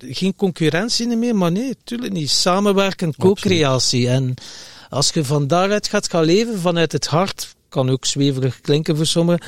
geen 0.00 0.34
concurrentie 0.36 1.16
meer, 1.16 1.36
maar 1.36 1.52
nee, 1.52 1.68
natuurlijk 1.68 2.12
niet. 2.12 2.30
Samenwerken, 2.30 3.14
co-creatie. 3.16 4.08
En 4.08 4.34
als 4.88 5.10
je 5.10 5.24
van 5.24 5.46
daaruit 5.46 5.88
gaat 5.88 6.10
gaan 6.10 6.24
leven, 6.24 6.58
vanuit 6.58 6.92
het 6.92 7.06
hart, 7.06 7.54
kan 7.68 7.90
ook 7.90 8.04
zweverig 8.04 8.60
klinken 8.60 8.96
voor 8.96 9.06
sommigen, 9.06 9.40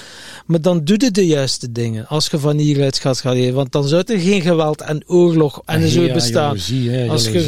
maar 0.46 0.60
dan 0.60 0.84
doe 0.84 0.96
je 1.00 1.10
de 1.10 1.26
juiste 1.26 1.72
dingen. 1.72 2.06
Als 2.06 2.26
je 2.26 2.38
van 2.38 2.56
hieruit 2.56 2.98
gaat 2.98 3.20
gaan 3.20 3.34
leven, 3.34 3.54
want 3.54 3.72
dan 3.72 3.88
zou 3.88 4.02
er 4.06 4.18
geen 4.18 4.40
geweld 4.42 4.80
en 4.80 5.02
oorlog 5.06 5.62
en 5.64 5.88
zo 5.88 6.12
bestaan. 6.12 6.42
jaloezie, 6.42 6.90
hè. 6.90 7.08
Als 7.08 7.24
je 7.28 7.40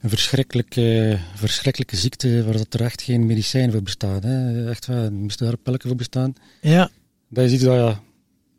een 0.00 0.08
verschrikkelijke, 0.08 1.18
verschrikkelijke 1.34 1.96
ziekte 1.96 2.44
waar 2.44 2.56
dat 2.56 2.74
er 2.74 2.80
echt 2.82 3.02
geen 3.02 3.26
medicijn 3.26 3.72
voor 3.72 3.82
bestaat. 3.82 4.22
Hè. 4.22 4.68
Echt 4.70 4.86
waar, 4.86 5.04
er 5.04 5.12
moesten 5.12 5.46
daar 5.46 5.56
pillen 5.56 5.80
voor 5.80 5.94
bestaan. 5.96 6.32
Ja, 6.60 6.90
Dat 7.28 7.44
is 7.44 7.52
iets 7.52 7.62
dat 7.62 7.74
ja, 7.74 8.02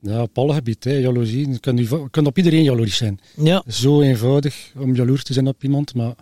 Ja, 0.01 0.21
op 0.21 0.37
alle 0.37 0.53
gebieden, 0.53 1.01
jaloezie. 1.01 1.49
Je 1.49 1.59
kunt, 1.59 1.79
je 1.79 2.07
kunt 2.11 2.27
op 2.27 2.37
iedereen 2.37 2.63
jaloers 2.63 2.97
zijn. 2.97 3.19
Ja, 3.35 3.63
Zo 3.67 4.01
eenvoudig 4.01 4.71
om 4.77 4.95
jaloers 4.95 5.23
te 5.23 5.33
zijn 5.33 5.47
op 5.47 5.63
iemand, 5.63 5.93
maar 5.93 6.15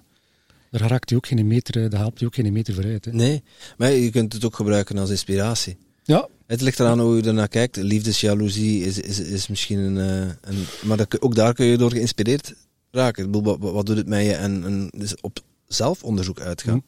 daar 0.72 0.90
raakt 0.90 1.10
hij 1.10 1.18
ook 1.18 1.28
geen 1.28 1.48
meter, 1.48 1.90
daar 1.90 2.00
helpt 2.00 2.20
hij 2.20 2.28
ook 2.28 2.36
geen 2.36 2.54
meter 2.54 2.74
vooruit. 2.74 3.06
Hè. 3.06 3.12
Nee, 3.12 3.44
maar 3.78 3.92
je 3.92 4.10
kunt 4.10 4.34
het 4.34 4.46
ook 4.46 4.56
gebruiken 4.56 4.98
als 4.98 5.10
inspiratie. 5.10 5.78
Ja, 6.04 6.28
Het 6.48 6.62
ligt 6.62 6.80
eraan 6.80 7.00
hoe 7.00 7.16
je 7.18 7.24
ernaar 7.24 7.48
kijkt. 7.48 7.76
Liefdesjaloezie 7.76 8.84
is, 8.86 9.00
is, 9.00 9.20
is 9.20 9.48
misschien 9.48 9.78
een... 9.80 9.98
eh, 9.98 10.34
een 10.42 10.66
maar 10.84 10.98
dat, 10.98 11.22
ook 11.22 11.36
daar 11.36 11.54
kun 11.54 11.66
je 11.66 11.78
door 11.78 11.92
geïnspireerd 11.92 12.54
raken. 12.92 13.26
Ik 13.26 13.32
bedoel, 13.32 13.58
wat, 13.58 13.72
wat 13.72 13.86
doet 13.86 13.98
het 13.98 14.08
met 14.08 14.26
je? 14.26 14.34
En, 14.34 14.64
en 14.66 14.88
dus 14.98 15.22
op 15.22 15.40
zelfonderzoek 15.68 16.40
uitgaan. 16.40 16.76
Mhm. 16.76 16.86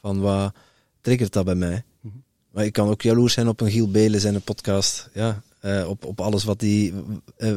Van 0.00 0.20
wat 0.20 0.54
triggert 1.00 1.32
dat 1.32 1.44
bij 1.44 1.54
mij? 1.54 1.82
Mhm. 2.00 2.14
Maar 2.50 2.64
ik 2.64 2.72
kan 2.72 2.88
ook 2.88 3.02
jaloers 3.02 3.32
zijn 3.32 3.48
op 3.48 3.60
een 3.60 3.70
Giel 3.70 3.90
Beelen 3.90 4.20
zijn 4.20 4.34
een 4.34 4.42
podcast. 4.42 5.08
Ja, 5.14 5.42
eh, 5.60 5.88
op, 5.88 6.04
op 6.04 6.20
alles 6.20 6.44
wat 6.44 6.58
die 6.60 6.94
eh, 7.36 7.52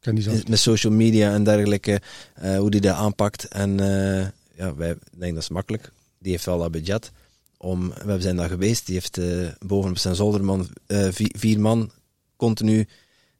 kan 0.00 0.14
die 0.14 0.24
zelf. 0.24 0.48
met 0.48 0.58
social 0.58 0.92
media 0.92 1.32
en 1.32 1.44
dergelijke, 1.44 2.00
eh, 2.34 2.58
hoe 2.58 2.70
die 2.70 2.80
dat 2.80 2.94
aanpakt. 2.94 3.44
En 3.44 3.80
eh, 3.80 4.26
ja, 4.56 4.74
wij 4.74 4.96
denken 5.10 5.34
dat 5.34 5.42
is 5.42 5.48
makkelijk. 5.48 5.92
Die 6.18 6.32
heeft 6.32 6.44
wel 6.44 6.58
dat 6.58 6.70
budget. 6.70 7.10
Om, 7.58 7.92
we 8.04 8.20
zijn 8.20 8.36
daar 8.36 8.48
geweest. 8.48 8.86
Die 8.86 8.94
heeft 8.94 9.18
eh, 9.18 9.48
bovenop 9.66 9.98
zijn 9.98 10.14
zolderman 10.14 10.68
eh, 10.86 11.08
vi- 11.10 11.32
vier 11.38 11.60
man 11.60 11.90
continu 12.36 12.86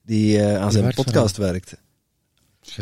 die 0.03 0.39
eh, 0.39 0.61
aan 0.63 0.73
zijn 0.73 0.95
podcast 0.95 1.37
werkt. 1.37 1.77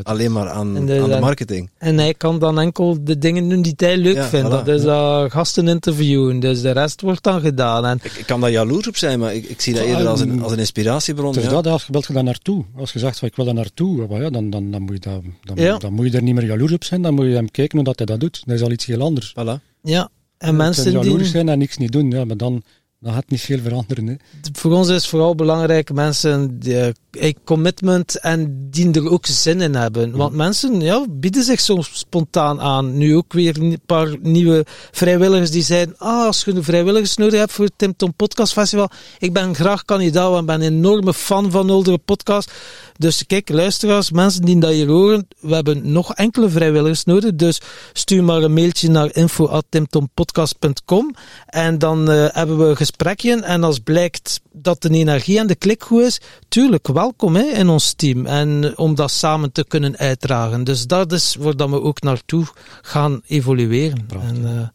Alleen 0.03 0.33
maar 0.33 0.49
aan, 0.49 0.77
En 0.77 0.87
de- 0.87 1.01
aan 1.01 1.09
de 1.09 1.15
en- 1.15 1.21
marketing. 1.21 1.71
en 1.79 1.99
hij 1.99 2.15
kan 2.15 2.39
dan 2.39 2.59
enkel 2.61 3.05
de 3.05 3.19
dingen 3.19 3.49
doen 3.49 3.63
die 3.63 3.73
hij 3.77 3.97
leuk 3.97 4.15
Ja, 4.15 4.25
vindt. 4.29 4.47
voilà, 4.47 4.51
dat 4.51 4.69
is 4.69 4.83
dat 4.83 5.31
gasten 5.33 5.69
interviewen, 5.69 6.41
dus 6.41 6.61
de 6.63 6.71
rest 6.71 7.01
wordt 7.01 7.23
dan 7.23 7.41
gedaan. 7.41 7.85
En 7.85 7.99
Ik, 8.03 8.13
ik 8.13 8.27
kan 8.27 8.41
daar 8.41 8.51
jaloers 8.51 8.89
op 8.89 8.97
zijn, 8.97 9.19
maar 9.19 9.35
ik, 9.35 9.45
ik 9.45 9.61
zie 9.61 9.75
dat 9.75 9.83
Ja, 9.85 9.89
eerder 9.89 10.07
als 10.09 10.21
een, 10.21 10.31
en- 10.31 10.43
als 10.43 10.53
een 10.53 10.59
inspiratiebron. 10.59 11.35
Ja. 11.35 11.49
dat, 11.49 11.67
als 11.67 11.85
je 11.87 11.93
wilt 11.93 12.07
je 12.07 12.13
daar 12.13 12.25
naartoe. 12.25 12.65
Als 12.77 12.93
je 12.93 12.99
zegt 12.99 13.19
van 13.19 13.29
ik 13.29 13.37
wil 13.37 13.45
daar 13.45 13.55
naartoe, 13.55 14.07
ja, 14.21 14.31
dan, 14.31 14.51
dan, 14.51 14.71
dan, 14.71 14.83
moet 14.83 14.93
je 15.05 15.11
dat, 15.11 15.23
dan, 15.43 15.57
Ja. 15.65 15.79
dan 15.79 15.93
moet 15.93 16.11
je 16.11 16.17
er 16.17 16.23
niet 16.23 16.35
meer 16.35 16.45
jaloers 16.47 16.73
op 16.73 16.85
zijn. 16.85 17.03
Dan 17.03 17.15
moet 17.15 17.25
je 17.27 17.31
hem 17.33 17.51
kijken 17.51 17.77
hoe 17.77 17.87
dat 17.87 17.97
hij 17.99 18.07
dat 18.07 18.21
doet. 18.21 18.43
Dat 18.47 18.55
is 18.55 18.63
al 18.63 18.71
iets 18.71 18.87
heel 18.87 19.01
anders. 19.01 19.31
Voilà. 19.41 19.61
ja, 19.83 20.09
en 20.39 20.51
Je 20.51 20.53
mensen 20.57 20.93
kunt 20.93 21.05
jaloers 21.05 21.23
die... 21.23 21.31
zijn 21.33 21.49
en 21.49 21.59
niks 21.59 21.77
niet 21.77 21.93
doen, 21.93 22.11
ja, 22.11 22.25
maar 22.25 22.37
dan, 22.37 22.63
dan 23.05 23.13
gaat 23.13 23.29
niet 23.29 23.41
veel 23.41 23.59
veranderen. 23.59 24.07
Hè. 24.07 24.15
voor 24.53 24.73
ons 24.73 24.89
is 24.89 25.09
vooral 25.09 25.35
belangrijk 25.35 25.93
mensen 25.93 26.59
die 26.59 26.93
eh, 27.11 27.35
commitment 27.45 28.21
en 28.21 28.69
die 28.71 28.93
er 28.93 29.11
ook 29.11 29.27
zin 29.27 29.61
in 29.61 29.75
hebben. 29.75 30.17
Want 30.17 30.35
mensen 30.35 30.81
ja, 30.81 31.07
bieden 31.11 31.43
zich 31.43 31.61
soms 31.61 31.91
spontaan 31.93 32.61
aan. 32.61 32.99
Nu 32.99 33.17
ook 33.17 33.33
weer 33.33 33.61
een 33.61 33.81
paar 33.87 34.17
nieuwe 34.21 34.67
vrijwilligers 34.91 35.51
die 35.51 35.63
zeiden, 35.63 35.95
ah, 35.99 36.27
als 36.27 36.45
je 36.45 36.63
vrijwilligers 36.63 37.17
nodig 37.17 37.39
hebt 37.39 37.53
voor 37.53 37.65
het 37.65 37.75
Tim 37.77 37.97
Tom 37.97 38.15
Podcast 38.15 38.53
Festival, 38.53 38.91
ik 39.19 39.33
ben 39.33 39.55
graag 39.55 39.85
kandidaat, 39.85 40.41
ik 40.41 40.47
ben 40.47 40.61
een 40.61 40.73
enorme 40.73 41.15
fan 41.15 41.51
van 41.51 41.71
oudere 41.71 41.99
podcast. 41.99 42.53
Dus 42.97 43.27
kijk, 43.27 43.49
luisteraars, 43.49 44.11
mensen 44.11 44.45
die 44.45 44.59
dat 44.59 44.71
hier 44.71 44.89
horen, 44.89 45.29
we 45.41 45.55
hebben 45.55 45.93
nog 45.93 46.15
enkele 46.15 46.49
vrijwilligers 46.49 47.05
nodig, 47.05 47.35
dus 47.35 47.61
stuur 47.93 48.25
maar 48.25 48.43
een 48.43 48.53
mailtje 48.53 48.91
naar 48.91 49.15
info.timtompodcast.com 49.15 51.15
en 51.47 51.79
dan 51.79 52.11
eh, 52.11 52.27
hebben 52.31 52.69
we 52.69 52.77
en 52.97 53.63
als 53.65 53.79
blijkt 53.79 54.41
dat 54.53 54.83
de 54.83 54.91
energie 54.91 55.39
en 55.39 55.47
de 55.47 55.55
klik 55.55 55.83
goed 55.83 56.03
is, 56.03 56.21
tuurlijk 56.49 56.89
welkom 56.89 57.37
hè, 57.37 57.43
in 57.43 57.69
ons 57.69 57.93
team 57.93 58.27
en 58.27 58.79
om 58.79 58.95
dat 58.95 59.11
samen 59.11 59.53
te 59.53 59.65
kunnen 59.69 59.97
uitdragen. 59.97 60.65
Dus 60.65 60.87
dat 60.87 61.13
is 61.13 61.35
waar 61.39 61.57
dat 61.57 61.71
we 61.71 61.81
ook 61.83 62.03
naartoe 62.03 62.45
gaan 62.83 63.21
evolueren. 63.27 64.07
Prachtig. 64.07 64.31
En, 64.37 64.45
eh, 64.47 64.69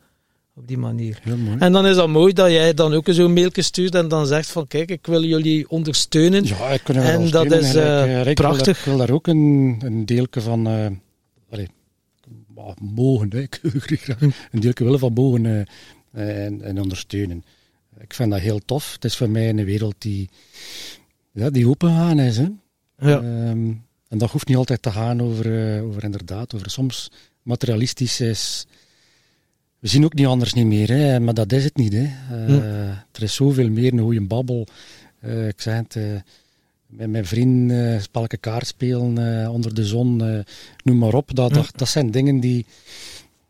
op 0.55 0.67
die 0.67 0.78
manier. 0.78 1.20
Heel 1.24 1.38
mooi. 1.38 1.57
En 1.59 1.72
dan 1.72 1.86
is 1.88 1.95
dat 1.95 2.07
mooi 2.07 2.34
dat 2.34 2.51
jij 2.51 2.74
dan 2.74 2.93
ook 2.93 3.07
zo'n 3.09 3.34
mailtje 3.34 3.61
stuurt 3.61 3.95
en 3.95 4.07
dan 4.07 4.28
zegt 4.28 4.49
van 4.51 4.67
kijk, 4.67 4.91
ik 4.91 5.05
wil 5.05 5.24
jullie 5.24 5.70
ondersteunen. 5.70 6.43
Ja, 6.45 6.67
ik 6.70 6.82
kan 6.84 6.95
er 6.95 7.03
En 7.03 7.30
dat 7.30 7.51
is, 7.51 7.76
eh, 7.76 8.20
ik 8.20 8.24
wil 8.26 8.34
prachtig. 8.34 8.65
daar- 8.65 8.76
Ik 8.78 8.84
wil 8.84 8.97
daar 8.97 9.09
ook 9.11 9.28
een, 9.28 9.82
een 9.86 10.05
deeltje 10.05 10.41
van 10.41 10.67
eh, 10.67 10.88
allee, 11.51 11.67
mogen, 12.95 13.30
hè. 13.32 13.39
ik 13.39 13.59
wil 13.61 13.72
graag 13.82 14.22
een 14.22 14.59
deeltje 14.59 14.84
willen 14.84 14.99
van 14.99 15.13
mogen 15.13 15.65
en, 16.11 16.61
en 16.61 16.82
ondersteunen. 16.82 17.43
Ik 17.99 18.13
vind 18.13 18.31
dat 18.31 18.39
heel 18.39 18.59
tof. 18.59 18.93
Het 18.93 19.05
is 19.05 19.17
voor 19.17 19.29
mij 19.29 19.49
een 19.49 19.65
wereld 19.65 19.95
die, 19.97 20.29
ja, 21.31 21.49
die 21.49 21.67
opengaan 21.67 22.19
is. 22.19 22.37
Hè. 22.37 22.47
Ja. 22.97 23.17
Ehm, 23.17 23.71
en 24.07 24.17
dat 24.17 24.31
hoeft 24.31 24.47
niet 24.47 24.57
altijd 24.57 24.81
te 24.81 24.91
gaan 24.91 25.21
over, 25.21 25.75
eh, 25.75 25.83
over 25.83 26.03
inderdaad, 26.03 26.55
over 26.55 26.69
soms 26.69 27.11
materialistisch 27.41 28.19
is. 28.21 28.65
We 29.79 29.87
zien 29.87 30.05
ook 30.05 30.13
niet 30.13 30.25
anders 30.25 30.53
niet 30.53 30.65
meer, 30.65 30.89
hè, 30.89 31.19
maar 31.19 31.33
dat 31.33 31.51
is 31.51 31.63
het 31.63 31.77
niet. 31.77 31.93
Hè. 31.93 32.09
Eh. 32.29 32.89
Er 32.89 33.23
is 33.23 33.33
zoveel 33.33 33.69
meer 33.69 33.93
een 33.93 33.99
goede 33.99 34.21
babbel. 34.21 34.67
Eh, 35.19 35.47
ik 35.47 35.61
zei 35.61 35.83
het, 35.87 36.23
met 36.85 37.09
mijn 37.09 37.25
vriend 37.25 37.71
eh 37.71 37.99
spelke 38.01 38.37
kaart 38.37 38.67
spelen 38.67 39.49
onder 39.51 39.73
de 39.73 39.85
zon, 39.85 40.17
noem 40.83 40.97
maar 40.97 41.13
op. 41.13 41.35
Dat, 41.35 41.53
dat, 41.53 41.71
dat 41.75 41.89
zijn 41.89 42.11
dingen 42.11 42.39
die, 42.39 42.65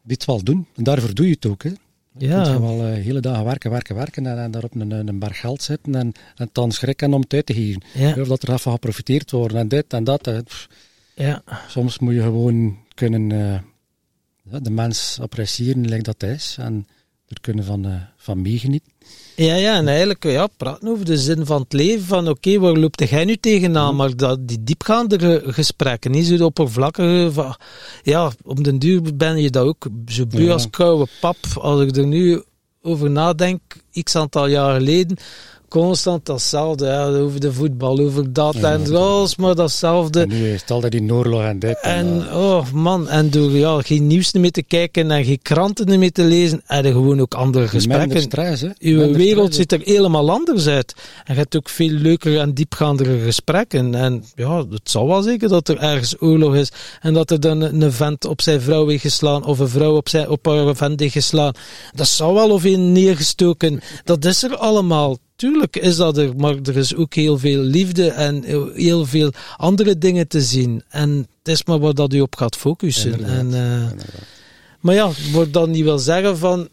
die 0.01 0.13
het 0.13 0.25
wel 0.25 0.43
doen. 0.43 0.67
En 0.75 0.83
daarvoor 0.83 1.13
doe 1.13 1.25
je 1.25 1.33
het 1.33 1.45
ook. 1.45 1.63
Hè. 1.63 1.71
Je 2.19 2.27
Ja. 2.27 2.43
kunt 2.43 2.59
wel 2.59 2.85
eh, 2.85 2.93
hele 3.03 3.19
dagen 3.19 3.43
werken, 3.45 3.71
werken, 3.71 3.95
werken 3.95 4.25
en, 4.25 4.37
en 4.39 4.51
daar 4.51 4.63
op 4.63 4.75
een, 4.75 4.91
een 4.91 5.19
berg 5.19 5.39
geld 5.39 5.61
zitten 5.61 5.95
en, 5.95 6.11
en 6.35 6.49
dan 6.51 6.71
schrikken 6.71 7.13
om 7.13 7.21
het 7.21 7.33
uit 7.33 7.45
te 7.45 7.53
geven. 7.53 7.81
Ja. 7.93 8.15
Of 8.21 8.27
dat 8.27 8.43
er 8.43 8.53
even 8.53 8.71
geprofiteerd 8.71 9.31
wordt 9.31 9.55
en 9.55 9.67
dit 9.67 9.93
en 9.93 10.03
dat. 10.03 10.27
eh. 10.27 10.37
Ja. 11.15 11.43
Soms 11.67 11.99
moet 11.99 12.13
je 12.13 12.21
gewoon 12.21 12.77
kunnen 12.93 13.31
eh, 13.31 14.59
de 14.61 14.69
mens 14.71 15.17
appreciëren 15.21 15.87
lijkt 15.89 16.05
dat 16.05 16.21
hij 16.21 16.31
is 16.33 16.55
en 16.59 16.87
er 17.27 17.41
kunnen 17.41 17.65
van, 17.65 17.85
eh, 17.85 18.01
van 18.17 18.41
meegenieten. 18.41 18.91
Ja, 19.45 19.55
ja, 19.55 19.75
en 19.75 19.87
eigenlijk 19.87 20.23
ja, 20.23 20.47
praten 20.57 20.87
over 20.87 21.05
de 21.05 21.17
zin 21.17 21.45
van 21.45 21.61
het 21.61 21.73
leven. 21.73 22.05
Van 22.05 22.27
oké, 22.29 22.59
waar 22.59 22.73
loopt 22.73 23.09
jij 23.09 23.25
nu 23.25 23.35
tegenaan? 23.35 23.95
Maar 23.95 24.15
dat, 24.15 24.47
die 24.47 24.63
diepgaandere 24.63 25.41
gesprekken, 25.45 26.11
niet 26.11 26.25
zo 26.25 26.45
oppervlakkige. 26.45 27.29
Van, 27.31 27.55
ja, 28.03 28.31
om 28.43 28.63
den 28.63 28.79
duur 28.79 29.01
ben 29.15 29.41
je 29.41 29.49
dat 29.49 29.65
ook 29.65 29.87
zo 30.07 30.25
beu 30.25 30.43
Ja. 30.43 30.51
als 30.53 30.69
koude 30.69 31.07
pap. 31.21 31.37
Als 31.59 31.81
ik 31.81 31.95
er 31.95 32.07
nu 32.07 32.43
over 32.81 33.09
nadenk, 33.11 33.61
x 34.03 34.15
aantal 34.15 34.47
jaar 34.47 34.75
geleden, 34.75 35.17
constant 35.69 36.25
datzelfde. 36.25 36.85
Ja, 36.85 37.05
over 37.07 37.39
de 37.39 37.53
voetbal, 37.53 37.99
over 37.99 38.33
dat 38.33 38.55
Ja. 38.57 38.71
en 38.71 38.95
alles, 38.95 39.35
maar 39.35 39.55
datzelfde. 39.55 40.21
En 40.21 40.27
nu 40.27 40.51
is 40.53 40.61
het 40.61 40.71
altijd 40.71 40.91
die 40.91 41.11
oorlog 41.13 41.41
en 41.43 41.59
dit. 41.59 41.79
En, 41.81 41.91
En 41.97 42.33
oh 42.35 42.71
man, 42.73 43.07
en 43.09 43.29
door 43.29 43.51
ja, 43.51 43.81
geen 43.81 44.07
nieuws 44.07 44.33
meer 44.33 44.51
te 44.51 44.63
kijken 44.63 45.11
en 45.11 45.23
geen 45.25 45.41
kranten 45.41 45.99
meer 45.99 46.11
te 46.11 46.23
lezen, 46.23 46.61
en 46.65 46.85
er 46.85 46.91
gewoon 46.91 47.19
ook 47.21 47.33
andere 47.33 47.67
gesprekken. 47.67 48.21
stress, 48.21 48.61
hè. 48.61 48.69
Uw 48.79 48.97
Minder 48.99 49.17
wereld 49.17 49.53
stress. 49.53 49.57
ziet 49.57 49.71
er 49.71 49.81
helemaal 49.93 50.31
anders 50.31 50.67
uit. 50.67 50.93
En 51.23 51.33
je 51.33 51.39
hebt 51.39 51.55
ook 51.57 51.69
veel 51.69 51.89
leukere 51.89 52.39
en 52.39 52.53
diepgaandere 52.53 53.19
gesprekken. 53.19 53.95
En 53.95 54.23
ja, 54.35 54.57
het 54.69 54.89
zal 54.89 55.07
wel 55.07 55.21
zeker 55.21 55.49
dat 55.49 55.67
er 55.67 55.77
ergens 55.77 56.15
oorlog 56.21 56.55
is. 56.55 56.71
En 57.01 57.13
dat 57.13 57.31
er 57.31 57.39
dan 57.39 57.61
een 57.61 57.91
vent 57.91 58.25
op 58.25 58.41
zijn 58.41 58.61
vrouw 58.61 58.87
heeft 58.87 59.01
geslaan. 59.01 59.45
Of 59.45 59.59
een 59.59 59.69
vrouw 59.69 59.95
op, 59.95 60.09
zijn, 60.09 60.29
op 60.29 60.45
haar 60.45 60.75
vent 60.75 60.99
heeft 60.99 61.13
geslaan. 61.13 61.53
Dat 61.95 62.07
zou 62.07 62.33
wel 62.33 62.49
of 62.49 62.63
een 62.63 62.91
neergestoken. 62.91 63.81
Dat 64.03 64.25
is 64.25 64.43
er 64.43 64.55
allemaal. 64.57 65.17
Tuurlijk 65.39 65.75
is 65.75 65.95
dat 65.95 66.17
er. 66.17 66.35
Maar 66.35 66.55
er 66.63 66.77
is 66.77 66.95
ook 66.95 67.13
heel 67.13 67.37
veel 67.37 67.61
liefde 67.61 68.09
en 68.09 68.43
heel 68.73 69.05
veel 69.05 69.31
andere 69.57 69.97
dingen 69.97 70.27
te 70.27 70.41
zien. 70.41 70.83
En 70.89 71.27
het 71.37 71.47
is 71.47 71.63
maar 71.63 71.79
waar 71.79 71.93
dat 71.93 72.13
u 72.13 72.21
op 72.21 72.35
gaat 72.35 72.55
focussen. 72.55 73.11
Inderdaad. 73.11 73.37
En, 73.37 73.53
eh, 73.53 73.71
Inderdaad. 73.71 74.25
maar 74.79 74.95
ja, 74.95 75.11
wordt 75.31 75.53
dan 75.53 75.71
niet 75.71 75.83
wil 75.83 75.99
zeggen 75.99 76.37
van 76.37 76.69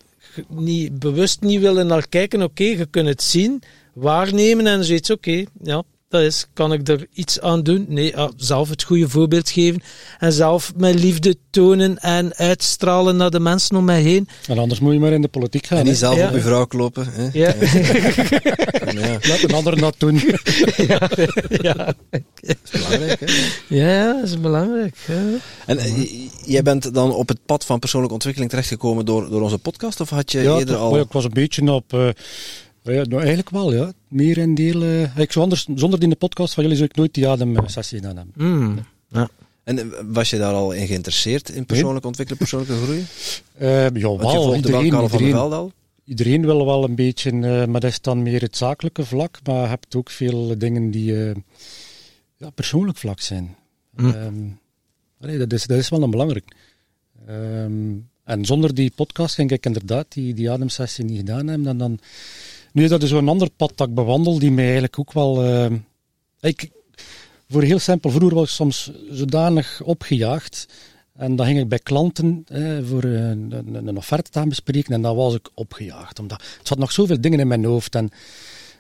niet, 0.49 0.99
bewust 0.99 1.41
niet 1.41 1.61
willen 1.61 1.87
naar 1.87 2.09
kijken. 2.09 2.43
Oké, 2.43 2.65
je 2.65 2.87
kunt 2.87 3.09
het 3.09 3.23
zien, 3.23 3.63
waarnemen 3.93 4.67
en 4.67 4.85
zoiets. 4.85 5.11
Oké, 5.11 5.45
ja, 5.63 5.83
dat 6.09 6.23
is. 6.23 6.47
Kan 6.53 6.73
ik 6.73 6.89
er 6.89 7.07
iets 7.13 7.41
aan 7.41 7.63
doen? 7.63 7.85
Nee, 7.89 8.17
ah, 8.17 8.31
zelf 8.37 8.69
het 8.69 8.83
goede 8.83 9.09
voorbeeld 9.09 9.51
geven 9.51 9.83
en 10.19 10.33
zelf 10.33 10.73
mijn 10.77 10.95
liefde 10.99 11.37
tonen 11.51 11.99
en 11.99 12.35
uitstralen 12.37 13.17
naar 13.17 13.31
de 13.31 13.41
mensen 13.41 13.77
om 13.77 13.85
mij 13.85 14.01
heen. 14.03 14.29
En 14.49 14.59
anders 14.59 14.81
moet 14.81 14.93
je 14.93 14.99
maar 14.99 15.13
in 15.13 15.23
de 15.23 15.29
politiek 15.29 15.67
gaan. 15.67 15.79
En 15.79 15.85
niet 15.85 15.93
hè. 15.93 15.99
zelf 15.99 16.17
Ja. 16.17 16.29
op 16.29 16.35
je 16.35 16.41
vrouw 16.41 16.65
kloppen. 16.67 17.07
Hè? 17.11 17.29
Ja, 17.33 17.55
Ja, 18.95 19.19
Laat 19.29 19.43
een 19.43 19.55
ander 19.55 19.81
dat 19.81 19.95
doen. 19.99 20.15
ja, 20.89 21.11
ja. 21.49 21.95
belangrijk. 22.73 23.21
Hè? 23.21 23.77
ja, 23.77 23.93
ja, 23.93 24.13
dat 24.13 24.25
is 24.25 24.41
belangrijk. 24.41 24.97
Ja. 25.07 25.23
En 25.67 25.79
eh, 25.79 26.09
jij 26.45 26.63
bent 26.63 26.95
dan 26.95 27.15
op 27.15 27.29
het 27.29 27.39
pad 27.47 27.65
van 27.65 27.79
persoonlijke 27.79 28.15
ontwikkeling 28.15 28.51
terechtgekomen 28.51 29.05
door, 29.05 29.31
door 29.31 29.43
onze 29.43 29.59
podcast? 29.59 30.01
Of 30.01 30.11
had 30.11 30.33
je 30.33 30.43
ja, 30.43 30.59
eerder 30.59 30.77
al... 30.77 30.91
maar 30.91 31.01
ik 31.01 31.13
was 31.13 31.25
een 31.25 31.31
beetje 31.33 31.73
op... 31.73 31.93
eh, 31.93 32.09
ja, 32.95 33.03
nou, 33.05 33.17
eigenlijk 33.19 33.51
wel, 33.51 33.73
ja. 33.73 33.93
Meer 34.09 34.39
in 34.39 34.55
deel... 34.55 34.83
eh, 34.83 35.19
ik 35.19 35.33
zou 35.33 35.45
anders, 35.45 35.67
zonder 35.75 35.99
die 35.99 36.09
in 36.09 36.11
de 36.11 36.17
podcast 36.17 36.55
van 36.55 36.63
jullie 36.63 36.79
zou 36.79 36.89
ik 36.91 36.97
nooit 36.97 37.15
die 37.15 37.29
ademsessie 37.29 37.99
gedaan 37.99 38.17
hebben. 38.17 38.35
Mm. 38.47 38.79
ja. 39.09 39.29
En 39.67 39.79
eh, 39.79 40.01
was 40.05 40.31
je 40.31 40.39
daar 40.39 40.53
al 40.53 40.73
in 40.73 40.87
geïnteresseerd 40.87 41.49
in 41.49 41.67
persoonlijk 41.67 42.05
ontwikkelen, 42.05 42.41
persoonlijke 42.41 42.83
groei? 42.85 43.05
Eh 43.59 43.83
ja, 43.83 44.09
Want 44.09 44.33
je 44.33 44.39
wel. 44.39 44.55
Iedereen, 44.55 44.85
iedereen, 44.85 45.35
al? 45.35 45.73
iedereen 46.05 46.47
wil 46.47 46.67
wel 46.67 46.85
een 46.85 46.95
beetje, 46.95 47.31
eh, 47.31 47.41
maar 47.41 47.81
dat 47.81 47.91
is 47.91 48.01
dan 48.01 48.23
meer 48.23 48.41
het 48.41 48.57
zakelijke 48.57 49.05
vlak. 49.05 49.39
Maar 49.45 49.63
je 49.63 49.69
hebt 49.69 49.95
ook 49.95 50.11
veel 50.11 50.59
dingen 50.59 50.91
die 50.91 51.29
eh, 51.29 51.35
ja, 52.37 52.51
persoonlijk 52.51 52.99
vlak 52.99 53.21
zijn. 53.21 53.57
Hm. 53.97 54.07
Ehm, 54.07 54.35
allee, 55.21 55.39
dat, 55.39 55.53
is, 55.53 55.67
dat 55.67 55.79
is 55.79 55.89
wel 55.89 56.03
een 56.03 56.11
belangrijk. 56.11 56.55
Ehm, 57.27 57.95
en 58.25 58.45
zonder 58.45 58.75
die 58.75 58.93
podcast 58.95 59.35
ging 59.35 59.51
ik 59.51 59.67
inderdaad 59.67 60.07
die, 60.09 60.35
die 60.35 60.51
ademsessie 60.51 61.05
niet 61.05 61.19
gedaan 61.19 61.47
hebben. 61.47 61.67
En 61.69 61.79
dan, 61.79 61.99
nu 62.77 62.83
is 62.83 62.91
dat 62.91 63.01
dus 63.01 63.11
zo'n 63.11 63.29
ander 63.29 63.51
pad 63.51 63.73
dat 63.75 63.89
ik 63.89 63.95
bewandel, 63.95 64.39
die 64.39 64.51
mij 64.51 64.65
eigenlijk 64.65 64.99
ook 64.99 65.13
wel... 65.13 65.45
ehm, 65.45 65.77
ik, 66.41 66.71
voor 67.49 67.63
heel 67.63 67.79
simpel, 67.79 68.11
vroeger 68.11 68.35
was 68.37 68.49
ik 68.49 68.55
soms 68.55 68.91
zodanig 69.11 69.83
opgejaagd. 69.83 70.69
En 71.15 71.37
dan 71.37 71.47
ging 71.47 71.59
ik 71.59 71.69
bij 71.69 71.79
klanten 71.79 72.45
eh, 72.49 72.79
voor 72.85 73.03
een, 73.03 73.53
een, 73.53 73.87
een 73.87 73.97
offerte 73.97 74.31
te 74.31 74.39
gaan 74.39 74.49
bespreken 74.49 74.95
en 74.95 75.03
dan 75.03 75.17
was 75.17 75.35
ik 75.35 75.51
opgejaagd. 75.55 76.19
Omdat 76.19 76.43
het 76.59 76.67
zat 76.69 76.79
nog 76.79 76.93
zoveel 76.93 77.21
dingen 77.21 77.41
in 77.41 77.49
mijn 77.49 77.65
hoofd. 77.65 77.95
En, 77.95 78.11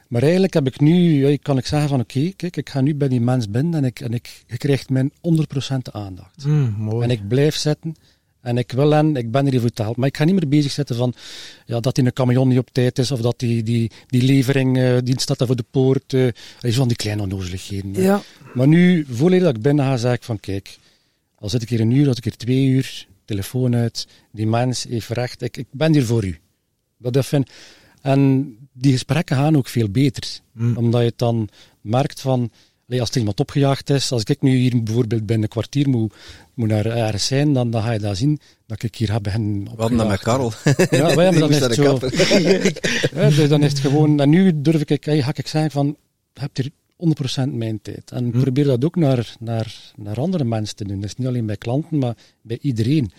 maar 0.08 0.22
eigenlijk 0.22 0.54
heb 0.54 0.66
ik 0.66 0.80
nu, 0.80 1.28
ja, 1.28 1.36
kan 1.42 1.58
ik 1.58 1.66
zeggen 1.66 1.88
van 1.88 2.00
oké, 2.00 2.32
kijk, 2.36 2.56
ik 2.56 2.68
ga 2.68 2.80
nu 2.80 2.94
bij 2.94 3.08
die 3.08 3.20
mens 3.20 3.50
binnen 3.50 3.74
en 3.74 3.84
ik, 3.84 4.00
en 4.00 4.14
ik, 4.14 4.44
ik 4.46 4.58
krijg 4.58 4.88
mijn 4.88 5.12
100% 5.12 5.76
aandacht. 5.92 6.44
Mm, 6.44 6.74
mooi. 6.78 7.04
En 7.04 7.10
ik 7.10 7.28
blijf 7.28 7.56
zitten. 7.56 7.96
En 8.46 8.58
ik 8.58 8.72
wil 8.72 8.90
hen, 8.90 9.16
ik 9.16 9.30
ben 9.30 9.52
er 9.52 9.60
voor 9.60 9.70
te 9.70 9.82
helpen. 9.82 10.00
Maar 10.00 10.08
ik 10.08 10.16
ga 10.16 10.24
niet 10.24 10.34
meer 10.34 10.48
bezig 10.48 10.72
zitten 10.72 10.96
van 10.96 11.14
ja, 11.64 11.80
dat 11.80 11.94
die 11.94 12.04
een 12.04 12.12
camion 12.12 12.48
niet 12.48 12.58
op 12.58 12.68
tijd 12.72 12.98
is, 12.98 13.10
of 13.10 13.20
dat 13.20 13.38
die, 13.38 13.62
die, 13.62 13.90
die 14.06 14.22
levering, 14.22 14.78
eh, 14.78 14.96
die 15.04 15.20
staat 15.20 15.38
daar 15.38 15.46
voor 15.46 15.56
de 15.56 15.64
poort. 15.70 16.10
dat 16.10 16.34
is 16.60 16.76
van 16.76 16.88
die 16.88 16.96
kleine 16.96 17.22
onnozeligheden. 17.22 17.94
hè. 17.94 18.02
ja. 18.02 18.22
Maar 18.54 18.68
nu, 18.68 19.06
voordat 19.10 19.40
dat 19.40 19.56
ik 19.56 19.62
binnen 19.62 19.84
ga, 19.84 19.96
zeg 19.96 20.14
ik 20.14 20.22
van 20.22 20.40
kijk, 20.40 20.78
al 21.38 21.48
zit 21.48 21.62
ik 21.62 21.68
hier 21.68 21.80
een 21.80 21.90
uur, 21.90 22.08
als 22.08 22.16
ik 22.16 22.24
hier 22.24 22.36
twee 22.36 22.66
uur, 22.66 23.06
telefoon 23.24 23.74
uit, 23.74 24.06
die 24.32 24.46
mens 24.46 24.86
heeft 24.88 25.08
recht, 25.08 25.42
ik, 25.42 25.56
ik 25.56 25.66
ben 25.70 25.92
hier 25.92 26.04
voor 26.04 26.24
u. 26.24 26.38
Dat 26.98 27.16
ik 27.16 27.22
vind. 27.22 27.50
En 28.02 28.54
die 28.72 28.92
gesprekken 28.92 29.36
gaan 29.36 29.56
ook 29.56 29.68
veel 29.68 29.88
beter. 29.88 30.38
Mm. 30.52 30.76
Omdat 30.76 31.00
je 31.00 31.06
het 31.06 31.18
dan 31.18 31.48
merkt 31.80 32.20
van, 32.20 32.50
als 32.88 33.10
er 33.10 33.18
iemand 33.18 33.40
opgejaagd 33.40 33.90
is, 33.90 34.12
als 34.12 34.22
ik 34.22 34.42
nu 34.42 34.56
hier 34.56 34.82
bijvoorbeeld 34.82 35.26
binnen 35.26 35.44
een 35.44 35.50
kwartier 35.50 35.88
moet, 35.88 36.14
moet 36.54 36.68
naar 36.68 36.86
ergens 36.86 37.26
zijn, 37.26 37.52
dan, 37.52 37.70
dan 37.70 37.82
ga 37.82 37.90
je 37.90 37.98
dat 37.98 38.16
zien, 38.16 38.38
dat 38.66 38.82
ik 38.82 38.94
hier 38.94 39.12
heb 39.12 39.22
beginnen 39.22 39.66
hadden 39.76 39.98
dat 39.98 40.08
met 40.08 40.20
Karel. 40.20 40.52
Ja, 40.90 41.14
maar 41.14 41.24
ja, 41.24 41.30
maar 41.30 41.38
dan 41.38 41.50
naar 41.50 41.74
zo. 41.74 41.98
Ja, 43.14 43.28
dus 43.28 43.48
dan 43.48 43.62
is 43.62 43.70
het 43.70 43.80
gewoon, 43.80 44.20
en 44.20 44.28
nu 44.30 44.60
durf 44.62 44.84
ik, 44.84 45.04
hey, 45.04 45.22
ga 45.22 45.32
ik 45.34 45.46
zeggen 45.46 45.70
van, 45.70 45.96
je 46.32 46.40
hebt 46.40 46.56
hier 46.56 46.70
100% 47.50 47.52
mijn 47.52 47.78
tijd. 47.82 48.10
En 48.10 48.26
ik 48.26 48.32
Hm. 48.34 48.40
probeer 48.40 48.64
dat 48.64 48.84
ook 48.84 48.96
naar, 48.96 49.34
naar, 49.38 49.92
naar 49.96 50.20
andere 50.20 50.44
mensen 50.44 50.76
te 50.76 50.84
doen. 50.84 51.00
Dus 51.00 51.16
niet 51.16 51.26
alleen 51.26 51.46
bij 51.46 51.56
klanten, 51.56 51.98
maar 51.98 52.16
bij 52.42 52.58
iedereen. 52.60 53.10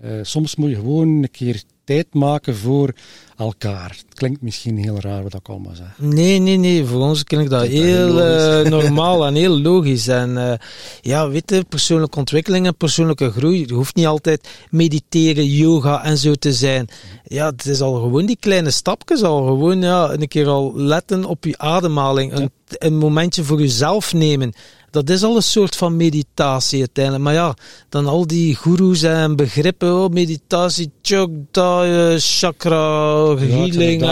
Eh, 0.00 0.10
soms 0.22 0.56
moet 0.56 0.70
je 0.70 0.74
gewoon 0.76 1.08
een 1.08 1.30
keer 1.30 1.62
tijd 1.84 2.14
maken 2.14 2.56
voor 2.56 2.94
elkaar. 3.40 3.88
Het 3.88 4.14
klinkt 4.14 4.42
misschien 4.42 4.76
heel 4.76 5.00
raar 5.00 5.22
wat 5.22 5.34
ik 5.34 5.48
allemaal 5.48 5.74
zeg. 5.74 5.98
Nee, 5.98 6.38
nee, 6.38 6.56
nee. 6.56 6.84
Voor 6.84 7.00
ons 7.00 7.24
klinkt 7.24 7.50
dat 7.50 7.66
heel 7.66 8.20
eh, 8.20 8.70
normaal 8.78 9.26
en 9.26 9.34
heel 9.34 9.60
logisch. 9.60 10.08
En 10.08 10.50
eh, 10.50 10.58
ja, 11.00 11.28
weet 11.28 11.50
je, 11.50 11.64
persoonlijke 11.68 12.18
ontwikkeling 12.18 12.66
en 12.66 12.76
persoonlijke 12.76 13.30
groei. 13.30 13.66
Je 13.66 13.74
hoeft 13.74 13.94
niet 13.94 14.06
altijd 14.06 14.48
mediteren, 14.70 15.46
yoga 15.46 16.04
en 16.04 16.18
zo 16.18 16.34
te 16.34 16.52
zijn. 16.52 16.88
Ja, 17.24 17.50
het 17.50 17.66
is 17.66 17.80
al 17.80 17.94
gewoon 17.94 18.26
die 18.26 18.38
kleine 18.40 18.70
stapjes. 18.70 19.22
Al 19.22 19.46
gewoon 19.46 19.82
ja, 19.82 20.12
een 20.12 20.28
keer 20.28 20.46
al 20.46 20.72
letten 20.76 21.24
op 21.24 21.44
je 21.44 21.58
ademhaling. 21.58 22.32
Een, 22.32 22.50
een 22.68 22.96
momentje 22.96 23.44
voor 23.44 23.60
jezelf 23.60 24.12
nemen. 24.12 24.52
Dat 24.90 25.10
is 25.10 25.22
al 25.22 25.36
een 25.36 25.42
soort 25.42 25.76
van 25.76 25.96
meditatie 25.96 26.78
uiteindelijk. 26.78 27.24
Maar 27.24 27.34
ja, 27.34 27.54
dan 27.88 28.06
al 28.06 28.26
die 28.26 28.54
goeroes 28.54 29.02
en 29.02 29.36
begrippen. 29.36 29.94
Oh, 29.94 30.08
meditatie, 30.08 30.90
chokda, 31.02 31.84
eh, 31.84 32.14
chakra, 32.18 33.29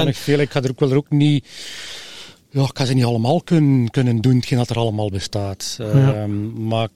En, 0.07 0.15
veel. 0.15 0.39
Ik 0.39 0.51
ga 0.51 0.63
er 0.63 0.71
ook 0.71 0.81
wel 0.81 0.91
er 0.91 0.97
ook 0.97 1.11
niet... 1.11 1.47
Ja, 2.51 2.63
ik 2.63 2.75
kan 2.75 2.87
ze 2.87 2.95
niet 2.95 3.05
allemaal 3.05 3.43
kunnen, 3.43 3.91
kunnen 3.91 4.21
doen, 4.21 4.37
hetgeen 4.37 4.59
dat 4.59 4.71
er 4.71 4.77
allemaal 4.77 5.11
bestaat. 5.11 5.75
Ja. 5.79 6.15
Ehm, 6.15 6.67
maar 6.67 6.89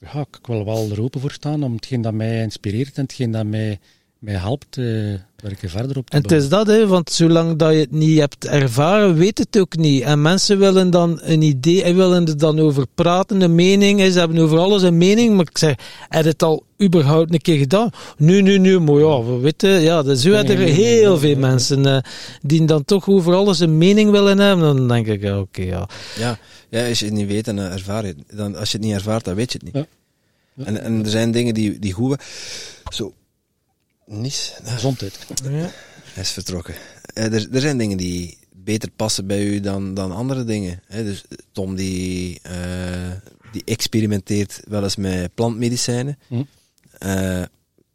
ja, 0.00 0.20
ik 0.20 0.46
wil 0.46 0.64
wel 0.64 0.90
er 0.90 1.02
open 1.02 1.20
voor 1.20 1.32
staan 1.32 1.62
om 1.62 1.74
hetgeen 1.74 2.02
dat 2.02 2.12
mij 2.12 2.42
inspireert 2.42 2.96
en 2.96 3.02
hetgeen 3.02 3.30
dat 3.30 3.46
mij, 3.46 3.78
mij 4.20 4.34
helpt, 4.34 4.78
eh 4.78 4.84
werken 5.42 5.68
verder 5.70 5.96
op 5.96 6.10
te 6.10 6.16
En 6.16 6.22
het 6.22 6.32
is 6.32 6.48
dat, 6.48 6.66
hè, 6.66 6.86
want 6.86 7.10
zolang 7.10 7.58
dat 7.58 7.72
je 7.72 7.78
het 7.78 7.90
niet 7.90 8.18
hebt 8.18 8.46
ervaren, 8.46 9.14
weet 9.14 9.38
het 9.38 9.58
ook 9.58 9.76
niet. 9.76 10.02
En 10.02 10.22
mensen 10.22 10.58
willen 10.58 10.90
dan 10.90 11.20
een 11.22 11.42
idee, 11.42 11.82
en 11.82 11.96
willen 11.96 12.26
er 12.26 12.38
dan 12.38 12.58
over 12.58 12.86
praten, 12.94 13.40
een 13.40 13.54
mening. 13.54 14.00
Ze 14.12 14.18
hebben 14.18 14.38
over 14.38 14.58
alles 14.58 14.82
een 14.82 14.98
mening, 14.98 15.36
maar 15.36 15.46
ik 15.50 15.58
zeg, 15.58 15.74
heb 16.08 16.22
je 16.22 16.28
het 16.28 16.42
al 16.42 16.64
überhaupt 16.82 17.32
een 17.32 17.40
keer 17.40 17.58
gedaan? 17.58 17.90
Nu, 18.16 18.42
nu, 18.42 18.58
nu, 18.58 18.80
maar 18.80 18.94
ja, 18.94 19.24
we 19.24 19.38
weten, 19.38 19.80
ja, 19.80 20.02
dus 20.02 20.20
zo 20.20 20.28
Nee, 20.28 20.38
hebben 20.38 20.56
er 20.56 20.72
heel 20.72 21.10
nee, 21.10 21.18
veel 21.18 21.30
nee. 21.30 21.36
mensen 21.36 21.86
eh, 21.86 21.98
die 22.42 22.64
dan 22.64 22.84
toch 22.84 23.08
over 23.08 23.34
alles 23.34 23.58
een 23.60 23.78
mening 23.78 24.10
willen 24.10 24.38
hebben. 24.38 24.76
Dan 24.76 24.88
denk 24.88 25.06
ik, 25.06 25.22
ja, 25.22 25.38
oké, 25.38 25.62
ja. 25.62 25.88
Ja, 26.18 26.38
ja, 26.68 26.88
als 26.88 26.98
je 26.98 27.04
het 27.04 27.14
niet 27.14 27.28
weet, 27.28 27.44
dan 27.44 27.58
eh, 27.58 27.72
ervaar 27.72 28.06
je 28.06 28.14
het. 28.26 28.38
Dan, 28.38 28.56
als 28.56 28.70
je 28.70 28.76
het 28.76 28.86
niet 28.86 28.94
ervaart, 28.94 29.24
dan 29.24 29.34
weet 29.34 29.52
je 29.52 29.58
het 29.62 29.74
niet. 29.74 29.84
Ja. 29.84 29.86
Ja. 30.54 30.64
En, 30.64 30.82
en 30.82 31.04
er 31.04 31.10
zijn 31.10 31.30
dingen 31.30 31.54
die, 31.54 31.78
die 31.78 31.92
goed... 31.92 32.22
Zo... 32.92 33.14
Nies, 34.10 34.54
nou, 34.62 34.74
Gezondheid. 34.74 35.18
hij 35.42 36.22
is 36.22 36.30
vertrokken. 36.30 36.74
Eh, 37.14 37.32
er, 37.32 37.48
er 37.52 37.60
zijn 37.60 37.78
dingen 37.78 37.96
die 37.96 38.38
beter 38.50 38.90
passen 38.90 39.26
bij 39.26 39.44
u 39.44 39.60
dan, 39.60 39.94
dan 39.94 40.12
andere 40.12 40.44
dingen. 40.44 40.82
Hè? 40.86 41.04
Dus 41.04 41.24
Tom 41.52 41.74
die, 41.74 42.38
eh, 42.42 43.10
die 43.52 43.62
experimenteert 43.64 44.60
wel 44.68 44.82
eens 44.82 44.96
met 44.96 45.34
plantmedicijnen. 45.34 46.18
Hm. 46.26 46.42
Eh, 46.98 47.42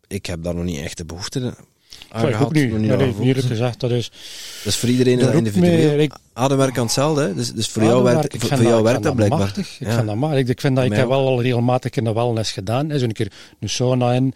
ik 0.08 0.26
heb 0.26 0.44
daar 0.44 0.56
nog 0.56 0.64
niet 0.64 0.80
echt 0.80 0.98
de 0.98 1.06
behoefte 1.06 1.56
Ja, 2.14 2.28
ik 2.28 2.42
ook 2.42 2.54
niet 2.54 2.72
Ja, 2.86 2.98
eerlijk 3.00 3.46
gezegd, 3.48 3.80
dat 3.80 3.92
is... 3.92 4.10
Dat 4.64 4.74
is 4.74 4.76
voor 4.80 4.90
iedereen 4.90 5.24
ook 5.28 5.34
individueel. 5.34 6.00
ik- 6.00 6.14
Ademwerk 6.34 6.78
aan 6.78 6.84
hetzelfde, 6.84 7.22
hè? 7.22 7.34
Dus, 7.34 7.54
dus 7.54 7.68
voor 7.70 7.84
jou 7.84 8.04
werkt, 8.04 8.46
voor, 8.48 8.62
jou 8.62 8.84
werkt 8.84 9.04
dat 9.04 9.16
blijkbaar. 9.16 9.40
Machtig. 9.40 9.80
Ik 9.80 9.88
Ja. 9.88 9.94
vind 9.96 10.08
dat 10.08 10.16
maar. 10.16 10.38
Ik, 10.38 10.48
ik 10.48 10.60
vind 10.62 10.76
dat 10.76 10.86
ik 10.86 10.94
heb 10.94 11.08
wel 11.08 11.28
al 11.28 11.42
regelmatig 11.42 11.92
in 11.96 12.04
de 12.04 12.14
wellness 12.14 12.52
gedaan. 12.52 12.90
Hè. 12.90 13.00
Zo'n 13.00 13.12
keer 13.12 13.32
een 13.60 13.70
sauna 13.70 14.14
in, 14.14 14.34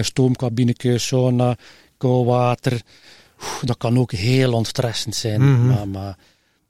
stoomkabineke, 0.00 0.98
sauna, 0.98 1.56
koud 1.96 2.26
water. 2.26 2.80
Dat 3.62 3.76
kan 3.76 3.98
ook 3.98 4.12
heel 4.12 4.52
ontstressend 4.52 5.14
zijn. 5.14 5.40
Mhm. 5.52 5.66
maar, 5.66 5.88
maar 5.88 6.16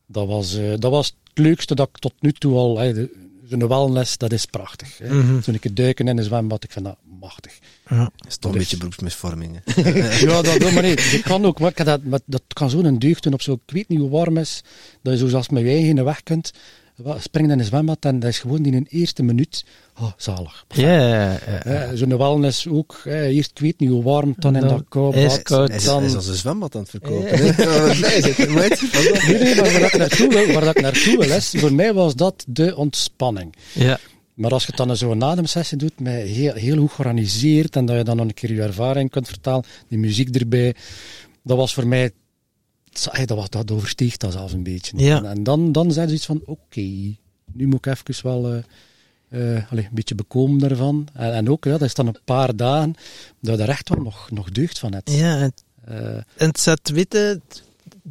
dat, 0.06 0.27
was, 0.27 0.55
eh, 0.56 0.72
dat 0.78 0.90
was 0.90 1.06
het 1.06 1.39
leukste 1.44 1.74
dat 1.74 1.89
ik 1.89 1.98
tot 1.98 2.12
nu 2.20 2.32
toe 2.32 2.56
al... 2.56 2.78
hè, 2.78 2.93
de- 2.94 3.28
Zo'n 3.48 3.68
wellness, 3.68 4.16
dat 4.18 4.32
is 4.32 4.44
prachtig. 4.47 4.98
Hè. 4.98 5.14
Mhm. 5.14 5.40
Zo'n 5.43 5.59
keer 5.59 5.74
duiken 5.74 6.09
in 6.09 6.18
een 6.18 6.24
zwembad, 6.24 6.64
ik 6.64 6.70
vind 6.72 6.85
dat 6.85 6.97
machtig. 7.20 7.59
Ja. 7.90 8.10
Dat 8.16 8.26
is 8.28 8.36
toch 8.36 8.52
een 8.52 8.52
Dat 8.52 8.52
is- 8.52 8.58
beetje 8.58 8.76
beroepsmisvorming. 8.76 9.60
ja, 10.20 10.42
dat, 10.42 10.60
dat, 10.60 10.72
maar 10.72 10.82
nee, 10.82 10.96
dat 10.96 11.20
kan 11.22 11.44
ook. 11.44 11.60
Maar 11.60 11.72
dat, 11.84 12.04
maar 12.04 12.20
dat 12.26 12.42
kan 12.52 12.70
zo'n 12.70 12.98
deugd 12.98 13.22
doen 13.22 13.32
op 13.32 13.42
zo, 13.42 13.52
ik 13.52 13.72
weet 13.74 13.88
niet 13.88 13.98
hoe 13.98 14.10
warm 14.10 14.36
is, 14.36 14.62
dat 15.02 15.12
je 15.12 15.18
zo 15.18 15.28
zelfs 15.28 15.48
met 15.48 15.62
je 15.62 15.68
eigen 15.68 16.04
weg 16.04 16.22
kunt. 16.22 16.50
Springen 17.18 17.50
in 17.50 17.58
een 17.58 17.64
zwembad 17.64 17.96
en 18.00 18.20
dat 18.20 18.30
is 18.30 18.38
gewoon 18.38 18.64
in 18.64 18.74
een 18.74 18.86
eerste 18.90 19.22
minuut, 19.22 19.64
oh, 20.00 20.12
zalig. 20.16 20.64
Ja, 20.68 20.90
ja, 21.08 21.30
ja. 21.30 21.38
Hè, 21.46 21.96
Zo'n 21.96 22.16
wellness 22.18 22.66
ook, 22.68 23.00
hè, 23.04 23.26
eerst 23.26 23.50
ik 23.50 23.58
weet 23.58 23.78
niet 23.78 23.88
hoe 23.90 24.02
warm, 24.02 24.34
dan 24.38 24.54
in 24.54 24.60
Dan 24.60 24.68
dat 24.68 24.84
koud 24.88 25.14
is 25.14 25.42
koud. 25.42 25.84
Dan... 25.84 26.02
is 26.02 26.14
als 26.14 26.26
een 26.26 26.34
zwembad 26.34 26.74
aan 26.74 26.80
het 26.80 26.90
verkopen. 26.90 27.28
er. 27.30 28.00
Nee, 28.00 29.38
nee, 29.38 29.54
maar 29.54 29.72
waar 29.72 29.82
ik 29.82 29.96
naartoe 29.96 30.28
wil, 30.28 30.52
waar 30.52 30.66
ik 30.66 30.80
naartoe 30.80 31.18
wil 31.18 31.30
is, 31.36 31.54
voor 31.56 31.72
mij 31.72 31.92
was 31.94 32.14
dat 32.14 32.44
de 32.46 32.76
ontspanning. 32.76 33.54
ja. 33.72 33.98
Maar 34.40 34.50
als 34.50 34.66
je 34.66 34.72
het 34.74 34.86
dan 34.86 34.96
zo'n 34.96 35.24
ademsessie 35.24 35.78
doet, 35.78 36.00
met 36.00 36.14
heel, 36.26 36.54
heel 36.54 36.76
goed 36.76 36.90
georganiseerd, 36.90 37.76
en 37.76 37.84
dat 37.84 37.96
je 37.96 38.04
dan 38.04 38.16
nog 38.16 38.26
een 38.26 38.34
keer 38.34 38.52
je 38.52 38.62
ervaring 38.62 39.10
kunt 39.10 39.28
vertalen, 39.28 39.64
die 39.88 39.98
muziek 39.98 40.36
erbij, 40.36 40.74
dat 41.42 41.56
was 41.56 41.74
voor 41.74 41.86
mij, 41.86 42.10
dat, 43.24 43.28
was, 43.28 43.50
dat 43.50 43.70
oversteeg 43.70 44.16
dat 44.16 44.32
zelfs 44.32 44.52
een 44.52 44.62
beetje. 44.62 44.98
Ja. 44.98 45.16
En, 45.16 45.26
en 45.26 45.42
dan, 45.42 45.72
dan 45.72 45.92
zijn 45.92 46.08
ze 46.08 46.14
iets 46.14 46.26
van, 46.26 46.42
oké, 46.44 46.80
nu 47.52 47.66
moet 47.66 47.86
ik 47.86 47.86
even 47.86 48.26
wel 48.26 48.62
allee, 49.70 49.84
een 49.84 49.88
beetje 49.92 50.14
bekomen 50.14 50.58
daarvan. 50.58 51.08
En, 51.12 51.32
en 51.32 51.50
ook, 51.50 51.64
ja, 51.64 51.70
dat 51.70 51.82
is 51.82 51.94
dan 51.94 52.06
een 52.06 52.18
paar 52.24 52.56
dagen, 52.56 52.94
dat 53.40 53.56
je 53.56 53.62
er 53.62 53.68
echt 53.68 53.88
wel 53.88 54.02
nog, 54.02 54.30
nog 54.30 54.50
deugd 54.50 54.78
van 54.78 54.92
hebt. 54.94 55.10
ja 55.10 55.40
en, 55.40 55.52
Eh, 55.84 56.16
en 56.16 56.48
het 56.48 56.60
zet 56.60 56.90
witte, 56.90 57.40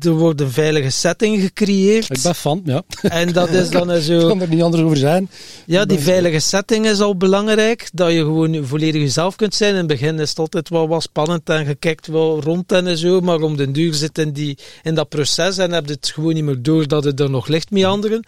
er 0.06 0.12
wordt 0.12 0.42
een 0.42 0.52
veilige 0.52 0.90
setting 0.90 1.42
gecreëerd. 1.42 2.10
ik 2.10 2.22
ben 2.22 2.36
fan, 2.36 2.62
ja. 2.66 2.84
En 3.02 3.34
dat 3.34 3.50
is 3.50 3.70
dan 3.80 3.92
Ik 3.92 4.02
zo... 4.02 4.28
kan 4.28 4.42
er 4.42 4.48
niet 4.48 4.62
anders 4.62 4.84
over 4.84 4.98
zijn. 4.98 5.30
Ja, 5.66 5.86
die 5.86 6.00
veilige 6.00 6.40
setting 6.40 6.86
is 6.86 7.00
al 7.00 7.18
belangrijk. 7.18 7.90
Dat 7.94 8.12
je 8.12 8.20
gewoon 8.20 8.66
volledig 8.66 9.02
jezelf 9.02 9.36
kunt 9.36 9.56
zijn. 9.56 9.72
In 9.72 9.78
het 9.78 9.88
begin 9.88 10.20
is 10.20 10.30
het 10.30 10.40
altijd 10.40 10.70
wel 10.70 10.88
wat 10.88 11.02
spannend 11.02 11.50
en 11.50 11.68
je 11.68 11.76
kijkt 11.76 12.08
wel 12.08 12.42
rond 12.42 12.72
en 12.72 12.98
zo. 12.98 13.20
Maar 13.20 13.42
om 13.42 13.58
den 13.58 13.74
duur 13.74 13.94
zit 13.94 14.18
in, 14.18 14.32
die, 14.32 14.58
in 14.84 14.96
dat 14.96 15.10
proces 15.10 15.58
en 15.58 15.72
heb 15.72 15.86
je 15.86 15.94
het 15.94 16.12
gewoon 16.14 16.34
niet 16.34 16.44
meer 16.44 16.62
door 16.62 16.88
dat 16.88 17.04
het 17.04 17.20
er 17.20 17.30
nog 17.30 17.48
ligt 17.48 17.72
meanderen. 17.72 18.28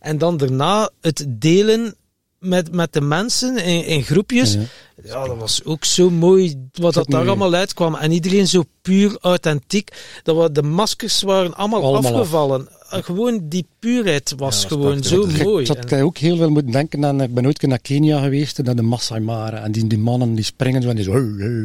En 0.00 0.18
dan 0.18 0.36
daarna 0.36 0.90
het 1.00 1.24
delen 1.28 1.94
met, 2.40 2.72
met 2.74 2.92
de 2.92 3.00
mensen 3.00 3.56
in, 3.64 3.84
in 3.86 4.02
groepjes. 4.02 4.52
Ja. 4.54 4.60
Ja, 5.04 5.26
dat 5.26 5.36
was 5.36 5.64
ook 5.64 5.84
zo 5.84 6.10
mooi 6.10 6.54
wat 6.72 6.94
dat 6.94 7.10
daar 7.10 7.26
allemaal 7.26 7.54
uitkwam. 7.54 7.94
En 7.94 8.12
iedereen 8.12 8.46
zo 8.48 8.62
puur 8.82 9.16
authentiek. 9.20 9.90
Dat 10.22 10.36
we, 10.36 10.52
de 10.52 10.62
maskers 10.62 11.22
waren 11.22 11.54
allemaal, 11.54 11.82
Allemaal 11.84 12.12
af. 12.12 12.18
afgevallen. 12.18 12.68
En 12.90 13.04
Gewoon 13.04 13.40
die 13.48 13.66
puurheid 13.78 14.32
was 14.36 14.62
Ja, 14.62 14.68
gewoon 14.68 15.00
prachtig. 15.00 15.36
zo 15.36 15.44
mooi. 15.44 15.60
Ik 15.62 15.68
had 15.68 15.92
En- 15.92 16.02
ook 16.02 16.18
heel 16.18 16.36
veel 16.36 16.50
moeten 16.50 16.72
denken 16.72 17.04
aan, 17.04 17.20
ik 17.22 17.34
ben 17.34 17.46
ooit 17.46 17.62
naar 17.62 17.78
Kenia 17.78 18.22
geweest, 18.22 18.62
naar 18.62 18.76
de 18.76 18.82
Masai 18.82 19.20
Mara. 19.20 19.62
En 19.62 19.72
die, 19.72 19.86
die 19.86 19.98
mannen 19.98 20.34
die 20.34 20.44
springen 20.44 20.82
zo 20.82 20.88
en 20.88 20.96
die 20.96 21.04
zo... 21.04 21.12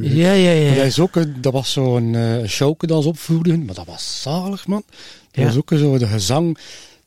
Ja, 0.02 0.31
ja, 0.31 0.52
ja. 0.52 0.76
Dat, 0.76 0.85
is 0.85 0.99
ook, 0.99 1.14
dat 1.41 1.53
was 1.53 1.72
zo'n 1.72 2.15
eh 2.15 2.47
showke 2.47 2.88
dat 2.88 3.03
ze 3.03 3.10
opvoerden, 3.10 3.65
maar 3.65 3.76
dat 3.76 3.85
was 3.85 4.22
zalig, 4.22 4.68
man. 4.68 4.84
Dat 4.88 4.95
Ja. 5.31 5.45
was 5.45 5.57
ook 5.57 5.72
zo 5.76 5.97
de 5.97 6.07
gezang, 6.07 6.57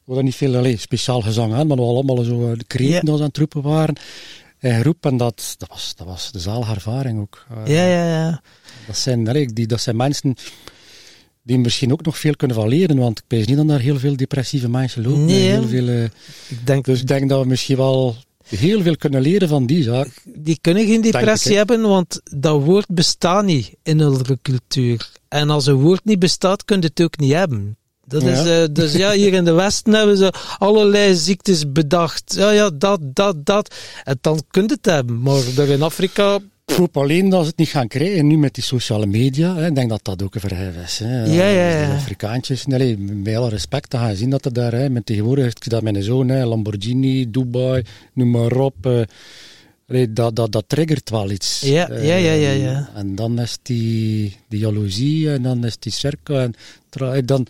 we 0.08 0.14
hadden 0.14 0.24
niet 0.24 0.64
veel 0.64 0.76
speciaal 0.78 1.20
gezang 1.20 1.54
aan, 1.54 1.66
maar 1.66 1.76
we 1.76 1.82
allemaal 1.82 2.22
zo 2.22 2.50
eh, 2.50 2.58
de 2.58 2.64
kreten 2.64 3.06
ze 3.06 3.12
aan 3.12 3.28
het 3.28 3.36
roepen 3.36 3.62
waren. 3.62 3.94
En 4.58 4.80
groep, 4.80 5.06
en 5.06 5.16
dat, 5.16 5.54
dat, 5.58 5.68
was, 5.68 5.94
dat 5.96 6.06
was 6.06 6.32
de 6.32 6.38
zalige 6.38 6.74
ervaring 6.74 7.20
ook. 7.20 7.46
Eh, 7.50 7.74
Ja, 7.74 7.86
ja, 7.86 8.08
ja. 8.08 8.42
Dat 8.86 8.96
zijn, 8.96 9.28
allee, 9.28 9.46
die, 9.46 9.66
dat 9.66 9.80
zijn 9.80 9.96
mensen 9.96 10.34
die 11.42 11.58
misschien 11.58 11.92
ook 11.92 12.04
nog 12.04 12.18
veel 12.18 12.36
kunnen 12.36 12.56
van 12.56 12.68
leren, 12.68 12.96
want 12.96 13.18
ik 13.18 13.24
weet 13.28 13.46
niet 13.46 13.56
dat 13.56 13.68
daar 13.68 13.80
heel 13.80 13.98
veel 13.98 14.16
depressieve 14.16 14.68
mensen 14.68 15.02
lopen. 15.02 15.24
Nee, 15.24 15.48
heel 15.50 15.68
veel, 15.68 15.88
eh, 15.88 16.04
Ik 16.48 16.66
denk, 16.66 16.84
dus 16.84 17.00
ik 17.00 17.06
denk 17.06 17.28
dat 17.28 17.42
we 17.42 17.46
misschien 17.46 17.76
wel 17.76 18.16
heel 18.44 18.82
veel 18.82 18.96
kunnen 18.96 19.20
leren 19.20 19.48
van 19.48 19.66
die 19.66 19.82
zaak. 19.82 20.08
die 20.24 20.58
kunnen 20.60 20.86
geen 20.86 21.00
depressie 21.00 21.56
hebben, 21.56 21.80
want 21.80 22.20
dat 22.24 22.62
woord 22.62 22.86
bestaat 22.88 23.44
niet 23.44 23.74
in 23.82 24.04
onze 24.04 24.38
cultuur. 24.42 25.10
En 25.28 25.50
als 25.50 25.66
een 25.66 25.74
woord 25.80 26.04
niet 26.04 26.18
bestaat, 26.18 26.64
kun 26.64 26.80
je 26.80 26.86
het 26.86 27.02
ook 27.02 27.18
niet 27.18 27.32
hebben. 27.32 27.77
Dat 28.08 28.22
Ja. 28.22 28.28
is, 28.28 28.46
eh, 28.46 28.64
dus 28.74 28.92
ja, 28.92 29.12
hier 29.12 29.32
in 29.32 29.44
de 29.44 29.52
Westen 29.52 29.92
hebben 29.94 30.16
ze 30.16 30.32
allerlei 30.58 31.14
ziektes 31.14 31.72
bedacht. 31.72 32.34
Ja, 32.36 32.50
ja, 32.50 32.70
dat, 32.74 33.00
dat, 33.02 33.44
dat. 33.46 33.74
En 34.04 34.18
dan 34.20 34.42
kun 34.50 34.62
je 34.62 34.68
het 34.72 34.84
hebben. 34.84 35.20
Maar 35.22 35.42
daar 35.54 35.68
in 35.68 35.82
Afrika, 35.82 36.38
Ik 36.66 36.74
hoop 36.74 36.96
alleen 36.96 37.28
dat 37.28 37.42
ze 37.42 37.48
het 37.48 37.56
niet 37.58 37.68
gaan 37.68 37.88
krijgen, 37.88 38.26
nu 38.26 38.38
met 38.38 38.54
die 38.54 38.64
sociale 38.64 39.06
media. 39.06 39.56
Hè. 39.56 39.66
Ik 39.66 39.74
denk 39.74 39.88
dat 39.90 40.00
dat 40.04 40.22
ook 40.22 40.34
een 40.34 40.40
verhef 40.40 40.74
is. 40.84 40.98
Hè. 40.98 41.24
Ja, 41.24 41.48
ja, 41.48 41.68
ja. 41.68 41.84
Die 41.86 41.94
Afrikaantjes, 41.96 42.66
nee, 42.66 42.98
met 42.98 43.36
alle 43.36 43.48
respect, 43.48 43.90
dan 43.90 44.00
ga 44.00 44.08
je 44.08 44.16
zien 44.16 44.30
dat 44.30 44.44
er 44.44 44.52
daar, 44.52 44.72
hè, 44.72 44.88
met 44.90 45.06
tegenwoordig, 45.06 45.52
dat 45.54 45.82
mijn 45.82 46.02
zoon, 46.02 46.28
hè, 46.28 46.44
Lamborghini, 46.44 47.30
Dubai, 47.30 47.82
noem 48.14 48.30
maar 48.30 48.52
op. 48.56 48.86
eh, 48.86 50.06
dat, 50.10 50.36
dat, 50.36 50.52
dat 50.52 50.64
triggert 50.66 51.10
wel 51.10 51.30
iets. 51.30 51.60
Ja, 51.60 51.88
ja, 51.92 52.14
ja, 52.16 52.32
ja, 52.32 52.50
ja. 52.50 52.90
En 52.94 53.14
dan 53.14 53.40
is 53.40 53.58
die, 53.62 54.36
die 54.48 54.58
jaloezie, 54.60 55.30
en 55.32 55.42
dan 55.42 55.64
is 55.64 55.78
die 55.78 55.92
cirkel. 55.92 56.38
En 56.38 56.54
dan, 57.24 57.46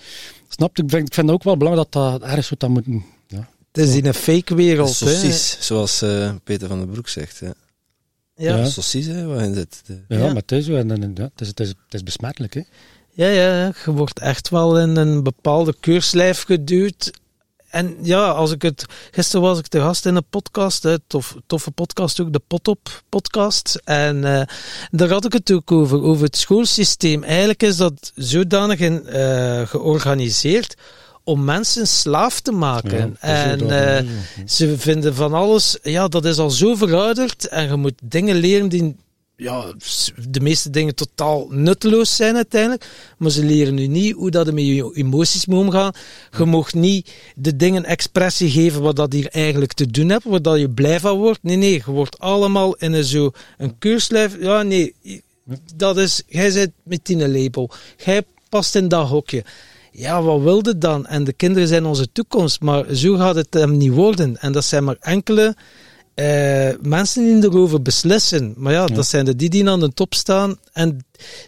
snap 0.48 0.76
je, 0.76 0.82
ik 0.82 0.90
vind, 0.90 1.06
ik 1.06 1.14
vind 1.14 1.26
het 1.26 1.36
ook 1.36 1.42
wel 1.42 1.56
belangrijk 1.56 1.92
dat 1.92 2.20
dat 2.20 2.22
ergens 2.28 2.46
zou 2.46 2.60
dat 2.60 2.70
moeten... 2.70 3.04
Ja. 3.26 3.48
het 3.72 3.86
is 3.88 3.94
in 3.94 4.06
een 4.06 4.14
fake 4.14 4.54
wereld. 4.54 5.00
hè. 5.00 5.06
Saucies, 5.06 5.56
zoals 5.60 6.02
eh, 6.02 6.34
Peter 6.44 6.68
van 6.68 6.78
den 6.78 6.90
Broek 6.90 7.08
zegt. 7.08 7.40
Hè. 7.40 7.46
Ja. 7.46 8.56
Ja. 8.56 8.64
Saucies, 8.64 9.06
hè, 9.06 9.26
waarin 9.26 9.54
zit. 9.54 9.82
De... 9.86 10.00
Ja, 10.08 10.16
Ja. 10.18 10.26
maar 10.26 10.34
het 10.34 10.52
is 10.52 10.66
ja, 10.66 10.74
het, 10.76 11.30
is, 11.40 11.48
het, 11.48 11.60
is, 11.60 11.68
het 11.68 11.94
is 11.94 12.02
besmettelijk, 12.02 12.54
hè. 12.54 12.62
Ja, 13.12 13.28
ja, 13.28 13.58
ja, 13.60 13.72
je 13.84 13.92
wordt 13.92 14.18
echt 14.18 14.48
wel 14.48 14.80
in 14.80 14.96
een 14.96 15.22
bepaalde 15.22 15.74
keurslijf 15.80 16.42
geduwd. 16.42 17.10
En 17.70 17.96
ja, 18.02 18.28
als 18.28 18.52
ik 18.52 18.62
het. 18.62 18.86
Gisteren 19.10 19.42
was 19.42 19.58
ik 19.58 19.66
te 19.66 19.80
gast 19.80 20.06
in 20.06 20.16
een 20.16 20.28
podcast, 20.30 20.82
hè, 20.82 20.98
tof, 21.06 21.36
toffe 21.46 21.70
podcast 21.70 22.20
ook, 22.20 22.32
de 22.32 22.40
Potop 22.46 23.02
podcast. 23.08 23.80
En 23.84 24.24
eh, 24.24 24.46
daar 24.90 25.08
had 25.10 25.24
ik 25.24 25.32
het 25.32 25.52
ook 25.52 25.72
over, 25.72 26.02
over 26.02 26.24
het 26.24 26.36
schoolsysteem. 26.36 27.22
Eigenlijk 27.22 27.62
is 27.62 27.76
dat 27.76 28.12
zodanig 28.14 28.78
in, 28.78 29.06
eh, 29.06 29.66
georganiseerd 29.66 30.76
om 31.24 31.44
mensen 31.44 31.86
slaaf 31.86 32.40
te 32.40 32.52
maken. 32.52 33.16
Ja, 33.20 33.28
en 33.28 33.70
eh, 33.70 34.08
ze 34.46 34.78
vinden 34.78 35.14
van 35.14 35.34
alles, 35.34 35.78
ja, 35.82 36.08
dat 36.08 36.24
is 36.24 36.38
al 36.38 36.50
zo 36.50 36.74
verouderd 36.74 37.48
en 37.48 37.68
je 37.68 37.76
moet 37.76 38.00
dingen 38.02 38.36
leren 38.36 38.68
die, 38.68 38.96
ja, 39.40 39.72
de 40.28 40.40
meeste 40.40 40.70
dingen 40.70 40.94
totaal 40.94 41.46
nutteloos 41.50 42.16
zijn 42.16 42.36
uiteindelijk. 42.36 42.86
Maar 43.18 43.30
ze 43.30 43.44
leren 43.44 43.74
nu 43.74 43.86
niet 43.86 44.14
hoe 44.14 44.30
dat 44.30 44.52
met 44.52 44.64
je 44.64 44.90
emoties 44.94 45.46
moet 45.46 45.58
omgaan. 45.58 45.92
Je 46.38 46.44
mag 46.44 46.74
niet 46.74 47.12
de 47.34 47.56
dingen 47.56 47.84
expressie 47.84 48.50
geven 48.50 48.82
wat 48.82 48.96
dat 48.96 49.12
hier 49.12 49.28
eigenlijk 49.28 49.72
te 49.72 49.86
doen 49.86 50.08
hebt, 50.08 50.24
waar 50.24 50.42
dat 50.42 50.58
je 50.58 50.70
blij 50.70 51.00
van 51.00 51.18
wordt. 51.18 51.42
Nee, 51.42 51.56
nee, 51.56 51.72
je 51.72 51.90
wordt 51.90 52.18
allemaal 52.18 52.74
in 52.74 52.92
een 52.92 53.04
zo 53.04 53.30
een 53.58 53.78
keurslijf. 53.78 54.36
Ja, 54.40 54.62
nee, 54.62 54.94
dat 55.76 55.96
is, 55.96 56.22
jij 56.26 56.50
zit 56.50 56.70
met 56.82 57.06
die 57.06 57.28
label. 57.28 57.70
Jij 58.04 58.22
past 58.48 58.74
in 58.74 58.88
dat 58.88 59.08
hokje. 59.08 59.44
Ja, 59.92 60.22
wat 60.22 60.42
wilde 60.42 60.78
dan? 60.78 61.06
En 61.06 61.24
de 61.24 61.32
kinderen 61.32 61.68
zijn 61.68 61.86
onze 61.86 62.12
toekomst, 62.12 62.60
maar 62.60 62.94
zo 62.94 63.16
gaat 63.16 63.34
het 63.34 63.54
hem 63.54 63.76
niet 63.76 63.92
worden. 63.92 64.36
En 64.36 64.52
dat 64.52 64.64
zijn 64.64 64.84
maar 64.84 64.96
enkele 65.00 65.56
eh, 66.18 66.74
mensen 66.82 67.24
die 67.40 67.50
erover 67.50 67.82
beslissen. 67.82 68.54
Maar 68.56 68.72
ja, 68.72 68.86
dat 68.86 69.06
zijn 69.06 69.24
de 69.24 69.36
die 69.36 69.48
die 69.48 69.68
aan 69.68 69.80
de 69.80 69.92
top 69.92 70.14
staan. 70.14 70.56
En 70.72 70.88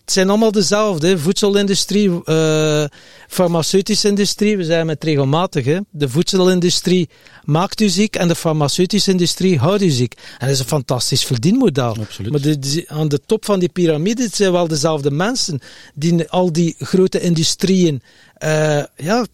het 0.01 0.13
zijn 0.13 0.29
allemaal 0.29 0.53
dezelfde. 0.53 1.07
hè. 1.09 1.19
Voedselindustrie, 1.19 2.25
eh, 2.25 2.85
farmaceutische 3.29 4.09
industrie. 4.09 4.57
We 4.57 4.65
zijn 4.65 4.87
met 4.87 5.05
regelmatig. 5.05 5.65
Hè. 5.65 5.79
De 5.91 6.09
voedselindustrie 6.09 7.09
maakt 7.45 7.81
u 7.81 7.89
ziek 7.89 8.17
en 8.17 8.29
de 8.29 8.35
farmaceutische 8.35 9.11
industrie 9.11 9.59
houdt 9.59 9.83
u 9.83 9.89
ziek. 9.91 10.15
En 10.39 10.47
dat 10.47 10.49
is 10.55 10.59
een 10.59 10.65
fantastisch 10.67 11.25
verdienmodel. 11.25 11.97
Absoluut. 11.97 12.31
Maar 12.31 12.41
de, 12.41 12.59
de- 12.59 12.85
aan 12.89 13.09
de 13.09 13.21
top 13.27 13.45
van 13.45 13.59
die 13.59 13.69
piramide 13.69 14.29
zijn 14.33 14.53
wel 14.53 14.69
dezelfde 14.69 15.11
mensen 15.11 15.61
die 15.95 16.29
al 16.31 16.53
die 16.53 16.75
grote 16.79 17.21
industrieën 17.21 18.03
eh, 18.35 18.83
ja, 18.97 19.27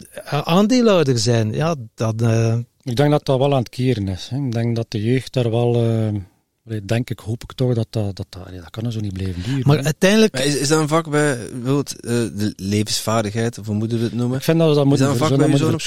aandeelhouder 0.43 1.19
zijn. 1.19 1.53
Ja, 1.53 1.75
dat, 1.95 2.21
eh, 2.21 2.55
Ik 2.87 2.95
denk 2.95 3.11
dat 3.11 3.25
dat 3.25 3.37
wel 3.37 3.53
aan 3.53 3.59
het 3.59 3.69
keren 3.69 4.07
is. 4.07 4.27
Hè. 4.29 4.37
Ik 4.37 4.51
denk 4.51 4.75
dat 4.75 4.85
de 4.91 5.03
jeugd 5.03 5.33
daar 5.33 5.49
wel... 5.51 5.75
eh, 5.75 6.21
allee, 6.65 6.85
denk 6.85 7.09
ik, 7.09 7.19
hoop 7.19 7.43
ik 7.43 7.53
toch, 7.53 7.73
dat 7.73 7.87
dat... 7.89 8.15
Dat, 8.15 8.27
dat, 8.29 8.69
kan 8.69 8.85
er 8.85 8.91
zo 8.91 8.99
niet 8.99 9.13
blijven 9.13 9.43
duren. 9.43 9.67
maar 9.67 9.77
hè. 9.77 9.83
uiteindelijk... 9.83 10.33
Maar 10.33 10.45
is, 10.45 10.55
is 10.55 10.67
dat 10.67 10.79
een 10.79 10.87
vak 10.87 11.09
bij 11.09 11.37
bijvoorbeeld 11.37 11.99
eh, 11.99 12.11
de 12.11 12.53
levensvaardigheid, 12.55 13.57
of 13.57 13.65
hoe 13.65 13.75
moeten 13.75 13.97
we 13.97 14.03
het 14.03 14.13
noemen? 14.13 14.37
Ik 14.37 14.43
vind 14.43 14.59
dat 14.59 14.69
we 14.69 14.75
dat 14.75 14.85
moeten, 14.85 15.05
dat 15.05 15.15
een 15.15 15.27
vak 15.27 15.37
bij 15.37 15.49
je 15.49 15.57
zoon 15.57 15.73
op. 15.73 15.81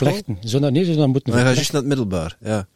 Zo 0.45 0.59
dat, 0.59 0.73
nee, 0.73 0.85
zo 0.85 0.95
dat 0.95 1.09
moeten 1.09 1.33
Maar 1.33 1.45
hij 1.45 1.55
gaat 1.55 1.55
verplichten. 1.55 1.55
juist 1.55 1.73
naar 1.73 1.81
het 1.81 1.91
middelbaar. 1.91 2.37
Ja. 2.41 2.67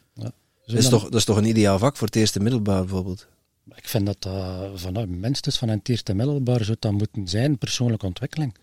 Dat 0.66 0.76
is, 0.76 0.88
toch, 0.88 1.02
dat 1.02 1.14
is 1.14 1.24
toch 1.24 1.36
een 1.36 1.48
ideaal 1.48 1.78
vak 1.78 1.96
voor 1.96 2.06
het 2.06 2.16
eerste 2.16 2.40
middelbaar 2.40 2.80
bijvoorbeeld? 2.80 3.26
Ik 3.74 3.88
vind 3.88 4.06
dat 4.06 4.16
dat 4.18 4.70
vanuit 4.74 5.08
minstens 5.08 5.58
van 5.58 5.68
het 5.68 5.88
eerste 5.88 6.14
middelbaar 6.14 6.64
zou 6.64 6.76
dat 6.80 6.92
moeten 6.92 7.28
zijn, 7.28 7.58
persoonlijke 7.58 8.06
ontwikkeling. 8.06 8.54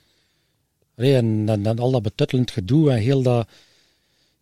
Allee, 0.97 1.15
en, 1.15 1.43
en, 1.49 1.65
en 1.65 1.79
al 1.79 1.91
dat 1.91 2.01
betuttelend 2.01 2.51
gedoe 2.51 2.91
en 2.91 2.97
heel 2.97 3.21
dat, 3.21 3.47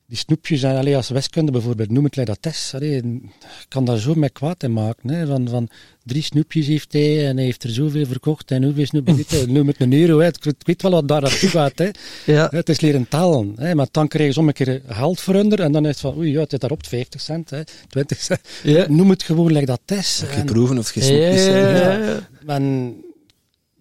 die 0.09 0.17
snoepjes, 0.17 0.63
en, 0.63 0.75
allee, 0.75 0.95
als 0.95 1.09
wiskunde 1.09 1.51
bijvoorbeeld, 1.51 1.91
noem 1.91 2.03
het. 2.03 2.73
Allee, 2.73 2.97
ik 2.97 3.65
kan 3.67 3.85
daar 3.85 3.97
zo 3.97 4.13
mee 4.15 4.29
kwaad 4.29 4.63
in 4.63 4.73
maken. 4.73 5.09
Hè, 5.09 5.25
van, 5.27 5.47
van 5.49 5.69
drie 6.03 6.21
snoepjes 6.23 6.67
heeft 6.67 6.93
hij 6.93 7.27
en 7.27 7.35
hij 7.35 7.45
heeft 7.45 7.63
er 7.63 7.69
zoveel 7.69 8.05
verkocht 8.05 8.51
en 8.51 8.63
hoeveel 8.63 8.85
snoepjes 8.85 9.15
heeft 9.15 9.31
hij? 9.31 9.45
Noem 9.55 9.67
het 9.67 9.79
een 9.81 9.93
euro, 9.93 10.19
hè. 10.19 10.27
Ik, 10.27 10.43
weet- 10.43 10.55
ik 10.59 10.65
weet 10.67 10.81
wel 10.81 10.91
wat 10.91 11.07
daar 11.07 11.21
naartoe 11.21 11.49
gaat. 11.49 11.77
Hè. 11.77 11.89
Ja. 12.33 12.47
Het 12.51 12.69
is 12.69 12.79
leren 12.79 13.07
tellen. 13.07 13.53
Hè, 13.55 13.75
maar 13.75 13.87
dan 13.91 14.07
krijg 14.07 14.27
je 14.27 14.33
soms 14.33 14.47
een 14.47 14.53
keer 14.53 14.81
geld 14.87 15.19
voor 15.19 15.35
onder 15.35 15.59
en 15.61 15.71
dan 15.71 15.83
is 15.83 15.89
het 15.91 15.99
van, 15.99 16.17
oei, 16.17 16.31
ja, 16.31 16.39
het 16.39 16.53
is 16.53 16.59
daarop 16.59 16.85
50 16.85 17.21
cent, 17.21 17.49
hè, 17.49 17.61
20 17.89 18.19
cent. 18.21 18.39
Ja. 18.63 18.85
Noem 18.89 19.09
het 19.09 19.23
gewoon 19.23 19.65
dat 19.65 19.81
is. 19.85 20.19
Of 20.23 20.29
En- 20.29 20.35
geen 20.35 20.45
proeven 20.45 20.77
of 20.77 20.89
geen 20.89 21.03
Ja, 21.03 21.09
snoepjes 21.09 21.45
ja, 21.45 21.51
zijn. 21.51 21.75
ja, 21.75 21.91
ja. 21.91 22.27
ja. 22.47 22.55
en 22.55 22.95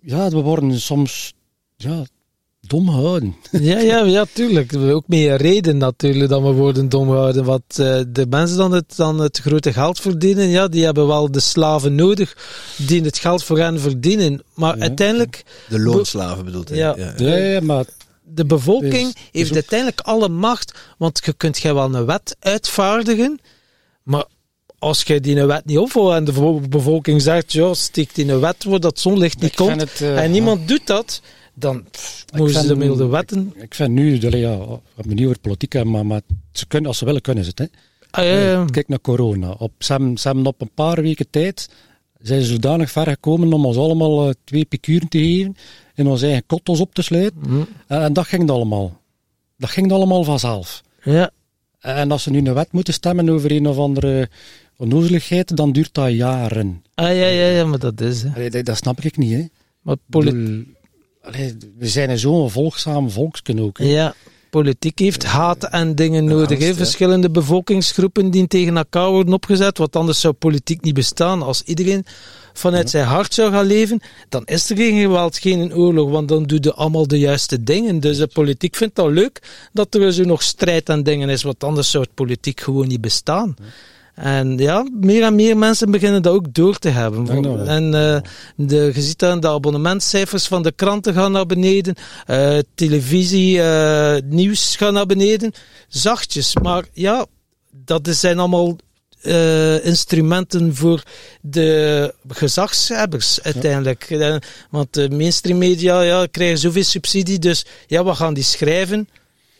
ja, 0.02 0.28
we 0.28 0.40
worden 0.40 0.80
soms 0.80 1.34
ja, 1.76 2.04
dom 2.68 2.88
gehouden. 2.90 3.36
Ja, 3.50 3.78
ja, 3.78 4.04
ja, 4.04 4.24
tuurlijk. 4.32 4.76
Ook 4.76 5.04
meer 5.06 5.36
reden 5.36 5.76
natuurlijk 5.76 6.28
dat 6.28 6.42
we 6.42 6.50
worden 6.52 6.88
dom 6.88 7.08
gehouden. 7.08 7.44
Want 7.44 7.78
eh, 7.78 8.00
de 8.08 8.26
mensen 8.30 8.56
dan 8.56 8.72
het, 8.72 8.96
dan 8.96 9.20
het 9.20 9.38
grote 9.38 9.72
geld 9.72 10.00
verdienen, 10.00 10.48
ja, 10.48 10.68
die 10.68 10.84
hebben 10.84 11.06
wel 11.06 11.30
de 11.30 11.40
slaven 11.40 11.94
nodig 11.94 12.36
die 12.76 13.02
het 13.02 13.18
geld 13.18 13.44
voor 13.44 13.58
hen 13.58 13.80
verdienen. 13.80 14.42
Maar 14.54 14.76
Ja. 14.76 14.82
uiteindelijk, 14.82 15.44
De 15.68 15.78
loonslaven 15.80 16.44
bedoelt 16.44 16.68
hij. 16.68 16.78
Ja. 16.78 16.94
Ja. 16.96 17.12
Ja, 17.16 17.36
ja, 17.36 17.60
maar 17.60 17.84
de 18.22 18.44
bevolking 18.44 19.14
heeft 19.32 19.54
uiteindelijk 19.54 20.00
alle 20.00 20.28
macht. 20.28 20.74
Want 20.98 21.20
je 21.24 21.32
kunt 21.32 21.58
jij 21.58 21.74
wel 21.74 21.94
een 21.94 22.06
wet 22.06 22.36
uitvaardigen, 22.40 23.38
maar 24.02 24.24
als 24.78 25.02
jij 25.02 25.20
die 25.20 25.36
een 25.40 25.46
wet 25.46 25.64
niet 25.64 25.78
opvolgt 25.78 26.16
en 26.16 26.24
de 26.24 26.32
bevo- 26.32 26.60
bevolking 26.68 27.22
zegt, 27.22 27.52
ja, 27.52 27.74
steek 27.74 28.14
die 28.14 28.28
een 28.32 28.40
wet 28.40 28.64
waar 28.64 28.80
dat 28.80 29.00
zonlicht 29.00 29.40
niet 29.40 29.50
ik 29.50 29.56
komt, 29.56 29.80
het, 29.80 30.00
eh, 30.00 30.22
en 30.22 30.30
niemand 30.30 30.68
doet 30.68 30.86
dat, 30.86 31.20
dan 31.58 31.84
pff, 31.90 32.24
moeten 32.36 32.62
ze 32.62 32.76
de 32.76 32.96
de 32.96 33.06
wetten... 33.06 33.52
Ik 33.56 33.74
vind 33.74 33.90
nu, 33.90 34.26
allee, 34.26 34.40
ja, 34.40 34.58
niet 34.96 35.24
over 35.24 35.38
politiek, 35.38 35.84
maar, 35.84 36.06
maar 36.06 36.20
ze 36.52 36.66
kunnen, 36.66 36.88
als 36.88 36.98
ze 36.98 37.04
willen, 37.04 37.20
kunnen 37.20 37.44
ze 37.44 37.50
het. 37.54 37.58
Hè. 37.58 37.66
Ah, 38.10 38.24
ja, 38.24 38.38
ja. 38.38 38.64
Kijk 38.64 38.88
naar 38.88 39.00
corona. 39.00 39.50
Op, 39.50 39.72
ze, 39.78 39.92
hebben, 39.92 40.18
ze 40.18 40.26
hebben 40.28 40.46
op 40.46 40.60
een 40.60 40.70
paar 40.74 41.02
weken 41.02 41.30
tijd 41.30 41.68
zijn 42.20 42.40
ze 42.42 42.46
zodanig 42.46 42.90
ver 42.90 43.06
gekomen 43.06 43.52
om 43.52 43.66
ons 43.66 43.76
allemaal 43.76 44.28
eh, 44.28 44.34
twee 44.44 44.64
picuren 44.64 45.08
te 45.08 45.18
geven 45.18 45.56
en 45.94 46.06
onze 46.06 46.24
eigen 46.26 46.46
kottels 46.46 46.80
op 46.80 46.94
te 46.94 47.02
sluiten. 47.02 47.40
Hm. 47.44 47.60
En, 47.86 48.00
en 48.02 48.12
dat 48.12 48.26
ging 48.26 48.50
allemaal. 48.50 49.00
Dat 49.56 49.70
ging 49.70 49.92
allemaal 49.92 50.24
vanzelf. 50.24 50.82
ja. 51.02 51.30
En 51.78 52.10
als 52.10 52.22
ze 52.22 52.30
nu 52.30 52.38
een 52.38 52.54
wet 52.54 52.72
moeten 52.72 52.94
stemmen 52.94 53.28
over 53.28 53.52
een 53.52 53.66
of 53.66 53.78
andere 53.78 54.28
onnozeligheid, 54.76 55.56
dan 55.56 55.72
duurt 55.72 55.94
dat 55.94 56.12
jaren. 56.12 56.82
Ah, 56.94 57.06
ja, 57.06 57.26
ja, 57.26 57.46
ja, 57.48 57.64
maar 57.64 57.78
dat 57.78 58.00
is... 58.00 58.22
Hè. 58.22 58.28
Allee, 58.34 58.50
dat, 58.50 58.64
dat 58.64 58.76
snap 58.76 59.00
ik 59.00 59.16
niet, 59.16 59.32
hè. 59.32 59.44
Maar 59.82 59.94
Ik 59.94 60.00
poli- 60.08 60.30
bedoel, 60.30 60.44
allee, 60.46 60.76
we 61.78 61.88
zijn 61.88 62.10
een 62.10 62.18
zo'n 62.18 62.50
volgzaam 62.50 63.10
volksken 63.10 63.60
ook. 63.60 63.78
hè. 63.78 63.84
ja, 63.84 64.14
politiek 64.50 64.98
heeft 64.98 65.24
haat 65.24 65.64
en 65.64 65.94
dingen 65.94 66.24
nodig. 66.24 66.60
angst. 66.62 66.76
Verschillende 66.76 67.30
bevolkingsgroepen 67.30 68.30
die 68.30 68.46
tegen 68.46 68.76
elkaar 68.76 69.10
worden 69.10 69.34
opgezet, 69.34 69.78
want 69.78 69.96
anders 69.96 70.20
zou 70.20 70.34
politiek 70.34 70.82
niet 70.82 70.94
bestaan. 70.94 71.42
Als 71.42 71.62
iedereen 71.62 72.04
vanuit 72.52 72.90
zijn 72.90 73.06
hart 73.06 73.34
zou 73.34 73.52
gaan 73.52 73.66
leven, 73.66 74.00
dan 74.28 74.44
is 74.44 74.70
er 74.70 74.76
geen 74.76 75.00
geweld, 75.00 75.38
geen 75.38 75.74
oorlog, 75.74 76.10
want 76.10 76.28
dan 76.28 76.42
doe 76.42 76.58
je 76.60 76.74
allemaal 76.74 77.06
de 77.06 77.18
juiste 77.18 77.62
dingen. 77.62 78.00
Dus 78.00 78.16
de 78.16 78.26
politiek 78.26 78.76
vindt 78.76 78.94
dat 78.94 79.10
leuk 79.10 79.42
dat 79.72 79.94
er 79.94 80.12
zo 80.12 80.22
nog 80.22 80.42
strijd 80.42 80.88
en 80.88 81.02
dingen 81.02 81.28
is, 81.28 81.42
want 81.42 81.64
anders 81.64 81.90
zou 81.90 82.04
het 82.04 82.14
politiek 82.14 82.60
gewoon 82.60 82.88
niet 82.88 83.00
bestaan. 83.00 83.56
En 84.18 84.56
ja, 84.56 84.88
meer 85.00 85.22
en 85.22 85.34
meer 85.34 85.56
mensen 85.56 85.90
beginnen 85.90 86.22
dat 86.22 86.32
ook 86.32 86.54
door 86.54 86.78
te 86.78 86.88
hebben. 86.88 87.66
En 87.66 87.94
eh, 87.94 88.20
de, 88.56 88.90
je 88.94 89.02
ziet 89.02 89.18
dan 89.18 89.40
de 89.40 89.48
abonnementcijfers 89.48 90.46
van 90.46 90.62
de 90.62 90.72
kranten 90.72 91.14
gaan 91.14 91.32
naar 91.32 91.46
beneden, 91.46 91.94
eh, 92.26 92.58
televisie, 92.74 93.62
eh, 93.62 94.16
nieuws 94.24 94.76
gaan 94.76 94.92
naar 94.92 95.06
beneden. 95.06 95.52
Zachtjes, 95.88 96.54
maar 96.62 96.84
ja, 96.92 97.26
dat 97.70 98.08
zijn 98.08 98.38
allemaal 98.38 98.76
instrumenten 99.82 100.74
voor 100.74 101.02
de 101.40 102.14
gezagshebbers 102.28 103.42
uiteindelijk. 103.42 104.06
Want 104.70 104.94
de 104.94 105.10
mainstream 105.10 105.58
media 105.58 106.00
ja, 106.00 106.26
krijgen 106.30 106.58
zoveel 106.58 106.84
subsidie, 106.84 107.38
dus 107.38 107.66
ja, 107.86 108.04
wat 108.04 108.16
gaan 108.16 108.34
die 108.34 108.44
schrijven? 108.44 109.08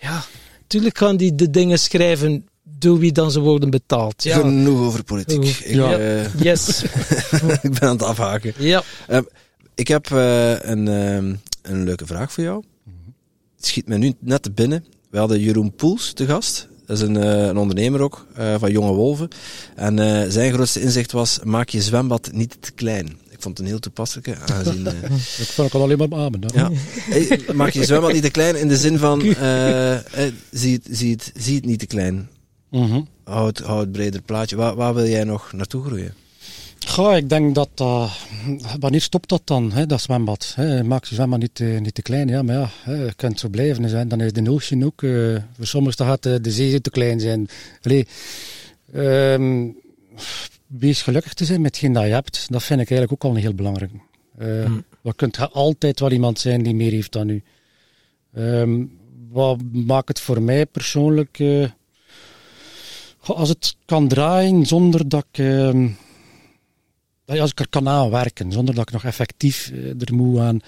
Ja, 0.01 0.25
natuurlijk 0.61 0.99
gaan 0.99 1.17
die 1.17 1.35
de 1.35 1.51
dingen 1.51 1.79
schrijven 1.79 2.47
door 2.79 2.99
wie 2.99 3.13
dan 3.13 3.31
ze 3.31 3.41
worden 3.41 3.71
betaald. 3.71 4.23
Ja. 4.23 4.39
Genoeg 4.39 4.81
over 4.81 5.05
politiek. 5.05 5.45
Genoeg. 5.47 5.57
Ik, 5.59 5.75
Ja. 5.75 5.99
eh, 5.99 6.35
Yes. 6.41 6.83
ik 7.63 7.71
ben 7.73 7.81
aan 7.83 7.89
het 7.97 8.03
afhaken. 8.03 8.53
ja. 8.59 8.83
Ehm, 9.09 9.23
ik 9.75 9.89
heb 9.89 10.11
eh, 10.11 10.51
een, 10.61 10.89
ehm, 10.89 11.35
een 11.63 11.85
leuke 11.85 12.07
vraag 12.07 12.33
voor 12.33 12.45
jou. 12.45 12.65
Het 13.57 13.67
schiet 13.67 13.89
me 13.89 13.97
nu 13.99 14.13
net 14.19 14.43
te 14.43 14.51
binnen. 14.51 14.85
We 15.11 15.19
hadden 15.19 15.41
Jeroen 15.41 15.73
Poels 15.75 16.13
te 16.13 16.27
gast. 16.27 16.69
Dat 16.87 16.97
is 16.97 17.03
een, 17.03 17.17
eh, 17.17 17.47
een 17.47 17.57
ondernemer 17.57 18.01
ook, 18.01 18.27
eh, 18.35 18.55
van 18.59 18.73
Jonge 18.73 18.93
Wolven. 18.93 19.29
En 19.77 19.99
eh, 19.99 20.31
zijn 20.31 20.53
grootste 20.53 20.81
inzicht 20.81 21.13
was, 21.13 21.39
maak 21.45 21.69
je 21.69 21.83
zwembad 21.83 22.31
niet 22.33 22.57
te 22.61 22.73
klein. 22.73 23.07
Ik 23.07 23.45
vond 23.45 23.59
het 23.59 23.59
een 23.59 23.73
heel 23.73 23.79
toepasselijke, 23.83 24.37
aangezien... 24.47 24.87
eh, 24.87 24.93
Ik 25.45 25.47
vond 25.47 25.73
het 25.73 25.83
alleen 25.83 25.99
maar 25.99 26.09
beamen. 26.09 26.41
ja. 26.55 26.71
Hey, 27.11 27.41
maak 27.55 27.71
je 27.73 27.85
zwembad 27.85 28.13
niet 28.13 28.23
te 28.23 28.31
klein 28.31 28.57
in 28.57 28.69
de 28.69 28.77
zin 28.77 28.99
van, 28.99 29.21
zie, 29.21 30.73
het, 30.73 30.83
zie, 30.91 31.13
het, 31.13 31.33
zie 31.37 31.55
het 31.57 31.65
niet 31.65 31.79
te 31.79 31.87
klein. 31.87 32.29
Mhm. 32.71 33.01
Hou 33.25 33.47
het, 33.47 33.59
hou 33.59 33.81
het 33.81 33.93
breder 33.93 34.23
plaatje. 34.23 34.57
Waar, 34.57 34.75
waar 34.75 34.95
wil 34.95 35.07
jij 35.07 35.25
nog 35.25 35.53
naartoe 35.53 35.85
groeien? 35.85 36.15
Goh, 36.87 37.17
ik 37.17 37.29
denk 37.29 37.55
dat 37.55 37.69
dat... 37.75 38.11
wanneer 38.81 39.01
stopt 39.01 39.29
dat 39.29 39.43
dan, 39.45 39.73
hè, 39.73 39.87
dat 39.87 40.01
zwembad? 40.01 40.53
Hè? 40.57 40.85
Maak 40.85 41.05
je 41.05 41.15
zwembad 41.15 41.39
niet, 41.41 41.55
te- 41.55 41.79
niet 41.83 41.95
te 41.95 42.03
klein, 42.03 42.29
ja, 42.29 42.43
maar 42.43 42.55
ja, 42.55 42.71
hè, 42.83 42.95
je 43.05 43.15
kunt 43.15 43.41
zo 43.41 43.49
blijven. 43.49 43.83
Hè. 43.85 44.07
Dan 44.07 44.21
is 44.21 44.33
de 44.33 44.51
ocean 44.51 44.85
ook... 44.85 45.03
eh, 45.03 45.37
voor 45.57 45.67
sommigen 45.67 46.07
gaat 46.07 46.23
de, 46.23 46.41
de 46.41 46.51
zee 46.51 46.81
te 46.81 46.91
klein 46.91 47.21
zijn. 47.21 47.49
Allee, 47.83 48.07
ehm, 48.93 49.67
wees 50.67 51.03
gelukkig 51.03 51.35
te 51.35 51.45
zijn 51.45 51.61
met 51.61 51.71
hetgeen 51.71 51.93
dat 51.93 52.05
je 52.05 52.11
hebt. 52.11 52.47
Dat 52.51 52.63
vind 52.63 52.81
ik 52.81 52.91
eigenlijk 52.91 53.25
ook 53.25 53.31
al 53.31 53.37
heel 53.37 53.55
belangrijk. 53.55 53.91
Eh 54.39 54.65
Hmm. 54.65 54.85
Er 55.03 55.15
kunt 55.15 55.53
altijd 55.53 56.01
wel 56.01 56.11
iemand 56.13 56.39
zijn 56.39 56.63
die 56.63 56.75
meer 56.75 56.91
heeft 56.93 57.13
dan 57.13 57.29
u. 57.29 57.43
Ehm, 58.35 58.85
wat 59.31 59.59
maakt 59.73 60.09
het 60.09 60.21
voor 60.21 60.43
mij 60.43 60.67
persoonlijk... 60.67 61.39
eh, 61.39 61.65
als 63.37 63.49
het 63.49 63.77
kan 63.85 64.09
draaien 64.09 64.67
zonder 64.67 65.09
dat 65.09 65.27
ik... 65.33 65.39
ehm, 65.39 65.89
als 67.27 67.51
ik 67.51 67.61
er 67.61 67.69
kan 67.69 67.89
aan 67.89 68.11
werken, 68.11 68.53
zonder 68.53 68.75
dat 68.75 68.87
ik 68.87 68.93
nog 68.93 69.05
effectief 69.05 69.71
eh, 69.75 70.01
er 70.01 70.15
moet 70.15 70.39
aan. 70.39 70.61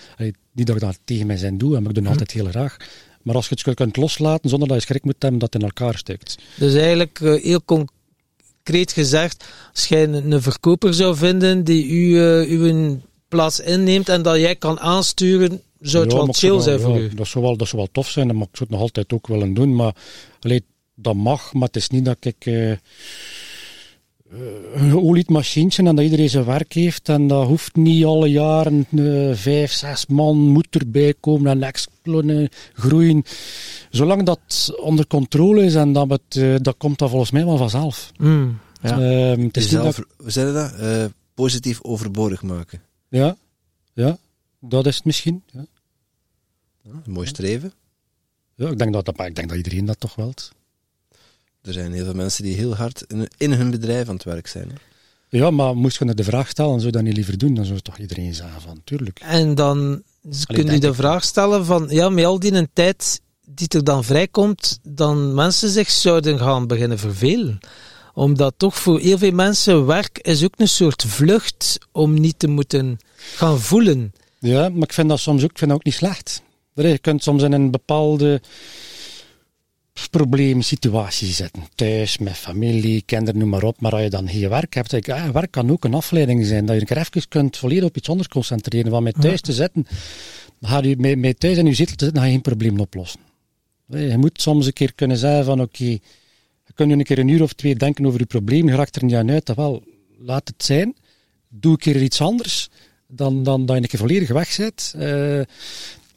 niet 0.53 0.67
dat 0.67 0.77
ik 0.77 0.83
dat 0.83 0.99
tegen 1.05 1.27
mij 1.27 1.37
zijn 1.37 1.59
doe, 1.59 1.71
maar 1.71 1.89
ik 1.89 1.95
doe 1.95 2.03
het 2.03 2.13
altijd 2.13 2.31
heel 2.31 2.47
graag. 2.47 2.77
Maar 3.23 3.35
als 3.35 3.49
je 3.49 3.57
het 3.65 3.75
kunt 3.75 3.97
loslaten 3.97 4.51
zonder 4.51 4.69
dat 4.69 4.77
je 4.77 4.83
schrik 4.83 5.05
moet 5.05 5.15
hebben 5.19 5.41
dat 5.41 5.53
het 5.53 5.63
in 5.63 5.69
elkaar 5.69 5.97
steekt. 5.97 6.39
Dus 6.57 6.75
eigenlijk 6.75 7.21
eh, 7.21 7.43
heel 7.43 7.65
concreet 7.65 8.93
gezegd, 8.93 9.45
als 9.73 9.87
jij 9.87 10.09
een, 10.09 10.43
verkoper 10.43 10.95
zou 10.95 11.17
vinden 11.17 11.65
die 11.65 11.89
u, 11.89 12.19
eh, 12.19 12.51
uw 12.51 13.01
plaats 13.29 13.61
inneemt 13.61 14.09
en 14.09 14.23
dat 14.23 14.37
jij 14.37 14.57
kan 14.57 14.81
aansturen, 14.81 15.63
zou 15.81 16.05
het 16.05 16.13
Ja, 16.13 16.19
wel 16.19 16.33
chill 16.33 16.61
zijn 16.61 16.79
wel- 16.79 16.91
voor 16.91 16.99
ja, 17.01 17.09
u. 17.09 17.15
Dat 17.15 17.27
zou, 17.27 17.45
wel, 17.45 17.57
dat 17.57 17.69
zou 17.69 17.83
wel 17.83 17.91
tof 17.93 18.09
zijn, 18.09 18.27
maar 18.27 18.37
ik 18.37 18.57
zou 18.57 18.63
het 18.63 18.71
nog 18.71 18.81
altijd 18.81 19.13
ook 19.13 19.27
willen 19.27 19.55
doen. 19.55 19.75
Maar 19.75 19.95
allee, 20.41 20.65
dat 21.03 21.15
mag, 21.15 21.53
maar 21.53 21.67
het 21.67 21.77
is 21.77 21.89
niet 21.89 22.05
dat 22.05 22.25
ik. 22.25 22.47
eh, 22.47 22.71
eh, 22.73 22.79
een 24.75 24.91
geolied 24.91 25.29
machientje 25.31 25.83
en 25.85 25.95
dat 25.97 26.05
iedereen 26.05 26.29
zijn 26.31 26.45
werk 26.45 26.73
heeft. 26.73 27.09
En 27.09 27.27
dat 27.27 27.47
hoeft 27.47 27.77
niet 27.77 28.05
alle 28.05 28.29
jaren 28.31 28.87
eh, 28.97 29.35
vijf, 29.37 29.73
zes 29.73 30.07
man 30.07 30.37
moet 30.39 30.67
erbij 30.71 31.15
komen 31.21 31.51
en 31.51 31.63
exploden, 31.63 32.49
groeien. 32.73 33.23
Zolang 33.91 34.23
dat 34.23 34.75
onder 34.81 35.07
controle 35.07 35.65
is 35.65 35.75
en 35.75 35.93
dat, 35.93 36.11
het, 36.11 36.65
dat 36.65 36.75
komt 36.77 36.99
dat 36.99 37.11
volgens 37.11 37.31
mij 37.31 37.45
wel 37.45 37.57
vanzelf. 37.57 38.13
Hmm, 38.17 38.59
ja. 38.83 38.91
Ehm, 38.91 39.41
het 39.41 39.57
is 39.57 39.63
Jezelf, 39.65 39.97
dat, 39.97 40.07
hoe 40.17 40.31
zei 40.31 40.47
je 40.47 40.53
dat? 40.53 40.75
Eh, 40.75 41.05
positief 41.35 41.83
overbodig 41.83 42.43
maken. 42.43 42.83
ja, 43.09 43.37
ja, 43.93 44.19
dat 44.61 44.87
is 44.87 44.97
het 44.97 45.05
misschien. 45.05 45.43
Ja. 45.53 45.65
Een 46.85 47.13
mooi 47.13 47.27
streven. 47.27 47.73
Ja, 48.55 48.69
ik, 48.69 48.79
denk 48.79 48.93
dat, 48.93 49.05
dat, 49.05 49.21
ik 49.21 49.35
denk 49.35 49.49
dat 49.49 49.57
iedereen 49.57 49.85
dat 49.85 50.01
toch 50.01 50.15
wilt. 50.15 50.53
Er 51.63 51.73
zijn 51.73 51.93
heel 51.93 52.05
veel 52.05 52.15
mensen 52.15 52.45
die 52.45 52.55
heel 52.55 52.77
hard 52.77 53.05
in, 53.07 53.29
in 53.37 53.53
hun 53.53 53.71
bedrijf 53.71 54.09
aan 54.09 54.15
het 54.15 54.25
werk 54.25 54.47
zijn. 54.47 54.69
hè. 54.69 54.75
Ja, 55.39 55.51
maar 55.51 55.77
moest 55.77 55.99
je 55.99 56.05
naar 56.05 56.15
de 56.15 56.25
vraag 56.25 56.49
stellen, 56.49 56.73
zou 56.73 56.87
je 56.87 56.93
dat 56.93 57.03
niet 57.03 57.17
liever 57.17 57.39
doen, 57.39 57.55
dan 57.55 57.65
zou 57.65 57.81
toch 57.81 57.99
iedereen 57.99 58.35
zeggen 58.35 58.61
van, 58.61 58.81
tuurlijk. 58.85 59.21
En 59.21 59.55
dan 59.55 60.03
kun 60.47 60.73
je 60.73 60.81
de 60.81 60.95
vraag 60.95 61.25
stellen 61.25 61.65
van, 61.65 61.87
ja, 61.89 62.09
met 62.09 62.25
al 62.25 62.39
die 62.39 62.53
een 62.53 62.71
tijd 62.73 63.21
die 63.45 63.69
er 63.69 63.85
dan 63.85 64.05
vrijkomt, 64.05 64.79
dan 64.83 65.35
mensen 65.35 65.69
zich 65.69 65.91
zouden 65.91 66.39
gaan 66.39 66.67
beginnen 66.67 66.99
vervelen. 66.99 67.59
Omdat 68.15 68.55
toch 68.57 68.79
voor 68.79 69.01
heel 69.01 69.19
veel 69.19 69.33
mensen 69.33 69.87
werk 69.87 70.19
is 70.19 70.45
ook 70.45 70.55
een 70.57 70.69
soort 70.69 71.05
vlucht 71.05 71.79
om 71.93 72.21
niet 72.21 72.39
te 72.39 72.49
moeten 72.49 72.99
gaan 73.35 73.61
voelen. 73.61 74.13
Ja, 74.39 74.69
maar 74.69 74.83
ik 74.83 74.93
vind 74.93 75.09
dat 75.09 75.19
soms 75.19 75.43
ook, 75.43 75.51
ik 75.51 75.59
vind 75.59 75.71
dat 75.71 75.79
ook 75.79 75.85
niet 75.85 75.95
slecht. 75.95 76.43
Je 76.75 76.99
kunt 76.99 77.23
soms 77.23 77.43
in 77.43 77.53
een 77.53 77.71
bepaalde 77.71 78.41
probleemsituatie 80.09 81.33
zitten. 81.33 81.63
Thuis, 81.75 82.19
met 82.19 82.33
familie, 82.37 83.03
kinderen, 83.07 83.41
noem 83.41 83.49
maar 83.49 83.63
op. 83.63 83.81
Maar 83.81 83.93
als 83.93 84.03
je 84.03 84.11
dan 84.11 84.29
geen 84.29 84.49
werk 84.49 84.75
hebt, 84.75 84.91
denk 84.91 85.07
ik, 85.07 85.15
ah, 85.15 85.29
werk 85.29 85.51
kan 85.51 85.71
ook 85.71 85.85
een 85.85 85.95
afleiding 85.95 86.47
zijn. 86.47 86.67
Dat 86.67 86.75
je 86.75 86.81
een 86.81 86.87
keer 86.87 86.97
even 86.97 87.29
kunt 87.29 87.57
volledig 87.57 87.85
op 87.85 87.97
iets 87.97 88.09
anders 88.09 88.29
concentreren. 88.29 88.91
Want 88.91 89.05
met 89.05 89.21
thuis 89.21 89.41
te 89.41 89.53
zitten, 89.53 89.87
ga 90.61 90.83
je 90.83 90.97
met, 90.99 91.19
met 91.19 91.41
thuis 91.41 91.57
in 91.57 91.67
je 91.67 91.75
zetel 91.75 91.97
te 91.97 92.05
zitten, 92.05 92.23
ga 92.23 92.27
je 92.29 92.33
geen 92.35 92.43
probleem 92.43 92.81
oplossen. 92.81 93.21
Allee, 93.91 94.09
Je 94.09 94.17
moet 94.19 94.41
soms 94.43 94.67
een 94.67 94.73
keer 94.73 94.95
kunnen 94.95 95.17
zeggen 95.17 95.45
van, 95.45 95.61
oké, 95.61 95.85
je 95.85 96.73
kunt 96.75 96.89
nu 96.89 96.95
een 96.95 97.05
keer 97.05 97.19
een 97.19 97.29
uur 97.29 97.43
of 97.43 97.53
twee 97.53 97.77
denken 97.77 98.07
over 98.07 98.21
je 98.21 98.27
probleem, 98.27 98.69
je 98.69 98.75
raakt 98.75 98.97
er 98.97 99.05
niet 99.05 99.15
aan 99.15 99.31
uit, 99.31 99.55
wel, 99.55 99.83
laat 100.19 100.49
het 100.49 100.65
zijn. 100.65 100.97
Doe 101.49 101.73
een 101.73 101.79
keer 101.79 102.03
iets 102.03 102.21
anders 102.21 102.69
dan, 103.07 103.43
dan 103.43 103.67
dat 103.67 103.77
je 103.77 103.83
een 103.83 103.89
keer 103.89 103.99
volledig 103.99 104.29
weg 104.29 104.53
zit. 104.53 104.95
eh, 104.99 105.41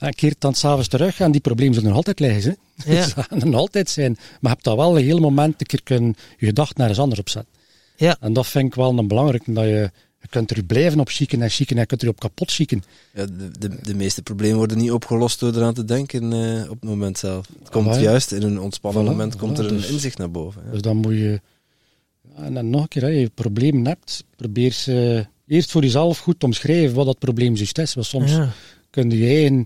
en 0.08 0.14
keert 0.16 0.36
dan 0.42 0.54
s'avonds 0.54 0.88
terug 0.88 1.20
en 1.20 1.32
die 1.32 1.42
problemen 1.42 1.74
zullen 1.74 1.90
er 1.90 1.96
altijd 1.96 2.20
liggen. 2.20 2.58
Hè. 2.84 2.94
Ja. 2.94 3.04
Ze 3.08 3.14
gaan 3.24 3.42
er 3.42 3.56
altijd 3.56 3.90
zijn. 3.90 4.12
Maar 4.14 4.38
je 4.42 4.48
hebt 4.48 4.64
dat 4.64 4.76
wel 4.76 4.98
een 4.98 5.04
heel 5.04 5.20
moment 5.20 5.62
een 5.62 5.68
keer 5.68 5.84
kunnen 5.84 6.16
je 6.38 6.46
gedachten 6.46 6.76
naar 6.78 6.90
eens 6.90 7.00
anders 7.00 7.20
opzetten. 7.20 7.52
Ja. 7.96 8.18
En 8.20 8.34
dat 8.34 8.48
vind 8.48 8.66
ik 8.66 8.76
wel 8.76 8.98
een 8.98 9.08
belangrijk, 9.08 9.44
dat 9.46 9.64
je, 9.64 9.92
je 10.22 10.28
kunt 10.30 10.52
er 10.52 10.64
blijven 10.64 11.00
op 11.00 11.10
zieken 11.12 11.42
en 11.42 11.52
zieken 11.52 11.76
en 11.76 11.82
je 11.82 11.88
kunt 11.88 12.02
er 12.02 12.08
op 12.08 12.20
kapot 12.20 12.52
zieken. 12.52 12.84
Ja, 13.14 13.26
de, 13.26 13.52
de, 13.60 13.70
de 13.84 13.96
meeste 13.96 14.22
problemen 14.22 14.58
worden 14.58 14.78
niet 14.78 14.92
opgelost 14.92 15.40
door 15.40 15.56
eraan 15.56 15.74
te 15.74 15.86
denken 15.86 16.34
eh, 16.34 16.70
op 16.70 16.80
het 16.80 16.90
moment 16.90 17.18
zelf. 17.18 17.48
Het 17.60 17.70
komt 17.70 17.88
Ah, 17.88 17.94
ja. 17.96 18.02
juist 18.02 18.32
in 18.32 18.42
een 18.42 18.60
ontspannen 18.60 19.04
Voilà, 19.04 19.08
moment 19.08 19.36
komt 19.36 19.58
er 19.60 19.66
een 19.66 19.78
dus- 19.78 19.90
inzicht 19.90 20.18
naar 20.18 20.32
boven. 20.32 20.62
Ja. 20.66 20.72
Dus 20.72 20.82
dan 20.82 20.98
moet 20.98 21.14
je... 21.14 21.42
ja, 22.36 22.44
En 22.44 22.54
dan 22.54 22.70
nog 22.70 22.82
een 22.82 22.88
keer, 22.88 23.04
als 23.04 23.12
je 23.14 23.32
problemen 23.34 23.86
hebt, 23.86 24.24
probeer 24.36 24.72
ze 24.72 25.26
eerst 25.48 25.72
voor 25.72 25.82
jezelf 25.82 26.18
goed 26.20 26.44
omschrijven 26.44 26.96
wat 26.96 27.06
dat 27.06 27.20
probleem 27.20 27.56
juist 27.56 27.78
is. 27.78 27.94
Want 27.94 28.06
soms 28.08 28.32
Ja. 28.32 28.50
Kun 28.94 29.10
je 29.10 29.26
eigen 29.28 29.66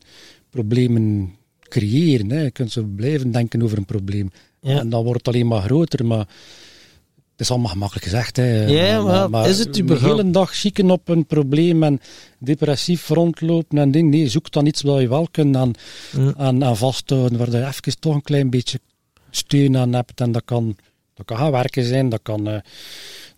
problemen 0.50 1.36
creëren. 1.62 2.30
Hè. 2.30 2.42
Je 2.42 2.52
kunt 2.52 2.72
zo 2.72 2.84
blijven 2.96 3.32
denken 3.32 3.62
over 3.62 3.78
een 3.78 3.86
probleem. 3.86 4.32
Ja. 4.62 4.80
En 4.80 4.90
dan 4.90 5.04
wordt 5.04 5.26
het 5.26 5.36
alleen 5.36 5.48
maar 5.48 5.62
groter, 5.62 6.06
maar 6.06 6.20
het 7.32 7.40
is 7.46 7.52
allemaal 7.52 7.72
gemakkelijk 7.72 8.06
gezegd. 8.06 8.36
Hè. 8.38 8.66
Ja, 8.66 9.28
maar 9.28 9.50
is 9.50 9.60
het 9.60 9.74
de 9.74 9.82
überhaupt- 9.82 10.18
hele 10.18 10.32
dag 10.32 10.56
zieken 10.56 10.92
op 10.92 11.10
een 11.10 11.26
probleem 11.26 11.84
en 11.84 12.00
depressief 12.40 13.08
rondlopen 13.10 13.78
en 13.78 13.92
ding. 13.92 14.10
Nee, 14.12 14.28
zoek 14.30 14.52
dan 14.52 14.66
iets 14.66 14.82
waar 14.82 15.02
je 15.02 15.08
wel 15.10 15.28
kunt 15.32 15.56
aan, 15.56 15.72
Mm. 16.18 16.34
aan, 16.38 16.64
aan 16.64 16.78
vasthouden, 16.78 17.38
waar 17.38 17.52
je 17.52 17.66
even 17.66 18.00
toch 18.00 18.14
een 18.14 18.22
klein 18.22 18.50
beetje 18.50 18.80
steun 19.30 19.78
aan 19.78 19.94
hebt. 19.94 20.22
En 20.22 20.32
dat 20.32 20.42
kan, 20.46 20.76
dat 21.14 21.26
kan 21.26 21.38
gaan 21.38 21.52
werken 21.52 21.84
zijn, 21.84 22.10
dat 22.10 22.20
kan, 22.24 22.48
eh, 22.48 22.60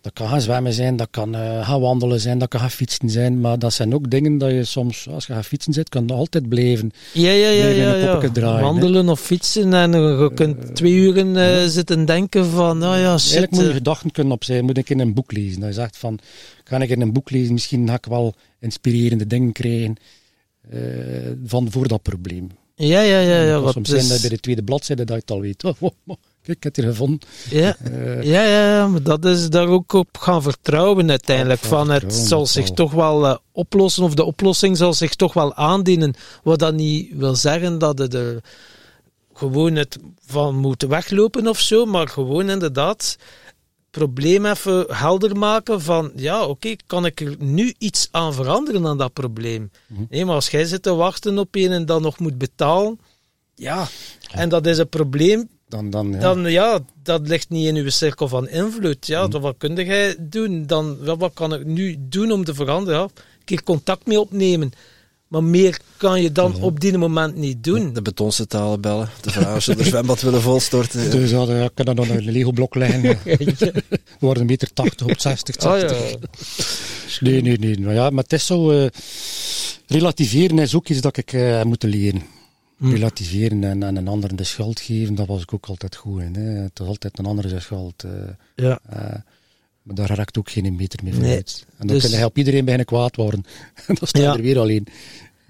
dat 0.02 0.14
kan 0.14 0.28
gaan 0.28 0.42
zwemmen 0.42 0.74
zijn, 0.74 0.96
dat 0.96 1.08
kan 1.12 1.36
eh, 1.36 1.68
gaan 1.68 1.82
wandelen 1.82 2.20
zijn, 2.20 2.40
dat 2.40 2.48
kan 2.48 2.60
gaan 2.60 2.72
fietsen 2.72 3.10
zijn. 3.10 3.42
Maar 3.42 3.60
dat 3.60 3.74
zijn 3.74 3.94
ook 3.94 4.10
dingen 4.10 4.38
dat 4.38 4.52
je 4.52 4.64
soms, 4.64 5.08
als 5.10 5.26
je 5.26 5.34
gaat 5.34 5.46
fietsen 5.46 5.74
zit, 5.74 5.90
kan 5.90 6.10
altijd 6.10 6.50
blijven. 6.50 6.92
Ja, 7.14 7.32
ja, 7.32 7.50
ja, 7.50 8.30
draaien, 8.30 8.62
Wandelen 8.62 9.10
of 9.10 9.20
fietsen 9.20 9.74
en 9.74 9.94
eh, 9.94 10.02
je 10.02 10.32
kunt 10.34 10.76
twee 10.76 10.94
uren 10.94 11.38
eh, 11.38 11.66
zitten 11.68 12.06
denken 12.06 12.46
van, 12.46 12.78
nou 12.78 12.98
ja, 12.98 13.18
shit. 13.18 13.32
Eigenlijk 13.36 13.52
moet 13.52 13.62
je 13.62 13.68
eh, 13.68 13.76
gedachten 13.76 14.12
kunnen 14.12 14.34
opzij. 14.34 14.62
Moet 14.62 14.78
ik 14.78 14.90
in 14.90 15.00
een 15.00 15.14
boek 15.14 15.32
lezen. 15.32 15.60
Dat 15.60 15.70
je 15.70 15.76
zegt 15.76 15.98
van, 15.98 16.20
ga 16.64 16.78
ik 16.78 16.90
in 16.90 17.02
een 17.02 17.14
boek 17.14 17.30
lezen, 17.30 17.54
misschien 17.54 17.88
ga 17.88 17.94
ik 17.94 18.06
wel 18.06 18.34
inspirerende 18.60 19.28
dingen 19.28 19.52
krijgen 19.52 19.96
eh, 20.70 20.80
van, 21.46 21.72
voor 21.72 21.88
dat 21.88 22.02
probleem. 22.02 22.50
Ja, 22.76 23.02
ja, 23.02 23.20
ja. 23.20 23.42
ja 23.42 23.60
wat 23.60 23.74
soms 23.74 23.90
zijn 23.90 24.08
dat 24.08 24.22
bij 24.22 24.30
de 24.30 24.40
tweede 24.40 24.64
bladzijde 24.64 25.06
dat 25.06 25.16
je 25.16 25.22
het 25.22 25.32
al 25.32 25.42
weet. 25.42 25.64
Oh, 25.70 25.76
oh, 25.80 25.92
oh, 26.06 26.16
ik 26.50 26.64
heb 26.64 26.76
het 26.76 26.84
hier 26.84 26.94
gevonden. 26.94 27.20
ja, 27.50 27.76
Eh, 27.84 28.24
ja, 28.24 28.44
ja, 28.44 28.76
ja, 28.76 28.88
maar 28.88 29.04
dat 29.04 29.26
is 29.26 29.50
daar 29.50 29.68
ook 29.68 29.94
op 29.94 30.18
gaan 30.18 30.42
vertrouwen 30.42 31.10
uiteindelijk. 31.10 31.62
Van 31.62 31.90
het 31.90 32.14
zal 32.14 32.46
zich 32.46 32.66
zal. 32.66 32.76
toch 32.76 32.92
wel 32.92 33.28
eh, 33.28 33.36
oplossen, 33.52 34.04
of 34.04 34.14
de 34.14 34.24
oplossing 34.24 34.78
zal 34.78 34.94
zich 34.94 35.16
toch 35.16 35.34
wel 35.34 35.56
aandienen. 35.56 36.14
Wat 36.44 36.60
dat 36.60 36.74
niet 36.74 37.12
wil 37.16 37.36
zeggen 37.36 37.78
dat 37.78 37.98
het 38.00 38.14
er 38.14 38.42
gewoon 39.34 39.76
het 39.76 39.98
van 40.26 40.56
moet 40.56 40.82
weglopen 40.82 41.48
of 41.48 41.60
zo, 41.60 41.86
maar 41.86 42.08
gewoon 42.08 42.50
inderdaad 42.50 43.02
het 43.02 43.18
probleem 43.92 44.46
even 44.46 44.86
helder 44.88 45.38
maken 45.38 45.82
van, 45.82 46.12
ja, 46.16 46.46
oké, 46.46 46.76
kan 46.88 47.06
ik 47.06 47.22
er 47.22 47.36
nu 47.40 47.74
iets 47.78 48.08
aan 48.12 48.34
veranderen 48.34 48.88
aan 48.88 48.98
dat 48.98 49.14
probleem? 49.14 49.72
Mhm. 49.88 50.04
Nee, 50.10 50.26
maar 50.26 50.36
als 50.36 50.50
jij 50.50 50.66
zit 50.66 50.84
te 50.84 50.94
wachten 50.94 51.38
op 51.38 51.56
een 51.56 51.72
en 51.72 51.86
dan 51.86 52.02
nog 52.02 52.20
moet 52.20 52.38
betalen, 52.38 53.00
ja, 53.56 53.88
en 54.32 54.50
dat 54.50 54.66
is 54.66 54.78
een 54.78 54.90
probleem 54.90 55.50
dan, 55.70 55.90
dan, 55.90 56.12
ja. 56.12 56.20
Dan 56.20 56.52
ja, 56.52 56.80
dat 57.04 57.28
ligt 57.28 57.50
niet 57.50 57.68
in 57.68 57.76
uw 57.76 57.90
cirkel 57.90 58.28
van 58.28 58.50
invloed. 58.50 59.08
Ja, 59.08 59.28
dan 59.28 59.42
wat 59.42 59.56
kun 59.58 59.76
jij 59.76 60.16
doen? 60.20 60.66
Dan, 60.66 60.98
wat 61.18 61.34
kan 61.34 61.54
ik 61.54 61.66
nu 61.66 61.96
doen 62.00 62.32
om 62.32 62.44
te 62.44 62.54
veranderen? 62.54 63.00
Ja, 63.00 63.06
een 63.06 63.46
keer 63.46 63.64
contact 63.64 64.08
mee 64.08 64.20
opnemen. 64.20 64.72
Maar 65.28 65.44
meer 65.44 65.80
kan 65.98 66.22
je 66.22 66.32
dan 66.32 66.62
op 66.62 66.80
die 66.80 66.98
moment 66.98 67.36
niet 67.36 67.64
doen. 67.64 67.94
De 67.94 68.02
betoncentrale 68.02 68.78
bellen. 68.80 69.10
De 69.22 69.32
vraag 69.32 69.64
ze 69.64 69.76
de 69.76 69.84
zwembad 69.84 70.22
willen 70.22 70.42
volstorten. 70.42 71.10
Dus 71.12 71.30
ja, 71.30 71.42
ja, 71.58 71.64
ik 71.64 71.72
kan 71.74 71.86
dan 71.86 71.96
nog 71.96 72.10
een 72.10 72.32
Lego-blok 72.32 72.76
leggen. 72.76 73.02
We 73.24 73.84
worden 74.20 74.42
een 74.44 74.50
meter 74.50 74.74
80 74.74 75.08
op 75.08 75.20
60, 75.20 75.56
Oh 75.56 75.62
80. 75.62 76.10
ja. 76.10 76.18
Nee, 77.20 77.42
nee, 77.42 77.58
nee. 77.58 77.80
Maar, 77.80 77.94
ja, 77.94 78.10
maar 78.10 78.24
het 78.24 78.34
is 78.34 78.46
zo... 78.46 78.72
eh, 78.72 78.88
relativeren 79.88 80.60
is 80.60 80.76
ook 80.76 80.88
iets 80.90 81.02
dat 81.02 81.18
ik 81.18 81.34
eh, 81.34 81.64
moeten 81.64 81.90
leren. 81.90 82.22
Hm. 82.80 82.90
Relativeren 82.92 83.64
en, 83.64 83.84
en 83.84 83.96
een 83.96 84.08
ander 84.08 84.36
de 84.36 84.44
schuld 84.44 84.80
geven, 84.80 85.16
dat 85.16 85.28
was 85.28 85.42
ik 85.42 85.54
ook 85.54 85.66
altijd 85.66 85.96
goed 85.96 86.22
in. 86.22 86.36
Hè. 86.36 86.42
Het 86.42 86.80
was 86.80 86.88
altijd 86.88 87.20
een 87.20 87.26
andere 87.26 87.50
zijn 87.50 87.62
schuld. 87.62 88.04
eh, 88.04 88.12
ja. 88.56 88.80
eh, 88.90 89.16
maar 89.82 89.96
daar 89.96 90.16
raakt 90.16 90.38
ook 90.38 90.50
geen 90.50 90.76
meter 90.76 91.00
meer 91.04 91.14
Nee, 91.14 91.22
vooruit. 91.22 91.66
En 91.78 91.88
dan 91.88 91.96
dus- 91.96 92.10
kun 92.10 92.20
je 92.20 92.26
op 92.26 92.38
iedereen 92.38 92.62
beginnen 92.64 92.86
kwaad 92.88 93.16
worden. 93.16 93.46
dan 93.88 94.08
sta 94.08 94.20
je 94.20 94.26
Ja. 94.26 94.34
er 94.34 94.42
weer 94.42 94.60
alleen. 94.60 94.88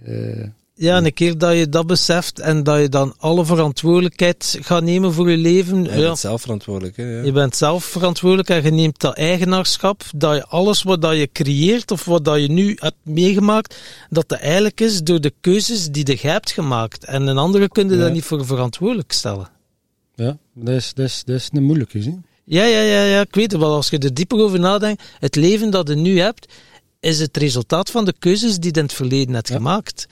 Eh, 0.06 0.48
Ja, 0.82 0.96
en 0.98 1.06
een 1.06 1.14
keer 1.14 1.38
dat 1.38 1.58
je 1.58 1.70
dat 1.70 1.88
beseft 1.88 2.40
en 2.40 2.64
dat 2.64 2.80
je 2.82 2.90
dan 2.90 3.14
alle 3.18 3.46
verantwoordelijkheid 3.46 4.58
gaat 4.62 4.84
nemen 4.84 5.14
voor 5.14 5.30
je 5.32 5.38
leven. 5.38 5.84
Je 5.84 5.90
bent 5.90 6.20
zelf 6.20 6.42
verantwoordelijk. 6.42 6.98
Hè, 6.98 7.04
ja. 7.18 7.24
je 7.24 7.32
bent 7.32 7.56
zelf 7.56 7.84
verantwoordelijk 7.84 8.50
en 8.50 8.64
je 8.64 8.72
neemt 8.72 9.00
dat 9.00 9.16
eigenaarschap. 9.16 10.04
Dat 10.16 10.36
je 10.36 10.46
alles 10.46 10.84
wat 10.84 11.02
dat 11.02 11.16
je 11.18 11.30
creëert 11.32 11.92
of 11.92 12.06
wat 12.06 12.26
dat 12.26 12.42
je 12.42 12.48
nu 12.48 12.76
hebt 12.80 12.96
meegemaakt, 13.04 13.76
dat 14.10 14.30
dat 14.30 14.40
eigenlijk 14.40 14.82
is 14.82 15.04
door 15.04 15.22
de 15.22 15.34
keuzes 15.42 15.88
die 15.90 16.12
je 16.12 16.28
hebt 16.28 16.52
gemaakt. 16.52 17.06
En 17.06 17.28
een 17.28 17.38
andere 17.38 17.68
kun 17.68 17.90
je 17.90 17.96
Ja. 17.96 18.02
dat 18.02 18.14
niet 18.14 18.24
voor 18.24 18.46
verantwoordelijk 18.46 19.12
stellen. 19.12 19.50
ja, 20.16 20.38
dat 20.54 20.76
is, 20.76 20.94
dat 20.94 21.06
is, 21.06 21.24
dat 21.26 21.36
is 21.36 21.50
een 21.54 21.64
moeilijke. 21.64 22.00
Hè. 22.00 22.14
Ja, 22.44 22.64
ja, 22.64 22.82
ja, 22.82 23.04
ja, 23.04 23.22
ik 23.22 23.36
weet 23.36 23.52
het 23.52 23.62
wel. 23.62 23.74
Als 23.74 23.90
je 23.90 23.98
er 24.00 24.14
dieper 24.14 24.40
over 24.40 24.60
nadenkt, 24.60 25.04
het 25.20 25.36
leven 25.36 25.70
dat 25.70 25.88
je 25.88 25.96
nu 25.96 26.20
hebt, 26.20 26.54
is 27.00 27.20
het 27.20 27.38
resultaat 27.38 27.92
van 27.92 28.06
de 28.06 28.14
keuzes 28.20 28.58
die 28.58 28.72
je 28.74 28.78
in 28.80 28.86
het 28.86 28.94
verleden 28.94 29.34
hebt 29.34 29.48
Ja. 29.48 29.56
gemaakt. 29.56 30.06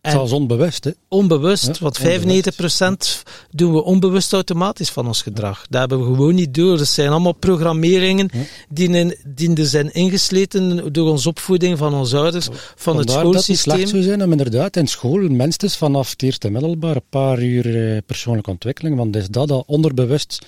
Het 0.00 0.14
En 0.14 0.20
is 0.22 0.32
onbewust. 0.32 0.84
Hè. 0.84 0.90
onbewust, 1.08 1.66
Ja, 1.66 1.74
want 1.80 1.98
onbewust. 2.00 3.22
95% 3.22 3.22
doen 3.50 3.72
we 3.72 3.82
onbewust 3.82 4.32
automatisch 4.32 4.90
van 4.90 5.06
ons 5.06 5.22
gedrag. 5.22 5.66
Dat 5.70 5.80
hebben 5.80 5.98
we 5.98 6.04
gewoon 6.04 6.34
niet 6.34 6.54
door. 6.54 6.78
Dat 6.78 6.86
zijn 6.86 7.08
allemaal 7.10 7.32
programmeringen 7.32 8.28
Ja. 8.32 8.40
die, 8.68 8.88
in, 8.88 9.16
die 9.26 9.54
er 9.54 9.66
zijn 9.66 9.92
ingesleten 9.92 10.92
door 10.92 11.10
onze 11.10 11.28
opvoeding 11.28 11.78
van 11.78 11.94
onze 11.94 12.16
ouders, 12.16 12.48
van 12.76 12.96
het 12.96 13.10
Vandaar 13.10 13.24
dat 13.24 13.34
het 13.34 13.44
slecht 13.44 13.60
schoolsysteem. 13.60 13.88
zou 13.88 14.02
zijn 14.02 14.22
om 14.22 14.30
inderdaad 14.30 14.76
in 14.76 14.86
school 14.86 15.18
minstens 15.28 15.76
vanaf 15.76 16.10
het 16.10 16.22
eerste 16.22 16.50
middelbaar 16.50 16.96
een 16.96 17.02
paar 17.10 17.42
uur 17.42 17.92
eh, 17.94 17.98
persoonlijke 18.06 18.50
ontwikkeling, 18.50 18.96
want 18.96 19.16
is 19.16 19.28
dat 19.28 19.50
al 19.50 19.62
onderbewust. 19.66 20.38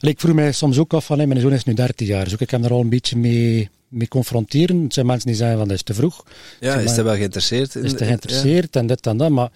Ik 0.00 0.20
vroeg 0.20 0.34
mij 0.34 0.52
soms 0.52 0.78
ook 0.78 0.94
af 0.94 1.04
van, 1.04 1.18
hé, 1.18 1.26
mijn 1.26 1.40
zoon 1.40 1.52
is 1.52 1.64
nu 1.64 1.74
13 1.74 2.06
jaar, 2.06 2.24
dus 2.24 2.32
ik 2.38 2.50
heb 2.50 2.62
daar 2.62 2.70
al 2.72 2.80
een 2.80 2.88
beetje 2.88 3.16
mee, 3.16 3.68
mee 3.88 4.08
confronteren. 4.08 4.82
Het 4.82 4.94
zijn 4.94 5.06
mensen 5.06 5.26
die 5.26 5.36
zeggen 5.36 5.58
van, 5.58 5.68
dat 5.68 5.76
is 5.76 5.82
te 5.82 5.94
vroeg, 5.94 6.24
Ja, 6.60 6.74
is 6.74 6.94
hij 6.94 7.04
wel 7.04 7.14
geïnteresseerd? 7.14 7.74
in- 7.74 7.84
is 7.84 7.92
te 7.92 7.98
in- 7.98 8.06
geïnteresseerd 8.06 8.76
en 8.76 8.86
dit 8.86 9.06
en 9.06 9.16
dat, 9.16 9.30
maar 9.30 9.50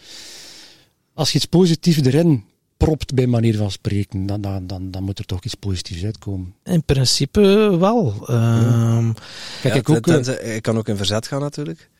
als 1.14 1.30
je 1.30 1.36
iets 1.36 1.46
positiefs 1.46 2.00
erin 2.00 2.44
propt, 2.76 3.14
bij 3.14 3.26
manier 3.26 3.56
van 3.56 3.70
spreken, 3.70 4.26
dan, 4.26 4.40
dan, 4.40 4.66
dan, 4.66 4.90
dan 4.90 5.02
moet 5.02 5.18
er 5.18 5.24
toch 5.24 5.44
iets 5.44 5.54
positiefs 5.54 6.04
uitkomen. 6.04 6.54
In 6.64 6.84
principe 6.84 7.76
wel. 7.80 8.14
Ehm, 8.26 9.12
Kijk, 9.60 9.74
Ja, 9.74 9.80
ik 9.80 9.88
ook... 9.88 10.00
ten- 10.04 10.14
eh, 10.18 10.22
tenzij- 10.24 10.44
hij 10.50 10.60
kan 10.60 10.76
ook 10.78 10.88
in 10.88 10.96
verzet 10.96 11.26
gaan 11.26 11.40
natuurlijk. 11.40 11.90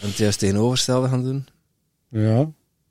En 0.00 0.08
het 0.08 0.16
juist 0.16 0.38
tegenovergestelde 0.38 1.08
gaan 1.08 1.22
doen. 1.24 1.46
ja, 2.08 2.50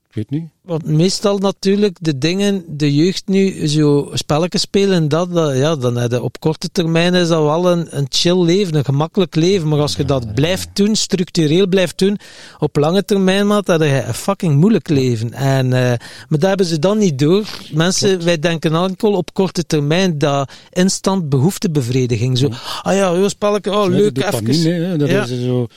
ik 0.10 0.15
weet 0.15 0.30
niet. 0.30 0.49
Want 0.61 0.86
meestal 0.86 1.38
natuurlijk 1.38 1.98
de 2.02 2.18
dingen, 2.18 2.64
de 2.68 2.95
jeugd 2.95 3.27
nu 3.27 3.68
zo 3.68 4.10
spelletjes 4.14 4.61
spelen 4.61 4.95
en 4.95 5.07
dat, 5.07 5.34
dat 5.34 5.56
ja, 5.56 5.76
dan 5.76 5.98
heb 5.98 6.11
je 6.11 6.22
op 6.22 6.40
korte 6.40 6.69
termijn 6.72 7.14
is 7.14 7.27
dat 7.27 7.44
wel 7.44 7.72
een, 7.72 7.98
een 7.98 8.06
chill 8.10 8.44
leven, 8.44 8.76
een 8.76 8.86
gemakkelijk 8.86 9.36
leven. 9.36 9.68
Maar 9.68 9.80
als 9.80 9.95
je 9.95 10.06
dat 10.06 10.34
blijft 10.34 10.69
doen, 10.73 10.95
structureel 10.95 11.68
blijft 11.68 11.98
doen, 11.98 12.18
op 12.60 12.76
lange 12.76 13.06
termijn, 13.06 13.48
maat, 13.48 13.65
dan 13.65 13.81
heb 13.81 14.02
je 14.02 14.07
een 14.07 14.14
fucking 14.14 14.56
moeilijk 14.56 14.90
leven. 14.90 15.34
En, 15.34 15.73
eh, 15.73 15.94
maar 16.27 16.40
daar 16.40 16.49
hebben 16.49 16.68
ze 16.68 16.80
dan 16.80 16.98
niet 16.98 17.19
door. 17.19 17.48
Mensen, 17.72 18.23
wij 18.23 18.40
denken 18.40 18.76
enkel 18.76 19.14
op 19.14 19.34
korte 19.34 19.65
termijn 19.65 20.18
dat 20.18 20.52
instant 20.72 21.30
behoeftebevrediging. 21.30 22.38
Zo, 22.38 22.48
ah 22.81 22.95
ja, 22.95 23.14
joh, 23.14 23.27
spelletje, 23.27 23.72
oh 23.72 23.88
leuk, 23.88 24.15
de 24.15 24.27
even. 24.27 24.31
dopamine, 24.31 24.69
hè, 24.69 24.98
dat 24.98 25.10
is 25.10 25.44
zo, 25.44 25.68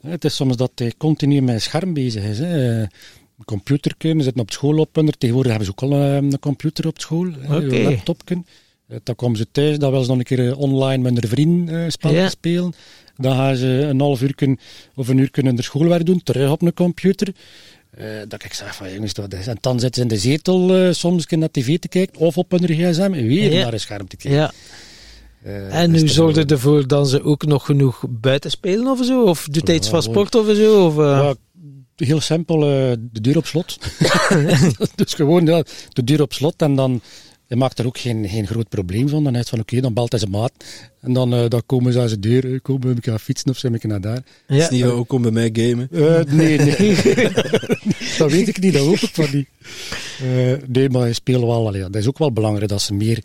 het 0.00 0.24
is 0.24 0.34
soms 0.34 0.56
dat 0.56 0.70
hij 0.74 0.92
continu 0.98 1.40
met 1.40 1.54
een 1.54 1.60
scherm 1.60 1.94
bezig 1.94 2.22
is. 2.22 2.38
Hè. 2.38 2.84
Een 3.38 3.44
computer 3.44 3.94
kunnen, 3.98 4.24
zitten 4.24 4.42
op 4.42 4.50
school 4.50 4.78
op. 4.78 4.96
en 4.98 5.18
Tegenwoordig 5.18 5.50
hebben 5.52 5.74
ze 5.74 5.84
ook 5.84 5.90
al 5.92 5.98
een 5.98 6.38
computer 6.38 6.86
op 6.86 7.00
school, 7.00 7.26
Oké. 7.44 7.54
een 7.54 7.82
laptop. 7.82 8.24
kunnen. 8.24 8.46
Eh, 8.88 8.96
Dan 9.02 9.14
komen 9.14 9.36
ze 9.38 9.46
thuis, 9.52 9.78
dan 9.78 9.90
willen 9.90 10.04
ze 10.04 10.10
nog 10.10 10.18
een 10.20 10.24
keer 10.36 10.48
eh, 10.48 10.58
online 10.58 11.02
met 11.10 11.20
hun 11.20 11.30
vriend 11.30 11.70
eh 11.70 11.84
spelletjes 11.88 12.22
Ja. 12.24 12.28
spelen. 12.30 12.72
Dan 13.16 13.36
gaan 13.36 13.56
ze 13.56 13.66
een 13.66 14.00
half 14.00 14.22
uur 14.22 14.34
kunnen, 14.34 14.58
of 14.94 15.08
een 15.08 15.18
uur 15.18 15.30
kunnen 15.30 15.56
de 15.56 15.62
schoolwerk 15.62 16.06
doen, 16.06 16.22
terug 16.22 16.50
op 16.50 16.62
een 16.62 16.74
computer. 16.74 17.28
Eh, 17.90 18.06
dat 18.28 18.44
ik 18.44 18.52
zeg 18.54 18.74
van 18.74 18.92
jongens, 18.92 19.14
dat 19.14 19.34
is. 19.34 19.46
En 19.46 19.56
dan 19.60 19.80
zitten 19.80 19.94
ze 20.02 20.08
in 20.08 20.14
de 20.14 20.20
zetel 20.28 20.74
eh, 20.76 20.92
soms 20.92 21.26
naar 21.26 21.50
tv 21.50 21.78
te 21.78 21.88
kijken, 21.88 22.20
of 22.20 22.38
op 22.38 22.50
hun 22.50 22.64
gsm, 22.66 23.10
weer 23.10 23.52
Ja. 23.52 23.62
naar 23.62 23.72
een 23.72 23.80
scherm 23.80 24.08
te 24.08 24.16
kijken. 24.16 24.40
Ja. 24.40 24.52
Eh, 25.42 25.80
En 25.82 25.90
nu 25.90 26.00
dat- 26.00 26.08
zorg 26.10 26.36
je 26.36 26.44
ervoor 26.44 26.86
dat 26.86 27.08
ze 27.08 27.22
ook 27.22 27.46
nog 27.46 27.64
genoeg 27.64 28.04
buiten 28.08 28.50
spelen 28.50 28.86
of 28.86 29.04
zo? 29.04 29.24
Of 29.24 29.46
doet 29.50 29.66
hij 29.66 29.76
iets 29.76 29.88
van 29.88 30.02
sport 30.02 30.34
of 30.34 30.46
zo? 30.56 30.86
Of, 30.86 30.98
eh? 30.98 31.02
Ja, 31.04 31.34
heel 32.06 32.20
simpel, 32.20 32.62
eh, 32.62 32.96
de 33.12 33.20
deur 33.20 33.36
op 33.36 33.46
slot. 33.46 33.78
dus 34.94 35.14
gewoon 35.14 35.46
ja, 35.46 35.62
de 35.88 36.04
deur 36.04 36.22
op 36.22 36.32
slot 36.32 36.62
en 36.62 36.74
dan 36.74 37.00
je 37.48 37.56
maakt 37.56 37.78
er 37.78 37.86
ook 37.86 37.98
geen, 37.98 38.28
geen 38.28 38.46
groot 38.46 38.68
probleem 38.68 39.08
van. 39.08 39.24
Dan 39.24 39.32
is 39.32 39.38
het 39.38 39.48
van 39.48 39.60
oké, 39.60 39.80
dan 39.80 39.94
belt 39.94 40.10
hij 40.10 40.20
zijn 40.20 40.30
maat 40.30 40.52
en 41.00 41.12
dan, 41.12 41.34
eh, 41.34 41.48
dan 41.48 41.62
komen 41.66 41.92
ze 41.92 42.00
aan 42.00 42.08
zijn 42.08 42.20
deur, 42.20 42.52
eh, 42.52 42.60
komen 42.62 42.94
we 42.94 43.02
gaan 43.02 43.20
fietsen 43.20 43.50
of 43.50 43.58
zijn 43.58 43.72
we 43.72 43.86
naar 43.86 44.00
daar. 44.00 44.22
ja. 44.46 44.64
is 44.64 44.68
niet 44.68 44.84
ook 44.84 45.08
kom 45.08 45.22
bij 45.22 45.30
mij 45.30 45.50
gamen. 45.52 45.88
Eh, 45.92 46.32
nee, 46.32 46.58
nee. 46.58 46.94
dat 48.18 48.30
weet 48.30 48.48
ik 48.48 48.60
niet, 48.60 48.72
dat 48.72 48.86
hoop 48.86 48.98
ik 48.98 49.10
van 49.12 49.28
niet. 49.32 49.48
Eh, 50.20 50.52
nee, 50.66 50.90
maar 50.90 51.06
je 51.06 51.12
speelt 51.12 51.44
wel. 51.44 51.66
allee, 51.66 51.80
dat 51.80 51.94
is 51.94 52.06
ook 52.06 52.18
wel 52.18 52.32
belangrijk 52.32 52.70
dat 52.70 52.82
ze 52.82 52.94
meer 52.94 53.24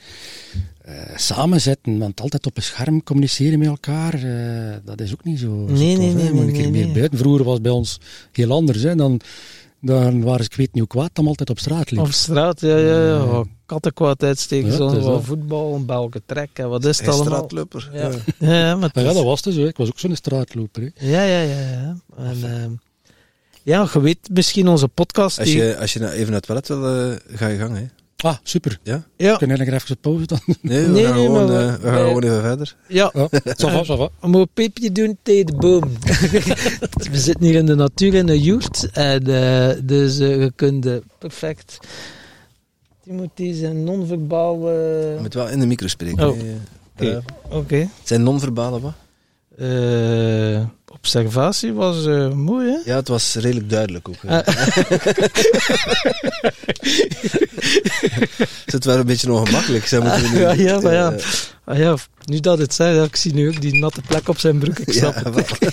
eh 0.84 0.94
samen 1.18 1.62
zitten. 1.62 1.98
Want 2.00 2.22
altijd 2.22 2.46
op 2.46 2.58
een 2.58 2.64
scherm 2.64 3.04
communiceren 3.04 3.60
met 3.60 3.68
elkaar, 3.68 4.14
eh, 4.14 4.76
dat 4.86 5.02
is 5.02 5.12
ook 5.14 5.24
niet 5.24 5.40
zo. 5.40 5.46
zo 5.68 5.74
Nee, 5.74 5.96
tof, 5.96 6.06
nee, 6.06 6.14
nee, 6.14 6.24
Je 6.26 6.32
moet 6.32 6.40
een 6.40 6.46
nee, 6.46 6.54
keer 6.54 6.62
nee, 6.62 6.72
meer 6.72 6.86
nee. 6.86 6.94
buiten. 6.94 7.18
Vroeger 7.20 7.44
was 7.44 7.54
het 7.54 7.64
bij 7.64 7.72
ons 7.72 8.00
heel 8.32 8.52
anders. 8.52 8.84
Hè. 8.84 8.96
Dan, 8.96 9.20
dan 9.82 10.24
waren 10.24 10.44
ze, 10.44 10.50
ik 10.52 10.56
weet 10.58 10.74
niet 10.74 10.80
hoe 10.84 10.88
kwaad, 10.88 11.10
dan 11.14 11.28
altijd 11.28 11.50
op 11.50 11.60
straat 11.60 11.92
liep. 11.92 12.00
Op 12.02 12.12
straat, 12.12 12.62
ja, 12.62 12.78
ja, 12.78 13.06
ja. 13.06 13.26
Wat 13.26 13.48
kattenkwaad 13.66 14.24
uitsteken, 14.24 14.72
Ja, 14.72 14.76
zo, 15.02 15.20
voetbal, 15.20 15.76
een 15.76 15.86
balken 15.86 16.22
trekken, 16.26 16.70
wat 16.70 16.86
is 16.86 16.98
het 17.00 17.08
allemaal? 17.08 17.26
straatloper. 17.26 17.90
Ja. 17.94 18.10
Ja, 18.40 18.56
ja, 18.68 18.76
maar 18.76 18.90
ja, 18.94 19.14
dat 19.14 19.24
was 19.24 19.44
het 19.44 19.54
zo. 19.54 19.60
hè. 19.62 19.68
Ik 19.68 19.78
was 19.78 19.88
ook 19.88 20.00
zo'n 20.00 20.16
straatloper. 20.16 20.92
Hè. 20.96 21.10
ja, 21.10 21.24
ja, 21.24 21.42
ja, 21.42 21.60
ja. 21.70 21.98
En, 22.18 22.38
ehm, 22.44 22.72
ja, 23.64 23.90
je 23.94 24.02
weet 24.02 24.30
misschien 24.32 24.68
onze 24.68 24.88
podcast. 24.88 25.40
Als 25.40 25.48
die- 25.48 25.58
je, 25.58 25.78
als 25.78 25.94
je 25.94 26.00
nou 26.00 26.12
even 26.12 26.26
naar 26.32 26.42
het 26.42 26.46
toilet 26.46 26.68
wil, 26.68 27.12
eh, 27.12 27.38
ga 27.38 27.48
je 27.48 27.58
gang. 27.58 27.76
Hè? 27.78 27.86
Ah, 28.18 28.36
super. 28.44 28.80
Ja? 28.84 29.04
ja, 29.18 29.32
We 29.32 29.38
kunnen 29.38 29.58
eigenlijk 29.58 29.84
even 29.84 29.96
op 29.96 30.02
pauze 30.02 30.26
dan. 30.26 30.40
Nee, 30.62 30.82
we 30.86 30.92
Nee, 30.92 31.04
gaan, 31.06 31.14
nee, 31.16 31.26
gewoon, 31.26 31.48
maar 31.48 31.58
we- 31.68 31.74
eh, 31.74 31.82
we 31.82 31.88
gaan 31.90 32.08
gewoon 32.08 32.24
even 32.24 32.42
verder. 32.42 32.76
ja, 32.88 33.12
va, 33.14 33.84
ça 33.84 33.98
va. 33.98 34.10
we 34.20 34.28
moeten 34.28 34.40
een 34.42 34.50
peepje 34.54 34.92
doen 34.92 35.18
tegen 35.24 35.46
de 35.46 35.54
boom. 35.56 35.82
we 37.12 37.20
zitten 37.20 37.46
hier 37.46 37.56
in 37.56 37.66
de 37.66 37.76
natuur 37.76 38.14
in 38.14 38.30
een 38.30 38.40
joert. 38.40 38.90
En, 38.92 39.28
eh, 39.28 39.78
dus 39.84 40.20
eh, 40.20 40.40
je 40.42 40.52
kunt 40.56 40.86
eh, 40.86 40.94
perfect. 41.20 41.78
Timothy 43.04 43.54
zijn 43.54 43.84
non-verbaal. 43.84 44.70
Je 44.70 45.18
moet 45.22 45.34
wel 45.34 45.48
in 45.50 45.60
de 45.60 45.66
micro 45.66 45.88
spreken. 45.88 46.30
Oh. 46.30 46.38
Oké. 47.50 47.90
Zijn 48.04 48.24
non-verbale 48.24 48.80
wat? 48.80 48.94
Eh, 49.58 50.62
observatie 50.94 51.74
was 51.74 52.06
eh, 52.06 52.30
mooi, 52.32 52.68
hè? 52.70 52.78
Ja, 52.92 52.96
het 52.96 53.08
was 53.08 53.36
redelijk 53.36 53.70
duidelijk 53.70 54.10
ook. 54.10 54.16
hè. 54.28 54.44
Ah. 54.46 54.56
Het 58.66 58.86
werd 58.86 59.00
een 59.00 59.06
beetje 59.06 59.32
ongemakkelijk. 59.34 59.86
Zij 59.88 60.00
moeten 60.00 60.32
nu- 60.34 60.40
Ja, 60.40 60.52
ja, 60.52 60.80
maar 60.80 60.94
ja. 60.94 61.12
eh, 61.12 61.24
Ah 61.66 61.78
ja, 61.78 61.96
nu 62.26 62.40
dat 62.40 62.58
het 62.58 62.74
zei, 62.74 63.04
ik 63.04 63.16
zie 63.16 63.34
nu 63.34 63.48
ook 63.48 63.62
die 63.62 63.76
natte 63.76 64.02
plek 64.02 64.28
op 64.30 64.40
zijn 64.40 64.58
broek. 64.60 64.80
Ik 64.80 64.94
snap 64.94 65.16
ja, 65.16 65.32
het. 65.34 65.52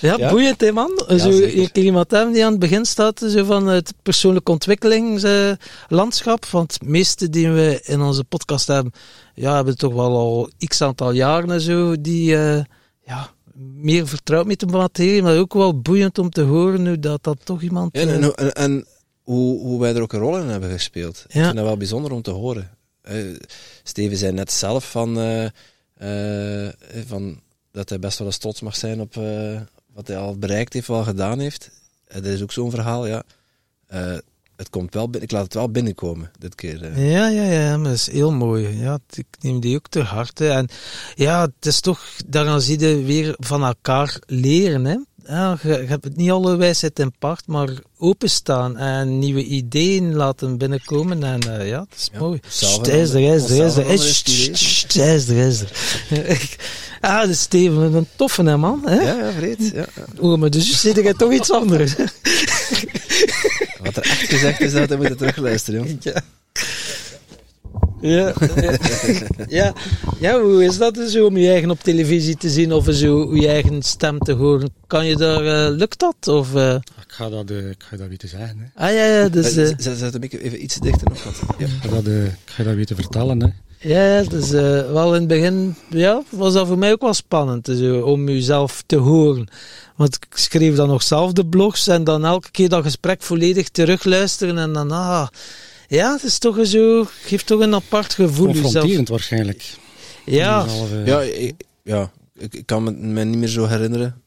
Ja, 0.00 0.14
Ja. 0.18 0.30
boeiend, 0.30 0.60
hè, 0.60 0.72
man. 0.72 1.02
zo, 1.18 1.28
een 1.30 1.70
keer 1.72 1.84
iemand 1.84 2.10
hebben 2.10 2.32
die 2.32 2.44
aan 2.44 2.50
het 2.50 2.60
begin 2.60 2.84
staat 2.84 3.22
zo 3.28 3.44
van 3.44 3.66
het 3.66 3.94
persoonlijke 4.02 4.50
ontwikkelingslandschap. 4.50 6.46
Want 6.46 6.72
het 6.72 6.82
meeste 6.82 7.30
die 7.30 7.50
we 7.50 7.80
in 7.84 8.00
onze 8.00 8.24
podcast 8.24 8.66
hebben, 8.66 8.92
ja, 9.40 9.54
hebben 9.54 9.76
toch 9.78 9.92
wel 9.94 10.16
al 10.16 10.50
x 10.66 10.82
aantal 10.82 11.10
jaren 11.12 11.50
en 11.50 11.60
zo, 11.60 12.00
die 12.00 12.36
eh, 12.36 12.64
ja, 13.06 13.30
meer 13.74 14.06
vertrouwd 14.08 14.46
met 14.46 14.60
de 14.60 14.66
materie. 14.66 15.22
Maar 15.22 15.38
ook 15.38 15.54
wel 15.54 15.80
boeiend 15.80 16.18
om 16.18 16.30
te 16.30 16.40
horen 16.42 16.82
nu 16.82 16.98
dat 16.98 17.22
dat 17.24 17.38
toch 17.44 17.62
iemand... 17.62 17.96
Ja, 17.96 18.00
en, 18.00 18.22
eh, 18.22 18.46
en, 18.46 18.52
en 18.54 18.86
hoe, 19.22 19.60
hoe 19.60 19.80
wij 19.80 19.94
er 19.94 20.02
ook 20.02 20.12
een 20.12 20.20
rol 20.20 20.38
in 20.38 20.48
hebben 20.48 20.70
gespeeld. 20.70 21.24
Ik 21.28 21.34
Ja. 21.34 21.44
vind 21.44 21.56
dat 21.56 21.64
wel 21.64 21.76
bijzonder 21.76 22.12
om 22.12 22.22
te 22.22 22.30
horen. 22.30 22.70
Eh, 23.02 23.16
Steven 23.82 24.16
zei 24.16 24.32
net 24.32 24.52
zelf 24.52 24.90
van, 24.90 25.14
van 27.06 27.40
dat 27.72 27.88
hij 27.88 27.98
best 27.98 28.18
wel 28.18 28.26
eens 28.26 28.38
trots 28.38 28.60
mag 28.60 28.76
zijn 28.76 29.00
op 29.00 29.14
wat 29.94 30.06
hij 30.06 30.16
al 30.16 30.38
bereikt 30.38 30.72
heeft, 30.72 30.86
wat 30.86 30.98
al 30.98 31.04
gedaan 31.04 31.38
heeft. 31.38 31.70
Dat 32.06 32.24
is 32.24 32.42
ook 32.42 32.52
zo'n 32.52 32.70
verhaal, 32.70 33.06
ja. 33.06 33.22
Het 34.60 34.70
komt 34.70 34.94
wel 34.94 35.04
binnen, 35.10 35.22
ik 35.22 35.30
laat 35.30 35.42
het 35.44 35.54
wel 35.54 35.70
binnenkomen 35.70 36.30
dit 36.38 36.54
keer. 36.54 36.82
eh. 36.84 37.12
Ja, 37.12 37.28
ja, 37.28 37.42
ja, 37.42 37.76
maar 37.76 37.88
dat 37.88 37.98
is 37.98 38.10
heel 38.10 38.32
mooi. 38.32 38.78
Ja, 38.78 38.98
ik 39.14 39.26
neem 39.40 39.60
die 39.60 39.76
ook 39.76 39.88
ter 39.88 40.04
harte. 40.04 40.48
En 40.48 40.68
ja, 41.14 41.42
het 41.42 41.66
is 41.66 41.80
toch, 41.80 42.00
daaraan 42.26 42.60
zie 42.60 42.78
je 42.80 43.02
weer 43.02 43.34
van 43.38 43.64
elkaar 43.64 44.18
leren. 44.26 44.84
Hè? 44.84 44.96
Ja, 45.24 45.58
je, 45.62 45.68
je 45.68 45.74
hebt 45.86 46.04
het 46.04 46.16
niet 46.16 46.30
alle 46.30 46.56
wijsheid 46.56 46.98
in 46.98 47.12
pacht, 47.18 47.46
maar 47.46 47.68
openstaan 47.98 48.76
en 48.76 49.18
nieuwe 49.18 49.44
ideeën 49.44 50.14
laten 50.14 50.58
binnenkomen. 50.58 51.22
En 51.22 51.58
eh, 51.58 51.68
ja, 51.68 51.78
dat 51.78 51.88
is 51.96 52.08
Ja, 52.12 52.18
mooi. 52.18 52.40
is 52.42 52.78
er, 52.78 52.94
is 52.94 53.14
er, 53.14 53.20
is 53.54 53.76
er. 53.76 53.86
er, 55.30 55.46
is 55.46 55.60
er. 55.60 56.56
Ah, 57.00 57.26
de 57.26 57.34
Steven, 57.34 57.94
een 57.94 58.06
toffe 58.16 58.42
hè, 58.42 58.56
man. 58.56 58.82
Hè? 58.84 58.94
Ja, 58.94 59.14
ja, 59.16 59.32
vreed. 59.32 59.70
Ja. 59.74 59.86
Oh, 60.18 60.38
maar 60.38 60.50
dus 60.50 60.80
zit 60.80 60.98
ik 60.98 61.16
toch 61.16 61.32
iets 61.32 61.50
anders. 61.50 61.94
Gezegd 64.30 64.60
is, 64.60 64.72
dat 64.72 64.88
we 64.88 64.96
moeten 64.96 65.16
terugluisteren, 65.16 65.84
joh. 65.84 65.96
Ja. 66.00 66.22
Ja, 68.00 68.34
ja. 69.48 69.74
ja, 70.20 70.40
hoe 70.40 70.64
is 70.64 70.78
dat 70.78 70.98
zo 71.08 71.26
om 71.26 71.36
je 71.36 71.50
eigen 71.50 71.70
op 71.70 71.80
televisie 71.80 72.36
te 72.36 72.50
zien 72.50 72.72
of 72.72 72.86
zo 72.90 73.36
je 73.36 73.48
eigen 73.48 73.82
stem 73.82 74.18
te 74.18 74.32
horen? 74.32 74.70
Kan 74.86 75.06
je 75.06 75.16
daar, 75.16 75.66
eh, 75.66 75.76
lukt 75.76 75.98
dat? 75.98 76.28
Of, 76.28 76.54
eh? 76.54 76.74
Ik 76.74 77.12
ga 77.12 77.28
dat, 77.28 77.50
eh, 77.50 77.70
ik 77.70 77.82
ga 77.82 77.96
dat 77.96 78.08
weten 78.08 78.28
zeggen. 78.28 78.58
Hè. 78.58 78.84
Ah 78.86 78.94
ja, 78.94 79.04
ja, 79.04 79.28
dus, 79.28 79.52
Zet 79.52 79.82
zet 79.82 80.12
hem 80.12 80.22
even 80.22 80.62
iets 80.62 80.76
dichter 80.76 81.08
nog 81.08 81.24
wat. 81.24 81.40
Ja. 81.58 81.66
Ik, 81.66 81.72
ga 81.80 81.88
dat, 81.88 82.06
ik 82.06 82.32
ga 82.44 82.62
dat 82.62 82.74
weten 82.74 82.96
vertellen. 82.96 83.40
Hè. 83.40 83.48
Ja, 83.80 84.22
dus 84.22 84.52
eh, 84.52 84.92
wel 84.92 85.14
in 85.14 85.20
het 85.20 85.28
begin 85.28 85.74
ja, 85.88 86.22
was 86.28 86.52
dat 86.52 86.66
voor 86.66 86.78
mij 86.78 86.92
ook 86.92 87.00
wel 87.00 87.14
spannend 87.14 87.66
zo, 87.66 88.00
om 88.00 88.28
jezelf 88.28 88.82
te 88.86 88.96
horen. 88.96 89.48
Want 89.96 90.14
ik 90.14 90.26
schreef 90.36 90.74
dan 90.74 90.88
nog 90.88 91.02
zelf 91.02 91.32
de 91.32 91.46
blogs 91.46 91.86
en 91.86 92.04
dan 92.04 92.24
elke 92.24 92.50
keer 92.50 92.68
dat 92.68 92.82
gesprek 92.82 93.22
volledig 93.22 93.68
terugluisteren 93.68 94.58
en 94.58 94.72
dan, 94.72 94.90
ah, 94.90 95.28
ja, 95.88 96.12
het 96.12 96.22
is 96.22 96.38
toch 96.38 96.66
zo, 96.66 97.06
geeft 97.22 97.46
toch 97.46 97.60
een 97.60 97.74
apart 97.74 98.14
gevoel. 98.14 98.46
jezelf. 98.46 98.62
Confronterend 98.62 99.08
waarschijnlijk. 99.08 99.74
Ja, 100.24 100.66
eh, 100.66 101.06
Ja, 101.06 101.20
ik, 101.20 101.54
ja 101.82 102.10
ik, 102.34 102.54
ik 102.54 102.66
kan 102.66 102.82
me, 102.82 102.90
me 102.90 103.24
niet 103.24 103.38
meer 103.38 103.48
zo 103.48 103.66
herinneren. 103.66 104.22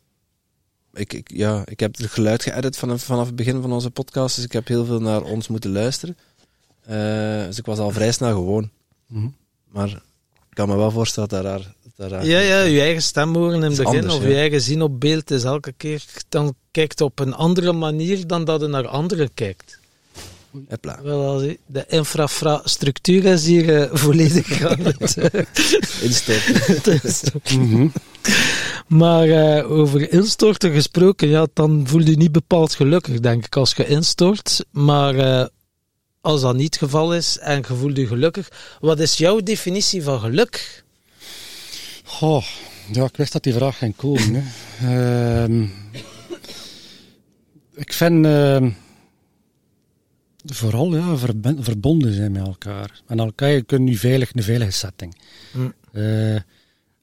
Ik, 0.93 1.13
ik, 1.13 1.31
ja, 1.33 1.61
ik 1.65 1.79
heb 1.79 1.97
het 1.97 2.11
geluid 2.11 2.43
geëdit 2.43 2.77
vanaf, 2.77 3.03
vanaf 3.03 3.25
het 3.25 3.35
begin 3.35 3.61
van 3.61 3.71
onze 3.71 3.89
podcast, 3.89 4.35
dus 4.35 4.45
ik 4.45 4.51
heb 4.51 4.67
heel 4.67 4.85
veel 4.85 5.01
naar 5.01 5.21
ons 5.21 5.47
moeten 5.47 5.71
luisteren. 5.71 6.17
Eh, 6.81 7.45
dus 7.45 7.57
ik 7.57 7.65
was 7.65 7.77
al 7.77 7.91
vrij 7.91 8.11
snel 8.11 8.33
gewoon. 8.33 8.69
mhm. 9.07 9.27
Maar 9.73 9.89
ik 9.89 10.01
kan 10.49 10.67
me 10.69 10.75
wel 10.75 10.91
voorstellen 10.91 11.29
dat 11.29 11.43
daar... 11.43 11.73
dat 11.95 12.09
daar 12.09 12.25
Ja, 12.25 12.39
ja, 12.39 12.61
je 12.61 12.81
eigen 12.81 13.01
stem 13.01 13.35
horen 13.35 13.55
in 13.55 13.61
het 13.61 13.77
begin 13.77 13.99
anders, 13.99 14.15
of 14.15 14.21
ja. 14.21 14.27
je 14.27 14.35
eigen 14.35 14.61
zien 14.61 14.81
op 14.81 14.99
beeld 14.99 15.31
is 15.31 15.43
elke 15.43 15.73
keer, 15.77 16.03
dan 16.29 16.55
kijkt 16.71 17.01
op 17.01 17.19
een 17.19 17.33
andere 17.33 17.71
manier 17.71 18.27
dan 18.27 18.45
dat 18.45 18.61
je 18.61 18.67
naar 18.67 18.87
anderen 18.87 19.33
kijkt. 19.33 19.81
Hopla. 20.69 20.99
Wel, 21.03 21.55
de 21.65 21.85
infrastructuur 21.87 23.25
is 23.25 23.45
hier 23.45 23.81
eh, 23.81 23.89
volledig 23.93 24.61
aan 24.69 24.79
het 24.85 25.17
Instorten. 26.01 27.91
Maar 28.87 29.29
eh, 29.29 29.71
over 29.71 30.11
instorten 30.11 30.71
gesproken, 30.71 31.27
ja, 31.27 31.47
dan 31.53 31.83
voel 31.87 32.01
je 32.01 32.09
je 32.09 32.17
niet 32.17 32.31
bepaald 32.31 32.73
gelukkig, 32.73 33.19
denk 33.19 33.45
ik, 33.45 33.55
als 33.55 33.73
je 33.73 33.87
instort. 33.87 34.65
Maar 34.71 35.15
eh, 35.15 35.45
als 36.23 36.41
dat 36.41 36.55
niet 36.55 36.73
het 36.73 36.83
geval 36.83 37.15
is 37.15 37.37
en 37.37 37.57
je 37.67 37.75
voelt 37.75 37.97
je 37.97 38.07
gelukkig, 38.07 38.77
wat 38.79 38.99
is 38.99 39.17
jouw 39.17 39.39
definitie 39.39 40.03
van 40.03 40.19
geluk? 40.19 40.83
Goh, 42.03 42.45
ja, 42.91 43.03
ik 43.03 43.17
wist 43.17 43.31
dat 43.31 43.43
die 43.43 43.53
vraag 43.53 43.77
ging 43.77 43.95
komen. 43.95 44.43
Hè. 44.43 45.43
Ehm, 45.43 45.63
ik 47.75 47.93
vind 47.93 48.25
ehm, 48.25 48.71
vooral 50.45 50.95
ja, 50.95 51.17
verbonden 51.59 52.13
zijn 52.13 52.31
met 52.31 52.45
elkaar. 52.45 53.01
En 53.07 53.19
elkaar 53.19 53.49
je 53.49 53.61
kunt 53.61 53.81
nu 53.81 53.95
veilig, 53.95 54.33
een 54.33 54.43
veilige 54.43 54.71
setting. 54.71 55.17
Hm. 55.51 55.69
Eh, 55.91 56.35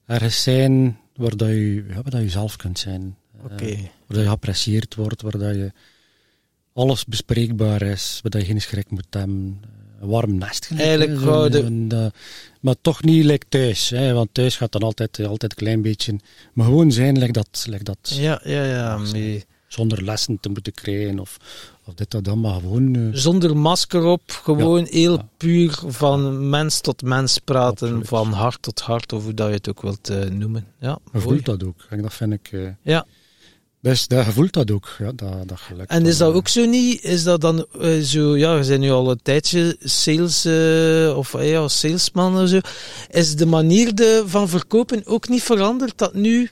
ergens 0.06 0.42
zijn 0.42 0.98
waar 1.16 1.36
dat 1.36 1.48
je, 1.48 1.84
ja, 1.88 1.94
waar 1.94 2.10
dat 2.10 2.20
je 2.20 2.30
zelf 2.30 2.56
kunt 2.56 2.78
zijn. 2.78 3.16
Eh, 3.36 3.44
Oké. 3.44 3.74
waar 3.74 4.06
dat 4.06 4.16
je 4.16 4.24
geapprecieerd 4.24 4.94
wordt, 4.94 5.22
waar 5.22 5.38
dat 5.38 5.54
je 5.54 5.72
alles 6.72 7.04
bespreekbaar 7.04 7.82
is, 7.82 8.18
waar 8.22 8.30
dat 8.30 8.40
je 8.40 8.46
geen 8.46 8.60
schrik 8.60 8.90
moet 8.90 9.06
hebben. 9.10 9.60
Een 10.00 10.08
warm 10.08 10.38
nest 10.38 10.66
gelijk, 10.66 10.84
Eigenlijk 10.86 11.20
zo'n, 11.20 11.86
eh, 11.92 12.06
maar 12.60 12.74
toch 12.80 13.02
niet 13.02 13.24
like 13.24 13.46
thuis, 13.48 13.88
hè, 13.90 14.12
want 14.12 14.28
thuis 14.32 14.56
gaat 14.56 14.72
dan 14.72 14.82
altijd, 14.82 15.18
eh, 15.18 15.26
altijd 15.26 15.50
een 15.52 15.56
klein 15.58 15.82
beetje. 15.82 16.16
Maar 16.52 16.66
gewoon 16.66 16.92
zijn, 16.92 17.18
like 17.18 17.32
dat, 17.32 17.64
like 17.68 17.84
dat 17.84 17.98
Ja, 18.02 18.40
ja, 18.44 18.64
ja. 18.64 18.98
mee- 18.98 19.44
zonder 19.68 20.04
lessen 20.04 20.40
te 20.40 20.48
moeten 20.48 20.72
krijgen 20.72 21.18
of, 21.18 21.36
of 21.86 21.94
dit 21.94 22.14
of 22.14 22.20
dat, 22.20 22.36
maar 22.36 22.60
gewoon. 22.60 22.94
eh, 22.96 23.02
Zonder 23.12 23.56
masker 23.56 24.04
op, 24.04 24.22
gewoon 24.30 24.86
heel 24.90 25.12
Ja. 25.16 25.28
puur 25.36 25.78
van 25.86 26.48
mens 26.48 26.80
tot 26.80 27.02
mens 27.02 27.38
praten, 27.38 27.86
Absoluut. 27.86 28.08
van 28.08 28.32
hart 28.32 28.62
tot 28.62 28.80
hart, 28.80 29.12
of 29.12 29.22
hoe 29.24 29.34
dat 29.34 29.48
je 29.48 29.54
het 29.54 29.68
ook 29.68 29.82
wilt 29.82 30.08
eh, 30.08 30.24
noemen. 30.30 30.66
Ja, 30.80 30.98
je 31.12 31.18
voelt 31.20 31.44
dat 31.44 31.64
ook. 31.64 31.86
En 31.88 32.02
dat 32.02 32.14
vind 32.14 32.32
ik. 32.32 32.48
eh, 32.52 32.60
Ja. 32.82 33.06
Dus 33.82 34.06
dat, 34.06 34.24
je 34.24 34.32
voelt 34.32 34.52
dat 34.52 34.70
ook, 34.70 34.96
ja, 34.98 35.12
dat, 35.14 35.48
dat 35.48 35.60
geluk. 35.60 35.88
En 35.90 36.06
is 36.06 36.18
dat 36.18 36.30
eh, 36.30 36.36
ook 36.36 36.48
zo 36.48 36.64
niet? 36.64 37.02
Is 37.04 37.22
dat 37.22 37.40
dan 37.40 37.66
eh, 37.80 38.00
zo, 38.00 38.36
ja, 38.36 38.56
je 38.56 38.66
bent 38.68 38.80
nu 38.80 38.90
al 38.90 39.10
een 39.10 39.22
tijdje 39.22 39.76
sales, 39.80 40.44
eh, 40.44 41.16
of 41.16 41.42
ja, 41.42 41.68
salesman 41.68 42.42
of 42.42 42.48
zo. 42.48 42.58
Is 43.10 43.36
de 43.36 43.46
manier 43.46 43.94
de, 43.94 44.22
van 44.26 44.48
verkopen 44.48 45.06
ook 45.06 45.28
niet 45.28 45.42
veranderd? 45.42 45.98
Dat 45.98 46.14
nu 46.14 46.50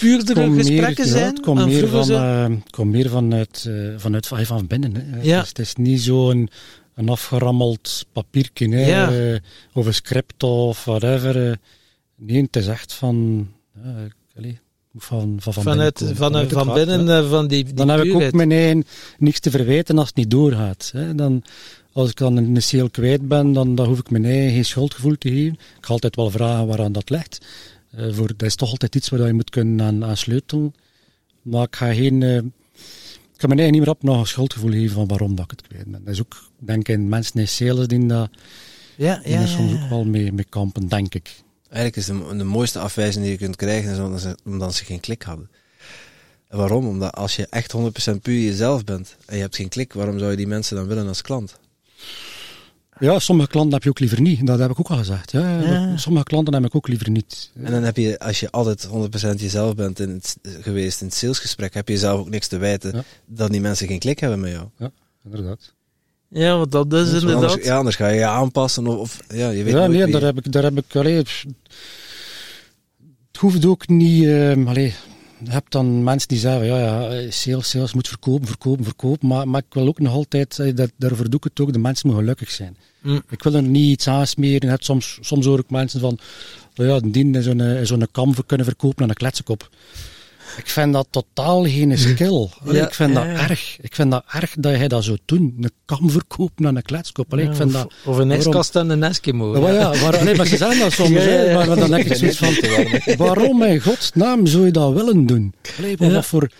puurdere 0.00 0.46
meer- 0.46 0.64
gesprekken 0.64 1.04
ja, 1.04 1.10
zijn? 1.10 1.26
het 1.34 1.40
komt 1.40 1.66
meer, 1.66 1.88
van, 1.88 2.04
zo? 2.04 2.14
het 2.18 2.70
komt 2.70 2.90
meer 2.90 3.08
vanuit, 3.10 3.70
vanuit 3.96 4.26
van, 4.26 4.44
van 4.46 4.66
binnen. 4.66 4.94
Hè. 4.94 5.20
Ja. 5.22 5.36
Het, 5.36 5.42
is, 5.44 5.48
het 5.48 5.58
is 5.58 5.74
niet 5.74 6.00
zo'n 6.00 6.48
een 6.94 7.08
afgerammeld 7.08 8.06
papiertje 8.12 8.68
hè, 8.68 8.86
Ja. 8.86 9.38
of 9.72 9.86
een 9.86 9.94
script 9.94 10.42
of 10.42 10.84
whatever. 10.84 11.58
Nee, 12.16 12.42
het 12.42 12.56
is 12.56 12.66
echt 12.66 12.92
van. 12.92 13.48
ja, 13.84 14.06
allee, 14.36 14.58
van, 14.96 15.36
van, 15.40 15.52
van 15.52 15.62
vanuit, 15.62 15.98
binnen 15.98 16.16
van 16.16 16.74
binnen, 16.74 17.06
hè. 17.06 17.22
eh, 17.22 17.30
van 17.30 17.46
die, 17.46 17.64
die 17.64 17.74
Dan 17.74 17.88
heb 17.88 18.00
ik 18.02 18.14
ook 18.14 18.32
mijn 18.32 18.52
eigen 18.52 18.84
niks 19.18 19.40
te 19.40 19.50
verwijten 19.50 19.98
als 19.98 20.06
het 20.06 20.16
niet 20.16 20.30
doorgaat. 20.30 20.90
Hè. 20.92 21.14
Dan, 21.14 21.42
als 21.92 22.10
ik 22.10 22.16
dan 22.16 22.36
een 22.36 22.62
sale 22.62 22.90
kwijt 22.90 23.28
ben, 23.28 23.52
dan, 23.52 23.74
dan 23.74 23.86
hoef 23.86 23.98
ik 23.98 24.10
mijn 24.10 24.24
eigen 24.24 24.50
geen 24.52 24.64
schuldgevoel 24.64 25.18
te 25.18 25.28
geven. 25.28 25.52
Ik 25.52 25.86
ga 25.86 25.92
altijd 25.92 26.16
wel 26.16 26.30
vragen 26.30 26.66
waaraan 26.66 26.92
dat 26.92 27.10
ligt. 27.10 27.46
Eh, 27.90 28.12
voor, 28.12 28.26
dat 28.26 28.42
is 28.42 28.54
toch 28.54 28.70
altijd 28.70 28.94
iets 28.94 29.08
waar 29.08 29.26
je 29.26 29.32
moet 29.32 29.50
kunnen 29.50 29.86
aan, 29.86 30.04
aan 30.04 30.16
sleutelen. 30.16 30.74
Maar 31.42 31.62
ik 31.62 31.76
ga 31.76 31.94
geen... 31.94 32.22
eh, 32.22 32.36
ik 32.36 33.40
kan 33.40 33.48
mijn 33.48 33.60
eigen 33.60 33.78
niet 33.78 33.86
meer 33.86 33.94
op 33.96 34.02
nog 34.02 34.20
een 34.20 34.26
schuldgevoel 34.26 34.70
geven 34.70 34.94
van 34.94 35.06
waarom 35.06 35.34
dat 35.34 35.44
ik 35.44 35.50
het 35.50 35.68
kwijt 35.68 35.90
ben. 35.90 36.04
Dat 36.04 36.14
is 36.14 36.20
ook, 36.20 36.48
denk 36.58 36.88
ik, 36.88 36.98
mensen 36.98 37.40
in 37.40 37.48
sales 37.48 37.86
die, 37.86 38.06
dat, 38.06 38.28
Ja, 38.96 39.20
die 39.24 39.32
ja, 39.32 39.38
er 39.38 39.40
ja, 39.40 39.46
soms 39.46 39.72
ja. 39.72 39.82
ook 39.82 39.88
wel 39.88 40.04
mee, 40.04 40.32
mee 40.32 40.46
kampen, 40.48 40.88
denk 40.88 41.14
ik. 41.14 41.42
Eigenlijk 41.74 41.96
is 41.96 42.06
de, 42.06 42.36
de 42.36 42.44
mooiste 42.44 42.78
afwijzing 42.78 43.24
die 43.24 43.32
je 43.32 43.38
kunt 43.38 43.56
krijgen, 43.56 43.92
is 43.92 43.98
omdat 43.98 44.20
ze, 44.20 44.36
omdat 44.44 44.74
ze 44.74 44.84
geen 44.84 45.00
klik 45.00 45.22
hadden. 45.22 45.50
En 46.48 46.58
waarom? 46.58 46.86
Omdat 46.86 47.14
als 47.14 47.36
je 47.36 47.46
echt 47.50 47.74
100% 48.12 48.14
puur 48.22 48.40
jezelf 48.40 48.84
bent 48.84 49.16
en 49.26 49.36
je 49.36 49.42
hebt 49.42 49.56
geen 49.56 49.68
klik, 49.68 49.92
waarom 49.92 50.18
zou 50.18 50.30
je 50.30 50.36
die 50.36 50.46
mensen 50.46 50.76
dan 50.76 50.86
willen 50.86 51.08
als 51.08 51.22
klant? 51.22 51.58
Ja, 52.98 53.18
sommige 53.18 53.48
klanten 53.48 53.72
heb 53.72 53.82
je 53.82 53.88
ook 53.88 53.98
liever 53.98 54.20
niet. 54.20 54.46
Dat 54.46 54.58
heb 54.58 54.70
ik 54.70 54.80
ook 54.80 54.90
al 54.90 54.96
gezegd. 54.96 55.30
Ja. 55.32 55.60
Ja. 55.60 55.96
Sommige 55.96 56.24
klanten 56.24 56.54
heb 56.54 56.64
ik 56.64 56.74
ook 56.74 56.88
liever 56.88 57.10
niet. 57.10 57.50
En 57.62 57.72
dan 57.72 57.82
heb 57.82 57.96
je, 57.96 58.18
als 58.18 58.40
je 58.40 58.50
altijd 58.50 58.88
100% 58.88 58.90
jezelf 59.36 59.74
bent 59.74 60.00
in 60.00 60.10
het, 60.10 60.36
geweest 60.60 61.00
in 61.00 61.06
het 61.06 61.16
salesgesprek, 61.16 61.74
heb 61.74 61.88
je 61.88 61.98
zelf 61.98 62.20
ook 62.20 62.30
niks 62.30 62.46
te 62.48 62.56
wijten 62.58 62.94
Ja. 62.96 63.04
dat 63.26 63.50
die 63.50 63.60
mensen 63.60 63.86
geen 63.86 63.98
klik 63.98 64.18
hebben 64.18 64.40
met 64.40 64.50
jou. 64.50 64.92
Inderdaad. 65.24 65.73
Ja, 66.34 66.56
want 66.56 66.72
dat 66.72 66.92
is 66.92 67.12
inderdaad... 67.12 67.34
Anders, 67.34 67.64
ja, 67.64 67.76
anders 67.76 67.96
ga 67.96 68.08
je 68.08 68.18
je 68.18 68.26
aanpassen 68.26 68.86
of, 68.86 68.98
of 68.98 69.20
ja, 69.28 69.50
je 69.50 69.62
weet 69.62 69.72
ja, 69.72 69.86
nee, 69.86 70.04
wie- 70.04 70.12
daar 70.12 70.22
heb 70.22 70.36
ik, 70.38 70.52
daar 70.52 70.62
heb 70.62 70.78
ik, 70.78 70.96
allee, 70.96 71.16
het 71.16 71.44
hoeft 73.38 73.66
ook 73.66 73.88
niet, 73.88 74.24
ehm 74.24 74.66
allee, 74.68 74.94
je 75.44 75.50
hebt 75.50 75.72
dan 75.72 76.04
mensen 76.04 76.28
die 76.28 76.38
zeggen, 76.38 76.66
ja, 76.66 76.78
ja, 76.78 77.30
sales, 77.30 77.68
sales 77.68 77.94
moet 77.94 78.08
verkopen, 78.08 78.46
verkopen, 78.46 78.84
verkopen, 78.84 79.28
maar, 79.28 79.48
maar 79.48 79.62
ik 79.68 79.74
wil 79.74 79.86
ook 79.86 79.98
nog 79.98 80.12
altijd, 80.12 80.76
dat, 80.76 80.90
daarvoor 80.96 81.30
doe 81.30 81.38
ik 81.38 81.44
het 81.44 81.60
ook, 81.60 81.72
de 81.72 81.78
mensen 81.78 82.06
moeten 82.06 82.24
gelukkig 82.24 82.50
zijn. 82.50 82.76
Mm. 83.02 83.22
Ik 83.30 83.42
wil 83.42 83.54
er 83.54 83.62
niet 83.62 83.90
iets 83.90 84.08
aansmeren, 84.08 84.60
je 84.60 84.68
hebt 84.68 84.84
soms, 84.84 85.18
soms 85.20 85.46
hoor 85.46 85.58
ik 85.58 85.70
mensen 85.70 86.00
van, 86.00 86.18
oh 86.76 86.86
ja, 86.86 87.00
die 87.04 87.30
is 87.30 87.44
zo'n 87.44 87.60
eh, 87.60 87.84
zo'n 87.84 88.08
kam 88.12 88.34
kunnen 88.46 88.66
verkopen 88.66 89.02
aan 89.02 89.08
een 89.08 89.14
kletsenkop. 89.14 89.68
Ik 90.56 90.68
vind 90.68 90.92
dat 90.92 91.06
totaal 91.10 91.64
geen 91.64 91.98
skill. 91.98 92.48
Ja, 92.64 92.86
ik 92.86 92.94
vind 92.94 93.12
ja, 93.12 93.14
dat 93.14 93.50
erg. 93.50 93.76
Ik 93.80 93.94
vind 93.94 94.10
dat 94.10 94.24
erg 94.32 94.54
dat 94.58 94.72
jij 94.72 94.88
dat 94.88 95.04
zo 95.04 95.16
doet. 95.24 95.40
Een 95.40 95.70
kam 95.84 96.10
verkopen 96.10 96.66
aan 96.66 96.76
een 96.76 96.82
kletskop. 96.82 97.32
Allee, 97.32 97.46
ik 97.46 97.54
vind 97.54 97.74
of, 97.74 97.80
dat... 97.80 97.92
of 98.04 98.18
een 98.18 98.30
ijskast 98.30 98.76
en 98.76 98.90
een 98.90 99.02
Eskimo. 99.02 99.54
Ja, 99.54 99.60
maar 99.60 99.72
ja, 99.72 99.96
waar, 99.96 100.24
nee, 100.24 100.34
maar 100.34 100.46
ze 100.46 100.56
zeggen 100.56 100.78
dat 100.78 100.92
soms, 100.92 101.10
hè, 101.24 101.54
maar, 101.54 101.66
maar 101.66 101.76
dan 101.76 101.90
denk 101.90 102.04
ik 102.04 102.16
zoiets 102.16 102.38
van, 102.38 102.54
waarom 103.26 103.62
in 103.62 103.80
godsnaam 103.80 104.46
zou 104.46 104.64
je 104.64 104.70
dat 104.70 104.92
willen 104.92 105.26
doen? 105.26 105.54
Allee, 105.78 105.96
wat, 105.96 106.26
voor, 106.26 106.50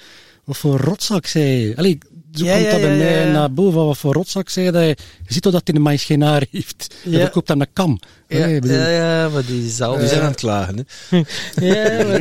wat 0.44 0.56
voor 0.56 0.80
rotzak 0.80 1.26
zij 1.26 1.58
je? 1.58 1.76
Allee, 1.76 1.98
zo 2.34 2.44
Ja, 2.44 2.52
komt 2.52 2.64
ja, 2.64 2.70
dat 2.70 2.80
bij 2.80 2.96
mij 2.96 3.12
ja, 3.20 3.26
ja. 3.26 3.32
naar 3.32 3.52
boven, 3.52 3.84
wat 3.86 3.98
voor 3.98 4.12
rotzak 4.12 4.48
zij 4.48 4.70
dat 4.70 4.82
je, 4.82 4.88
je 5.26 5.32
ziet 5.32 5.42
toch 5.42 5.52
dat 5.52 5.62
hij 5.64 5.76
een 5.76 5.82
mais 5.82 6.04
geen 6.04 6.20
haar 6.22 6.44
heeft. 6.50 6.94
Ja. 7.02 7.10
Ja. 7.10 7.18
verkoopt 7.18 7.50
aan 7.50 7.60
een 7.60 7.72
kam. 7.72 7.98
Ja, 8.28 8.46
bedoel, 8.60 8.70
ja, 8.76 8.88
ja, 8.88 9.28
maar 9.28 9.44
die 9.46 9.70
zelf... 9.70 9.98
Die 9.98 10.08
zijn 10.08 10.20
aan 10.20 10.26
het 10.30 10.36
klagen. 10.40 10.86
Hè? 11.08 11.16
Ja, 11.66 12.06
maar, 12.06 12.20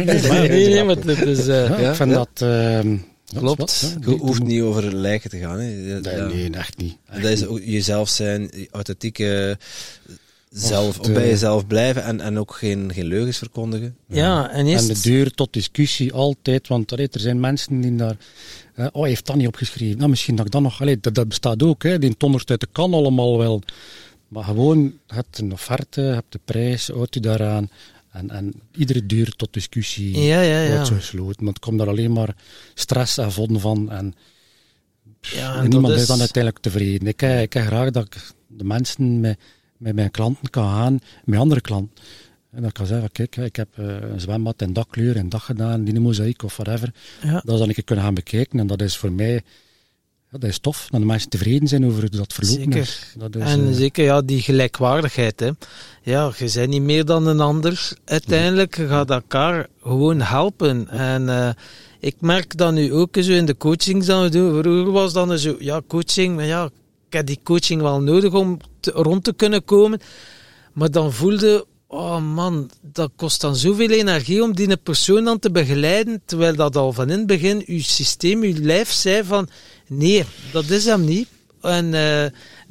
nee, 0.50 0.68
nee, 0.70 0.84
maar 0.84 0.96
het 0.96 1.22
is... 1.26 1.40
eh, 1.48 1.68
ja, 1.70 1.80
Ja, 1.80 1.90
ik 1.90 1.96
vind 1.96 2.10
ja. 2.10 2.16
dat, 2.16 2.30
ehm, 2.50 2.98
Klopt. 3.38 3.72
is 3.72 3.82
wat. 3.94 4.04
Je 4.06 4.12
hoeft 4.18 4.44
niet 4.44 4.62
over 4.62 4.96
lijken 4.96 5.30
te 5.30 5.38
gaan. 5.38 5.60
Hè. 5.60 5.66
Nee, 5.68 6.16
ja. 6.16 6.26
nee, 6.28 6.50
echt 6.50 6.78
niet. 6.78 6.96
Echt 7.10 7.22
Dat 7.22 7.32
is 7.32 7.40
niet. 7.40 7.50
ook 7.50 7.60
jezelf 7.64 8.10
zijn, 8.10 8.52
authentieke 8.72 9.58
zelf, 10.50 10.98
de- 10.98 11.12
bij 11.12 11.28
jezelf 11.28 11.68
blijven 11.68 12.04
en, 12.04 12.22
en 12.22 12.40
ook 12.40 12.56
geen, 12.56 12.92
geen 12.94 13.06
leugens 13.06 13.38
verkondigen. 13.38 13.96
Ja, 14.08 14.50
en 14.50 14.60
En 14.60 14.66
eerst... 14.68 15.04
de 15.04 15.10
deur 15.10 15.32
tot 15.32 15.54
discussie 15.54 16.14
altijd, 16.14 16.68
want 16.68 16.92
allee, 16.92 17.08
er 17.12 17.20
zijn 17.20 17.40
mensen 17.40 17.82
die 17.82 17.96
daar. 17.96 18.16
Eh, 18.76 18.88
oh, 18.92 19.00
hij 19.02 19.10
heeft 19.10 19.26
dat 19.26 19.36
niet 19.36 19.48
opgeschreven. 19.48 19.98
Nou, 19.98 20.10
misschien 20.10 20.36
dat 20.36 20.46
ik 20.46 20.52
dat 20.52 20.62
nog. 20.62 20.82
Allee, 20.82 21.00
dat, 21.00 21.16
dat 21.16 21.28
bestaat 21.28 21.64
ook, 21.64 21.84
hè. 21.84 22.00
die 22.00 22.18
tonnert 22.18 22.50
uit 22.50 22.60
de 22.60 22.68
kan 22.72 22.94
allemaal 22.94 23.38
wel. 23.38 23.62
Maar 24.28 24.44
gewoon, 24.44 24.80
je 25.08 25.14
hebt 25.14 25.38
een 25.38 25.52
offerte, 25.52 26.02
je 26.02 26.08
hebt 26.08 26.32
de 26.32 26.40
prijs, 26.46 26.88
houdt 26.88 27.16
u 27.16 27.20
daaraan. 27.20 27.70
En, 28.12 28.30
en 28.30 28.54
iedere 28.76 29.06
deur 29.06 29.32
tot 29.36 29.54
discussie 29.54 30.20
Ja, 30.22 30.42
ja, 30.42 30.62
ja. 30.62 30.72
wordt 30.72 30.88
zo 30.88 30.96
gesloten. 30.96 31.46
Want 31.46 31.60
komt 31.60 31.78
daar 31.78 31.88
alleen 31.88 32.12
maar 32.14 32.36
stress 32.74 33.18
en 33.18 33.32
vodden 33.32 33.60
van. 33.60 33.92
En, 33.92 34.16
ja, 35.22 35.56
en 35.56 35.70
niemand 35.70 35.94
is 35.94 36.08
dan 36.08 36.20
uiteindelijk 36.20 36.64
tevreden. 36.64 37.08
Ik, 37.08 37.20
heb- 37.20 37.42
ik 37.42 37.54
heb 37.54 37.66
graag 37.66 37.92
dat 37.92 38.06
ik 38.06 38.32
de 38.48 38.64
mensen 38.64 39.20
met, 39.20 39.38
met 39.78 39.96
mijn 39.96 40.12
klanten 40.12 40.50
kan 40.50 40.70
gaan, 40.70 41.00
met 41.26 41.40
andere 41.40 41.62
klanten. 41.62 42.04
En 42.54 42.60
dat 42.60 42.68
ik 42.70 42.74
kan 42.74 42.86
zeggen, 42.86 43.12
kijk, 43.12 43.36
ik 43.38 43.56
heb 43.56 43.68
eh, 43.76 43.86
een 43.86 44.20
zwembad 44.22 44.62
in 44.62 44.74
dat 44.74 44.88
kleur 44.90 45.16
en 45.16 45.30
dat 45.30 45.42
gedaan, 45.42 45.84
die 45.84 46.00
mozaïek 46.00 46.44
of 46.44 46.56
whatever. 46.58 46.94
Ja. 47.24 47.42
Dat 47.46 47.58
zal 47.58 47.70
ik 47.70 47.82
kunnen 47.86 48.04
gaan 48.06 48.14
bekijken 48.14 48.60
en 48.60 48.68
dat 48.68 48.82
is 48.82 48.98
voor 48.98 49.12
mij, 49.12 49.34
ja, 50.32 50.38
dat 50.40 50.44
is 50.44 50.60
tof. 50.60 50.88
Dat 50.90 51.00
de 51.00 51.06
mensen 51.06 51.30
tevreden 51.30 51.68
zijn 51.68 51.86
over 51.86 52.00
hoe 52.00 52.10
dat 52.10 52.34
verlopen 52.34 52.64
Zeker. 52.64 52.78
is. 52.80 53.14
Dat 53.18 53.36
is 53.36 53.42
En 53.44 53.68
eh, 53.68 53.74
zeker 53.74 54.04
ja, 54.04 54.22
die 54.22 54.42
gelijkwaardigheid. 54.42 55.40
Hè. 55.40 55.50
Ja, 56.02 56.32
je 56.38 56.52
bent 56.54 56.70
niet 56.70 56.82
meer 56.82 57.06
dan 57.06 57.28
een 57.28 57.40
ander. 57.40 57.92
Uiteindelijk 58.06 58.76
gaat 58.76 59.10
elkaar 59.10 59.68
gewoon 59.82 60.22
helpen. 60.22 60.90
En 60.90 61.30
eh, 61.30 61.50
ik 62.00 62.16
merk 62.20 62.58
dat 62.58 62.74
nu 62.74 62.94
ook 62.94 63.16
zo 63.20 63.32
in 63.32 63.46
de 63.46 63.58
coachings 63.58 64.06
dat 64.06 64.22
we 64.24 64.30
doen. 64.30 64.62
Vroeger 64.62 64.92
was 64.92 65.14
dan 65.14 65.40
zo, 65.40 65.56
ja, 65.60 65.82
coaching, 65.88 66.36
maar 66.36 66.46
ja, 66.46 66.66
ik 67.08 67.14
heb 67.14 67.26
die 67.26 67.40
coaching 67.44 67.82
wel 67.82 68.02
nodig 68.02 68.34
om 68.34 68.60
te- 68.80 68.92
rond 68.92 69.24
te 69.24 69.34
kunnen 69.34 69.64
komen. 69.66 70.00
Maar 70.74 70.92
dan 70.92 71.14
voelde, 71.14 71.66
oh 71.94 72.20
man, 72.20 72.70
dat 72.82 73.12
kost 73.16 73.42
dan 73.42 73.56
zoveel 73.56 73.90
energie 73.90 74.44
om 74.44 74.56
die 74.56 74.78
persoon 74.78 75.24
dan 75.24 75.40
te 75.40 75.52
begeleiden, 75.52 76.22
terwijl 76.26 76.56
dat 76.56 76.76
al 76.76 76.94
van 76.94 77.10
in 77.10 77.18
het 77.18 77.28
begin 77.28 77.64
uw 77.66 77.82
systeem, 77.82 78.42
uw 78.42 78.56
lijf 78.62 78.92
zei 78.92 79.24
van, 79.24 79.50
nee, 79.88 80.26
dat 80.52 80.70
is 80.70 80.86
hem 80.86 81.06
niet. 81.06 81.28
En 81.62 81.94
eh, 81.94 82.26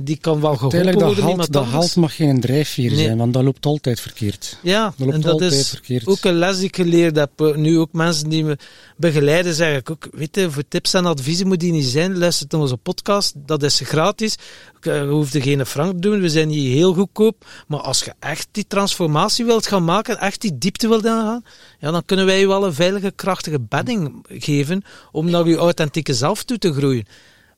die 0.05 0.16
kan 0.16 0.41
wel 0.41 0.57
geholpen 0.57 0.99
worden 0.99 1.24
halt, 1.24 1.53
dat 1.53 1.65
halt 1.65 1.97
mag 1.97 2.16
geen 2.16 2.41
drijfveer 2.41 2.91
Nee. 2.91 3.05
zijn, 3.05 3.19
want 3.19 3.33
dat 3.33 3.43
loopt 3.43 3.66
altijd 3.66 4.01
verkeerd. 4.01 4.59
Ja, 4.62 4.85
Dat 4.85 4.95
loopt 4.99 5.12
en 5.12 5.20
dat 5.20 5.33
altijd 5.33 5.53
is 5.53 5.69
verkeerd. 5.69 6.07
ook 6.07 6.24
een 6.24 6.35
les 6.35 6.57
die 6.57 6.66
ik 6.66 6.77
geleerd 6.77 7.16
heb. 7.16 7.41
Eh, 7.41 7.55
Nu 7.55 7.79
ook 7.79 7.93
mensen 7.93 8.29
die 8.29 8.45
me 8.45 8.57
begeleiden, 8.97 9.55
zeg 9.55 9.79
ik 9.79 9.91
ook, 9.91 10.09
weet 10.12 10.37
je, 10.37 10.51
voor 10.51 10.62
tips 10.69 10.95
en 10.95 11.07
adviezen 11.07 11.47
moet 11.47 11.61
die 11.61 11.73
niet 11.73 11.85
zijn. 11.85 12.19
Luister 12.19 12.47
naar 12.51 12.61
onze 12.61 12.77
podcast, 12.77 13.33
dat 13.37 13.62
is 13.62 13.81
gratis. 13.85 14.37
Je 14.81 15.07
hoeft 15.11 15.35
er 15.35 15.43
geen 15.43 15.66
frank 15.66 15.93
te 15.93 15.99
doen, 15.99 16.20
we 16.20 16.29
zijn 16.29 16.49
niet 16.49 16.66
heel 16.73 16.95
goedkoop. 16.95 17.45
Maar 17.69 17.81
als 17.81 18.05
je 18.05 18.12
echt 18.19 18.49
die 18.53 18.66
transformatie 18.69 19.45
wilt 19.45 19.66
gaan 19.66 19.85
maken, 19.85 20.19
echt 20.20 20.41
die 20.41 20.59
diepte 20.59 20.89
wilt 20.89 21.07
aangaan, 21.07 21.45
ja, 21.81 21.91
dan 21.91 22.05
kunnen 22.05 22.27
wij 22.27 22.39
je 22.41 22.47
wel 22.47 22.65
een 22.66 22.74
veilige, 22.74 23.11
krachtige 23.16 23.61
bedding 23.61 24.24
geven 24.29 24.83
om 25.12 25.31
naar 25.31 25.49
je 25.49 25.57
authentieke 25.57 26.15
zelf 26.15 26.43
toe 26.43 26.59
te 26.59 26.73
groeien. 26.73 27.07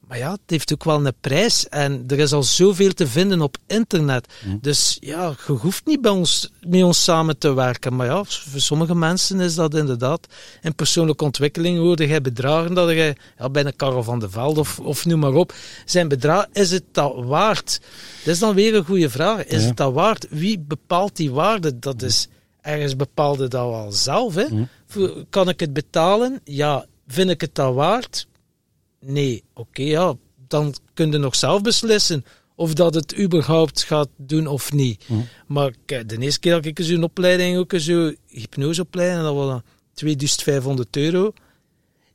Maar 0.09 0.19
ja, 0.19 0.31
het 0.31 0.41
heeft 0.47 0.73
ook 0.73 0.85
wel 0.85 1.07
een 1.07 1.13
prijs 1.21 1.69
en 1.69 2.05
er 2.07 2.19
is 2.19 2.33
al 2.33 2.43
zoveel 2.43 2.93
te 2.93 3.07
vinden 3.07 3.41
op 3.41 3.57
internet. 3.67 4.27
Dus 4.61 4.97
ja, 5.01 5.35
je 5.47 5.53
hoeft 5.53 5.87
niet 5.87 6.01
bij 6.01 6.11
ons, 6.11 6.51
met 6.67 6.83
ons 6.83 7.05
samen 7.05 7.39
te 7.39 7.55
werken. 7.55 7.97
Maar 7.97 8.07
ja, 8.07 8.25
voor 8.25 8.61
sommige 8.61 8.95
mensen 8.95 9.41
is 9.41 9.55
dat 9.55 9.75
inderdaad. 9.75 10.27
In 10.63 10.75
persoonlijke 10.75 11.25
ontwikkeling 11.25 11.79
hoorde 11.79 12.07
jij 12.07 12.21
bedragen 12.21 12.75
dat 12.75 12.89
je 12.89 13.15
ja, 13.39 13.51
bij 13.51 13.65
een 13.65 13.77
Karel 13.77 14.03
van 14.03 14.19
de 14.19 14.31
Veld 14.31 14.59
of, 14.59 14.81
of 14.81 15.05
noem 15.07 15.19
maar 15.21 15.33
op. 15.35 15.55
Zijn 15.85 16.09
bedrag, 16.09 16.47
is 16.53 16.71
het 16.71 16.85
dat 16.93 17.13
waard? 17.17 17.81
Dat 18.25 18.35
is 18.35 18.39
dan 18.41 18.55
weer 18.55 18.75
een 18.75 18.85
goede 18.85 19.11
vraag. 19.11 19.45
Is 19.45 19.61
Ja. 19.63 19.67
het 19.69 19.77
dat 19.77 19.93
waard? 19.93 20.27
Wie 20.31 20.59
bepaalt 20.59 21.17
die 21.17 21.33
waarde? 21.33 21.79
Dat 21.79 22.03
is 22.03 22.29
ergens 22.61 22.97
bepaalde 22.97 23.49
dat 23.49 23.69
wel 23.71 23.93
zelf. 23.93 24.35
Hè? 24.35 24.45
Voor- 24.87 25.25
Kan 25.31 25.49
ik 25.49 25.61
het 25.61 25.73
betalen? 25.73 26.41
Ja. 26.45 26.87
Vind 27.09 27.31
ik 27.31 27.41
het 27.41 27.55
dat 27.55 27.75
waard? 27.75 28.27
Nee, 29.05 29.43
oké, 29.55 29.83
ja, 29.83 30.15
dan 30.49 30.75
kun 30.95 31.11
je 31.13 31.19
nog 31.19 31.35
zelf 31.35 31.63
beslissen 31.63 32.25
of 32.57 32.75
dat 32.75 32.95
het 32.95 33.19
überhaupt 33.19 33.83
gaat 33.83 34.09
doen 34.17 34.47
of 34.47 34.73
niet. 34.73 35.05
Maar 35.47 35.73
kijk, 35.87 36.09
de 36.09 36.19
eerste 36.19 36.41
keer 36.41 36.53
dat 36.53 36.65
ik 36.65 36.79
zo'n 36.83 37.03
opleiding, 37.03 37.57
ook 37.59 37.73
zo 37.77 38.13
hypnoseopleiding, 38.27 39.23
dat 39.23 39.35
was 39.35 39.49
dan 39.49 39.63
2500 39.95 40.97
euro. 40.97 41.33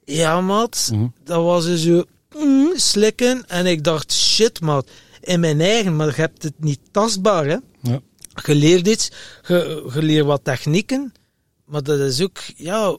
Ja, 0.06 0.41
maat, 0.41 0.90
Mhm. 0.94 1.07
dat 1.24 1.44
was 1.44 1.66
dus 1.66 1.82
zo 1.84 2.03
mm, 2.38 2.72
slikken. 2.76 3.48
En 3.48 3.66
ik 3.66 3.84
dacht, 3.84 4.14
shit, 4.14 4.61
maat, 4.61 4.90
in 5.22 5.40
mijn 5.40 5.61
eigen, 5.61 5.95
maar 5.95 6.07
je 6.07 6.14
hebt 6.14 6.44
het 6.44 6.53
niet 6.60 6.80
tastbaar, 6.91 7.45
hè. 7.45 7.57
Ja. 7.82 7.99
Je 8.45 8.56
leert 8.56 8.88
iets, 8.88 9.11
je, 9.48 9.90
je 9.94 10.02
leert 10.03 10.26
wat 10.26 10.44
technieken, 10.44 11.11
maar 11.66 11.84
dat 11.84 11.99
is 11.99 12.22
ook, 12.22 12.38
ja, 12.56 12.98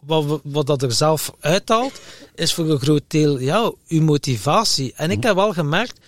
wat, 0.00 0.40
wat 0.44 0.66
dat 0.66 0.82
er 0.82 0.92
zelf 0.92 1.32
uithaalt, 1.40 2.00
is 2.34 2.54
voor 2.54 2.70
een 2.70 2.80
groot 2.80 3.02
deel, 3.06 3.38
ja, 3.38 3.72
uw 3.88 4.02
motivatie. 4.02 4.92
En 4.96 5.10
ik 5.10 5.22
heb 5.22 5.34
wel 5.34 5.52
gemerkt, 5.52 5.98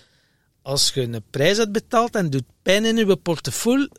als 0.61 0.91
je 0.93 1.01
een 1.01 1.23
prijs 1.29 1.57
hebt 1.57 1.71
betaald 1.71 2.15
en 2.15 2.29
doet 2.29 2.43
pijn 2.61 2.85
in 2.85 2.95
je 2.95 3.15
portefeuille, 3.15 3.89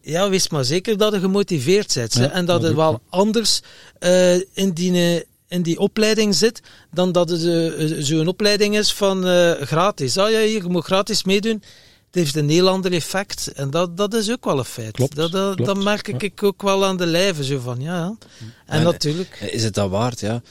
ja, 0.00 0.28
wees 0.28 0.48
maar 0.48 0.64
zeker 0.64 0.96
dat 0.96 1.12
je 1.12 1.20
gemotiveerd 1.20 1.94
bent. 1.94 2.14
Ja, 2.14 2.30
en 2.30 2.44
dat 2.44 2.66
ook, 2.66 2.74
wel 2.74 3.00
anders 3.08 3.60
eh, 3.98 4.34
in, 4.34 4.70
die, 4.72 5.24
in 5.48 5.62
die 5.62 5.78
opleiding 5.78 6.34
zit, 6.34 6.60
dan 6.92 7.12
dat 7.12 7.28
het 7.28 7.44
eh, 7.44 7.86
zo'n 7.98 8.28
opleiding 8.28 8.76
is 8.76 8.92
van 8.92 9.24
gratis. 9.60 10.18
Ah 10.18 10.30
ja, 10.30 10.38
hier, 10.38 10.62
je 10.62 10.68
moet 10.68 10.84
gratis 10.84 11.24
meedoen. 11.24 11.62
Het 12.10 12.22
heeft 12.22 12.36
een 12.36 12.48
heel 12.48 12.68
ander 12.68 12.92
effect. 12.92 13.52
En 13.52 13.70
dat, 13.70 13.96
dat 13.96 14.14
is 14.14 14.30
ook 14.30 14.44
wel 14.44 14.58
een 14.58 14.64
feit. 14.64 14.90
Klopt, 14.92 15.16
dat, 15.16 15.32
dat, 15.32 15.54
klopt, 15.54 15.74
dat 15.74 15.84
merk 15.84 16.08
ik 16.08 16.40
ja. 16.40 16.46
ook 16.46 16.62
wel 16.62 16.84
aan 16.84 16.96
de 16.96 17.06
lijve. 17.06 17.44
Zo 17.44 17.58
van, 17.58 17.80
ja. 17.80 18.04
En 18.06 18.78
En, 18.78 18.82
natuurlijk. 18.82 19.40
Is 19.50 19.64
het 19.64 19.74
dat 19.74 19.90
waard, 19.90 20.20
ja? 20.20 20.42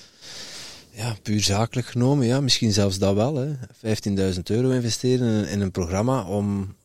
Ja, 0.91 1.15
puur 1.23 1.41
zakelijk 1.41 1.87
genomen, 1.87 2.25
ja, 2.27 2.41
misschien 2.41 2.71
zelfs 2.73 2.97
dat 2.97 3.15
wel. 3.15 3.35
hè. 3.35 3.47
15.000 4.33 4.39
euro 4.43 4.69
investeren 4.69 5.27
in, 5.27 5.47
in 5.47 5.61
een 5.61 5.71
programma 5.71 6.23
om 6.23 6.75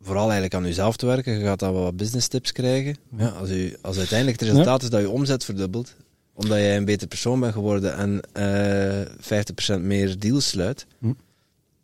vooral 0.00 0.24
eigenlijk 0.24 0.54
aan 0.54 0.64
jezelf 0.64 0.96
te 0.96 1.06
werken. 1.06 1.38
Je 1.38 1.44
gaat 1.44 1.58
dan 1.58 1.72
wel 1.72 1.82
wat 1.82 1.96
business 1.96 2.28
tips 2.28 2.52
krijgen. 2.52 2.96
Ja, 3.16 3.28
als, 3.28 3.50
u, 3.50 3.76
als 3.82 3.98
uiteindelijk 3.98 4.40
het 4.40 4.48
resultaat 4.48 4.82
is 4.82 4.90
dat 4.90 5.00
je 5.00 5.10
omzet 5.10 5.44
verdubbelt, 5.44 5.94
omdat 6.34 6.58
jij 6.58 6.76
een 6.76 6.84
beter 6.84 7.06
persoon 7.08 7.40
bent 7.40 7.52
geworden 7.52 7.96
en 7.96 8.20
eh 8.32 9.76
50% 9.76 9.80
meer 9.80 10.18
deals 10.18 10.48
sluit, 10.48 10.86
Hm. 10.98 11.12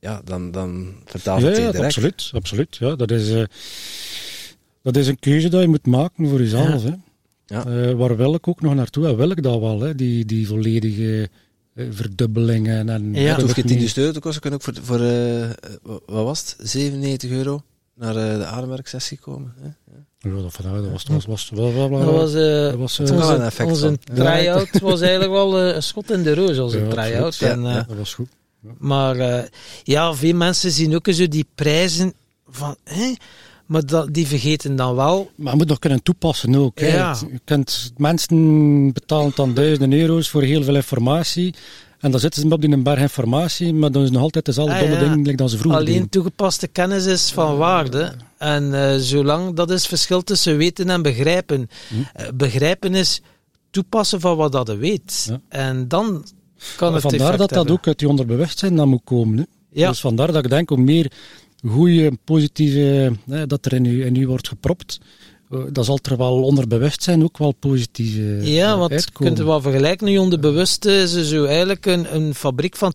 Ja, 0.06 0.20
dan, 0.24 0.50
dan 0.50 0.94
vertaalt 1.04 1.40
Ja, 1.40 1.46
het 1.46 1.56
ja, 1.56 1.62
direct. 1.62 1.84
absoluut. 1.84 2.30
absoluut 2.34 2.76
ja. 2.76 2.96
dat, 2.96 3.10
is, 3.10 3.30
eh, 3.30 3.42
dat 4.82 4.96
is 4.96 5.06
een 5.08 5.18
keuze 5.18 5.48
dat 5.48 5.60
je 5.62 5.68
moet 5.68 5.86
maken 5.86 6.28
voor 6.28 6.38
jezelf. 6.38 6.82
Hè. 6.82 6.92
Ja. 7.46 7.64
Eh, 7.66 7.92
waar 7.92 8.16
wil 8.16 8.34
ik 8.34 8.48
ook 8.48 8.60
nog 8.60 8.74
naartoe? 8.74 9.06
En 9.06 9.16
wil 9.16 9.30
ik 9.30 9.42
dat 9.42 9.60
wel, 9.60 9.80
hè? 9.80 9.94
Die, 9.94 10.24
die 10.24 10.46
volledige 10.46 11.28
eh, 11.74 11.86
verdubbelingen. 11.90 12.88
En, 12.88 13.14
Ja. 13.14 13.32
Het 13.32 13.40
hoeft 13.40 13.54
geen 13.54 13.64
niet- 13.66 13.78
10.000 13.78 13.94
euro 13.98 14.12
te 14.12 14.20
kosten, 14.20 14.40
kunnen 14.40 14.60
ook 14.60 14.64
voor, 14.74 14.84
voor 14.84 15.00
eh, 15.06 15.50
wat 16.06 16.24
was 16.24 16.40
het, 16.40 16.56
97 16.68 17.30
euro 17.30 17.62
naar 17.94 18.16
eh, 18.16 18.38
de 18.38 18.44
ademwerksessie 18.44 19.18
komen. 19.18 19.54
Hè? 19.60 19.68
Ja, 20.30 20.42
dat, 20.42 20.52
van- 20.52 20.72
dat 20.82 20.90
was, 20.90 21.04
dat 21.04 21.24
was, 21.24 21.26
was 21.26 21.50
Dat 21.54 21.82
was, 22.04 22.34
eh, 22.34 22.40
dat 22.62 22.74
was, 22.74 23.00
onze, 23.00 23.14
een 23.14 23.40
effect 23.42 23.68
onze 23.70 23.98
try-out 24.14 24.80
was 24.80 25.00
eigenlijk 25.00 25.32
wel 25.32 25.60
een 25.60 25.82
schot 25.82 26.10
in 26.10 26.22
de 26.22 26.34
roos, 26.34 26.58
onze 26.58 26.78
Ja, 26.78 26.88
try-out. 26.88 27.40
En, 27.40 27.60
Ja, 27.62 27.68
eh, 27.68 27.74
ja. 27.74 27.82
dat 27.88 27.96
was 27.96 28.14
goed. 28.14 28.28
Maar 28.78 29.16
eh, 29.16 29.44
ja, 29.82 30.14
veel 30.14 30.34
mensen 30.34 30.70
zien 30.70 30.94
ook 30.94 31.06
zo 31.10 31.28
die 31.28 31.46
prijzen 31.54 32.12
van, 32.48 32.76
hè? 32.84 33.12
maar 33.66 33.86
dat, 33.86 34.14
die 34.14 34.26
vergeten 34.26 34.76
dan 34.76 34.94
wel. 34.94 35.30
Maar 35.36 35.52
je 35.52 35.58
moet 35.58 35.68
nog 35.68 35.78
kunnen 35.78 36.02
toepassen 36.02 36.54
ook. 36.54 36.78
Ja. 36.78 37.16
Je 37.32 37.40
kunt, 37.44 37.92
mensen 37.96 38.92
betalen 38.92 39.32
dan 39.34 39.54
duizenden 39.54 39.98
euro's 40.00 40.30
voor 40.30 40.42
heel 40.42 40.62
veel 40.62 40.74
informatie. 40.74 41.54
En 42.00 42.10
dan 42.10 42.20
zitten 42.20 42.42
ze 42.42 42.48
op 42.48 42.60
die 42.60 42.70
een 42.72 42.82
berg 42.82 43.00
informatie, 43.00 43.74
maar 43.74 43.90
dan 43.92 44.00
is 44.02 44.06
het 44.08 44.16
nog 44.16 44.22
altijd 44.26 44.44
dezelfde 44.44 44.74
Ah, 44.74 44.80
domme 44.80 44.94
ja. 44.96 45.14
like 45.14 45.36
dat 45.36 45.50
ze 45.50 45.56
vroeger 45.58 45.80
Alleen 45.80 45.92
deden. 45.94 46.08
toegepaste 46.08 46.66
kennis 46.66 47.06
is 47.06 47.30
van 47.30 47.56
waarde. 47.56 48.12
En 48.38 48.74
eh, 48.90 48.96
zolang 48.98 49.54
dat 49.54 49.70
is 49.70 49.78
het 49.78 49.88
verschil 49.88 50.22
tussen 50.22 50.56
weten 50.56 50.90
en 50.90 51.02
begrijpen. 51.02 51.68
Hm. 51.88 51.94
Eh, 52.12 52.28
begrijpen 52.34 52.94
is 52.94 53.20
toepassen 53.70 54.20
van 54.20 54.36
wat 54.36 54.52
dat 54.52 54.66
je 54.66 54.76
weet. 54.76 55.32
En 55.48 55.88
dan 55.88 56.24
kan 56.76 56.92
het 56.92 57.02
vandaar 57.02 57.30
dat 57.30 57.38
dat 57.38 57.50
hebben. 57.50 57.74
ook 57.74 57.86
uit 57.86 58.00
je 58.00 58.08
onderbewustzijn 58.08 58.76
dan 58.76 58.88
moet 58.88 59.04
komen. 59.04 59.38
Hè. 59.38 59.44
Ja. 59.70 59.88
Dus 59.88 60.00
vandaar 60.00 60.32
dat 60.32 60.44
ik 60.44 60.50
denk, 60.50 60.68
hoe 60.68 60.78
meer 60.78 61.12
goede, 61.68 62.18
positieve, 62.24 63.12
hè, 63.26 63.46
dat 63.46 63.66
er 63.66 63.72
in 63.72 63.84
u, 63.84 64.04
in 64.04 64.16
u 64.16 64.26
wordt 64.26 64.48
gepropt, 64.48 64.98
eh, 65.50 65.58
dan 65.72 65.84
zal 65.84 65.98
er 66.02 66.16
wel 66.16 66.42
onderbewustzijn 66.42 67.22
ook 67.22 67.38
wel 67.38 67.52
positief 67.52 68.16
eh, 68.16 68.54
Ja, 68.54 68.78
want 68.78 68.92
je 68.92 69.12
kunt 69.12 69.38
er 69.38 69.46
wel 69.46 69.60
vergelijken. 69.60 70.06
Nu 70.06 70.18
onderbewuste 70.18 70.92
is 70.92 71.28
zo 71.28 71.44
eigenlijk 71.44 71.86
een, 71.86 72.14
een 72.14 72.34
fabriek 72.34 72.76
van 72.76 72.94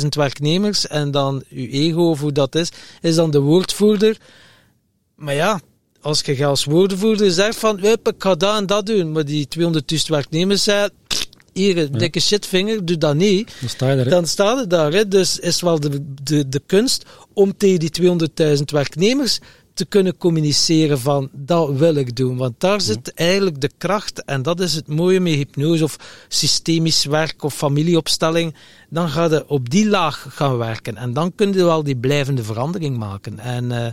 200.000 0.00 0.06
werknemers. 0.08 0.86
En 0.86 1.10
dan 1.10 1.42
uw 1.50 1.66
ego, 1.70 2.10
of 2.10 2.20
hoe 2.20 2.32
dat 2.32 2.54
is, 2.54 2.68
is 3.00 3.14
dan 3.14 3.30
de 3.30 3.40
woordvoerder. 3.40 4.16
Maar 5.14 5.34
ja, 5.34 5.60
als 6.00 6.20
je 6.20 6.46
als 6.46 6.64
woordvoerder 6.64 7.30
zegt 7.30 7.56
van, 7.56 7.78
"Hup, 7.78 8.08
ik 8.08 8.22
ga 8.22 8.34
dat 8.34 8.56
en 8.56 8.66
dat 8.66 8.86
doen. 8.86 9.12
Maar 9.12 9.24
die 9.24 9.48
200.000 9.48 10.08
werknemers 10.08 10.62
zeggen, 10.62 10.92
hier, 11.52 11.78
een 11.78 11.92
dikke 11.92 12.20
shitvinger, 12.20 12.84
doe 12.84 12.98
dat 12.98 13.14
niet. 13.14 13.52
Dan 13.60 13.68
sta 13.68 13.90
je 13.90 13.96
hè. 13.96 14.10
Dan 14.10 14.26
staat 14.26 14.58
het 14.58 14.70
daar. 14.70 14.92
Hè. 14.92 15.08
Dus 15.08 15.38
is 15.38 15.60
wel 15.60 15.80
de, 15.80 16.14
de, 16.22 16.48
de 16.48 16.62
kunst 16.66 17.04
om 17.32 17.56
tegen 17.56 17.78
die 17.78 18.18
200.000 18.56 18.62
werknemers 18.64 19.40
te 19.74 19.84
kunnen 19.84 20.16
communiceren 20.16 21.00
van 21.00 21.28
dat 21.32 21.76
wil 21.76 21.94
ik 21.94 22.16
doen. 22.16 22.36
Want 22.36 22.54
daar 22.58 22.80
zit 22.80 23.14
eigenlijk 23.14 23.60
de 23.60 23.70
kracht 23.78 24.24
en 24.24 24.42
dat 24.42 24.60
is 24.60 24.74
het 24.74 24.88
mooie 24.88 25.20
met 25.20 25.32
hypnose 25.32 25.84
of 25.84 25.96
systemisch 26.28 27.04
werk 27.04 27.42
of 27.42 27.54
familieopstelling. 27.54 28.54
Dan 28.88 29.08
ga 29.08 29.24
je 29.24 29.48
op 29.48 29.70
die 29.70 29.88
laag 29.88 30.26
gaan 30.28 30.56
werken 30.56 30.96
en 30.96 31.12
dan 31.12 31.34
kun 31.34 31.52
je 31.52 31.64
wel 31.64 31.82
die 31.82 31.96
blijvende 31.96 32.42
verandering 32.44 32.96
maken. 32.96 33.38
En 33.38 33.72
eh, 33.72 33.90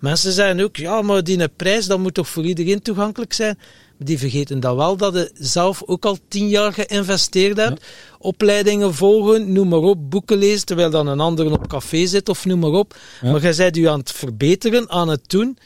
mensen 0.00 0.32
zeggen 0.32 0.60
ook, 0.60 0.76
ja 0.76 1.02
maar 1.02 1.24
die 1.24 1.48
prijs 1.48 1.86
dat 1.86 1.98
moet 1.98 2.14
toch 2.14 2.28
voor 2.28 2.44
iedereen 2.44 2.82
toegankelijk 2.82 3.32
zijn. 3.32 3.58
Die 4.04 4.18
vergeten 4.18 4.60
dan 4.60 4.76
wel 4.76 4.96
dat 4.96 5.14
je 5.14 5.30
zelf 5.34 5.82
ook 5.86 6.04
al 6.04 6.18
tien 6.28 6.48
jaar 6.48 6.72
geïnvesteerd 6.72 7.56
hebt. 7.56 7.86
Opleidingen 8.18 8.94
volgen, 8.94 9.52
noem 9.52 9.68
maar 9.68 9.78
op, 9.78 10.10
boeken 10.10 10.38
lezen, 10.38 10.66
terwijl 10.66 10.90
dan 10.90 11.06
een 11.06 11.20
ander 11.20 11.52
op 11.52 11.68
café 11.68 12.06
zit 12.06 12.28
of 12.28 12.44
noem 12.44 12.58
maar 12.58 12.70
op. 12.70 12.96
Ja. 13.22 13.30
Maar 13.30 13.40
jij 13.40 13.56
bent 13.56 13.76
je 13.76 13.90
aan 13.90 13.98
het 13.98 14.12
verbeteren, 14.12 14.90
aan 14.90 15.08
het 15.08 15.28
doen. 15.28 15.58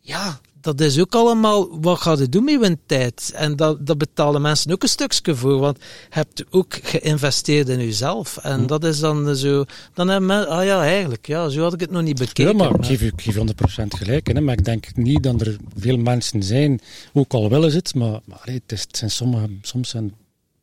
Ja, 0.00 0.40
dat 0.62 0.80
is 0.80 0.98
ook 0.98 1.14
allemaal, 1.14 1.80
wat 1.80 2.00
ga 2.00 2.12
je 2.18 2.28
doen 2.28 2.44
met 2.44 2.60
je 2.60 2.78
tijd? 2.86 3.32
En 3.34 3.56
dat, 3.56 3.86
dat 3.86 3.98
betalen 3.98 4.42
mensen 4.42 4.72
ook 4.72 4.82
een 4.82 4.88
stukje 4.88 5.34
voor, 5.34 5.58
want 5.58 5.78
je 5.78 5.84
hebt 6.10 6.44
ook 6.50 6.74
geïnvesteerd 6.82 7.68
in 7.68 7.78
jezelf. 7.78 8.36
En 8.42 8.60
Hm. 8.60 8.66
dat 8.66 8.84
is 8.84 8.98
dan 8.98 9.36
zo, 9.36 9.64
dan 9.94 10.08
hebben 10.08 10.26
mensen, 10.26 10.50
ah 10.50 10.64
ja, 10.64 10.82
eigenlijk, 10.82 11.26
ja, 11.26 11.48
zo 11.48 11.62
had 11.62 11.72
ik 11.72 11.80
het 11.80 11.90
nog 11.90 12.02
niet 12.02 12.18
bekeken. 12.18 12.44
Ja, 12.44 12.52
maar 12.52 12.74
ik 12.74 12.84
geef 12.84 13.02
ik 13.02 13.12
geef 13.20 13.34
je 13.34 13.40
100% 13.40 13.94
gelijk. 13.94 14.26
Hè, 14.32 14.40
maar 14.40 14.58
ik 14.58 14.64
denk 14.64 14.96
niet 14.96 15.22
dat 15.22 15.40
er 15.40 15.56
veel 15.76 15.96
mensen 15.96 16.42
zijn, 16.42 16.80
ook 17.12 17.32
al 17.32 17.48
willen 17.48 17.70
ze 17.70 17.76
het, 17.76 17.94
maar, 17.94 18.20
maar 18.24 18.40
het, 18.42 18.72
is, 18.72 18.80
het 18.80 18.96
zijn 18.96 19.10
sommige, 19.10 19.48
soms 19.62 19.88
zijn 19.88 20.14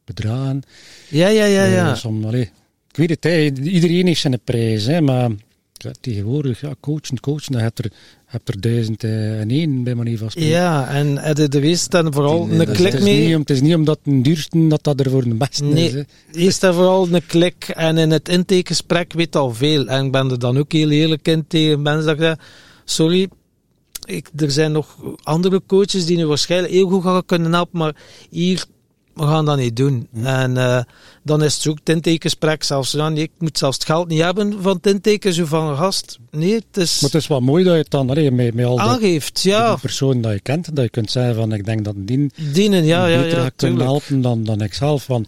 bedragen. 0.05 0.61
ja, 1.09 1.27
ja, 1.27 1.45
ja, 1.45 1.63
ja. 1.63 1.95
som- 1.95 2.25
allee, 2.25 2.51
ik 2.91 2.95
weet 2.95 3.09
het, 3.09 3.23
hè, 3.23 3.37
iedereen 3.61 4.07
heeft 4.07 4.21
zijn 4.21 4.39
prijs, 4.43 4.85
hè, 4.85 5.01
maar 5.01 5.29
ja, 5.73 5.91
tegenwoordig, 6.01 6.61
ja, 6.61 6.73
coachen, 6.79 7.19
coachen, 7.19 7.51
dan 7.51 7.61
heb 7.61 7.77
je 7.77 7.83
er, 7.83 7.91
heb 8.29 8.47
er 8.47 8.61
duizend 8.61 9.03
eh, 9.03 9.39
en 9.39 9.49
één 9.49 9.83
bij 9.83 9.95
manier 9.95 10.17
van 10.17 10.31
spreken. 10.31 10.49
Ja, 10.51 10.87
en 10.87 11.17
heb 11.17 11.37
je 11.37 11.47
er 11.47 11.63
eerst 11.63 11.91
dan 11.91 12.13
vooral 12.13 12.49
een 12.49 12.57
dus 12.57 12.77
klik 12.77 13.01
mee? 13.01 13.27
niet, 13.27 13.37
het 13.37 13.49
is 13.49 13.61
niet 13.61 13.75
omdat 13.75 13.99
een 14.03 14.23
duurste 14.23 14.67
dat 14.67 14.83
dat 14.83 14.99
er 14.99 15.09
voor 15.09 15.23
de 15.23 15.35
beste 15.35 15.63
Nee. 15.63 15.85
is. 15.85 15.93
Hè. 15.93 16.01
Eerst 16.31 16.63
en 16.63 16.73
vooral 16.73 17.07
een 17.11 17.25
klik 17.25 17.63
en 17.63 17.97
in 17.97 18.11
het 18.11 18.29
intakegesprek 18.29 19.13
weet 19.13 19.35
al 19.35 19.53
veel. 19.53 19.87
En 19.87 20.05
ik 20.05 20.11
ben 20.11 20.31
er 20.31 20.39
dan 20.39 20.57
ook 20.57 20.71
heel 20.71 20.89
eerlijk 20.89 21.27
in 21.27 21.47
tegen 21.47 21.81
mensen 21.81 22.05
dat 22.05 22.15
ik 22.15 22.21
zeg, 22.21 22.35
sorry, 22.85 23.27
ik, 24.05 24.29
er 24.35 24.51
zijn 24.51 24.71
nog 24.71 24.97
andere 25.23 25.61
coaches 25.67 26.05
die 26.05 26.17
nu 26.17 26.25
waarschijnlijk 26.25 26.73
heel 26.73 26.89
goed 26.89 27.03
gaan 27.03 27.25
kunnen 27.25 27.53
helpen, 27.53 27.79
maar 27.79 27.95
hier, 28.29 28.65
we 29.13 29.23
gaan 29.23 29.45
dat 29.45 29.57
niet 29.57 29.75
doen. 29.75 30.07
En 30.23 30.57
eh, 30.57 30.81
dan 31.23 31.43
is 31.43 31.55
het 31.55 31.67
ook 31.67 31.77
het 31.79 31.89
intakegesprek 31.89 32.63
zelfs, 32.63 32.91
ja, 32.91 33.09
nee, 33.09 33.23
ik 33.23 33.31
moet 33.37 33.57
zelfs 33.57 33.77
het 33.77 33.85
geld 33.85 34.07
niet 34.07 34.21
hebben 34.21 34.61
van 34.61 34.79
intake, 34.81 35.33
zo 35.33 35.45
van 35.45 35.77
gast. 35.77 36.19
Nee, 36.31 36.53
het 36.53 36.77
is, 36.77 37.01
Maar 37.01 37.09
het 37.09 37.21
is 37.21 37.27
wel 37.27 37.39
mooi 37.39 37.63
dat 37.63 37.73
je 37.73 37.79
het 37.79 37.91
dan 37.91 38.09
allee, 38.09 38.31
met, 38.31 38.53
met 38.53 38.65
al 38.65 38.79
aangeeft, 38.79 39.41
ja. 39.41 39.69
die 39.69 39.79
personen 39.79 40.21
dat 40.21 40.31
je 40.31 40.39
kent, 40.39 40.75
dat 40.75 40.83
je 40.83 40.89
kunt 40.89 41.11
zeggen 41.11 41.35
van 41.35 41.53
ik 41.53 41.65
denk 41.65 41.85
dat 41.85 41.95
die 41.97 42.31
Dienen, 42.53 42.85
ja, 42.85 43.05
ja, 43.05 43.21
beter 43.21 43.37
ja, 43.37 43.49
kunnen 43.55 43.81
helpen 43.81 44.21
dan, 44.21 44.43
dan 44.43 44.61
ik 44.61 44.73
zelf. 44.73 45.07
Want 45.07 45.27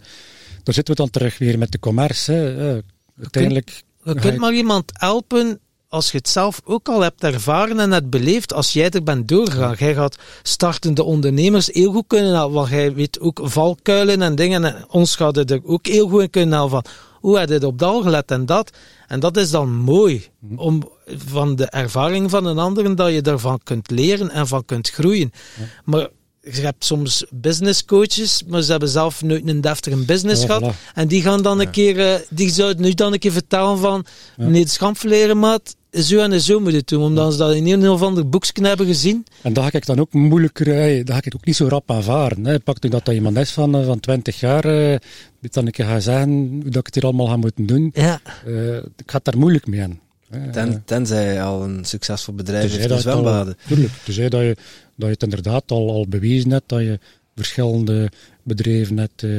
daar 0.62 0.74
zitten 0.74 0.94
we 0.94 1.00
dan 1.00 1.10
terug 1.10 1.38
weer 1.38 1.58
met 1.58 1.72
de 1.72 1.78
commerce. 1.78 2.32
Hè. 2.32 2.70
Eh, 2.70 2.82
uiteindelijk 3.20 3.82
Je 4.04 4.12
ga 4.12 4.20
kunt 4.20 4.38
maar 4.38 4.54
iemand 4.54 4.90
helpen 4.92 5.60
als 5.92 6.10
je 6.10 6.18
het 6.18 6.28
zelf 6.28 6.60
ook 6.64 6.88
al 6.88 7.00
hebt 7.00 7.24
ervaren 7.24 7.80
en 7.80 7.90
het 7.90 8.10
beleefd, 8.10 8.52
als 8.52 8.72
jij 8.72 8.90
er 8.90 9.02
bent 9.02 9.28
doorgegaan. 9.28 9.74
Jij 9.78 9.94
gaat 9.94 10.18
startende 10.42 11.02
ondernemers 11.02 11.66
heel 11.66 11.92
goed 11.92 12.04
kunnen 12.06 12.32
helpen, 12.32 12.54
want 12.54 12.68
jij 12.68 12.94
weet 12.94 13.20
ook 13.20 13.40
valkuilen 13.42 14.22
en 14.22 14.34
dingen. 14.34 14.64
En 14.64 14.84
ons 14.88 15.16
gaat 15.16 15.36
het 15.36 15.50
er 15.50 15.60
ook 15.64 15.86
heel 15.86 16.08
goed 16.08 16.22
in 16.22 16.30
kunnen 16.30 16.54
helpen 16.54 16.82
van, 16.82 16.92
hoe 17.20 17.38
heb 17.38 17.48
je 17.48 17.54
het 17.54 17.64
op 17.64 17.78
dat 17.78 18.02
gelet 18.02 18.30
en 18.30 18.46
dat? 18.46 18.70
En 19.06 19.20
dat 19.20 19.36
is 19.36 19.50
dan 19.50 19.72
mooi, 19.72 20.28
om 20.56 20.90
van 21.06 21.56
de 21.56 21.66
ervaring 21.66 22.30
van 22.30 22.46
een 22.46 22.58
ander, 22.58 22.96
dat 22.96 23.12
je 23.12 23.22
daarvan 23.22 23.60
kunt 23.64 23.90
leren 23.90 24.30
en 24.30 24.46
van 24.46 24.64
kunt 24.64 24.90
groeien. 24.90 25.32
Maar 25.84 26.08
je 26.50 26.60
hebt 26.60 26.84
soms 26.84 27.24
business 27.30 27.84
coaches, 27.84 28.42
maar 28.46 28.62
ze 28.62 28.70
hebben 28.70 28.88
zelf 28.88 29.22
nooit 29.22 29.48
een 29.48 29.60
deftige 29.60 29.96
business 29.96 30.40
Ja, 30.42 30.46
gehad. 30.46 30.74
voilà. 30.74 30.92
En 30.94 31.08
die 31.08 31.22
gaan 31.22 31.42
dan 31.42 31.60
een 31.60 31.70
keer, 31.70 32.00
eh, 32.00 32.14
die 32.30 32.50
zouden 32.50 32.82
nu 32.82 32.92
dan 32.92 33.12
een 33.12 33.18
keer 33.18 33.32
vertellen 33.32 33.78
van, 33.78 34.04
meneer 34.36 34.64
de 34.64 34.70
Schampverleren, 34.70 35.38
maat, 35.38 35.76
zo 35.92 36.18
en 36.18 36.40
zo 36.40 36.60
moet 36.60 36.70
je 36.70 36.76
het 36.76 36.88
doen, 36.88 37.02
omdat 37.02 37.32
ze 37.32 37.38
dat 37.38 37.54
in 37.54 37.66
een 37.66 37.88
of 37.88 38.02
ander 38.02 38.28
boekje 38.28 38.66
hebben 38.66 38.86
gezien. 38.86 39.26
En 39.42 39.52
dat 39.52 39.64
ga 39.64 39.72
ik 39.72 39.86
dan 39.86 39.98
ook 40.00 40.12
moeilijker, 40.12 40.68
eh, 40.80 40.96
dat 40.98 41.10
ga 41.10 41.16
ik 41.18 41.24
het 41.24 41.34
ook 41.34 41.44
niet 41.44 41.56
zo 41.56 41.66
rap 41.68 41.90
aanvaren. 41.90 42.44
Hè. 42.44 42.60
Pak 42.60 42.82
nu 42.82 42.90
dat 42.90 43.04
dat 43.04 43.14
iemand 43.14 43.36
is 43.36 43.50
van, 43.50 43.74
eh, 43.76 43.86
van 43.86 44.00
20 44.00 44.40
jaar, 44.40 44.64
eh, 44.64 44.98
die 45.40 45.50
dan 45.50 45.66
een 45.66 45.72
keer 45.72 45.84
gaat 45.84 46.02
zeggen 46.02 46.30
hoe 46.62 46.62
dat 46.70 46.76
ik 46.76 46.86
het 46.86 46.94
hier 46.94 47.04
allemaal 47.04 47.26
ga 47.26 47.36
moeten 47.36 47.66
doen. 47.66 47.90
Ja. 47.94 48.20
Eh, 48.46 48.76
ik 48.76 48.84
ga 49.06 49.16
het 49.16 49.24
daar 49.24 49.38
moeilijk 49.38 49.66
mee 49.66 49.82
aan. 49.82 50.00
Ten, 50.52 50.82
tenzij 50.84 51.32
je 51.32 51.42
al 51.42 51.62
een 51.62 51.84
succesvol 51.84 52.34
bedrijf 52.34 52.70
heeft 52.70 52.88
dat 52.88 52.96
in 52.96 53.02
zwembaden. 53.02 53.56
Tuurlijk, 53.66 53.92
tenzij 54.04 54.28
dat 54.28 54.40
je, 54.40 54.56
dat 55.02 55.18
je 55.18 55.24
het 55.26 55.32
inderdaad 55.32 55.70
al, 55.70 55.90
al 55.90 56.06
bewezen 56.08 56.50
hebt, 56.50 56.68
dat 56.68 56.80
je 56.80 56.98
verschillende 57.36 58.10
bedrijven 58.42 58.98
hebt, 58.98 59.22
eh, 59.22 59.30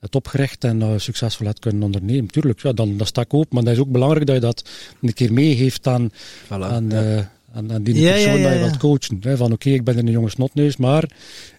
hebt 0.00 0.14
opgericht 0.14 0.64
en 0.64 1.00
succesvol 1.00 1.46
hebt 1.46 1.58
kunnen 1.58 1.82
ondernemen. 1.82 2.26
Tuurlijk, 2.30 2.60
ja, 2.62 2.72
dan, 2.72 2.96
dat 2.96 3.06
sta 3.06 3.20
ik 3.20 3.34
open, 3.34 3.48
maar 3.50 3.64
dat 3.64 3.72
is 3.72 3.78
ook 3.78 3.90
belangrijk 3.92 4.26
dat 4.26 4.34
je 4.34 4.40
dat 4.40 4.64
een 5.02 5.12
keer 5.14 5.32
meegeeft 5.32 5.86
aan, 5.86 6.10
Voilà. 6.44 6.48
aan, 6.48 6.90
ja. 6.90 7.02
eh, 7.16 7.24
aan, 7.54 7.72
aan 7.72 7.82
die 7.82 8.00
Ja, 8.00 8.12
persoon 8.12 8.30
ja, 8.32 8.36
ja, 8.38 8.42
dat 8.42 8.52
je 8.52 8.58
ja. 8.58 8.64
wilt 8.64 8.76
coachen. 8.76 9.18
Hè, 9.20 9.36
van 9.36 9.52
oké, 9.52 9.70
ik 9.70 9.84
ben 9.84 9.98
een 9.98 10.10
jonge 10.10 10.30
snotneus, 10.30 10.76
maar 10.76 11.10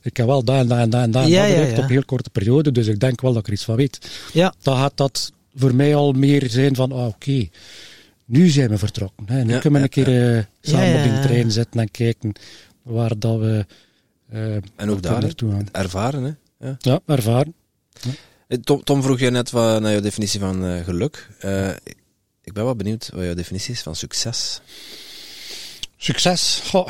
ik 0.01 0.17
heb 0.17 0.25
wel 0.25 0.43
dat 0.43 0.55
en 0.55 0.67
dat 0.67 0.77
en 0.79 0.89
dat 0.89 1.03
en 1.23 1.29
Ja, 1.29 1.45
ja, 1.45 1.49
bereikt 1.51 1.71
ja. 1.71 1.77
op 1.77 1.83
een 1.83 1.89
heel 1.89 2.05
korte 2.05 2.29
periode, 2.29 2.71
dus 2.71 2.87
ik 2.87 2.99
denk 2.99 3.21
wel 3.21 3.31
dat 3.33 3.41
ik 3.41 3.47
er 3.47 3.53
iets 3.53 3.63
van 3.63 3.75
weet. 3.75 3.99
Ja. 4.33 4.53
Dan 4.61 4.77
gaat 4.77 4.97
dat 4.97 5.31
voor 5.55 5.75
mij 5.75 5.95
al 5.95 6.11
meer 6.11 6.49
zijn 6.49 6.75
van, 6.75 6.91
ah, 6.91 7.07
oké, 7.07 7.47
nu 8.25 8.47
zijn 8.49 8.69
we 8.69 8.77
vertrokken. 8.77 9.25
Hè. 9.27 9.43
Nu 9.43 9.53
Ja, 9.53 9.59
kunnen 9.59 9.81
we 9.81 9.89
ja, 9.93 10.01
een 10.01 10.05
keer 10.13 10.35
eh, 10.37 10.43
samen 10.61 10.87
Ja, 10.89 10.95
op 10.95 11.01
die 11.03 11.11
ja, 11.11 11.17
ja. 11.19 11.25
trein 11.25 11.51
zitten 11.51 11.79
en 11.79 11.91
kijken 11.91 12.33
waar 12.83 13.19
dat 13.19 13.39
we 13.39 13.65
eh, 14.33 14.55
En 14.75 14.89
ook 14.89 15.01
daar, 15.01 15.21
naartoe 15.21 15.51
gaan. 15.51 15.67
ervaren. 15.71 16.23
Hè? 16.23 16.67
Ja. 16.67 16.75
Ja, 16.79 16.99
ervaren. 17.05 17.53
Eh, 18.47 18.57
Tom, 18.57 18.83
Tom 18.83 19.03
vroeg 19.03 19.19
je 19.19 19.29
net 19.29 19.51
wat 19.51 19.81
naar 19.81 19.91
jouw 19.91 20.01
definitie 20.01 20.39
van 20.39 20.65
eh, 20.65 20.83
geluk. 20.83 21.29
Ik 22.43 22.53
ben 22.53 22.63
wel 22.63 22.75
benieuwd 22.75 23.09
wat 23.13 23.23
jouw 23.23 23.33
definitie 23.33 23.73
is 23.73 23.81
van 23.81 23.95
succes. 23.95 24.61
Succes. 25.97 26.61
Goh, 26.65 26.87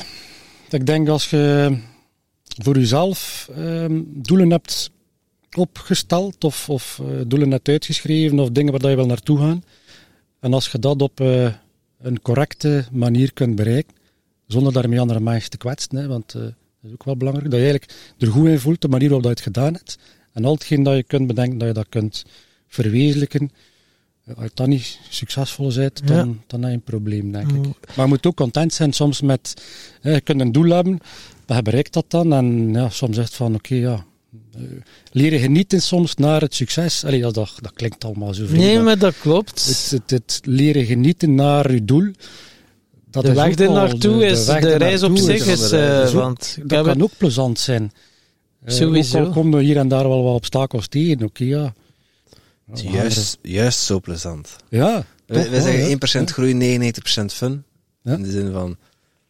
ik 0.70 0.86
denk 0.86 1.07
als 1.07 1.30
je 1.30 1.78
voor 2.64 2.78
jezelf 2.78 3.49
ehm, 3.56 4.02
doelen 4.06 4.49
hebt 4.52 4.91
opgesteld 5.56 6.44
of, 6.44 6.70
of 6.70 7.02
doelen 7.28 7.52
hebt 7.52 7.68
uitgeschreven 7.68 8.40
of 8.40 8.49
dingen 8.49 8.72
waar 8.72 8.82
dat 8.82 8.90
je 8.90 8.95
wil 8.95 9.06
naartoe 9.06 9.38
gaan. 9.38 9.64
En 10.40 10.53
als 10.53 10.72
je 10.72 10.80
dat 10.80 11.02
op 11.02 11.20
een 11.99 12.22
correcte 12.22 12.86
manier 12.91 13.34
kunt 13.34 13.56
bereiken, 13.56 13.95
zonder 14.53 14.73
daarmee 14.73 14.99
andere 14.99 15.19
mensen 15.19 15.49
te 15.49 15.57
kwetsen, 15.57 15.97
hè, 15.97 16.07
want 16.07 16.34
eh, 16.34 16.41
dat 16.41 16.51
is 16.81 16.91
ook 16.91 17.03
wel 17.03 17.17
belangrijk, 17.17 17.49
dat 17.51 17.59
je 17.59 17.65
eigenlijk 17.65 17.93
er 18.17 18.27
goed 18.27 18.47
in 18.47 18.59
voelt, 18.59 18.81
de 18.81 18.88
manier 18.88 19.09
waarop 19.09 19.27
dat 19.27 19.38
je 19.38 19.43
het 19.43 19.55
gedaan 19.55 19.73
hebt. 19.73 19.97
En 20.34 20.45
al 20.45 20.53
hetgeen 20.53 20.84
dat 20.84 20.95
je 20.95 21.03
kunt 21.03 21.27
bedenken, 21.27 21.57
dat 21.57 21.67
je 21.67 21.73
dat 21.73 21.89
kunt 21.89 22.23
verwezenlijken. 22.67 23.51
Eh, 24.25 24.35
Als 24.35 24.45
je 24.45 24.51
dan 24.53 24.69
niet 24.69 24.99
succesvol 25.09 25.73
bent, 25.75 26.07
dan, 26.07 26.41
dan 26.47 26.61
heb 26.61 26.69
je 26.69 26.75
een 26.75 26.81
probleem, 26.84 27.31
denk 27.31 27.47
ik. 27.51 27.55
Mm. 27.55 27.75
Maar 27.95 28.05
je 28.05 28.11
moet 28.11 28.25
ook 28.25 28.35
content 28.35 28.73
zijn 28.73 28.93
soms 28.93 29.21
met, 29.21 29.53
je 30.01 30.21
kunt 30.21 30.41
een 30.41 30.51
doel 30.51 30.69
hebben, 30.69 30.99
maar 31.47 31.57
je 31.57 31.63
bereikt 31.63 31.93
dat 31.93 32.05
dan. 32.07 32.34
En 32.34 32.73
ja, 32.73 32.89
soms 32.89 33.15
zegt 33.15 33.34
van, 33.35 33.55
oké, 33.55 33.75
ja, 33.75 34.05
eh, 34.55 34.61
leren 35.11 35.39
genieten 35.39 35.81
soms 35.81 36.15
naar 36.15 36.41
het 36.41 36.55
succes. 36.55 37.03
Allee, 37.05 37.21
dat, 37.21 37.34
dat, 37.34 37.53
dat 37.61 37.73
klinkt 37.73 38.05
allemaal 38.05 38.34
zo 38.34 38.45
vreemd, 38.45 38.63
Nee, 38.63 38.75
maar 38.75 38.84
maar 38.84 38.97
dat 38.97 39.19
klopt. 39.19 39.65
het, 39.65 39.89
het, 39.91 40.09
het 40.09 40.39
leren 40.43 40.85
genieten 40.85 41.35
naar 41.35 41.71
je 41.73 41.85
doel, 41.85 42.11
dat 43.14 43.23
de 43.23 43.30
is 43.30 43.35
weg 43.35 43.56
er 43.56 43.72
naartoe 43.72 44.18
de- 44.18 44.26
is, 44.26 44.45
de, 44.45 44.52
er 44.53 44.77
reis 44.77 45.03
op 45.03 45.18
zich 45.18 45.45
is 45.45 45.72
eh, 45.72 45.99
ook- 46.06 46.10
want 46.14 46.57
Dat 46.64 46.85
kan 46.85 47.02
ook 47.03 47.11
plezant 47.18 47.60
zijn. 47.60 47.91
Eh, 48.65 48.73
Sowieso. 48.73 49.19
Ook 49.19 49.26
al 49.26 49.31
komen 49.31 49.60
er 49.60 49.65
hier 49.65 49.77
en 49.77 49.88
daar 49.88 50.07
wel 50.07 50.23
wat 50.23 50.35
obstakels 50.35 50.88
tegen, 50.88 51.23
oké, 51.23 51.44
ja. 51.44 51.73
Het 52.69 52.77
is 52.84 52.91
juist, 52.91 53.38
juist 53.41 53.80
zo 53.80 53.99
plezant. 53.99 54.56
Ja, 54.69 55.06
Wij, 55.26 55.44
zeggen 55.61 55.80
hè. 55.80 55.90
1% 56.22 56.31
groei, 56.31 56.53
99% 56.53 57.34
fun. 57.34 57.64
Ja. 58.02 58.14
In 58.15 58.23
de 58.23 58.31
zin 58.31 58.52
van, 58.52 58.77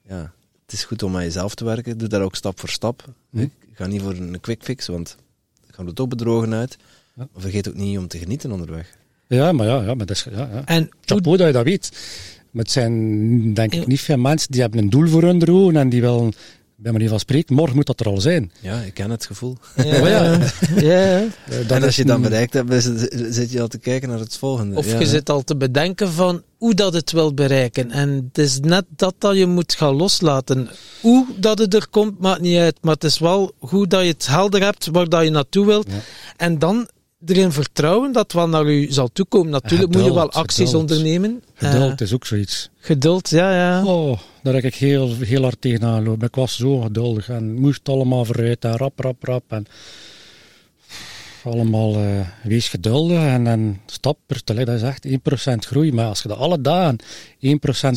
ja, 0.10 0.32
het 0.66 0.74
is 0.74 0.84
goed 0.84 1.04
om 1.04 1.16
aan 1.16 1.24
jezelf 1.24 1.56
te 1.56 1.66
werken. 1.66 1.98
Doe 1.98 2.08
dat 2.08 2.22
ook 2.22 2.36
stap 2.36 2.60
voor 2.60 2.70
stap. 2.70 3.04
Hm. 3.32 3.48
Ga 3.74 3.86
niet 3.86 4.02
voor 4.02 4.14
een 4.14 4.40
quick 4.40 4.64
fix, 4.64 4.88
want 4.88 5.16
dan 5.66 5.76
gaan 5.76 5.86
we 5.86 5.94
toch 5.94 6.08
bedrogen 6.08 6.54
uit. 6.54 6.78
Ja. 7.16 7.28
Maar 7.32 7.42
vergeet 7.42 7.68
ook 7.70 7.76
niet 7.76 7.98
om 7.98 8.08
te 8.08 8.18
genieten 8.18 8.52
onderweg. 8.52 8.88
Ja, 9.28 9.52
maar 9.52 9.68
ja, 9.68 9.76
ja, 9.82 9.94
maar 9.94 10.06
dat 10.06 10.10
is, 10.10 10.26
ja, 10.32 10.50
ja. 10.54 10.62
En 10.66 10.90
Chapeau 11.06 11.38
dat 11.38 11.48
je 11.48 11.54
dat 11.54 11.64
weet. 11.64 11.92
Maar 12.54 12.64
het 12.64 12.72
zijn, 12.72 13.54
denk 13.54 13.74
ik, 13.74 13.88
niet 13.88 14.02
veel 14.02 14.18
mensen 14.18 14.52
die 14.52 14.62
hebben 14.62 14.80
een 14.80 14.90
doel 14.90 15.08
voor 15.08 15.22
hun 15.24 15.50
ogen 15.50 15.76
en 15.76 15.90
die 15.90 16.02
willen, 16.02 16.34
bij 16.76 16.92
manier 16.92 17.10
van 17.10 17.20
spreken, 17.20 17.56
morgen 17.56 17.76
moet 17.76 17.86
dat 17.86 18.00
er 18.00 18.06
al 18.06 18.22
zijn. 18.22 18.52
Ja, 18.60 18.80
ik 18.80 18.94
ken 18.94 19.10
het 19.10 19.26
gevoel. 19.26 19.58
ja, 19.76 19.84
ja. 20.08 20.40
ja, 20.76 21.08
ja. 21.18 21.26
Dat 21.68 21.72
en 21.78 21.84
als 21.84 21.96
je 21.96 22.06
dat 22.06 22.16
een- 22.16 22.22
bereikt 22.22 22.54
hebt, 22.54 22.74
zit- 23.30 23.52
je 23.52 23.62
al 23.62 23.68
te 23.68 23.78
kijken 23.78 24.10
naar 24.10 24.20
het 24.20 24.38
volgende. 24.38 24.76
Of 24.76 24.86
Ja, 24.86 24.92
je 24.92 24.98
hè. 24.98 25.06
zit 25.10 25.30
al 25.30 25.42
te 25.44 25.56
bedenken 25.56 26.12
van 26.12 26.42
hoe 26.58 26.74
dat 26.74 26.94
het 26.94 27.12
wil 27.12 27.34
bereiken. 27.34 27.92
En 27.92 28.10
het 28.10 28.38
is 28.38 28.60
net 28.60 28.86
dat 28.96 29.16
dat 29.18 29.36
je 29.38 29.46
moet 29.46 29.74
gaan 29.74 29.94
loslaten. 29.96 30.70
Hoe 31.02 31.26
dat 31.38 31.58
het 31.60 31.74
er 31.74 31.88
komt, 31.90 32.20
maakt 32.20 32.42
niet 32.42 32.58
uit. 32.58 32.78
Maar 32.82 32.94
het 32.94 33.04
is 33.04 33.20
wel 33.20 33.52
goed 33.60 33.90
dat 33.90 34.02
je 34.02 34.08
het 34.08 34.28
helder 34.28 34.64
hebt 34.64 34.88
waar 34.92 35.10
dat 35.10 35.24
je 35.24 35.30
naartoe 35.30 35.66
wilt. 35.66 35.88
Ja. 35.92 35.98
En 36.38 36.60
dan 36.60 36.88
erin 37.26 37.52
vertrouwen 37.52 38.12
dat 38.12 38.32
wat 38.32 38.48
naar 38.50 38.66
u 38.66 38.92
zal 38.92 39.10
toekomen. 39.14 39.52
Natuurlijk 39.52 39.94
moet 39.94 40.06
je 40.06 40.14
wel 40.14 40.32
acties 40.32 40.66
geduld. 40.70 40.92
ondernemen. 40.92 41.44
Geduld 41.54 42.02
Eh, 42.02 42.08
is 42.08 42.14
ook 42.14 42.26
zoiets. 42.26 42.70
geduld, 42.78 43.30
ja, 43.30 43.56
ja. 43.56 43.86
Oh, 43.86 44.20
daar 44.44 44.54
heb 44.54 44.64
ik 44.64 44.76
heel, 44.76 45.16
heel 45.20 45.42
hard 45.42 45.62
tegenaan 45.62 46.04
gelopen. 46.04 46.28
Ik 46.28 46.36
was 46.36 46.56
zo 46.56 46.80
geduldig 46.82 47.30
en 47.30 47.54
moest 47.54 47.90
allemaal 47.90 48.26
vooruit 48.26 48.66
en 48.66 48.78
rap, 48.78 49.00
rap, 49.00 49.24
rap. 49.24 49.44
En 49.48 49.66
allemaal 51.44 51.96
eh, 51.96 52.20
wees 52.44 52.68
geduldig 52.70 53.18
en, 53.20 53.48
en 53.48 53.82
stap 53.86 54.18
per. 54.26 54.42
Dat 54.46 54.68
is 54.68 54.82
echt 54.82 55.08
1% 55.08 55.12
groei. 55.60 55.92
Maar 55.94 56.06
als 56.08 56.22
je 56.22 56.28
dat 56.28 56.38
alle 56.38 56.62
dagen 56.62 57.00
1% 57.00 57.04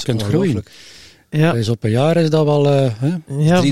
kunt 0.02 0.22
groeien. 0.22 0.62
Ja, 1.30 1.52
dus 1.52 1.68
op 1.68 1.84
een 1.84 1.90
jaar 1.90 2.16
is 2.16 2.30
dat 2.30 2.44
wel... 2.44 2.66
eh, 2.70 2.90
hè? 2.98 3.16
ja. 3.38 3.62
3780% 3.62 3.66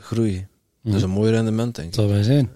groei. 0.00 0.46
Dat 0.82 0.94
is 0.94 1.02
een 1.02 1.10
mooi 1.10 1.30
rendement, 1.30 1.74
denk 1.74 1.88
ik. 1.88 1.94
Dat 1.94 2.04
zou 2.04 2.14
wij 2.16 2.22
zijn. 2.22 2.50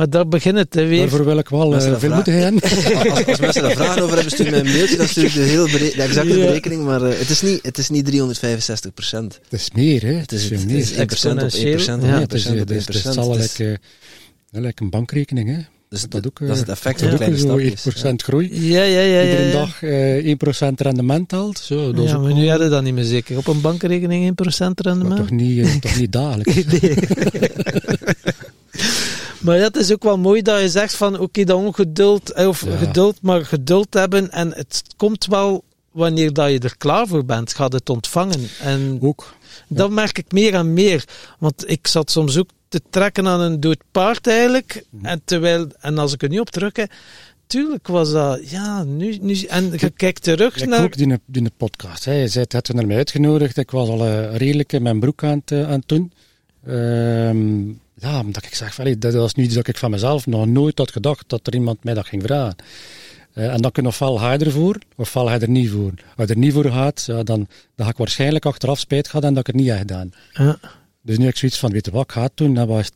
Maar 0.00 0.10
daar 0.10 0.28
begint 0.28 0.56
het 0.56 0.74
hè, 0.74 0.86
weer. 0.86 0.98
Daarvoor 1.00 1.24
wil 1.24 1.38
ik 1.38 1.48
wel 1.48 1.68
Mensen 1.68 1.86
uh, 1.86 1.90
dat 1.92 2.00
veel 2.00 2.14
moeten 2.14 2.32
hebben. 2.32 2.62
Als, 3.10 3.26
als 3.26 3.40
mensen 3.40 3.62
daar 3.62 3.72
vragen 3.72 4.02
over 4.02 4.14
hebben, 4.14 4.32
stuur 4.32 4.50
mij 4.50 4.60
een 4.60 4.66
mailtje. 4.66 4.96
Dan 4.96 5.06
stuur 5.08 5.24
ik 5.24 5.32
de, 5.32 5.40
heel 5.40 5.64
bere- 5.64 5.92
de 5.96 6.02
exacte 6.02 6.38
Ja. 6.38 6.46
berekening. 6.46 6.84
Maar 6.84 7.02
eh, 7.02 7.18
het, 7.18 7.28
is 7.30 7.42
niet, 7.42 7.58
het 7.62 7.78
is 7.78 7.88
niet 7.90 8.04
365 8.04 8.94
procent. 8.94 9.40
Het 9.50 9.60
is 9.60 9.70
meer, 9.74 10.02
hè. 10.02 10.12
Het 10.12 10.32
is, 10.32 10.46
veel 10.46 10.58
het 10.58 10.66
meer. 10.66 10.76
is 10.78 10.92
1 10.92 11.06
procent 11.06 11.42
op 11.42 11.48
1 11.52 11.70
procent. 11.74 12.02
Ja, 12.02 12.08
Ja, 12.08 12.12
1 12.14 12.22
het 12.22 12.32
is, 12.32 12.44
het 12.44 12.52
1 12.52 12.60
is, 12.76 12.86
het 12.86 12.94
is 12.94 13.04
Het 13.04 13.58
uh, 13.58 13.76
like 14.50 14.82
een 14.82 14.90
bankrekening, 14.90 15.48
hè. 15.48 15.58
Dus 15.88 16.00
dat 16.00 16.10
dat, 16.10 16.26
ook, 16.26 16.40
eh, 16.40 16.46
dat 16.46 16.54
is 16.56 16.60
het 16.60 16.70
effect 16.70 17.00
van 17.00 17.08
Dat 17.08 17.18
kleine 17.18 17.38
stapjes. 17.38 18.08
1% 18.10 18.14
groei. 18.16 18.68
Ja, 18.70 18.82
ja, 18.82 19.00
ja. 19.00 19.20
ja, 19.20 19.30
Iedere 19.30 19.52
dag 19.52 19.82
eh 19.82 20.68
1% 20.70 20.74
rendement 20.76 21.30
haalt. 21.30 21.58
Zo, 21.58 21.92
dat 21.92 22.04
is 22.04 22.10
Ja, 22.10 22.16
ook 22.16 22.22
maar 22.22 22.32
nu 22.34 22.48
hadden 22.48 22.70
dat 22.70 22.82
niet 22.82 22.94
meer 22.94 23.04
zeker. 23.04 23.36
Op 23.36 23.46
een 23.46 23.60
bankrekening 23.60 24.30
1% 24.30 24.58
maar 24.58 24.72
rendement. 24.74 25.16
toch 25.16 25.30
niet, 25.30 25.66
eh, 25.66 25.74
toch 25.74 25.98
niet 25.98 26.12
dagelijks. 26.22 26.54
Nee. 26.54 26.94
maar 29.40 29.58
het 29.58 29.76
is 29.76 29.92
ook 29.92 30.02
wel 30.02 30.18
mooi 30.18 30.42
dat 30.42 30.60
je 30.60 30.68
zegt 30.68 30.94
van 30.96 31.18
oké, 31.18 31.44
dat 31.44 31.56
ongeduld, 31.56 32.32
eh, 32.32 32.48
of 32.48 32.64
Ja. 32.64 32.76
geduld, 32.76 33.22
maar 33.22 33.44
geduld 33.44 33.94
hebben 33.94 34.30
en 34.30 34.52
het 34.52 34.82
komt 34.96 35.26
wel 35.26 35.64
wanneer 35.90 36.32
dat 36.32 36.50
je 36.50 36.58
er 36.58 36.76
klaar 36.76 37.06
voor 37.06 37.24
bent, 37.24 37.54
gaat 37.54 37.72
het 37.72 37.90
ontvangen. 37.90 38.48
En 38.60 38.98
Ook. 39.02 39.34
dat 39.68 39.90
merk 39.90 40.18
ik 40.18 40.32
meer 40.32 40.54
en 40.54 40.72
meer, 40.72 41.04
want 41.38 41.70
ik 41.70 41.86
zat 41.86 42.10
soms 42.10 42.38
ook 42.38 42.48
te 42.68 42.80
trekken 42.90 43.26
aan 43.26 43.40
een 43.40 43.60
dood 43.60 43.82
paard 43.90 44.26
eigenlijk, 44.26 44.84
en 45.02 45.20
terwijl, 45.24 45.66
en 45.80 45.98
als 45.98 46.12
ik 46.12 46.22
er 46.22 46.28
nu 46.28 46.38
op 46.38 46.50
terug 46.50 46.72
tuurlijk 47.50 47.88
was 47.88 48.12
dat, 48.12 48.50
ja, 48.50 48.84
nu, 48.84 49.18
nu 49.20 49.40
en 49.48 49.72
je 49.76 49.90
kijkt 49.90 50.22
terug 50.22 50.56
Ik 50.56 50.68
naar... 50.68 50.82
ook 50.82 50.96
die, 50.96 51.18
die 51.26 51.50
podcast. 51.56 52.04
Hè. 52.04 52.12
Je 52.12 52.28
zei, 52.28 52.44
het 52.44 52.52
had 52.52 52.68
naar 52.68 52.86
mij 52.86 52.96
uitgenodigd. 52.96 53.56
Ik 53.56 53.70
was 53.70 53.88
al 53.88 54.06
eh, 54.06 54.36
redelijk 54.36 54.72
in 54.72 54.82
mijn 54.82 55.00
broek 55.00 55.24
aan 55.24 55.38
het, 55.44 55.50
eh, 55.50 55.62
aan 55.70 55.78
het 55.78 55.88
doen. 55.88 56.12
Ehm, 56.66 57.68
ja, 58.00 58.20
omdat 58.20 58.44
ik 58.44 58.54
zeg, 58.54 58.74
van, 58.74 58.94
dat 58.98 59.14
was 59.14 59.34
nu 59.34 59.44
iets 59.44 59.54
dat 59.54 59.68
ik 59.68 59.78
van 59.78 59.90
mezelf 59.90 60.26
nog 60.26 60.46
nooit 60.46 60.78
had 60.78 60.92
gedacht 60.92 61.24
dat 61.26 61.46
er 61.46 61.54
iemand 61.54 61.84
mij 61.84 61.94
dat 61.94 62.06
ging 62.06 62.22
vragen. 62.22 62.56
Eh, 63.32 63.52
en 63.52 63.60
dan 63.60 63.72
kun 63.72 63.82
je 63.82 63.88
ofwel 63.88 64.16
ga 64.16 64.32
je 64.32 64.38
ervoor, 64.38 64.78
ofwel 64.96 65.30
je 65.30 65.38
er 65.38 65.48
niet 65.48 65.70
voor. 65.70 65.92
Als 66.16 66.28
je 66.28 66.34
er 66.34 66.38
niet 66.38 66.52
voor 66.52 66.70
gaat, 66.70 67.04
ja, 67.06 67.22
dan, 67.22 67.48
dan 67.74 67.86
ga 67.86 67.88
ik 67.88 67.96
waarschijnlijk 67.96 68.46
achteraf 68.46 68.78
spijt 68.78 69.08
gehad 69.08 69.24
en 69.24 69.34
dat 69.34 69.40
ik 69.40 69.46
het 69.46 69.62
niet 69.62 69.68
heb 69.68 69.78
gedaan. 69.78 70.12
Ja. 70.32 70.58
Dus 71.02 71.16
nu 71.18 71.24
heb 71.24 71.32
ik 71.32 71.38
zoiets 71.38 71.58
van, 71.58 71.70
weet 71.72 71.84
je 71.86 71.90
wat 71.90 72.04
ik 72.04 72.12
ga 72.12 72.28
doen? 72.34 72.56
En 72.58 72.66
wat, 72.66 72.76
het- 72.78 72.92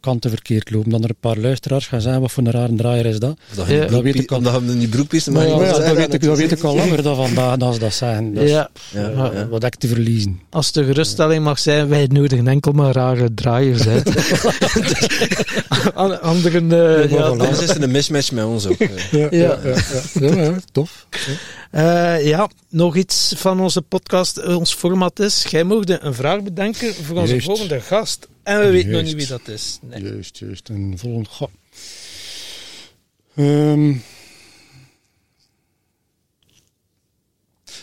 kan 0.00 0.18
te 0.18 0.28
verkeerd 0.28 0.70
lopen? 0.70 0.90
Dan 0.90 1.02
er 1.02 1.08
een 1.08 1.16
paar 1.20 1.36
luisteraars 1.38 1.86
gaan 1.86 2.00
zijn, 2.00 2.20
wat 2.20 2.32
voor 2.32 2.42
een 2.46 2.50
rare 2.50 2.74
draaier 2.74 3.06
is 3.06 3.18
dat? 3.18 3.38
Dat, 3.54 3.66
Ja. 3.66 4.02
weet 4.02 4.14
ik 4.14 4.30
al. 4.30 4.36
Omdat 4.36 4.52
hem 4.52 4.66
Maar 5.32 5.46
ja, 5.46 5.58
dat, 5.72 5.94
weet 5.96 6.14
ik, 6.14 6.22
dat 6.22 6.36
weet 6.38 6.52
ik 6.52 6.62
al 6.62 6.76
langer 6.76 7.02
dan 7.02 7.16
vandaag 7.16 7.56
ze 7.74 7.78
dat 7.78 7.94
zeggen. 7.94 8.34
Dus, 8.34 8.50
ja, 8.50 8.70
Ja, 8.92 9.08
ja, 9.08 9.30
ja. 9.34 9.48
Wat 9.48 9.62
heb 9.62 9.72
ik 9.74 9.78
te 9.80 9.88
verliezen? 9.88 10.40
Als 10.50 10.72
de 10.72 10.84
geruststelling 10.84 11.44
mag 11.44 11.58
zijn, 11.58 11.88
wij 11.88 12.06
nodigen 12.10 12.48
enkel 12.48 12.72
maar 12.72 12.92
rare 12.92 13.34
draaiers 13.34 13.86
uit. 13.88 14.10
An- 15.94 16.20
Anderen, 16.20 16.72
eh, 16.72 17.10
Ja. 17.10 17.22
Anders 17.22 17.60
is 17.60 17.68
er 17.68 17.82
een 17.82 17.90
mismatch 17.90 18.32
met 18.32 18.44
ons 18.44 18.66
ook. 18.66 18.78
eh. 18.78 18.88
Ja, 19.10 19.18
Ja. 19.18 19.28
ja, 19.30 19.58
ja, 20.20 20.26
ja, 20.28 20.42
ja, 20.42 20.54
tof. 20.72 21.06
Eh, 21.70 22.26
ja, 22.26 22.50
nog 22.68 22.96
iets 22.96 23.32
van 23.36 23.60
onze 23.60 23.82
podcast. 23.82 24.36
eh, 24.36 24.56
Ons 24.56 24.74
format 24.74 25.18
is, 25.20 25.42
jij 25.42 25.64
mocht 25.64 25.90
een 25.90 26.14
vraag 26.14 26.42
bedenken 26.42 26.94
voor 26.94 27.16
onze 27.16 27.30
Juist. 27.30 27.46
volgende 27.46 27.80
gast. 27.80 28.28
En 28.42 28.60
we 28.60 28.70
weten 28.70 28.90
nog 28.90 29.02
niet 29.02 29.14
wie 29.14 29.26
dat 29.26 29.48
is. 29.48 29.78
Nee. 29.82 30.02
Juist, 30.02 30.38
juist. 30.38 30.68
Een 30.68 30.98
volgende. 30.98 31.28
Goh. 31.28 31.48
Ehm. 33.36 33.94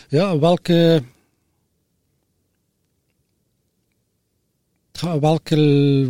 ja, 0.08 0.38
welke. 0.38 1.02
Welke, 5.20 5.56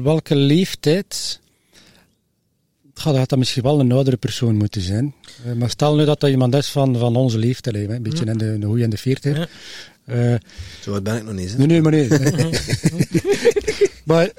welke 0.03 0.37
leeftijd. 0.37 1.41
Dat 2.95 3.17
had 3.17 3.29
dat 3.29 3.39
misschien 3.39 3.63
wel 3.63 3.81
een 3.81 3.93
oudere 3.93 4.17
persoon 4.17 4.57
moeten 4.57 4.81
zijn. 4.81 5.15
Eh, 5.45 5.53
maar 5.53 5.71
stel 5.71 5.97
nu 5.97 6.05
dat 6.05 6.21
dat 6.21 6.31
iemand 6.31 6.55
is 6.55 6.69
van, 6.69 6.99
van 6.99 7.17
onze 7.17 7.39
leeftijd, 7.39 7.77
hè, 7.77 7.95
een 7.95 8.03
beetje 8.03 8.25
in 8.25 8.39
de, 8.39 8.53
in 8.53 8.61
de 8.61 8.67
goeie 8.67 8.85
in 8.85 8.91
de 8.91 8.97
veertig. 8.97 9.37
Ja. 9.37 9.47
Eh, 10.05 10.35
Zo 10.81 11.01
ben 11.01 11.17
ik 11.17 11.25
nog 11.25 11.35
niet. 11.35 11.51
Hè. 11.51 11.59
Nee, 11.59 11.67
nee, 11.67 11.83
maar 11.83 11.93
nee. 11.93 12.09
maar 14.05 14.33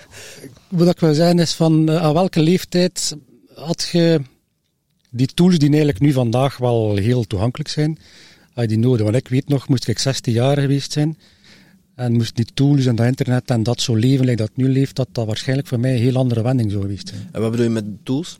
wat 0.68 0.90
ik 0.90 1.00
wil 1.00 1.14
zeggen 1.14 1.40
is 1.40 1.54
van, 1.54 1.90
eh, 1.90 1.96
aan 1.96 2.14
welke 2.14 2.42
leeftijd 2.42 3.16
had 3.56 3.90
je 3.92 4.22
die 5.10 5.28
tools 5.34 5.58
die 5.58 5.70
eigenlijk 5.70 6.00
nu 6.00 6.12
vandaag 6.12 6.58
wel 6.58 6.96
heel 6.96 7.24
toegankelijk 7.24 7.70
zijn, 7.70 8.00
had 8.54 8.64
je 8.64 8.70
die 8.70 8.80
nodig? 8.80 9.04
Want 9.04 9.16
ik 9.16 9.28
weet 9.28 9.48
nog, 9.48 9.68
moest 9.68 9.88
ik 9.88 10.00
16 10.00 10.34
jaar 10.34 10.58
geweest 10.58 10.92
zijn 10.92 11.18
en 11.96 12.14
moest 12.14 12.36
die 12.36 12.48
tools 12.54 12.86
en 12.86 12.96
dat 12.96 13.06
internet 13.06 13.50
en 13.50 13.64
dat 13.64 13.82
zo 13.82 13.96
leven, 13.96 14.26
like 14.26 14.38
dat 14.38 14.52
nu 14.54 14.70
leeft, 14.70 14.96
dat 14.96 15.08
dat 15.12 15.26
waarschijnlijk 15.26 15.68
voor 15.68 15.80
mij 15.80 15.94
een 15.94 16.02
heel 16.02 16.16
andere 16.16 16.42
wending 16.42 16.72
zou 16.72 16.82
geweest 16.82 17.08
zijn. 17.08 17.30
En 17.32 17.42
wat 17.42 17.52
bedoel 17.52 17.66
je 17.66 17.72
met 17.72 17.86
tools? 18.04 18.40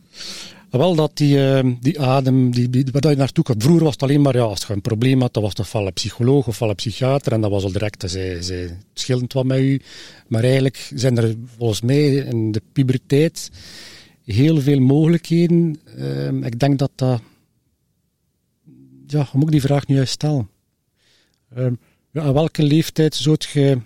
Wel 0.70 0.96
dat 0.96 1.18
die, 1.18 1.52
eh, 1.52 1.72
die 1.80 2.02
adem, 2.02 2.52
die, 2.52 2.70
die, 2.70 2.86
waar 2.92 3.12
je 3.12 3.18
naartoe 3.18 3.44
komt. 3.44 3.64
Vroeger 3.64 3.84
was 3.84 3.94
het 3.94 4.04
alleen 4.04 4.22
maar, 4.22 4.36
ja, 4.36 4.42
als 4.42 4.66
je 4.68 4.74
een 4.74 4.82
probleem 4.82 5.22
had, 5.22 5.34
dan 5.34 5.44
was 5.44 5.52
het 5.52 5.60
ofwel 5.60 5.88
een 5.88 5.94
psycholoog 5.94 6.48
ofwel 6.48 6.70
een 6.70 6.76
psychiater. 6.76 7.32
En 7.32 7.42
dat 7.42 7.52
was 7.52 7.64
al 7.64 7.72
direct, 7.72 8.02
dat 8.02 8.12
zij, 8.12 8.42
zij 8.42 8.78
schillend 8.94 9.34
wat 9.34 9.46
met 9.46 9.60
u. 9.60 9.82
Maar 10.28 10.44
eigenlijk 10.44 10.92
zijn 10.96 11.18
er 11.18 11.36
volgens 11.58 11.82
mij 11.82 12.16
in 12.16 12.52
de 12.52 12.62
puberteit 12.74 13.52
heel 14.26 14.62
veel 14.62 14.80
mogelijkheden. 14.80 15.80
Eh, 15.98 16.32
ik 16.32 16.60
denk 16.60 16.80
dat 16.80 16.92
dat... 16.96 17.22
Ja, 19.08 19.20
hoe 19.20 19.40
moet 19.40 19.44
ik 19.44 19.52
die 19.52 19.62
vraag 19.62 19.88
nu 19.88 19.96
juist 19.96 20.14
stellen? 20.14 20.50
Eh, 21.50 21.68
ja, 22.16 22.22
aan 22.22 22.34
welke 22.34 22.64
leeftijd 22.64 23.16
zou 23.16 23.38
je 23.54 23.78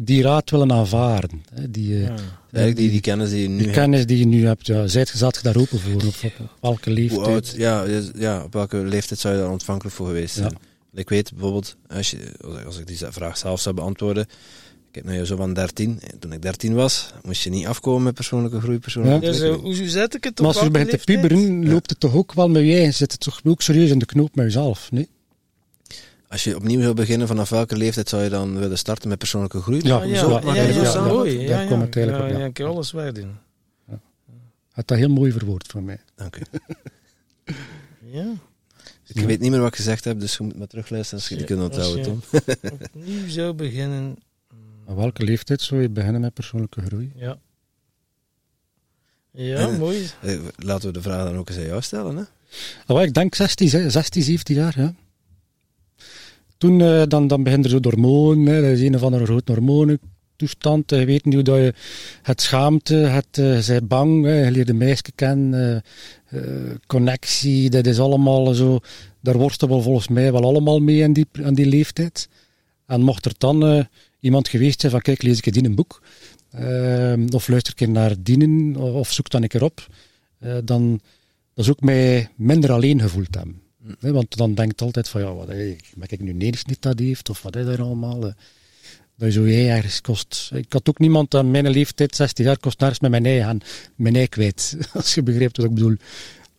die 0.00 0.22
raad 0.22 0.50
willen 0.50 0.72
aanvaarden? 0.72 1.42
Hè? 1.54 1.70
Die, 1.70 1.94
eh, 1.94 2.08
Eigenlijk 2.08 2.76
die, 2.76 2.90
die 2.90 3.00
kennis 3.00 3.30
die 3.30 3.42
je 3.42 3.48
nu 3.48 3.56
die 3.56 3.66
hebt. 3.66 3.78
kennis 3.78 4.06
die 4.06 4.18
je 4.18 4.26
nu 4.26 4.46
hebt, 4.46 4.66
ja, 4.66 4.86
zijt, 4.86 5.08
zat 5.08 5.36
je 5.36 5.42
daar 5.42 5.56
open 5.56 5.80
voor? 5.80 5.94
Op, 5.94 6.50
welke 6.60 6.90
leeftijd? 6.90 7.26
oud, 7.26 7.54
ja, 7.56 7.84
ja, 8.18 8.42
op 8.44 8.52
welke 8.52 8.76
leeftijd 8.76 9.20
zou 9.20 9.34
je 9.34 9.40
daar 9.40 9.50
ontvankelijk 9.50 9.96
voor 9.96 10.06
geweest 10.06 10.34
zijn? 10.34 10.56
Ik 10.94 11.08
weet 11.08 11.30
bijvoorbeeld, 11.32 11.76
als, 11.88 12.10
je, 12.10 12.32
als 12.66 12.78
ik 12.78 12.86
die 12.86 12.98
vraag 13.08 13.38
zelf 13.38 13.60
zou 13.60 13.74
beantwoorden, 13.74 14.26
ik 14.88 14.94
heb 14.94 15.04
nu 15.04 15.24
zo 15.24 15.36
van 15.36 15.54
13. 15.54 15.98
En 16.00 16.18
Toen 16.18 16.32
ik 16.32 16.42
13 16.42 16.74
was, 16.74 17.12
moest 17.22 17.42
je 17.42 17.50
niet 17.50 17.66
afkomen 17.66 18.02
met 18.02 18.14
persoonlijke 18.14 18.60
groei, 18.60 18.78
persoonlijke 18.78 19.26
Dus 19.26 19.40
eh, 19.40 19.54
hoe 19.54 19.88
zet 19.88 20.14
ik 20.14 20.24
het 20.24 20.40
op 20.40 20.46
Maar 20.46 20.54
als 20.54 20.64
je 20.64 20.70
begint 20.70 20.90
te 20.90 21.00
pieberen, 21.04 21.68
loopt 21.68 21.90
het 21.90 22.00
toch 22.00 22.14
ook 22.14 22.32
wel 22.32 22.48
met 22.48 22.62
je 22.62 22.74
eigen, 22.74 22.94
zit 22.94 23.12
het 23.12 23.20
toch 23.20 23.40
ook 23.44 23.62
serieus 23.62 23.90
in 23.90 23.98
de 23.98 24.06
knoop 24.06 24.34
met 24.34 24.44
jezelf, 24.44 24.90
nee? 24.90 25.08
Als 26.30 26.44
je 26.44 26.56
opnieuw 26.56 26.80
zou 26.80 26.94
beginnen, 26.94 27.26
vanaf 27.26 27.48
welke 27.48 27.76
leeftijd 27.76 28.08
zou 28.08 28.22
je 28.22 28.28
dan 28.28 28.58
willen 28.58 28.78
starten 28.78 29.08
met 29.08 29.18
persoonlijke 29.18 29.60
groei? 29.60 29.80
Ja, 29.82 30.02
ja, 30.02 30.18
zo, 30.18 30.30
ja, 30.30 30.54
ja, 30.54 30.62
ja, 30.62 30.68
ja, 30.68 30.82
ja, 30.82 31.04
mooi. 31.04 31.36
daar 31.36 31.44
Ja, 31.46 31.60
ja. 31.60 31.68
komt 31.68 31.82
het 31.82 31.96
eigenlijk 31.96 32.26
ja, 32.28 32.30
op, 32.30 32.32
ja. 32.32 32.38
ja, 32.38 32.44
ik 32.50 32.56
heb 32.56 32.66
alles 32.66 32.92
weg 32.92 33.12
doen. 33.12 33.36
Had 34.70 34.86
dat 34.88 34.98
heel 34.98 35.08
mooi 35.08 35.32
verwoord 35.32 35.66
voor 35.66 35.82
mij. 35.82 36.00
Oké. 36.26 36.40
Ja. 38.12 38.32
Ik 39.06 39.20
weet 39.24 39.40
niet 39.40 39.50
meer 39.50 39.60
wat 39.60 39.68
ik 39.68 39.76
gezegd 39.76 40.04
heb, 40.04 40.20
dus 40.20 40.36
je 40.36 40.42
moet 40.42 40.58
maar 40.58 40.66
terugluisteren 40.66 41.18
als 41.20 41.28
je 41.28 41.36
het 41.36 41.44
kunt 41.44 41.60
onthouden, 41.62 42.02
Tom. 42.02 42.22
Opnieuw 42.94 43.28
zou 43.28 43.52
beginnen. 43.52 44.16
Aan 44.88 44.96
welke 44.96 45.24
leeftijd 45.24 45.60
zou 45.60 45.80
je 45.82 45.88
beginnen 45.88 46.20
met 46.20 46.34
persoonlijke 46.34 46.82
groei? 46.82 47.12
Ja. 47.16 47.38
Ja, 49.30 49.68
mooi. 49.68 50.10
Eh, 50.20 50.38
Laten 50.56 50.86
we 50.86 50.92
de 50.92 51.02
vraag 51.02 51.24
dan 51.24 51.36
ook 51.36 51.48
eens 51.48 51.58
aan 51.58 51.64
jou 51.64 51.82
stellen. 51.82 52.28
Hè? 52.86 53.02
Ik 53.02 53.14
denk 53.14 53.34
16, 53.34 53.68
hè, 53.68 53.90
16, 53.90 54.22
17 54.22 54.56
jaar, 54.56 54.80
ja. 54.80 54.94
Toen, 56.60 56.80
eh, 56.80 57.02
dan, 57.08 57.26
dan 57.26 57.42
begint 57.42 57.64
er 57.64 57.70
zo 57.70 57.80
de 57.80 57.88
hormonen, 57.88 58.46
hè, 58.54 58.60
dat 58.60 58.70
is 58.70 58.80
een 58.80 58.94
of 58.94 59.02
andere 59.02 59.24
grote 59.24 59.52
hormonentoestand. 59.52 60.92
eh, 60.92 60.98
Je 61.00 61.06
weet 61.06 61.24
niet 61.24 61.46
hoe 61.46 61.58
je 61.58 61.74
het 62.22 62.40
schaamte, 62.40 62.94
het 62.94 63.38
uh, 63.38 63.58
zij 63.58 63.84
bang, 63.84 64.24
hè, 64.24 64.44
je 64.44 64.50
leert 64.50 64.66
de 64.66 64.72
meisje 64.74 65.12
kennen, 65.14 65.82
eh, 66.26 66.38
eh, 66.38 66.76
connectie, 66.86 67.70
dat 67.70 67.86
is 67.86 67.98
allemaal 68.00 68.54
zo, 68.54 68.78
daar 69.20 69.36
worstelen 69.38 69.76
we 69.76 69.82
volgens 69.82 70.08
mij 70.08 70.32
wel 70.32 70.42
allemaal 70.44 70.78
mee 70.80 71.04
aan 71.04 71.12
die, 71.12 71.26
aan 71.42 71.54
die 71.54 71.66
leeftijd. 71.66 72.28
En 72.86 73.00
mocht 73.00 73.24
er 73.24 73.32
dan 73.38 73.64
eh, 73.66 73.84
iemand 74.20 74.48
geweest 74.48 74.80
zijn 74.80 74.92
van, 74.92 75.00
kijk, 75.00 75.22
lees 75.22 75.38
ik 75.38 75.44
het 75.44 75.56
in 75.56 75.64
een 75.64 75.74
boek, 75.74 76.02
eh, 76.50 77.14
of 77.34 77.48
luister 77.48 77.72
ik 77.76 77.88
naar 77.88 78.14
dienen, 78.22 78.76
of, 78.76 79.12
zoek 79.12 79.30
dan 79.30 79.42
een 79.42 79.48
keer 79.48 79.64
op, 79.64 79.86
eh, 80.38 80.56
dan, 80.64 81.00
is 81.54 81.70
ook 81.70 81.80
mij 81.80 82.28
minder 82.36 82.72
alleen 82.72 83.00
gevoeld 83.00 83.34
hebben. 83.34 83.60
Want 84.00 84.36
dan 84.36 84.54
denkt 84.54 84.82
altijd 84.82 85.08
van, 85.08 85.20
ja, 85.20 85.34
wat, 85.34 85.48
hey, 85.48 85.80
ben 85.94 86.08
ik 86.10 86.20
nu 86.20 86.32
nergens 86.32 86.64
niet 86.64 86.82
dat 86.82 86.98
heeft, 86.98 87.30
of 87.30 87.42
wat 87.42 87.56
is 87.56 87.66
er 87.66 87.82
allemaal. 87.82 88.20
dat 88.20 88.34
je 89.16 89.30
zo 89.30 89.46
je 89.46 89.68
ergens 89.68 90.00
kost. 90.00 90.50
Ik 90.54 90.72
had 90.72 90.88
ook 90.88 90.98
niemand 90.98 91.34
aan 91.34 91.50
mijn 91.50 91.70
leeftijd, 91.70 92.16
16 92.16 92.44
jaar, 92.44 92.58
kost 92.58 92.78
nergens 92.80 93.00
met 93.00 93.10
mijn 93.10 93.26
ei 93.26 93.40
gaan, 93.40 93.60
mijn 93.94 94.16
ei 94.16 94.28
kwijt. 94.28 94.76
Als 94.92 95.14
je 95.14 95.22
begrijpt 95.22 95.56
wat 95.56 95.66
ik 95.66 95.74
bedoel. 95.74 95.96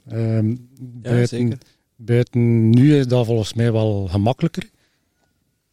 Ehm, 0.08 0.56
buiten, 0.80 1.38
zeker. 1.38 1.58
buiten 1.96 2.70
nu 2.70 2.98
is 2.98 3.08
dat 3.08 3.26
volgens 3.26 3.54
mij 3.54 3.72
wel 3.72 4.08
gemakkelijker. 4.08 4.70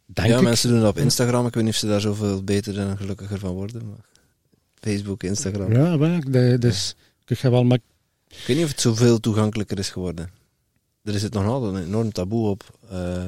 Denk 0.06 0.28
ja, 0.28 0.36
ik. 0.36 0.42
mensen 0.42 0.70
doen 0.70 0.80
dat 0.80 0.90
op 0.90 0.98
Instagram. 0.98 1.46
Ik 1.46 1.54
weet 1.54 1.64
niet 1.64 1.72
of 1.72 1.78
ze 1.78 1.86
daar 1.86 2.00
zoveel 2.00 2.42
beter 2.44 2.78
en 2.78 2.96
gelukkiger 2.96 3.38
van 3.38 3.52
worden. 3.54 3.86
Maar 3.86 4.04
Facebook, 4.74 5.22
Instagram. 5.22 5.72
Ja, 5.72 5.96
maar, 5.96 6.30
dus 6.60 6.94
ik 7.26 7.38
ga 7.38 7.50
wel 7.50 7.64
maar 7.64 7.78
Ik 8.28 8.44
weet 8.46 8.56
niet 8.56 8.64
of 8.64 8.70
het 8.70 8.80
zoveel 8.80 9.20
toegankelijker 9.20 9.78
is 9.78 9.90
geworden. 9.90 10.30
Er 11.14 11.18
zit 11.18 11.32
nog 11.32 11.46
altijd 11.46 11.74
een 11.74 11.84
enorm 11.84 12.12
taboe 12.12 12.48
op 12.48 12.78
eh, 12.90 13.22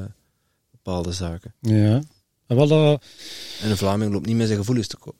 bepaalde 0.71 1.13
zaken. 1.13 1.55
Ja. 1.61 2.03
En 2.47 2.57
wel 2.57 2.69
dat, 2.69 3.03
En 3.63 3.71
een 3.71 3.77
Vlaming 3.77 4.13
loopt 4.13 4.27
niet 4.27 4.37
met 4.37 4.47
zijn 4.47 4.59
gevoelens 4.59 4.87
te 4.87 4.97
koop. 4.97 5.17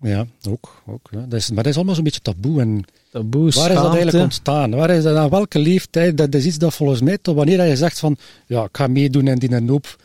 ja, 0.00 0.26
ook. 0.48 0.82
ook 0.86 1.08
ja. 1.10 1.20
dat 1.20 1.32
is, 1.32 1.48
maar 1.48 1.62
dat 1.62 1.66
is 1.66 1.76
allemaal 1.76 1.94
zo'n 1.94 2.04
beetje 2.04 2.20
taboe. 2.20 2.60
En 2.60 2.84
Taboe, 3.10 3.50
waar 3.50 3.70
is 3.70 3.76
dat 3.76 3.94
eigenlijk 3.94 4.24
ontstaan? 4.24 4.70
Waar 4.70 4.90
is 4.90 5.02
dat, 5.02 5.16
aan 5.16 5.30
welke 5.30 5.58
leeftijd? 5.58 6.16
Dat 6.16 6.34
is 6.34 6.44
iets 6.44 6.58
dat 6.58 6.74
volgens 6.74 7.00
mij, 7.00 7.18
tot 7.18 7.36
wanneer 7.36 7.56
dat 7.56 7.68
je 7.68 7.76
zegt 7.76 7.98
van, 7.98 8.16
ja, 8.46 8.64
ik 8.64 8.76
ga 8.76 8.86
meedoen 8.86 9.26
in 9.26 9.38
die 9.38 9.60
noop 9.60 9.96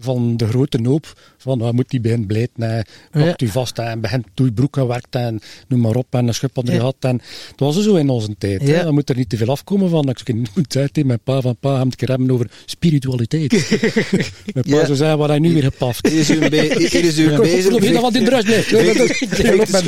van 0.00 0.36
de 0.36 0.46
grote 0.46 0.78
noop, 0.78 1.20
van, 1.38 1.58
nou, 1.58 1.72
moet 1.74 1.90
die 1.90 2.00
begin 2.00 2.26
blijten, 2.26 2.62
hè, 2.62 2.80
pakt 3.10 3.42
u 3.42 3.48
vast 3.48 3.78
en 3.78 4.00
begint 4.00 4.26
je 4.34 4.52
broek 4.52 4.76
en 4.76 4.86
werkt 4.86 5.14
en 5.14 5.40
noem 5.68 5.80
maar 5.80 5.94
op, 5.94 6.06
en 6.10 6.28
een 6.28 6.34
schub 6.34 6.56
onder 6.58 6.74
je 6.74 6.80
gat. 6.80 6.96
En 7.00 7.20
het 7.50 7.60
was 7.60 7.82
zo 7.82 7.94
in 7.94 8.08
onze 8.08 8.34
tijd. 8.38 8.62
Hè. 8.62 8.76
Ja. 8.76 8.82
Dan 8.82 8.94
moet 8.94 9.08
er 9.10 9.16
niet 9.16 9.28
te 9.28 9.36
veel 9.36 9.48
afkomen 9.50 9.90
van, 9.90 10.08
ik 10.08 10.34
moet 10.54 10.72
zeggen 10.72 11.06
mijn 11.06 11.20
pa 11.24 11.40
van, 11.40 11.56
pa, 11.60 11.72
hem 11.72 11.80
een 11.80 11.94
keer 11.96 12.08
hebben 12.08 12.30
over 12.30 12.50
spiritualiteit. 12.64 13.50
mijn 14.54 14.64
pa 14.70 14.84
zou 14.84 14.96
zeggen, 14.96 15.18
wat 15.18 15.28
hij 15.28 15.38
nu 15.38 15.52
weer 15.52 15.62
gepaft. 15.62 16.06
Hier 16.08 16.18
is 16.20 16.28
Ja, 16.28 16.48
bezig. 16.48 17.72
ik 17.74 17.80
weet 17.80 17.92
nog 17.92 18.02
wat 18.02 18.14
in 18.14 18.24
de 18.24 18.30
rust 18.30 18.44
blijft. 18.46 18.70
Ik 18.70 19.36
wil 19.42 19.58
op 19.60 19.68
mijn- 19.70 19.84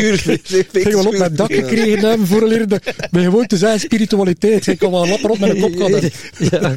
ik 0.73 0.93
wil 0.93 1.07
op 1.07 1.16
mijn 1.19 1.35
dak 1.37 1.53
gekregen 1.53 2.09
hebben 2.09 2.27
voor 2.27 2.47
leren. 2.49 2.69
Ben 3.11 3.24
gewoon 3.24 3.47
te 3.47 3.57
zijn 3.57 3.81
spiritualiteit. 3.81 4.66
Ik 4.66 4.78
kan 4.78 4.91
wel 4.91 5.07
lapper 5.09 5.31
op 5.31 5.39
mijn 5.39 5.61
kop 5.61 5.77
gaan. 5.77 6.77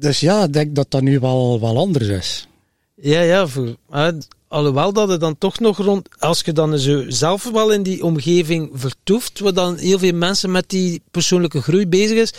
Dus 0.00 0.20
ja, 0.20 0.44
ik 0.44 0.52
denk 0.52 0.74
dat 0.74 0.90
dat 0.90 1.02
nu 1.02 1.18
wel, 1.20 1.60
wel 1.60 1.76
anders 1.78 2.08
is. 2.08 2.46
Ja, 2.94 3.20
ja. 3.20 3.46
Voor, 3.46 3.76
hè, 3.90 4.10
alhoewel 4.48 4.92
dat 4.92 5.08
het 5.08 5.20
dan 5.20 5.38
toch 5.38 5.58
nog 5.60 5.78
rond... 5.78 6.08
Als 6.18 6.40
je 6.40 6.52
dan 6.52 6.78
zo 6.78 7.04
zelf 7.08 7.50
wel 7.50 7.72
in 7.72 7.82
die 7.82 8.04
omgeving 8.04 8.70
vertoeft, 8.74 9.40
waar 9.40 9.54
dan 9.54 9.76
heel 9.76 9.98
veel 9.98 10.14
mensen 10.14 10.50
met 10.50 10.68
die 10.68 11.02
persoonlijke 11.10 11.62
groei 11.62 11.86
bezig 11.86 12.18
is, 12.18 12.32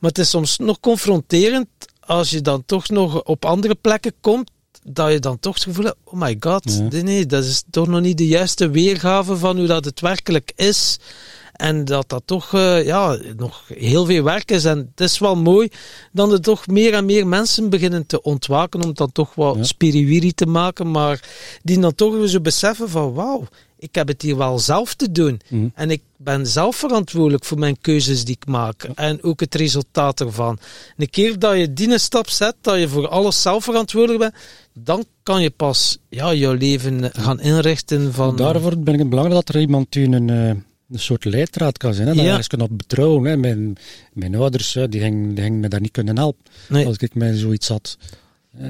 maar 0.00 0.10
het 0.10 0.18
is 0.18 0.30
soms 0.30 0.58
nog 0.58 0.80
confronterend 0.80 1.66
als 2.00 2.30
je 2.30 2.40
dan 2.40 2.62
toch 2.66 2.88
nog 2.88 3.22
op 3.22 3.44
andere 3.44 3.74
plekken 3.74 4.12
komt, 4.20 4.50
dat 4.84 5.12
je 5.12 5.18
dan 5.18 5.38
toch 5.38 5.54
het 5.54 5.62
gevoel 5.62 5.84
hebt, 5.84 5.96
oh 6.04 6.20
my 6.20 6.36
god, 6.40 6.88
Ja. 6.90 7.02
nee, 7.02 7.26
dat 7.26 7.44
is 7.44 7.62
toch 7.70 7.86
nog 7.88 8.00
niet 8.00 8.18
de 8.18 8.26
juiste 8.26 8.70
weergave 8.70 9.36
van 9.36 9.56
hoe 9.58 9.66
dat 9.66 9.84
het 9.84 10.00
werkelijk 10.00 10.52
is. 10.56 10.98
En 11.52 11.84
dat 11.84 12.08
dat 12.08 12.22
toch 12.24 12.54
eh, 12.54 12.84
ja, 12.84 13.18
nog 13.36 13.62
heel 13.68 14.04
veel 14.04 14.22
werk 14.22 14.50
is. 14.50 14.64
En 14.64 14.78
het 14.78 15.00
is 15.00 15.18
wel 15.18 15.36
mooi 15.36 15.68
dat 16.12 16.32
er 16.32 16.40
toch 16.40 16.66
meer 16.66 16.94
en 16.94 17.04
meer 17.04 17.26
mensen 17.26 17.70
beginnen 17.70 18.06
te 18.06 18.22
ontwaken 18.22 18.82
om 18.82 18.88
het 18.88 18.96
dan 18.96 19.12
toch 19.12 19.34
wat 19.34 19.56
Ja. 19.56 19.62
spiriwiri 19.62 20.32
te 20.32 20.46
maken. 20.46 20.90
Maar 20.90 21.20
die 21.62 21.78
dan 21.80 21.94
toch 21.94 22.14
weer 22.14 22.26
zo 22.26 22.40
beseffen 22.40 22.88
van 22.88 23.12
wauw, 23.12 23.46
ik 23.78 23.94
heb 23.94 24.08
het 24.08 24.22
hier 24.22 24.36
wel 24.36 24.58
zelf 24.58 24.94
te 24.94 25.12
doen. 25.12 25.40
Mhm. 25.48 25.68
En 25.74 25.90
ik 25.90 26.02
ben 26.16 26.46
zelf 26.46 26.76
verantwoordelijk 26.76 27.44
voor 27.44 27.58
mijn 27.58 27.80
keuzes 27.80 28.24
die 28.24 28.36
ik 28.40 28.46
maak. 28.46 28.82
En 28.94 29.22
ook 29.22 29.40
het 29.40 29.54
resultaat 29.54 30.20
ervan. 30.20 30.58
En 30.58 30.94
een 30.96 31.10
keer 31.10 31.38
dat 31.38 31.56
je 31.56 31.72
die 31.72 31.98
stap 31.98 32.28
zet, 32.28 32.54
dat 32.60 32.78
je 32.78 32.88
voor 32.88 33.08
alles 33.08 33.42
zelf 33.42 33.64
verantwoordelijk 33.64 34.20
bent, 34.20 34.34
dan 34.74 35.04
kan 35.22 35.42
je 35.42 35.50
pas 35.50 35.98
ja, 36.08 36.34
jouw 36.34 36.54
leven 36.54 37.10
gaan 37.12 37.40
inrichten 37.40 38.12
van... 38.12 38.36
Daarvoor 38.36 38.78
ben 38.78 38.94
ik 38.94 39.00
het 39.00 39.08
belangrijk 39.08 39.46
dat 39.46 39.54
er 39.54 39.60
iemand 39.60 39.94
u 39.94 40.04
een, 40.04 40.30
eh, 40.30 40.50
een 40.92 40.98
soort 40.98 41.24
leidraad 41.24 41.78
kan 41.78 41.94
zijn. 41.94 42.08
Hè, 42.08 42.14
dat 42.14 42.22
Ja. 42.24 42.28
ergens 42.30 42.46
kunt 42.46 42.62
op 42.62 42.78
betrouwen. 42.78 43.24
Hè. 43.30 43.36
Mijn, 43.36 43.76
mijn 44.12 44.34
ouders 44.34 44.72
die 44.88 45.00
gingen, 45.00 45.34
die 45.34 45.44
gingen 45.44 45.60
me 45.60 45.68
daar 45.68 45.80
niet 45.80 45.90
kunnen 45.90 46.16
helpen 46.16 46.44
Nee. 46.68 46.86
als 46.86 46.96
ik 46.96 47.14
mij 47.14 47.34
zoiets 47.34 47.68
had. 47.68 47.96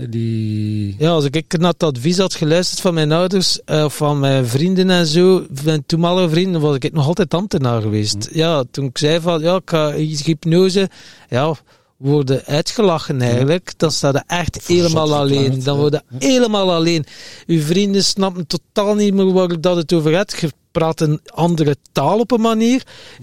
Die... 0.08 0.94
Ja, 0.98 1.10
als 1.10 1.24
ik 1.24 1.58
naar 1.58 1.70
het 1.72 1.82
advies 1.82 2.18
had 2.18 2.34
geluisterd 2.34 2.80
van 2.80 2.94
mijn 2.94 3.12
ouders, 3.12 3.60
of 3.64 3.96
van 3.96 4.20
mijn 4.20 4.46
vrienden 4.46 4.90
en 4.90 5.06
zo, 5.06 5.46
mijn 5.64 5.82
toenmalige 5.86 6.28
vrienden, 6.28 6.60
was 6.60 6.76
ik 6.76 6.92
nog 6.92 7.06
altijd 7.06 7.34
ambtenaar 7.34 7.82
geweest. 7.82 8.28
Ja, 8.32 8.64
toen 8.70 8.84
ik 8.84 8.98
zei 8.98 9.20
van, 9.20 9.40
ja, 9.40 9.56
ik 9.56 9.70
ga 9.70 9.94
iets 9.94 10.24
hypnose, 10.24 10.88
ja, 11.28 11.54
worden 12.02 12.44
uitgelachen 12.44 13.22
eigenlijk. 13.22 13.72
Dan 13.76 13.90
staat 13.90 14.14
er 14.14 14.22
echt 14.26 14.66
helemaal 14.66 15.14
alleen. 15.14 15.62
Dan 15.62 15.74
ja. 15.74 15.80
worden 15.80 16.02
helemaal 16.18 16.72
alleen. 16.72 17.04
Uw 17.46 17.60
vrienden 17.60 18.04
snappen 18.04 18.46
totaal 18.46 18.94
niet 18.94 19.14
meer 19.14 19.32
waar 19.32 19.60
dat 19.60 19.76
het 19.76 19.92
over 19.92 20.12
gaat. 20.12 20.40
Je 20.40 20.50
praat 20.70 21.00
een 21.00 21.20
andere 21.24 21.76
taal 21.92 22.18
op 22.18 22.30
een 22.30 22.40
manier. 22.40 22.82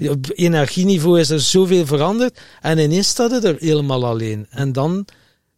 Op 0.09 0.25
energieniveau 0.33 1.19
is 1.19 1.29
er 1.29 1.39
zoveel 1.39 1.85
veranderd. 1.85 2.39
En 2.61 2.77
ineens 2.77 3.07
staat 3.07 3.31
het 3.31 3.43
er 3.43 3.55
helemaal 3.59 4.05
alleen. 4.05 4.47
En 4.49 4.71
dan 4.71 5.05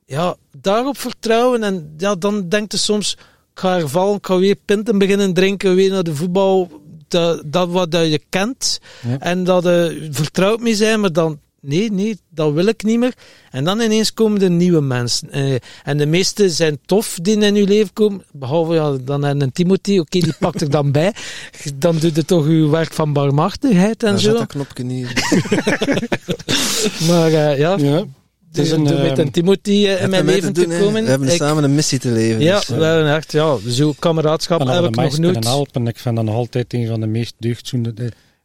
ja, 0.05 0.35
daarop 0.61 0.97
vertrouwen. 0.97 1.63
En 1.63 1.93
ja, 1.97 2.15
dan 2.15 2.49
denkt 2.49 2.71
je 2.71 2.77
soms, 2.77 3.13
ik 3.53 3.59
ga 3.59 3.77
hervallen, 3.77 4.15
ik 4.15 4.25
ga 4.25 4.37
weer 4.37 4.55
pinten 4.65 4.97
beginnen 4.97 5.33
drinken, 5.33 5.75
weer 5.75 5.91
naar 5.91 6.03
de 6.03 6.15
voetbal. 6.15 6.79
Dat, 7.07 7.41
dat 7.45 7.69
wat 7.69 7.91
dat 7.91 8.07
je 8.07 8.21
kent. 8.29 8.79
Ja. 9.07 9.19
En 9.19 9.43
dat 9.43 9.63
je 9.63 10.07
vertrouwd 10.11 10.59
mee 10.59 10.75
zijn, 10.75 10.99
maar 10.99 11.13
dan, 11.13 11.39
nee, 11.61 11.91
nee, 11.91 12.19
dat 12.29 12.53
wil 12.53 12.65
ik 12.65 12.83
niet 12.83 12.99
meer. 12.99 13.13
En 13.51 13.63
dan 13.63 13.79
ineens 13.79 14.13
komen 14.13 14.41
er 14.41 14.49
nieuwe 14.51 14.81
mensen. 14.81 15.29
Eh, 15.31 15.55
en 15.83 15.97
de 15.97 16.05
meeste 16.05 16.49
zijn 16.49 16.79
tof 16.85 17.17
die 17.21 17.37
in 17.37 17.55
je 17.55 17.67
leven 17.67 17.93
komen. 17.93 18.23
Behalve 18.31 18.73
ja, 18.73 18.97
dan 19.03 19.23
een 19.23 19.51
Timothy, 19.51 19.97
oké, 19.99 20.19
die 20.19 20.33
pakt 20.39 20.61
er 20.61 20.69
dan 20.69 20.91
bij. 20.91 21.13
Dan 21.75 21.97
doet 21.97 22.15
het 22.15 22.27
toch 22.27 22.45
uw 22.45 22.69
werk 22.69 22.93
van 22.93 23.13
barmhartigheid 23.13 24.03
en 24.03 24.19
zo. 24.19 24.33
dat 24.33 24.47
knopje 24.47 24.83
niet. 24.83 25.07
Maar 27.07 27.31
eh, 27.33 27.57
ja, 27.57 27.77
Ja. 27.77 28.05
Is 28.53 28.71
een, 28.71 28.83
door 28.83 28.99
met 28.99 29.17
eh, 29.17 29.25
een 29.25 29.31
Timothy 29.31 29.85
eh, 29.87 30.01
in 30.03 30.09
mijn 30.09 30.25
leven 30.25 30.53
doen, 30.53 30.67
te 30.69 30.77
komen. 30.79 31.03
We 31.03 31.09
hebben 31.09 31.27
ik- 31.27 31.35
samen 31.35 31.63
een 31.63 31.75
missie 31.75 31.99
te 31.99 32.09
leven. 32.11 32.41
Ja, 32.41 32.57
dus, 32.59 32.67
we 32.67 32.83
hebben 32.83 33.15
echt, 33.15 33.31
ja, 33.31 33.57
zo 33.69 33.93
kameraadschap 33.99 34.59
heb 34.59 34.67
ik 34.83 34.95
nog 34.95 34.95
nooit. 34.95 35.13
kunnen 35.13 35.43
helpen. 35.43 35.87
Ik 35.87 35.97
vind 35.97 36.15
dat 36.15 36.25
nog 36.25 36.35
altijd 36.35 36.73
een 36.73 36.87
van 36.87 36.99
de 36.99 37.07
meest 37.07 37.33
deugdzoende, 37.37 37.93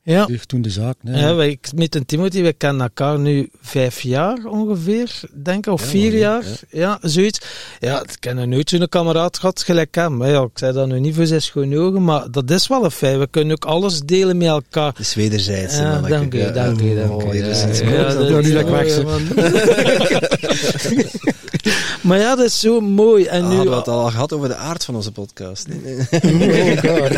Ja, 0.07 0.27
deugddoende 0.27 0.71
zaken. 0.71 1.09
hè. 1.09 1.21
ja 1.27 1.35
wij, 1.35 1.59
met 1.75 1.95
een 1.95 2.07
Timothy, 2.07 2.43
we 2.43 2.53
kennen 2.53 2.83
elkaar 2.83 3.19
nu 3.19 3.49
vijf 3.61 4.01
jaar 4.01 4.39
ongeveer, 4.45 5.21
denk 5.43 5.67
ik, 5.67 5.73
of 5.73 5.83
Ja, 5.83 5.89
vier 5.89 6.17
jaar. 6.17 6.43
ja. 6.71 6.99
Ja. 7.01 7.09
zoiets. 7.09 7.41
Ja, 7.81 8.03
ik 8.21 8.35
nog 8.35 8.47
nooit 8.47 8.69
zo'n 8.71 8.89
kameraad 8.89 9.39
gehad 9.39 9.63
gelijk 9.63 9.95
hem. 9.95 10.17
Maar 10.17 10.29
ja, 10.31 10.43
ik 10.43 10.49
zei 10.59 10.73
dat 10.73 10.87
nu 10.87 11.01
niet 11.01 11.15
voor 11.15 11.27
zijn 11.27 11.43
schone 11.43 11.79
ogen, 11.79 12.05
maar 12.05 12.31
dat 12.31 12.51
is 12.51 12.67
wel 12.67 12.85
een 12.85 12.91
feit. 12.91 13.19
We 13.19 13.27
kunnen 13.31 13.53
ook 13.53 13.65
alles 13.65 14.01
delen 14.01 14.37
met 14.37 14.49
elkaar. 14.49 14.89
Het 14.89 14.99
is 14.99 15.15
wederzijds. 15.15 15.77
Ja, 15.77 16.01
dank 16.01 16.33
Ja, 16.33 16.51
dank 16.51 16.81
Ja, 16.81 16.87
ja, 16.87 16.93
Ja, 16.93 17.05
is 18.07 18.45
nu 18.45 18.53
dat 18.53 18.61
ik 18.61 18.69
weg. 18.69 19.03
Maar 22.01 22.19
ja, 22.19 22.37
dat 22.37 22.47
is 22.47 22.61
zo 22.61 22.81
mooi. 22.81 23.25
En 23.25 23.43
Ah, 23.43 23.49
nu, 23.49 23.55
hadden 23.55 23.73
we 23.73 23.79
het 23.79 23.89
al 23.89 24.11
gehad 24.11 24.33
over 24.33 24.49
de 24.49 24.55
aard 24.55 24.85
van 24.85 24.95
onze 24.95 25.13
podcast. 25.13 25.67
Nee, 25.69 25.81
nee. 25.83 25.97
Oh. 26.91 27.11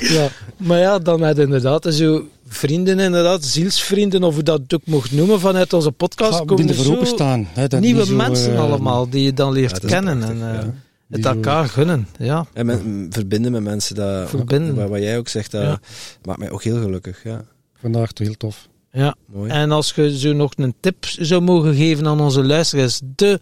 Ja, 0.16 0.28
maar 0.56 0.78
ja, 0.78 0.98
dan 0.98 1.22
had 1.22 1.38
inderdaad 1.38 1.79
zo 1.88 2.28
vrienden, 2.48 2.98
inderdaad, 2.98 3.44
zielsvrienden, 3.44 4.22
of 4.22 4.34
hoe 4.34 4.42
dat 4.42 4.60
het 4.60 4.74
ook 4.74 4.86
mocht 4.86 5.12
noemen 5.12 5.40
vanuit 5.40 5.72
onze 5.72 5.90
podcast, 5.92 6.38
Ga 6.38 6.44
komen 6.44 6.68
er 6.68 6.74
zo 6.74 6.92
openstaan. 6.94 7.48
Hè, 7.52 7.68
dat 7.68 7.80
nieuwe 7.80 8.04
zo, 8.04 8.14
mensen 8.14 8.52
eh, 8.52 8.60
allemaal, 8.60 9.08
die 9.08 9.22
je 9.22 9.32
dan 9.32 9.52
leert 9.52 9.70
Ja, 9.70 9.82
is 9.82 9.90
kennen 9.92 10.18
prachtig, 10.18 10.38
en 10.40 10.48
eh, 10.48 10.54
ja. 10.54 10.60
het 10.60 10.74
die 11.08 11.22
zo- 11.22 11.28
elkaar 11.28 11.68
gunnen. 11.68 12.08
Ja, 12.18 12.46
En 12.52 13.08
verbinden 13.10 13.52
met 13.52 13.62
mensen, 13.62 13.94
dat, 13.94 14.28
Verbinden. 14.28 14.74
Wat, 14.74 14.88
wat 14.88 14.98
jij 15.00 15.18
ook 15.18 15.28
zegt, 15.28 15.50
dat 15.50 15.62
Ja. 15.62 15.80
maakt 16.24 16.38
mij 16.38 16.50
ook 16.50 16.62
heel 16.62 16.80
gelukkig. 16.80 17.24
Ja, 17.24 17.44
Vandaag 17.80 18.10
heel 18.14 18.36
tof. 18.36 18.68
ja. 18.92 19.14
mooi. 19.26 19.50
En 19.50 19.70
als 19.70 19.92
je 19.96 20.18
zo 20.18 20.32
nog 20.32 20.52
een 20.56 20.74
tip 20.80 21.04
zou 21.04 21.40
mogen 21.40 21.74
geven 21.74 22.06
aan 22.06 22.20
onze 22.20 22.44
luisteraars, 22.44 23.00
de 23.16 23.40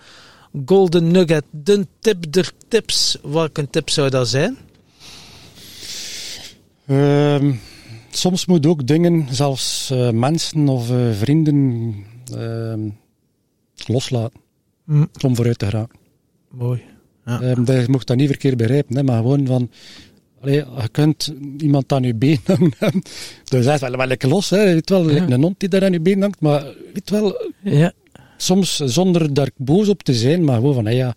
golden 0.67 1.11
nugget, 1.11 1.45
de 1.51 1.87
tip 2.01 2.33
der 2.33 2.51
tips, 2.69 3.19
welke 3.23 3.71
tip 3.71 3.91
zou 3.91 4.11
dat 4.11 4.29
zijn? 4.29 4.57
Ehm, 6.87 7.53
soms 8.11 8.47
moet 8.47 8.67
ook 8.67 8.87
dingen, 8.87 9.27
zelfs 9.31 9.91
eh, 9.91 10.11
mensen 10.11 10.69
of 10.69 10.91
eh, 10.91 11.11
vrienden, 11.13 11.95
ehm, 12.37 12.81
loslaten 13.87 14.41
Hm, 14.87 15.05
om 15.25 15.37
vooruit 15.37 15.59
te 15.59 15.65
geraken. 15.67 15.99
mooi. 16.51 16.83
Ja. 17.27 17.41
Ehm, 17.41 17.65
dat- 17.65 17.81
je 17.81 17.91
mocht 17.91 18.07
dat 18.07 18.17
niet 18.17 18.29
verkeerd 18.29 18.57
begrijpen, 18.57 18.97
hè, 18.97 19.03
maar 19.03 19.17
gewoon 19.17 19.47
van... 19.47 19.71
Allee, 20.41 20.55
je 20.55 20.89
kunt 20.91 21.35
iemand 21.59 21.93
aan 21.93 22.03
je 22.03 22.15
been 22.15 22.39
hangen. 22.47 23.03
Dus 23.45 23.65
dat 23.65 23.75
is 23.75 23.81
wel, 23.81 23.97
wel 23.97 24.07
lekker 24.07 24.29
los, 24.29 24.51
hè. 24.51 24.65
Weet 24.65 24.91
wel, 24.91 25.11
Ja. 25.11 25.29
een 25.31 25.43
hond 25.43 25.61
die 25.61 25.69
daar 25.69 25.85
aan 25.85 25.93
je 25.93 26.01
been 26.01 26.21
hangt. 26.21 26.41
Maar 26.41 26.65
weet 26.95 27.11
wel, 27.11 27.53
Ja, 27.63 27.93
soms 28.37 28.77
zonder 28.77 29.35
daar 29.35 29.51
boos 29.57 29.89
op 29.89 30.03
te 30.03 30.15
zijn, 30.15 30.45
maar 30.45 30.57
gewoon 30.57 30.75
van, 30.75 30.87
hé, 30.87 30.93
ja, 30.93 31.15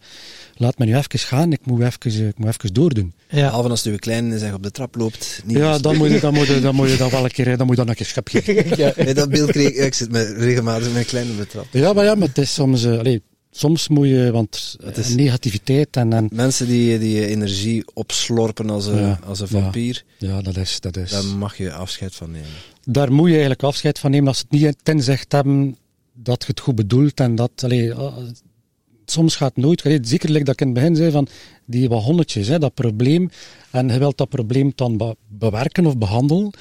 laat 0.61 0.77
me 0.77 0.85
nu 0.85 0.95
even 0.95 1.19
gaan, 1.19 1.51
ik 1.51 1.65
moet 1.65 1.81
even, 1.81 2.21
eh, 2.21 2.27
ik 2.27 2.37
moet 2.37 2.47
even 2.47 2.73
doordoen. 2.73 3.13
ja. 3.29 3.35
Behalve 3.45 3.69
als 3.69 3.81
de 3.81 3.99
kleine 3.99 4.37
zeg, 4.39 4.53
op 4.53 4.63
de 4.63 4.71
trap 4.71 4.95
loopt. 4.95 5.41
Niet 5.45 5.57
Ja, 5.57 5.77
dan 5.77 5.97
moet 5.97 6.11
je, 6.11 6.19
dan 6.19 6.33
moet 6.33 6.47
je, 6.47 6.59
dan 6.61 6.75
moet 6.75 6.89
je 6.89 6.97
dat 6.97 7.11
wel 7.11 7.23
een 7.23 7.31
keer, 7.31 7.57
dan 7.57 7.65
moet 7.65 7.75
je 7.75 7.81
dan 7.81 7.89
een 7.89 7.95
keer 7.95 8.05
schep 8.05 8.27
geven. 8.31 9.03
Nee, 9.05 9.13
dat 9.13 9.29
beeld 9.29 9.51
kreeg 9.51 9.67
ik. 9.67 9.75
Ik 9.75 9.93
zit 9.93 10.11
met, 10.11 10.33
regelmatig 10.37 10.83
met 10.83 10.93
mijn 10.93 11.05
kleine 11.05 11.31
op 11.31 11.37
de 11.37 11.47
trap. 11.47 11.65
Ja, 11.71 11.93
maar 11.93 12.03
ja, 12.05 12.15
maar 12.15 12.27
het 12.27 12.37
is 12.37 12.53
soms, 12.53 12.83
eh, 12.83 12.97
allee, 12.99 13.21
soms 13.51 13.87
moet 13.87 14.07
je, 14.07 14.31
want 14.31 14.75
Het 14.83 14.97
is- 14.97 15.09
eh, 15.09 15.15
negativiteit 15.15 15.87
en, 15.95 16.13
en 16.13 16.29
Mensen 16.33 16.67
die, 16.67 16.99
die 16.99 17.27
energie 17.27 17.83
opslorpen 17.93 18.69
als 18.69 18.85
een, 18.85 18.99
Ja, 18.99 19.19
als 19.25 19.39
een 19.39 19.47
ja. 19.49 19.61
vampier, 19.61 20.03
ja, 20.17 20.41
dat 20.41 20.57
is, 20.57 20.79
dat 20.79 20.97
is. 20.97 21.11
daar 21.11 21.25
mag 21.25 21.57
je 21.57 21.73
afscheid 21.73 22.15
van 22.15 22.31
nemen. 22.31 22.47
daar 22.85 23.11
moet 23.13 23.25
je 23.27 23.31
eigenlijk 23.31 23.63
afscheid 23.63 23.99
van 23.99 24.11
nemen 24.11 24.27
als 24.27 24.37
ze 24.37 24.43
het 24.49 24.59
niet 24.61 24.75
tenzegd 24.83 25.31
hebben 25.31 25.77
dat 26.13 26.41
je 26.41 26.47
het 26.47 26.59
goed 26.59 26.75
bedoelt 26.75 27.19
en 27.19 27.35
dat, 27.35 27.51
allee, 27.63 27.93
ah, 27.93 28.17
soms 29.11 29.35
gaat 29.35 29.55
nooit, 29.57 29.81
zeker 30.01 30.29
like 30.31 30.43
dat 30.43 30.53
ik 30.53 30.61
in 30.61 30.65
het 30.67 30.75
begin 30.75 30.95
zei 30.95 31.11
van 31.11 31.27
die 31.65 31.89
wagonnetjes, 31.89 32.47
hè, 32.47 32.59
dat 32.59 32.73
probleem, 32.73 33.29
en 33.71 33.87
je 33.87 33.97
wilt 33.99 34.17
dat 34.17 34.29
probleem 34.29 34.71
dan 34.75 34.97
be- 34.97 35.15
bewerken 35.27 35.85
of 35.85 35.97
behandelen, 35.97 36.51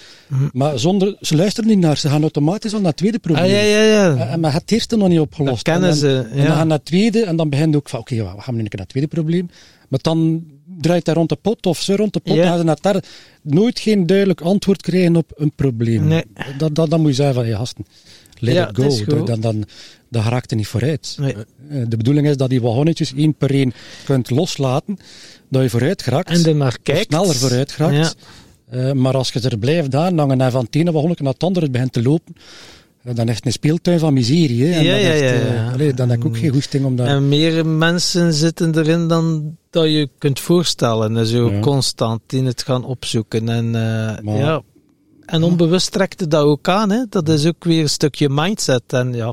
maar 0.53 0.79
zonder, 0.79 1.17
ze 1.21 1.37
luisteren 1.37 1.71
niet 1.71 1.79
naar, 1.79 1.97
ze 1.97 2.09
gaan 2.09 2.21
automatisch 2.21 2.73
al 2.75 2.79
naar 2.81 2.89
het 2.89 2.97
tweede 2.97 3.19
probleem. 3.19 3.45
Ah, 3.45 3.51
ja, 3.51 3.61
ja, 3.61 3.83
ja. 3.83 4.17
En- 4.17 4.29
En 4.29 4.41
maar 4.41 4.53
het 4.53 4.73
eerste 4.73 4.97
nog 4.97 5.09
niet 5.09 5.21
opgelost. 5.21 5.55
Dat 5.65 5.75
kennen 5.75 5.91
en 5.91 5.97
ze, 5.97 6.27
En 6.31 6.37
dan 6.37 6.47
ja. 6.47 6.55
gaan 6.55 6.67
naar 6.69 6.77
het 6.77 6.87
tweede 6.87 7.25
en 7.25 7.37
dan 7.37 7.49
begint 7.49 7.77
ook 7.77 7.89
van, 7.89 8.01
oké, 8.01 8.15
ja, 8.15 8.35
we 8.37 8.41
gaan 8.43 8.55
nu 8.55 8.61
een 8.63 8.69
keer 8.69 8.79
naar 8.79 8.87
het 8.87 8.89
tweede 8.89 9.09
probleem. 9.09 9.49
Maar 9.89 9.99
dan 10.03 10.45
draait 10.79 11.07
hij 11.07 11.15
rond 11.15 11.29
de 11.29 11.37
pot 11.37 11.67
of 11.67 11.81
ze 11.81 11.97
rond 11.97 12.13
de 12.13 12.21
pot, 12.21 12.35
Ja. 12.35 12.41
dan 12.41 12.49
gaan 12.51 12.59
ze 12.59 12.65
naar 12.65 12.79
derde. 12.81 13.03
Nooit 13.43 13.79
geen 13.81 14.07
duidelijk 14.07 14.41
antwoord 14.41 14.83
krijgen 14.83 15.17
op 15.17 15.33
een 15.37 15.53
probleem. 15.55 16.05
Nee. 16.09 16.25
Dat, 16.59 16.75
dat, 16.75 16.91
dan 16.91 17.01
moet 17.01 17.09
je 17.09 17.15
zeggen 17.17 17.35
van, 17.35 17.47
ja, 17.47 17.57
gasten, 17.57 17.87
let 18.39 18.55
Ja, 18.55 18.69
it 18.69 18.77
go. 18.77 18.91
goed. 18.91 19.27
Dan, 19.27 19.41
dan, 19.41 19.65
raakt 20.11 20.51
er 20.51 20.57
niet 20.57 20.67
vooruit. 20.67 21.17
Nee. 21.21 21.35
Eh, 21.35 21.83
De 21.89 21.97
bedoeling 21.97 22.29
is 22.29 22.37
dat 22.37 22.49
die 22.51 22.61
wagonnetjes 22.61 23.15
één 23.15 23.35
per 23.35 23.51
één 23.51 23.73
kunt 24.05 24.31
loslaten, 24.31 24.99
dat 25.49 25.63
je 25.63 25.71
vooruit 25.71 26.03
geraakt. 26.03 26.29
En 26.31 26.45
er 26.47 26.57
maar 26.57 26.69
of 26.69 26.79
kijkt. 26.83 27.07
sneller 27.13 27.35
vooruit 27.35 27.73
geraakt. 27.73 28.17
Ja. 28.71 28.89
Eh, 28.89 28.93
maar 28.93 29.15
als 29.17 29.31
je 29.33 29.41
er 29.41 29.59
blijft 29.59 29.95
aan, 29.95 30.19
hangen 30.19 30.41
en 30.41 30.51
van 30.51 30.65
het 30.65 30.75
ene 30.75 30.93
wagonnetje 30.93 31.25
naar 31.25 31.33
het 31.33 31.43
andere 31.43 31.71
begint 31.71 31.93
te 31.93 32.03
lopen, 32.03 32.35
eh, 33.03 33.15
dan 33.15 33.29
het 33.29 33.47
een 33.47 33.53
speeltuin 33.53 33.99
van 33.99 34.13
miserie. 34.13 34.65
Hè. 34.65 34.73
En 34.79 34.85
Ja, 34.85 34.93
dan, 34.93 35.01
ja, 35.01 35.13
ja, 35.13 35.33
ja. 35.55 35.71
allee, 35.73 35.95
dan 35.95 36.09
heb 36.11 36.19
ik 36.19 36.25
ook 36.27 36.37
geen 36.39 36.51
goesting 36.53 36.85
om 36.85 36.97
daar... 36.97 37.07
En 37.07 37.29
meer 37.29 37.67
mensen 37.67 38.33
zitten 38.33 38.79
erin 38.79 39.09
dan 39.09 39.57
dat 39.71 39.85
je 39.85 40.09
kunt 40.19 40.41
voorstellen. 40.41 41.17
En 41.17 41.27
zo 41.27 41.51
Ja. 41.53 41.61
constant 41.61 42.33
in 42.33 42.47
het 42.47 42.63
gaan 42.63 42.85
opzoeken. 42.85 43.49
En, 43.49 43.71
Maar- 43.71 44.37
ja. 44.39 44.63
En 45.31 45.43
onbewust 45.43 45.91
trekt 45.91 46.21
het 46.21 46.31
dat 46.31 46.45
ook 46.45 46.69
aan. 46.69 46.91
Hè. 46.91 47.05
Dat 47.09 47.29
is 47.29 47.47
ook 47.47 47.65
weer 47.65 47.83
een 47.83 47.89
stukje 47.89 48.29
mindset. 48.29 48.83
En 48.87 49.13
ja, 49.15 49.33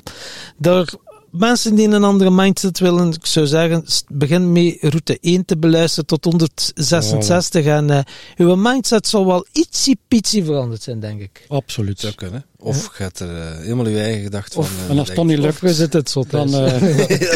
daar, 0.58 0.94
mensen 1.32 1.76
die 1.76 1.88
een 1.88 2.04
andere 2.04 2.32
mindset 2.32 2.80
willen, 2.80 3.08
ik 3.14 3.26
zou 3.26 3.48
zeggen, 3.48 3.86
begin 4.08 4.52
mee 4.52 4.78
route 4.82 5.18
1 5.22 5.46
te 5.46 5.58
beluisteren 5.58 6.06
tot 6.06 6.24
166. 6.24 7.66
En 7.66 7.90
eh, 7.90 8.00
uw 8.38 8.56
mindset 8.56 9.08
zal 9.08 9.26
wel 9.26 9.46
ietsie 9.52 10.00
pietsie 10.08 10.44
veranderd 10.46 10.82
zijn, 10.84 11.00
denk 11.00 11.22
ik. 11.22 11.46
Absoluut. 11.48 12.00
Zou 12.00 12.14
kunnen. 12.14 12.46
Of 12.60 12.90
hebt 12.98 13.20
er 13.20 13.38
eh, 13.42 13.58
helemaal 13.58 13.88
je 13.88 14.00
eigen 14.00 14.24
gedacht 14.24 14.54
van. 14.54 14.66
En 14.90 14.98
als 15.00 15.08
het 15.08 15.18
dan 15.18 15.28
niet 15.28 15.38
lukt, 15.38 15.60
We 15.60 15.74
zitten 15.74 16.00
het 16.00 16.10
zo 16.10 16.24
dan, 16.30 16.54
eh, 16.56 16.82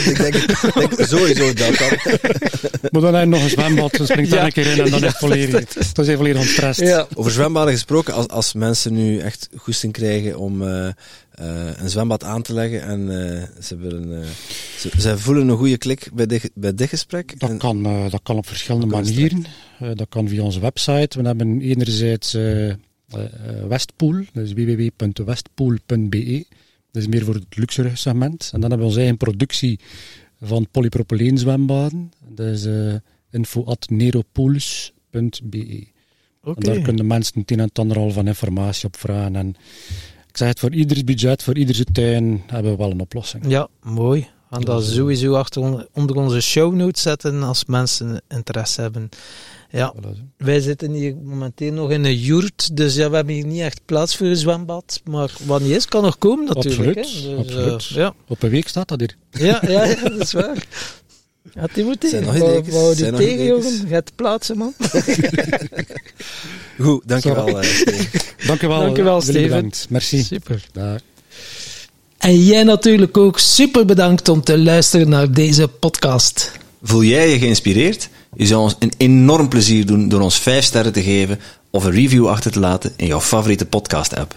ik 0.07 0.17
denk, 0.17 0.35
ik 0.35 0.73
denk 0.73 0.93
sowieso 1.07 1.53
dat 1.53 1.75
dan. 1.77 1.89
maar 2.91 3.01
dan 3.01 3.13
heb 3.13 3.23
je 3.23 3.29
nog 3.29 3.41
een 3.43 3.49
zwembad, 3.49 3.91
dan 3.91 4.05
springt 4.05 4.29
daar 4.31 4.39
Ja. 4.39 4.45
een 4.45 4.51
keer 4.51 4.65
in 4.65 4.79
en 4.85 4.91
dan 4.91 4.99
is 5.03 5.07
het 5.07 5.17
volledig, 5.17 5.65
dan 5.93 6.05
zijn 6.05 6.07
je 6.07 6.15
volledig 6.15 6.41
ontstrest. 6.41 6.79
ja. 6.79 7.07
Over 7.13 7.31
zwembaden 7.31 7.73
gesproken, 7.73 8.13
als, 8.13 8.27
als 8.27 8.53
mensen 8.53 8.93
nu 8.93 9.17
echt 9.19 9.49
goesting 9.55 9.93
krijgen 9.93 10.37
om 10.37 10.63
eh, 11.41 11.81
een 11.81 11.89
zwembad 11.89 12.23
aan 12.23 12.41
te 12.41 12.53
leggen 12.53 12.81
en 12.83 13.09
eh, 13.37 13.43
ze, 13.61 13.75
willen, 13.77 14.21
eh, 14.21 14.27
ze, 14.77 14.89
ze 14.99 15.17
voelen 15.17 15.47
een 15.47 15.57
goede 15.57 15.77
klik 15.77 16.09
bij 16.13 16.25
dit, 16.25 16.51
bij 16.53 16.73
dit 16.73 16.89
gesprek. 16.89 17.39
Dat 17.39 17.49
En- 17.49 17.57
kan, 17.57 17.85
eh, 17.85 18.09
dat 18.11 18.19
kan 18.23 18.37
op 18.37 18.47
verschillende 18.47 18.87
Dat 18.87 19.03
manieren. 19.03 19.45
Eh, 19.79 19.89
dat 19.95 20.09
kan 20.09 20.27
via 20.27 20.43
onze 20.43 20.59
website. 20.59 21.21
We 21.21 21.27
hebben 21.27 21.61
enerzijds 21.61 22.33
eh, 22.33 22.69
eh, 22.69 22.75
eh, 23.09 23.19
Westpool, 23.67 24.23
dat 24.33 24.43
is 24.43 24.53
www.westpool.be. 24.53 26.45
Dat 26.91 27.01
is 27.01 27.07
meer 27.07 27.23
voor 27.23 27.33
het 27.33 27.57
luxere 27.57 27.95
segment. 27.95 28.49
En 28.53 28.59
dan 28.61 28.69
hebben 28.69 28.79
we 28.79 28.85
onze 28.85 28.99
eigen 28.99 29.17
productie 29.17 29.79
van 30.41 30.67
polypropyleen 30.71 31.37
zwembaden. 31.37 32.11
Dat 32.29 32.47
is 32.47 32.65
eh 32.65 32.93
info.neropools.be. 33.31 35.87
Oké. 36.43 36.59
En 36.67 36.73
daar 36.73 36.81
kunnen 36.83 37.07
mensen 37.07 37.39
het 37.39 37.51
een 37.51 37.59
en 37.59 37.67
het 37.67 37.79
ander 37.79 37.97
al 37.97 38.11
van 38.11 38.27
informatie 38.27 38.87
op 38.87 38.97
vragen. 38.97 39.35
En 39.35 39.55
ik 40.31 40.37
zeg 40.37 40.47
het, 40.47 40.59
voor 40.59 40.73
ieders 40.73 41.03
budget, 41.03 41.43
voor 41.43 41.57
ieders 41.57 41.83
tuin 41.91 42.43
hebben 42.47 42.71
we 42.71 42.77
wel 42.77 42.91
een 42.91 42.99
oplossing. 43.01 43.43
Ja, 43.47 43.67
mooi. 43.83 44.19
We 44.21 44.57
gaan 44.57 44.65
dat 44.65 44.85
sowieso 44.85 45.33
achter 45.33 45.61
on- 45.61 45.87
onder 45.93 46.15
onze 46.15 46.41
show 46.41 46.73
notes 46.73 47.01
zetten 47.01 47.43
als 47.43 47.65
mensen 47.65 48.21
interesse 48.27 48.81
hebben. 48.81 49.09
Ja, 49.69 49.93
wij 50.37 50.59
zitten 50.59 50.91
hier 50.91 51.15
momenteel 51.15 51.73
nog 51.73 51.91
in 51.91 52.05
een 52.05 52.17
yurt, 52.17 52.77
dus 52.77 52.95
ja, 52.95 53.09
we 53.09 53.15
hebben 53.15 53.33
hier 53.33 53.45
niet 53.45 53.61
echt 53.61 53.81
plaats 53.85 54.15
voor 54.17 54.27
een 54.27 54.35
zwembad. 54.35 55.01
Maar 55.09 55.31
wat 55.45 55.61
niet 55.61 55.71
is, 55.75 55.85
kan 55.85 56.03
nog 56.03 56.17
komen 56.17 56.45
natuurlijk. 56.45 56.97
Absoluut, 56.97 57.23
hè. 57.23 57.37
Dus, 57.43 57.47
absoluut. 57.47 57.87
eh, 57.89 57.95
ja. 57.95 58.13
Op 58.27 58.43
een 58.43 58.49
week 58.49 58.67
staat 58.67 58.87
dat 58.87 58.99
hier. 58.99 59.15
Ja, 59.31 59.59
ja, 59.67 59.85
ja, 59.85 60.09
dat 60.09 60.19
is 60.19 60.31
waar. 60.33 60.65
Ja, 61.53 61.65
Timothy, 61.73 62.23
wou- 62.23 62.95
tegen, 62.95 63.45
jongen? 63.45 63.87
Je 63.87 63.93
hebt 63.93 64.15
plaatsen, 64.15 64.57
man. 64.57 64.73
Goed, 66.81 67.01
dankjewel. 67.05 67.59
eh, 67.59 67.63
Steven. 67.69 68.07
Dank 68.47 68.61
u 68.61 68.67
wel. 68.67 68.79
Dank 68.79 68.97
u 68.97 69.03
wel, 69.03 69.19
Jullie 69.19 69.31
Steven. 69.39 69.55
bedankt. 69.55 69.85
Merci. 69.89 70.23
Super. 70.23 70.63
Dag. 70.73 70.99
En 72.17 72.43
jij 72.43 72.63
natuurlijk 72.63 73.17
ook 73.17 73.39
super 73.39 73.85
bedankt 73.85 74.29
om 74.29 74.43
te 74.43 74.57
luisteren 74.59 75.09
naar 75.09 75.31
deze 75.31 75.67
podcast. 75.67 76.51
Voel 76.83 77.03
jij 77.03 77.29
je 77.29 77.39
geïnspireerd? 77.39 78.09
Je 78.35 78.45
zou 78.45 78.61
ons 78.61 78.75
een 78.79 78.93
enorm 78.97 79.47
plezier 79.49 79.85
doen 79.85 80.09
door 80.09 80.21
ons 80.21 80.35
5 80.39 80.63
sterren 80.65 80.93
te 80.93 81.03
geven 81.03 81.39
of 81.69 81.83
een 81.83 81.91
review 81.91 82.27
achter 82.27 82.51
te 82.51 82.59
laten 82.59 82.93
in 82.95 83.07
jouw 83.07 83.21
favoriete 83.21 83.65
podcast-app. 83.65 84.35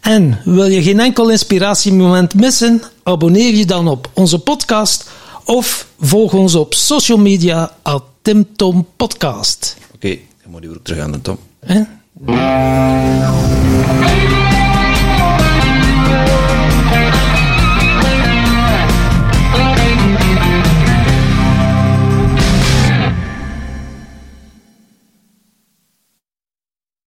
En 0.00 0.40
wil 0.44 0.66
je 0.66 0.82
geen 0.82 1.00
enkel 1.00 1.30
inspiratiemoment 1.30 2.34
missen? 2.34 2.82
Abonneer 3.02 3.54
je 3.54 3.66
dan 3.66 3.88
op 3.88 4.10
onze 4.14 4.38
podcast 4.38 5.10
of 5.44 5.86
volg 6.00 6.32
ons 6.34 6.54
op 6.54 6.74
social 6.74 7.18
media 7.18 7.76
at 7.82 8.04
Tim 8.22 8.46
Tom 8.56 8.86
Podcast. 8.96 9.76
Oké, 9.94 10.08
dan 10.42 10.50
moet 10.50 10.62
je 10.62 10.68
ook 10.68 10.78
terug 10.82 11.02
aan 11.02 11.12
de 11.12 11.20
Tom. 11.20 11.38
Hè? 11.66 11.84